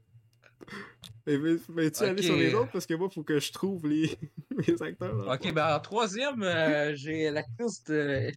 Mais, 1.26 1.38
mais, 1.38 1.56
mais 1.70 1.92
tu 1.92 2.04
aller 2.04 2.14
Ok. 2.20 2.24
sur 2.26 2.36
les 2.36 2.54
autres 2.54 2.72
parce 2.72 2.86
que 2.86 2.94
moi, 2.96 3.10
faut 3.10 3.24
que 3.24 3.40
je 3.40 3.52
trouve 3.52 3.88
les, 3.88 4.18
les 4.68 4.82
acteurs. 4.82 5.14
le 5.16 5.30
Ok, 5.32 5.54
ben 5.54 5.76
en 5.76 5.80
troisième, 5.80 6.42
euh, 6.42 6.96
j'ai 6.96 7.30
l'actrice 7.30 7.84
de 7.86 8.32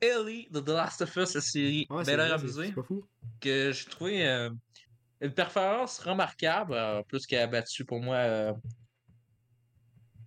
Ellie 0.00 0.48
de 0.50 0.60
The 0.60 0.68
Last 0.68 1.02
of 1.02 1.16
Us, 1.16 1.34
la 1.34 1.40
série 1.40 1.86
Ouais, 1.90 2.04
que 3.40 3.72
j'ai 3.72 3.84
trouvé 3.90 4.28
euh, 4.28 4.50
une 5.20 5.32
performance 5.32 5.98
remarquable, 5.98 6.74
euh, 6.74 7.02
plus 7.02 7.26
qu'elle 7.26 7.42
a 7.42 7.46
battu 7.46 7.84
pour 7.84 8.00
moi 8.00 8.16
euh, 8.16 8.52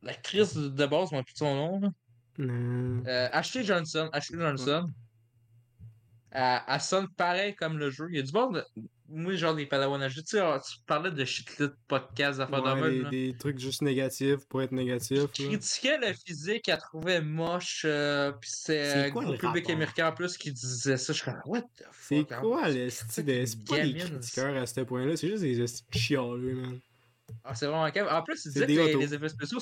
l'actrice 0.03 0.56
de 0.56 0.85
base, 0.85 1.11
moi 1.11 1.23
plus 1.23 1.35
son 1.35 1.56
nom. 1.56 1.93
Euh, 2.39 3.30
Ashley 3.31 3.64
Johnson. 3.64 4.10
Ashley 4.14 4.39
Johnson. 4.39 4.85
Elle, 6.31 6.61
elle 6.67 6.81
sonne 6.81 7.07
pareil 7.09 7.55
comme 7.55 7.77
le 7.77 7.89
jeu. 7.89 8.07
Il 8.09 8.15
y 8.15 8.19
a 8.19 8.23
du 8.23 8.31
bon. 8.31 8.51
de- 8.51 8.63
Moi, 9.09 9.35
genre 9.35 9.53
des 9.53 9.65
Padawan. 9.65 10.07
Tu 10.09 10.21
sais, 10.25 10.39
tu 10.39 10.77
parlais 10.87 11.11
de 11.11 11.25
shitlit 11.25 11.67
podcast, 11.89 12.37
d'affaires 12.39 12.63
de 12.63 12.69
Ouais, 12.81 12.91
même. 12.91 13.09
des, 13.09 13.31
des 13.31 13.37
trucs 13.37 13.59
juste 13.59 13.81
négatifs 13.81 14.45
pour 14.47 14.61
être 14.61 14.71
négatif. 14.71 15.17
là. 15.17 15.27
critiquait 15.33 15.97
le 15.97 16.13
physique, 16.13 16.69
elle 16.69 16.77
trouvait 16.77 17.19
moche, 17.21 17.81
euh, 17.85 18.31
pis 18.31 18.49
c'est 18.49 19.07
euh, 19.07 19.11
quoi 19.11 19.23
le 19.23 19.31
public 19.37 19.43
rapport? 19.65 19.71
américain 19.75 20.07
en 20.07 20.13
plus 20.13 20.37
qui 20.37 20.53
disait 20.53 20.95
ça. 20.95 21.11
Je 21.11 21.17
suis 21.21 21.25
comme, 21.29 21.41
what 21.45 21.61
the 21.61 21.83
C'est 21.99 22.19
fuck? 22.19 22.31
hein? 22.31 22.39
quoi 22.41 22.69
le 22.69 22.89
C'est 22.89 23.03
style 23.11 23.29
une 23.29 23.39
de. 23.41 23.45
C'est 23.45 23.67
pas 23.67 23.79
des 23.81 23.93
critiqueurs 23.95 24.55
à 24.55 24.65
ce 24.65 24.79
point-là, 24.81 25.17
c'est 25.17 25.27
juste 25.27 25.41
des 25.43 25.57
de 25.57 25.65
chialeux, 25.91 26.55
man. 26.55 26.79
Ah, 27.43 27.53
c'est 27.55 27.65
vraiment 27.65 27.89
calme. 27.91 28.07
En 28.09 28.21
plus, 28.23 28.45
il 28.45 28.53
disait 28.53 28.65
que 28.65 28.71
les, 28.71 28.95
les 28.95 29.13
effets 29.13 29.29
spéciaux. 29.29 29.59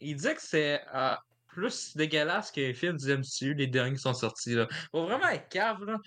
Il 0.00 0.14
disait 0.16 0.34
que 0.36 0.42
c'est 0.42 0.80
euh, 0.94 1.14
plus 1.54 1.96
dégueulasse 1.96 2.50
que 2.50 2.60
les 2.60 2.74
films 2.74 2.96
du 2.96 3.06
MCU, 3.16 3.54
les 3.54 3.66
derniers 3.66 3.96
qui 3.96 4.02
sont 4.02 4.14
sortis. 4.14 4.54
Là. 4.54 4.66
Faut 4.90 5.04
vraiment 5.04 5.28
être 5.28 5.48
cave, 5.48 5.84
là. 5.84 5.98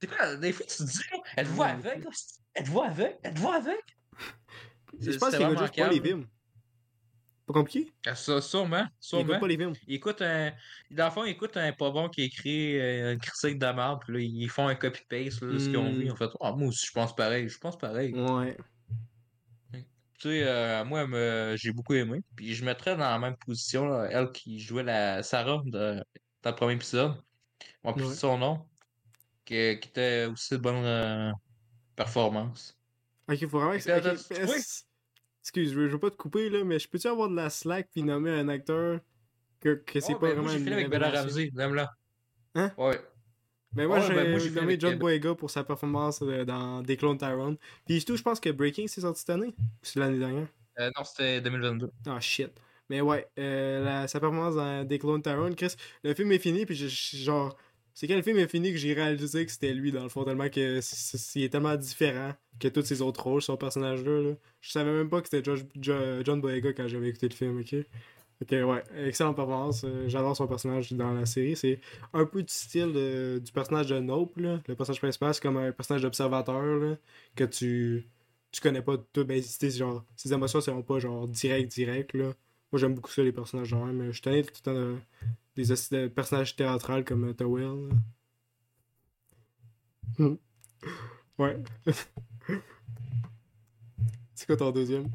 Des 0.00 0.52
fois, 0.52 0.66
tu 0.66 0.76
te 0.76 0.82
dis, 0.82 0.98
là, 1.12 1.18
elle 1.36 1.46
te 1.46 1.52
voit 1.52 1.66
Ouais. 1.66 1.72
avec, 1.72 2.04
là, 2.04 2.10
c'est- 2.12 2.40
elle 2.54 2.64
te 2.64 2.70
voit 2.70 2.86
avec, 2.86 3.18
elle 3.22 3.34
te 3.34 3.38
voit 3.40 3.56
avec. 3.56 3.80
Je 5.00 5.10
C'est- 5.12 5.18
pense 5.18 5.36
qu'il 5.36 5.48
juste 5.58 5.76
pas 5.76 5.88
les 5.90 6.00
films. 6.00 6.26
Pas 7.46 7.52
compliqué? 7.54 7.92
Ah, 8.06 8.14
Ça, 8.16 8.40
sûrement, 8.40 8.78
Il 8.78 8.82
écoute 8.82 8.92
sûrement. 9.00 9.38
pas 9.40 9.46
les 9.46 9.56
films. 9.56 9.72
Il 9.86 9.94
écoute 9.94 10.20
un. 10.22 10.52
Dans 10.90 11.04
le 11.04 11.10
fond, 11.12 11.24
il 11.24 11.30
écoute 11.30 11.56
un 11.56 11.72
pas 11.72 11.90
bon 11.90 12.08
qui 12.08 12.22
écrit 12.24 12.78
euh, 12.80 13.12
une 13.12 13.20
critique 13.20 13.58
de 13.58 13.66
merde, 13.66 14.00
puis 14.04 14.14
là, 14.14 14.18
ils 14.20 14.48
font 14.48 14.66
un 14.66 14.74
copy-paste 14.74 15.42
là, 15.42 15.52
de 15.52 15.58
ce 15.58 15.66
qu'ils 15.66 15.76
ont 15.76 15.92
vu. 15.92 16.06
Hmm. 16.08 16.12
En 16.12 16.16
fait, 16.16 16.30
ah, 16.40 16.52
moi 16.52 16.68
aussi, 16.68 16.86
je 16.86 16.92
pense 16.92 17.14
pareil. 17.14 17.48
Je 17.48 17.58
pense 17.58 17.78
pareil. 17.78 18.12
Ouais. 18.14 18.56
Tu 20.18 20.28
sais, 20.28 20.44
euh, 20.46 20.84
moi, 20.84 21.06
me- 21.06 21.54
j'ai 21.58 21.72
beaucoup 21.72 21.94
aimé. 21.94 22.20
Puis 22.36 22.54
je 22.54 22.64
mettrais 22.64 22.92
dans 22.96 23.10
la 23.10 23.18
même 23.18 23.36
position, 23.36 23.86
là, 23.86 24.08
elle 24.10 24.32
qui 24.32 24.58
jouait 24.60 24.82
la 24.82 25.22
Sarah 25.22 25.62
de- 25.66 26.02
dans 26.42 26.50
le 26.50 26.56
premier 26.56 26.74
épisode. 26.74 27.14
On 27.84 27.92
plus 27.92 28.04
Ouais. 28.06 28.14
son 28.14 28.38
nom. 28.38 28.66
Qui, 29.44 29.78
qui 29.80 29.88
était 29.90 30.26
aussi 30.26 30.54
de 30.54 30.58
bonne 30.58 30.84
euh, 30.84 31.30
performance. 31.96 32.76
Ok, 33.28 33.46
faut 33.46 33.60
vraiment. 33.60 33.78
Que- 33.78 33.84
que 33.84 33.98
ok, 33.98 34.02
t'as- 34.28 34.44
oui. 34.44 34.52
est-ce- 34.56 34.84
Excuse, 35.42 35.72
je 35.72 35.78
veux, 35.78 36.00
pas 36.00 36.10
te 36.10 36.16
couper 36.16 36.50
là, 36.50 36.64
mais 36.64 36.80
je 36.80 36.88
peux-tu 36.88 37.06
avoir 37.06 37.28
de 37.28 37.36
la 37.36 37.50
slack 37.50 37.88
puis 37.92 38.02
nommer 38.02 38.32
un 38.32 38.48
acteur 38.48 38.98
que, 39.60 39.74
que 39.74 40.00
c'est 40.00 40.14
pas 40.14 40.20
ben, 40.22 40.34
vraiment 40.34 40.48
j'ai 40.48 40.58
fini 40.58 40.72
avec 40.72 40.90
Bella? 40.90 41.10
Ramsey, 41.10 41.50
même-là. 41.54 41.88
Hein? 42.56 42.72
Ouais. 42.76 43.00
Mais 43.74 43.86
moi, 43.86 43.98
Ouais, 43.98 44.06
j'ai 44.06 44.14
ben, 44.14 44.30
moi, 44.30 44.38
j'ai 44.38 44.50
nommé 44.50 44.76
John 44.78 44.94
euh, 44.94 44.96
Boyega 44.96 45.34
pour 45.34 45.50
sa 45.50 45.64
performance 45.64 46.20
euh, 46.22 46.44
dans 46.44 46.82
Des 46.82 46.96
Clones 46.96 47.18
Tyrone. 47.18 47.56
Puis 47.86 48.00
surtout, 48.00 48.16
je 48.16 48.22
pense 48.22 48.40
que 48.40 48.50
Breaking 48.50 48.86
c'est 48.86 49.02
sorti 49.02 49.20
cette 49.20 49.30
année. 49.30 49.48
Ou 49.48 49.52
c'est 49.82 49.98
l'année 50.00 50.18
dernière? 50.18 50.46
Euh, 50.78 50.90
non, 50.96 51.04
c'était 51.04 51.40
2022. 51.40 51.90
Ah 52.06 52.20
shit. 52.20 52.50
Mais 52.88 53.00
ouais, 53.00 53.26
euh, 53.38 53.84
la- 53.84 54.08
sa 54.08 54.20
performance 54.20 54.54
dans 54.54 54.84
Des 54.84 54.98
Clones 54.98 55.20
Tyrone, 55.22 55.54
Chris, 55.54 55.74
le 56.04 56.14
film 56.14 56.30
est 56.32 56.38
fini, 56.38 56.64
puis 56.64 56.74
je- 56.76 57.16
genre, 57.16 57.56
c'est 57.94 58.06
quand 58.06 58.14
le 58.14 58.22
film 58.22 58.38
est 58.38 58.48
fini 58.48 58.70
que 58.72 58.78
j'ai 58.78 58.92
réalisé 58.94 59.44
que 59.44 59.50
c'était 59.52 59.74
lui 59.74 59.90
dans 59.90 60.02
le 60.04 60.08
fond, 60.08 60.22
tellement 60.24 60.48
que 60.48 60.80
il 61.34 61.42
est 61.42 61.48
tellement 61.48 61.74
différent 61.76 62.32
que 62.60 62.68
tous 62.68 62.82
ses 62.84 63.02
autres 63.02 63.22
rôles, 63.24 63.42
son 63.42 63.56
personnage-là. 63.56 64.22
Là. 64.22 64.34
Je 64.60 64.70
savais 64.70 64.92
même 64.92 65.08
pas 65.10 65.20
que 65.20 65.28
c'était 65.30 65.50
John 65.80 66.40
Boyega 66.40 66.72
quand 66.72 66.86
j'avais 66.88 67.08
écouté 67.08 67.28
le 67.28 67.34
film, 67.34 67.58
ok? 67.60 67.74
Ok, 68.42 68.50
ouais, 68.52 68.82
excellente 69.06 69.34
performance. 69.36 69.82
euh, 69.84 70.08
J'adore 70.08 70.36
son 70.36 70.46
personnage 70.46 70.92
dans 70.92 71.12
la 71.14 71.24
série. 71.24 71.56
C'est 71.56 71.80
un 72.12 72.26
peu 72.26 72.42
du 72.42 72.52
style 72.52 72.92
de- 72.92 73.40
du 73.42 73.50
personnage 73.52 73.86
de 73.88 73.98
Nope, 73.98 74.36
là. 74.36 74.60
Le 74.68 74.74
personnage 74.74 75.00
principal, 75.00 75.32
c'est 75.34 75.40
comme 75.42 75.56
un 75.56 75.72
personnage 75.72 76.02
d'observateur, 76.02 76.98
que 77.34 77.44
tu 77.44 78.06
tu 78.52 78.60
connais 78.60 78.82
pas 78.82 78.96
tout. 79.12 79.24
Ben, 79.24 79.42
genre, 79.42 80.04
ses 80.16 80.32
émotions 80.32 80.60
seront 80.60 80.82
pas 80.82 80.98
genre 80.98 81.26
direct, 81.28 81.70
direct, 81.72 82.14
là. 82.14 82.26
Moi, 82.72 82.78
j'aime 82.80 82.94
beaucoup 82.94 83.10
ça, 83.10 83.22
les 83.22 83.32
personnages 83.32 83.68
genre, 83.68 83.86
mais 83.86 84.12
je 84.12 84.22
tanné 84.22 84.42
tout 84.44 84.52
le 84.56 84.60
temps 84.62 84.74
de- 84.74 84.96
des 85.56 86.08
personnages 86.10 86.56
théâtrales 86.56 87.04
comme 87.04 87.24
euh, 87.30 87.34
Towell. 87.34 87.90
Hmm. 90.18 90.36
ouais. 91.38 91.56
c'est 94.34 94.46
quoi 94.46 94.56
ton 94.56 94.70
deuxième? 94.70 95.08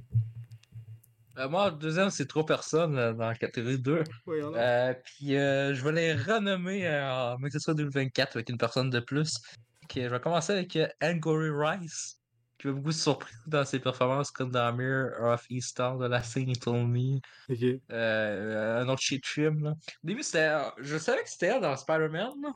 Euh, 1.37 1.47
moi, 1.47 1.69
le 1.69 1.77
deuxième, 1.77 2.09
c'est 2.09 2.27
trop 2.27 2.43
personne 2.43 2.97
euh, 2.97 3.13
dans 3.13 3.27
la 3.27 3.35
catégorie 3.35 3.79
2. 3.79 4.03
Ouais, 4.25 4.39
y'en 4.39 4.53
a. 4.53 4.57
Euh, 4.57 4.93
puis 4.93 5.29
je 5.29 5.83
vais 5.83 5.91
les 5.91 6.13
renommer 6.13 6.89
en 6.89 7.37
mais 7.39 7.49
que 7.49 7.53
ce 7.53 7.59
soit 7.59 7.73
2024 7.73 8.35
avec 8.35 8.49
une 8.49 8.57
personne 8.57 8.89
de 8.89 8.99
plus. 8.99 9.37
Ok, 9.83 9.93
je 9.95 10.07
vais 10.07 10.19
commencer 10.19 10.53
avec 10.53 10.77
Angourie 11.01 11.49
Rice, 11.51 12.19
qui 12.57 12.67
m'a 12.67 12.73
beaucoup 12.73 12.91
surpris 12.91 13.33
dans 13.47 13.63
ses 13.63 13.79
performances 13.79 14.31
comme 14.31 14.51
dans 14.51 14.73
Mirror 14.73 15.33
of 15.33 15.45
Eastar 15.49 15.97
de 15.97 16.07
la 16.07 16.21
scène 16.21 16.53
Told 16.53 16.87
Me. 16.87 17.19
Ok. 17.49 17.81
Un 17.89 18.87
autre 18.89 19.01
shit 19.01 19.25
film. 19.25 19.63
Là. 19.63 19.71
Au 19.71 20.07
début, 20.07 20.23
c'était. 20.23 20.51
Je 20.79 20.97
savais 20.97 21.23
que 21.23 21.29
c'était 21.29 21.47
elle 21.47 21.61
dans 21.61 21.75
Spider-Man, 21.77 22.33
là. 22.43 22.53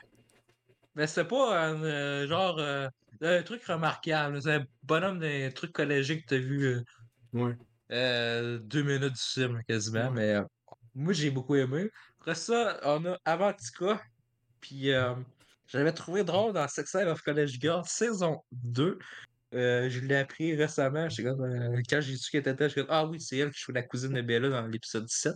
mais 0.95 1.07
c'était 1.07 1.27
pas 1.27 1.69
un 1.69 2.27
genre. 2.27 2.59
un 2.59 3.43
truc 3.43 3.63
remarquable. 3.63 4.41
C'est 4.41 4.55
un 4.55 4.65
bonhomme 4.83 5.19
des 5.19 5.53
trucs 5.53 5.71
collégiens 5.71 6.17
que 6.17 6.25
t'as 6.25 6.37
vu. 6.37 6.83
Ouais. 7.31 7.55
Euh, 7.91 8.57
deux 8.59 8.83
minutes 8.83 9.13
du 9.13 9.21
film 9.21 9.61
quasiment, 9.67 10.11
mais 10.11 10.35
euh, 10.35 10.43
moi 10.93 11.13
j'ai 11.13 11.29
beaucoup 11.29 11.55
aimé. 11.55 11.89
Après 12.19 12.35
ça, 12.35 12.79
on 12.83 13.05
a 13.05 13.17
Avantika, 13.25 14.01
puis 14.59 14.91
euh, 14.91 15.13
j'avais 15.67 15.91
trouvé 15.91 16.23
drôle 16.23 16.53
dans 16.53 16.67
Sex 16.67 16.95
Life 16.95 17.07
of 17.07 17.21
College 17.21 17.59
Girl 17.59 17.83
saison 17.85 18.41
2. 18.51 18.97
Euh, 19.53 19.89
je 19.89 19.99
l'ai 19.99 20.15
appris 20.15 20.55
récemment. 20.55 21.07
Comme, 21.15 21.81
quand 21.87 22.01
j'ai 22.01 22.17
su 22.17 22.31
qu'elle 22.31 22.41
était 22.41 22.55
là, 22.55 22.67
j'étais 22.67 22.81
comme 22.81 22.89
Ah 22.89 23.05
oui, 23.05 23.21
c'est 23.21 23.37
elle 23.37 23.51
qui 23.51 23.59
joue 23.59 23.71
la 23.71 23.83
cousine 23.83 24.13
de 24.13 24.21
Bella 24.21 24.49
dans 24.49 24.67
l'épisode 24.67 25.05
17. 25.05 25.35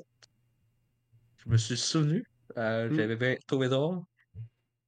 Je 1.38 1.50
me 1.50 1.58
suis 1.58 1.78
souvenu. 1.78 2.26
Mm. 2.56 2.96
J'avais 2.96 3.16
bien 3.16 3.36
trouvé 3.48 3.70
drôle. 3.70 4.00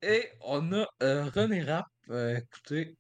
Et 0.02 0.30
on 0.42 0.74
a 0.74 0.88
euh, 1.04 1.26
René 1.26 1.64
Rapp. 1.64 1.86
Écoutez, 2.10 2.98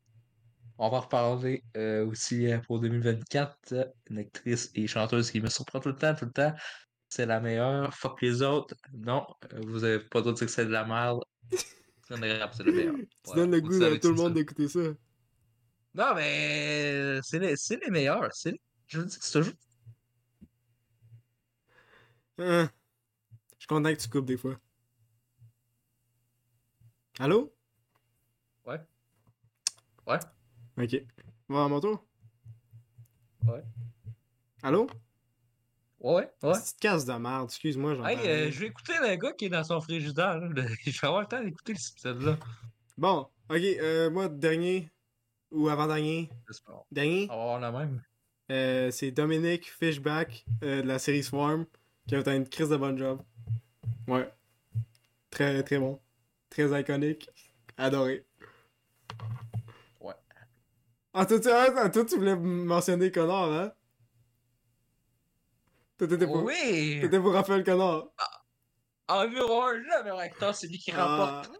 on 0.83 0.89
va 0.89 0.99
reparler 0.99 1.63
euh, 1.77 2.05
aussi 2.07 2.51
euh, 2.51 2.57
pour 2.59 2.79
2024. 2.79 3.73
euh, 3.73 3.85
une 4.09 4.17
actrice 4.17 4.71
et 4.73 4.87
chanteuse 4.87 5.29
qui 5.31 5.39
me 5.39 5.47
surprend 5.47 5.79
tout 5.79 5.89
le 5.89 5.95
temps, 5.95 6.15
tout 6.15 6.25
le 6.25 6.31
temps. 6.31 6.53
C'est 7.07 7.25
la 7.27 7.39
meilleure. 7.39 7.93
Fuck 7.93 8.21
les 8.21 8.41
autres. 8.41 8.75
Non, 8.93 9.27
vous 9.67 9.83
avez 9.83 9.99
pas 9.99 10.21
de 10.21 10.31
dire 10.31 10.45
que 10.47 10.51
c'est 10.51 10.65
de 10.65 10.71
la 10.71 10.83
merde. 10.85 11.21
C'est 12.07 12.15
le 12.15 12.71
meilleur. 12.73 12.95
Tu 12.95 13.35
donnes 13.35 13.51
le 13.51 13.61
goût 13.61 13.83
à 13.83 13.97
tout 13.99 14.09
le 14.09 14.15
monde 14.15 14.33
d'écouter 14.33 14.67
ça. 14.67 14.79
Non, 15.93 16.15
mais 16.15 17.19
c'est 17.23 17.39
les, 17.39 17.55
c'est 17.55 17.77
les 17.77 17.89
meilleurs. 17.89 18.27
les- 18.45 18.59
Je 18.87 18.99
vous 18.99 19.05
dis 19.05 19.17
que 19.17 19.23
c'est 19.25 19.31
toujours. 19.39 19.53
Hein? 22.39 22.69
Je 23.53 23.59
suis 23.59 23.67
content 23.67 23.93
que 23.93 23.99
tu 24.01 24.09
coupes 24.09 24.25
des 24.25 24.37
fois. 24.37 24.55
Allô? 27.19 27.53
Ouais. 28.65 28.79
Ouais. 30.07 30.19
Ok. 30.81 31.03
Va 31.49 31.65
à 31.65 31.67
mon 31.67 31.79
tour? 31.79 32.03
Ouais. 33.45 33.63
Allô? 34.63 34.87
Ouais, 35.99 36.29
ouais. 36.41 36.53
Petite 36.53 36.79
casse 36.79 37.05
de 37.05 37.13
merde, 37.13 37.45
excuse-moi, 37.45 37.93
Hey, 38.09 38.17
euh, 38.27 38.51
je 38.51 38.59
vais 38.59 38.67
écouter 38.67 38.93
le 39.01 39.15
gars 39.17 39.33
qui 39.33 39.45
est 39.45 39.49
dans 39.49 39.63
son 39.63 39.79
frigidaire. 39.81 40.39
là. 40.39 40.49
Je 40.85 40.91
vais 40.99 41.07
avoir 41.07 41.21
le 41.21 41.27
temps 41.27 41.43
d'écouter 41.43 41.75
cet 41.75 41.93
épisode-là. 41.93 42.37
Bon, 42.97 43.27
ok, 43.49 43.59
euh, 43.61 44.09
moi, 44.09 44.27
dernier, 44.27 44.89
ou 45.51 45.69
avant-dernier, 45.69 46.29
J'espère. 46.47 46.81
dernier, 46.91 47.27
On 47.29 47.35
va 47.35 47.41
avoir 47.43 47.59
la 47.59 47.71
même. 47.71 48.01
euh, 48.51 48.89
c'est 48.89 49.11
Dominic 49.11 49.69
Fishback 49.71 50.43
euh, 50.63 50.81
de 50.81 50.87
la 50.87 50.97
série 50.97 51.21
Swarm, 51.23 51.65
qui 52.07 52.15
a 52.15 52.23
fait 52.23 52.35
une 52.35 52.49
crise 52.49 52.69
de 52.69 52.77
bon 52.77 52.97
job. 52.97 53.21
Ouais. 54.07 54.27
Très, 55.29 55.61
très 55.63 55.77
bon. 55.77 55.99
Très 56.49 56.81
iconique. 56.81 57.29
Adoré. 57.77 58.25
Ah, 61.13 61.25
toi, 61.25 61.39
tu, 61.39 61.49
ah, 61.49 61.89
toi, 61.89 62.05
tu 62.05 62.15
voulais 62.17 62.35
mentionner 62.37 63.11
Connor, 63.11 63.51
hein? 63.51 63.71
Toi, 65.97 66.07
t'étais 66.07 66.25
pour, 66.27 66.43
Oui! 66.45 66.99
t'étais 66.99 67.19
pour 67.19 67.33
Raphaël 67.33 67.63
Connor. 67.63 68.13
En 69.07 69.27
numéro 69.27 69.61
1, 69.61 69.73
le 69.73 70.03
meilleur 70.03 70.19
acteur, 70.19 70.55
c'est 70.55 70.67
lui 70.67 70.77
qui 70.77 70.91
Ah. 70.91 71.41
remporte, 71.41 71.51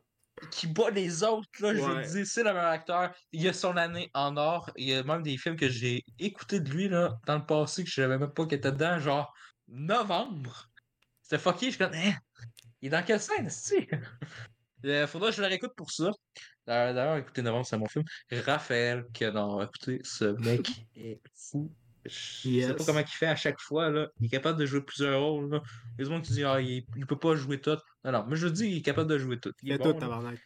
qui 0.52 0.68
bat 0.68 0.90
les 0.90 1.24
autres. 1.24 1.50
Là, 1.60 1.74
je 1.76 1.80
Ouais. 1.80 1.88
vous 1.88 1.96
le 1.96 2.04
dis, 2.24 2.26
c'est 2.26 2.44
le 2.44 2.54
meilleur 2.54 2.70
acteur. 2.72 3.14
Il 3.32 3.48
a 3.48 3.54
son 3.54 3.76
année 3.78 4.10
en 4.14 4.38
or. 4.38 4.72
Il 4.78 4.88
y 4.88 4.94
a 4.96 5.04
même 5.04 5.22
des 5.24 5.38
films 5.38 5.58
que 5.58 5.70
j'ai 5.70 6.04
écoutés 6.20 6.60
de 6.62 6.70
lui 6.70 6.90
là, 6.90 7.20
dans 7.26 7.38
le 7.40 7.46
passé 7.46 7.84
que 7.84 7.90
je 7.90 7.96
savais 7.96 8.18
même 8.18 8.34
pas 8.34 8.46
qu'il 8.46 8.58
était 8.58 8.72
dedans, 8.72 9.00
genre 9.00 9.34
novembre. 9.68 10.68
C'était 11.22 11.40
fucké, 11.42 11.68
je 11.68 11.72
suis 11.72 11.80
comme, 11.80 11.94
hein? 11.94 12.14
Il 12.82 12.88
est 12.88 12.92
dans 12.92 13.04
quelle 13.04 13.22
scène, 13.22 13.50
c'est 13.50 13.88
Euh, 14.86 15.08
faudra 15.08 15.30
que 15.30 15.36
je 15.36 15.42
le 15.42 15.48
réécoute 15.48 15.74
pour 15.76 15.92
ça. 15.92 16.12
D'ailleurs, 16.66 17.18
écoutez, 17.18 17.42
Novembre, 17.42 17.66
c'est 17.66 17.78
mon 17.78 17.88
film. 17.88 18.04
Raphaël, 18.32 19.06
que 19.14 19.30
non, 19.30 19.62
écoutez, 19.62 20.00
ce 20.04 20.26
mec 20.44 20.86
est 20.96 21.20
fou. 21.36 21.72
Je 22.06 22.10
sais 22.10 22.50
Yes. 22.50 22.74
pas 22.74 22.84
comment 22.86 23.00
il 23.00 23.08
fait 23.08 23.28
à 23.28 23.36
chaque 23.36 23.60
fois, 23.60 23.90
là. 23.92 24.08
Il 24.20 24.26
est 24.26 24.30
capable 24.30 24.58
de 24.60 24.66
jouer 24.66 24.82
plusieurs 24.82 25.22
rôles, 25.22 25.52
là. 25.52 25.62
Il 25.64 26.02
y 26.02 26.02
a 26.02 26.06
des 26.06 26.16
gens 26.16 26.22
qui 26.22 26.34
disent, 26.34 26.46
ah, 26.46 26.60
il, 26.60 26.84
il 26.96 27.06
peut 27.06 27.20
pas 27.20 27.36
jouer 27.36 27.62
tout. 27.62 27.78
Non, 28.04 28.12
non, 28.12 28.26
mais 28.28 28.36
je 28.36 28.48
dis, 28.48 28.68
il 28.70 28.78
est 28.78 28.82
capable 28.82 29.10
de 29.10 29.20
jouer 29.20 29.40
tout. 29.40 29.54
Il 29.62 29.70
est 29.72 29.78
Fais 29.78 29.84
bon, 29.84 29.94
tout, 29.94 30.00
tabarnak. 30.00 30.40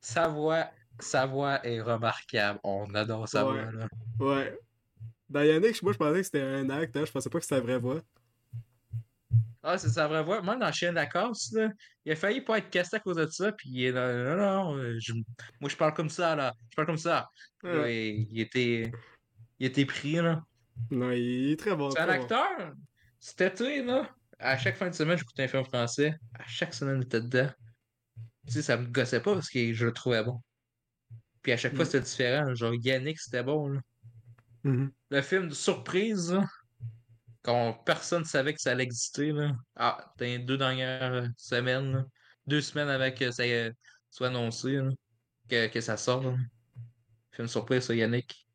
Sa 0.00 0.28
voix, 0.28 0.70
sa 0.98 1.26
voix 1.26 1.64
est 1.66 1.80
remarquable. 1.82 2.58
On 2.64 2.92
adore 2.94 3.28
sa 3.28 3.46
Ouais. 3.46 3.62
voix, 3.64 3.72
là. 3.72 3.88
Ouais. 4.18 4.58
Dans 5.28 5.42
Yannick, 5.42 5.82
moi, 5.82 5.92
je 5.92 5.98
pensais 5.98 6.18
que 6.18 6.22
c'était 6.22 6.40
un 6.42 6.70
acte, 6.70 6.96
hein. 6.96 7.04
Je 7.06 7.12
pensais 7.12 7.28
pas 7.28 7.38
que 7.38 7.44
c'était 7.44 7.56
la 7.56 7.60
vraie 7.60 7.78
voix. 7.78 8.00
Ah, 9.62 9.78
c'est 9.78 9.90
sa 9.90 10.08
vraie 10.08 10.24
voix. 10.24 10.42
Même 10.42 10.58
dans 10.58 10.72
Chien 10.72 10.92
là, 10.92 11.08
il 12.04 12.12
a 12.12 12.16
failli 12.16 12.40
pas 12.40 12.58
être 12.58 12.70
casté 12.70 12.96
à 12.96 13.00
cause 13.00 13.16
de 13.16 13.26
ça, 13.28 13.52
puis 13.52 13.68
il 13.70 13.84
est 13.84 13.92
là, 13.92 14.12
non, 14.36 14.36
non, 14.36 14.76
euh, 14.76 14.96
je- 14.98 15.12
moi 15.60 15.70
je 15.70 15.76
parle 15.76 15.94
comme 15.94 16.08
ça, 16.10 16.34
là. 16.34 16.52
Je 16.70 16.74
parle 16.76 16.86
comme 16.86 16.96
ça. 16.98 17.28
Là, 17.62 17.82
Ouais. 17.82 18.08
il, 18.08 18.28
il 18.32 18.40
était. 18.40 18.90
Il 19.60 19.66
était 19.66 19.84
pris, 19.86 20.14
là. 20.14 20.42
Non, 20.90 21.12
il 21.12 21.52
est 21.52 21.56
très 21.58 21.76
bon. 21.76 21.90
C'est 21.90 22.00
un 22.00 22.08
acteur. 22.08 22.72
Cet 23.20 23.40
été, 23.40 23.84
là, 23.84 24.10
à 24.40 24.58
chaque 24.58 24.76
fin 24.76 24.88
de 24.90 24.94
semaine, 24.94 25.16
j'écoutais 25.16 25.44
un 25.44 25.48
film 25.48 25.64
français. 25.64 26.16
À 26.34 26.44
chaque 26.48 26.74
semaine, 26.74 26.96
il 27.00 27.04
était 27.04 27.20
dedans. 27.20 27.48
Tu 28.46 28.54
sais, 28.54 28.62
ça 28.62 28.76
me 28.76 28.86
gossait 28.86 29.20
pas 29.20 29.34
parce 29.34 29.48
que 29.48 29.72
je 29.72 29.86
le 29.86 29.92
trouvais 29.92 30.24
bon. 30.24 30.40
Puis 31.42 31.52
à 31.52 31.56
chaque 31.56 31.76
fois, 31.76 31.84
Mm. 31.84 31.86
c'était 31.86 32.00
différent. 32.00 32.54
Genre, 32.56 32.74
Yannick, 32.74 33.20
c'était 33.20 33.44
bon, 33.44 33.68
là. 33.68 33.80
Mhm. 34.64 34.90
Le 35.10 35.22
film 35.22 35.48
de 35.48 35.54
surprise, 35.54 36.32
là, 36.32 36.44
quand 37.42 37.74
personne 37.84 38.24
savait 38.24 38.54
que 38.54 38.60
ça 38.60 38.70
allait 38.72 38.84
exister, 38.84 39.32
là. 39.32 39.52
Ah, 39.76 40.12
dans 40.18 40.24
les 40.24 40.38
deux 40.38 40.56
dernières 40.58 41.26
semaines, 41.36 41.92
là. 41.92 42.04
deux 42.46 42.60
semaines 42.60 42.88
avant 42.88 43.10
que 43.10 43.30
ça 43.30 43.44
soit 44.10 44.28
annoncé, 44.28 44.72
là, 44.76 44.90
que, 45.48 45.66
que 45.68 45.80
ça 45.80 45.96
sort. 45.96 46.22
là. 46.22 46.36
Film 47.32 47.48
surprise 47.48 47.84
sur 47.84 47.94
Yannick. 47.94 48.46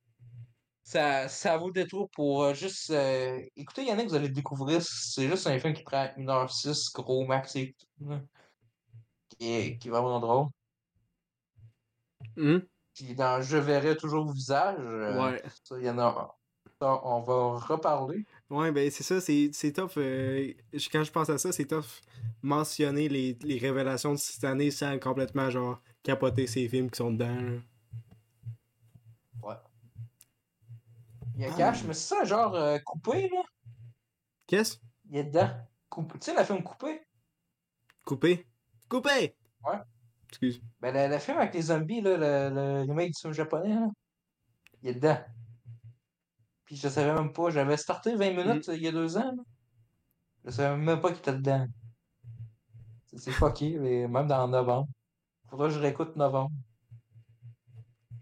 Ça, 0.83 1.27
ça 1.27 1.57
vaut 1.57 1.67
le 1.67 1.73
détour 1.73 2.09
pour 2.11 2.43
euh, 2.43 2.53
juste 2.53 2.91
euh, 2.91 3.41
écoutez 3.57 3.83
Yannick, 3.83 4.07
vous 4.07 4.15
allez 4.15 4.29
le 4.29 4.33
découvrir. 4.33 4.81
C'est 4.81 5.27
juste 5.27 5.45
un 5.47 5.59
film 5.59 5.73
qui 5.73 5.83
prend 5.83 6.05
1h06, 6.17 6.93
gros 6.93 7.25
max 7.25 7.55
et 7.57 7.75
tout. 7.97 8.09
là. 8.09 8.21
Qui 9.37 9.51
est, 9.53 9.77
qui 9.79 9.89
est 9.89 9.91
vraiment 9.91 10.19
drôle. 10.21 10.47
Mhm. 12.35 12.65
Puis 12.93 13.15
dans 13.15 13.41
Je 13.41 13.57
verrai 13.57 13.95
toujours 13.97 14.25
vos 14.25 14.31
visages, 14.33 14.77
euh, 14.79 15.21
Ouais. 15.21 15.43
ça, 15.63 15.79
y 15.79 15.89
en 15.89 15.99
a. 15.99 16.35
ça, 16.81 17.01
on 17.03 17.21
va 17.21 17.57
reparler. 17.59 18.25
Ouais, 18.49 18.71
ben 18.71 18.89
c'est 18.89 19.03
ça, 19.03 19.19
c'est 19.19 19.73
tough. 19.73 19.97
euh, 19.97 20.53
quand 20.91 21.03
je 21.03 21.11
pense 21.11 21.29
à 21.29 21.37
ça, 21.37 21.51
c'est 21.51 21.65
tough 21.65 22.01
mentionner 22.41 23.09
les, 23.09 23.37
les 23.41 23.57
révélations 23.57 24.13
de 24.13 24.17
cette 24.17 24.43
année 24.45 24.71
sans 24.71 24.97
complètement, 24.99 25.49
genre, 25.49 25.81
capoter 26.01 26.47
ces 26.47 26.69
films 26.69 26.89
qui 26.89 26.97
sont 26.97 27.11
dedans. 27.11 27.35
là. 27.35 27.59
Il 31.35 31.43
y 31.43 31.45
a 31.45 31.49
Ah. 31.53 31.57
Cash, 31.57 31.83
mais 31.83 31.93
c'est 31.93 32.15
ça, 32.15 32.23
genre 32.25 32.55
euh, 32.55 32.79
coupé, 32.79 33.29
là. 33.29 33.43
Qu'est-ce? 34.47 34.77
Il 35.09 35.17
est 35.17 35.23
dedans. 35.25 35.51
Tu 35.95 36.03
sais, 36.21 36.35
le 36.35 36.43
film 36.43 36.63
coupé? 36.63 37.01
Coupé? 38.05 38.47
Coupé! 38.89 39.35
Ouais. 39.63 39.77
Excuse. 40.29 40.61
Ben, 40.81 41.11
le 41.11 41.19
film 41.19 41.37
avec 41.37 41.53
les 41.53 41.61
zombies, 41.63 42.01
là, 42.01 42.17
le, 42.17 42.55
le 42.55 42.81
remake 42.81 43.11
du 43.13 43.19
film 43.19 43.33
japonais, 43.33 43.75
là. 43.75 43.87
Il 44.81 44.89
est 44.89 44.93
dedans. 44.95 45.19
Puis 46.67 46.75
je 46.75 46.87
savais 46.87 47.13
même 47.15 47.33
pas. 47.33 47.49
J'avais 47.49 47.77
starté 47.77 48.15
20 48.15 48.31
minutes 48.33 48.69
euh, 48.69 48.75
il 48.75 48.83
y 48.83 48.87
a 48.87 48.91
deux 48.91 49.17
ans, 49.17 49.31
là. 49.35 49.43
Je 50.45 50.51
savais 50.51 50.77
même 50.77 51.01
pas 51.01 51.09
qu'il 51.09 51.19
était 51.19 51.33
dedans. 51.33 51.65
C'est- 53.15 53.31
fucké, 53.31 53.79
mais 53.79 54.07
même 54.07 54.27
dans 54.27 54.47
novembre. 54.47 54.87
Faudra 55.49 55.67
que 55.69 55.73
je 55.73 55.79
réécoute 55.79 56.15
novembre. 56.15 56.51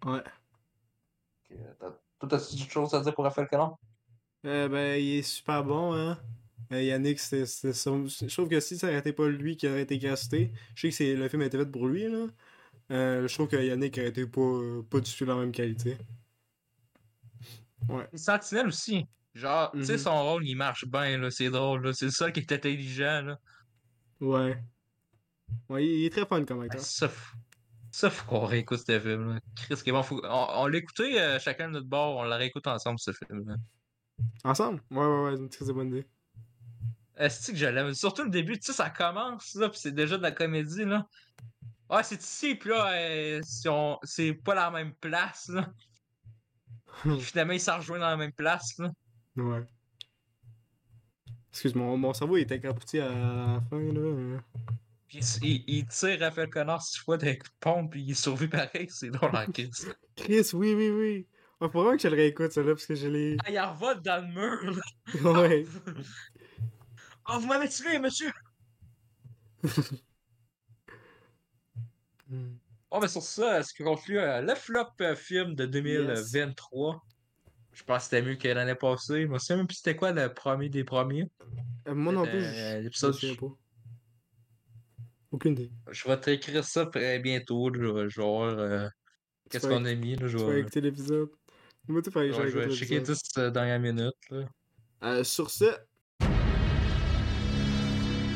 Ouais. 0.05 0.23
Toi, 2.19 2.29
t'as-tu 2.29 2.55
d'autres 2.55 2.71
choses 2.71 2.93
à 2.93 3.01
dire 3.01 3.13
pour 3.13 3.23
Raphaël 3.23 3.47
Collin? 3.47 3.75
Euh, 4.45 4.67
ben, 4.69 5.01
il 5.01 5.17
est 5.19 5.21
super 5.23 5.63
bon, 5.63 5.93
hein. 5.93 6.17
Euh, 6.71 6.81
Yannick, 6.81 7.19
c'est 7.19 7.45
son- 7.45 8.07
Je 8.07 8.33
trouve 8.33 8.49
que 8.49 8.59
si 8.59 8.77
ça 8.77 8.87
aurait 8.87 8.99
été 8.99 9.13
pas 9.13 9.27
lui 9.27 9.57
qui 9.57 9.67
aurait 9.67 9.81
été 9.83 9.99
casté, 9.99 10.51
je 10.75 10.81
sais 10.81 10.89
que 10.89 10.95
c'est 10.95 11.15
le 11.15 11.27
film 11.29 11.41
a 11.41 11.45
été 11.45 11.57
fait 11.57 11.65
pour 11.65 11.87
lui, 11.87 12.07
là. 12.09 12.27
Euh, 12.91 13.27
je 13.27 13.33
trouve 13.33 13.47
que 13.47 13.57
Yannick 13.57 13.97
aurait 13.97 14.09
été 14.09 14.25
pas, 14.27 14.59
pas 14.89 14.99
du 14.99 15.11
tout 15.15 15.25
la 15.25 15.35
même 15.35 15.51
qualité. 15.51 15.97
Ouais. 17.89 18.07
Aussi. 18.65 19.05
Genre, 19.33 19.71
tu 19.71 19.83
sais, 19.83 19.93
Mhm. 19.93 19.97
son 19.99 20.23
rôle, 20.23 20.47
il 20.47 20.55
marche 20.55 20.85
bien, 20.85 21.17
là. 21.17 21.29
C'est 21.29 21.49
drôle, 21.49 21.85
là. 21.85 21.93
C'est 21.93 22.05
le 22.05 22.11
seul 22.11 22.31
qui 22.31 22.39
est 22.39 22.51
intelligent, 22.51 23.21
là. 23.21 23.37
Ouais. 24.21 24.63
Ouais, 25.69 25.85
il 25.85 26.05
est 26.05 26.09
très 26.09 26.25
fun 26.25 26.43
comme 26.45 26.61
Ah, 26.61 26.65
acteur. 26.65 26.81
Ça, 26.81 27.07
f- 27.07 27.33
ça 27.91 28.09
faut 28.09 28.25
qu'on 28.27 28.45
réécoute 28.45 28.79
ce 28.87 28.99
film-là. 28.99 29.39
Chris, 29.55 29.91
bon. 29.91 30.03
Faut... 30.03 30.21
On, 30.25 30.47
on 30.55 30.67
l'a 30.67 30.77
écouté 30.77 31.19
euh, 31.21 31.39
chacun 31.39 31.67
de 31.67 31.73
notre 31.73 31.87
bord, 31.87 32.17
on 32.17 32.23
la 32.23 32.37
réécoute 32.37 32.65
ensemble, 32.67 32.99
ce 32.99 33.11
film-là. 33.11 33.55
Ensemble? 34.43 34.81
Ouais, 34.91 35.05
ouais, 35.05 35.23
ouais, 35.23 35.31
c'est 35.35 35.41
une 35.41 35.49
très 35.49 35.73
bonne 35.73 35.89
idée. 35.89 36.07
Est-ce 37.17 37.51
que 37.51 37.57
je 37.57 37.65
l'aime? 37.65 37.93
Surtout 37.93 38.23
le 38.23 38.29
début, 38.29 38.57
tu 38.57 38.65
sais, 38.67 38.73
ça 38.73 38.89
commence, 38.89 39.53
là, 39.55 39.69
pis 39.69 39.79
c'est 39.79 39.93
déjà 39.93 40.17
de 40.17 40.21
la 40.23 40.31
comédie, 40.31 40.85
là. 40.85 41.05
Ouais, 41.89 42.03
c'est 42.03 42.21
ici, 42.21 42.55
pis 42.55 42.69
là, 42.69 42.91
euh, 42.93 43.41
si 43.43 43.67
on... 43.69 43.99
c'est 44.03 44.33
pas 44.33 44.55
la 44.55 44.71
même 44.71 44.93
place, 44.95 45.49
là. 45.49 45.69
Puis 47.03 47.21
finalement, 47.21 47.53
ils 47.53 47.59
s'en 47.59 47.77
rejoignent 47.77 48.01
dans 48.01 48.09
la 48.09 48.17
même 48.17 48.33
place, 48.33 48.77
là. 48.77 48.91
Ouais. 49.35 49.65
Excuse, 51.51 51.75
mon, 51.75 51.97
mon 51.97 52.13
cerveau 52.13 52.37
il 52.37 52.41
était 52.41 52.65
à 52.65 53.09
la 53.09 53.61
fin, 53.69 53.79
là. 53.79 54.41
Puis 55.07 55.19
il, 55.41 55.63
il 55.67 55.87
tire 55.87 56.19
Raphaël 56.19 56.49
Connard 56.49 56.81
six 56.81 56.99
fois 56.99 57.17
d'un 57.17 57.33
coup 57.33 57.47
de 57.47 57.59
pompe, 57.59 57.91
pis 57.93 58.03
il 58.03 58.15
survit 58.15 58.47
pareil, 58.47 58.87
c'est 58.89 59.09
drôle 59.09 59.35
en 59.35 59.45
crise. 59.45 59.93
Chris, 60.15 60.49
oui, 60.53 60.73
oui, 60.73 60.89
oui. 60.89 61.27
Il 61.61 61.69
faut 61.69 61.81
vraiment 61.81 61.95
que 61.95 62.03
je 62.03 62.07
le 62.09 62.15
réécoute, 62.15 62.51
ça, 62.51 62.61
là, 62.61 62.73
parce 62.73 62.85
que 62.85 62.95
je 62.95 63.07
l'ai. 63.07 63.37
Ah, 63.45 63.51
il 63.51 63.59
revole 63.59 64.01
dans 64.01 64.21
le 64.21 64.33
mur, 64.33 64.71
là. 64.71 64.81
Ouais. 65.47 65.65
Oh, 67.27 67.39
vous 67.39 67.47
m'avez 67.47 67.69
tué, 67.69 67.97
monsieur! 67.99 68.31
Hmm. 72.29 72.57
Bon, 72.95 73.01
ben 73.01 73.09
sur 73.09 73.23
ça, 73.23 73.61
ce 73.61 73.73
qui 73.73 73.83
conclut 73.83 74.19
euh, 74.19 74.39
le 74.39 74.55
flop 74.55 74.85
euh, 75.01 75.17
film 75.17 75.53
de 75.53 75.65
2023. 75.65 77.03
Je 77.73 77.83
pense 77.83 77.97
que 77.97 78.03
c'était 78.05 78.21
mieux 78.21 78.35
que 78.35 78.47
l'année 78.47 78.73
passée. 78.73 79.23
Je 79.23 79.27
me 79.27 79.37
souviens 79.37 79.57
même 79.57 79.67
plus 79.67 79.75
c'était 79.75 79.97
quoi 79.97 80.13
le 80.13 80.33
premier 80.33 80.69
des 80.69 80.85
premiers. 80.85 81.29
Euh, 81.89 81.93
moi 81.93 82.13
non 82.13 82.23
plus, 82.23 82.41
Euh, 82.41 82.81
je- 82.89 83.07
me 83.07 83.11
souviens 83.11 83.35
pas. 83.35 83.53
Aucune 85.29 85.51
idée. 85.51 85.71
Je 85.91 86.07
vais 86.07 86.17
t'écrire 86.21 86.63
ça 86.63 86.85
très 86.85 87.19
bientôt, 87.19 87.69
genre, 88.07 88.89
qu'est-ce 89.49 89.67
qu'on 89.67 89.83
a 89.83 89.93
mis, 89.93 90.15
là, 90.15 90.27
je 90.29 90.37
vais, 90.37 90.61
écouter 90.61 90.79
l'épisode. 90.79 91.31
Moi, 91.89 92.01
tu 92.01 92.11
je 92.13 92.57
vais 92.57 92.73
checker 92.73 93.03
tout 93.03 93.11
euh, 93.37 93.51
dernière 93.51 93.81
minute, 93.81 94.15
là. 95.01 95.21
Sur 95.25 95.49
ce, 95.49 95.65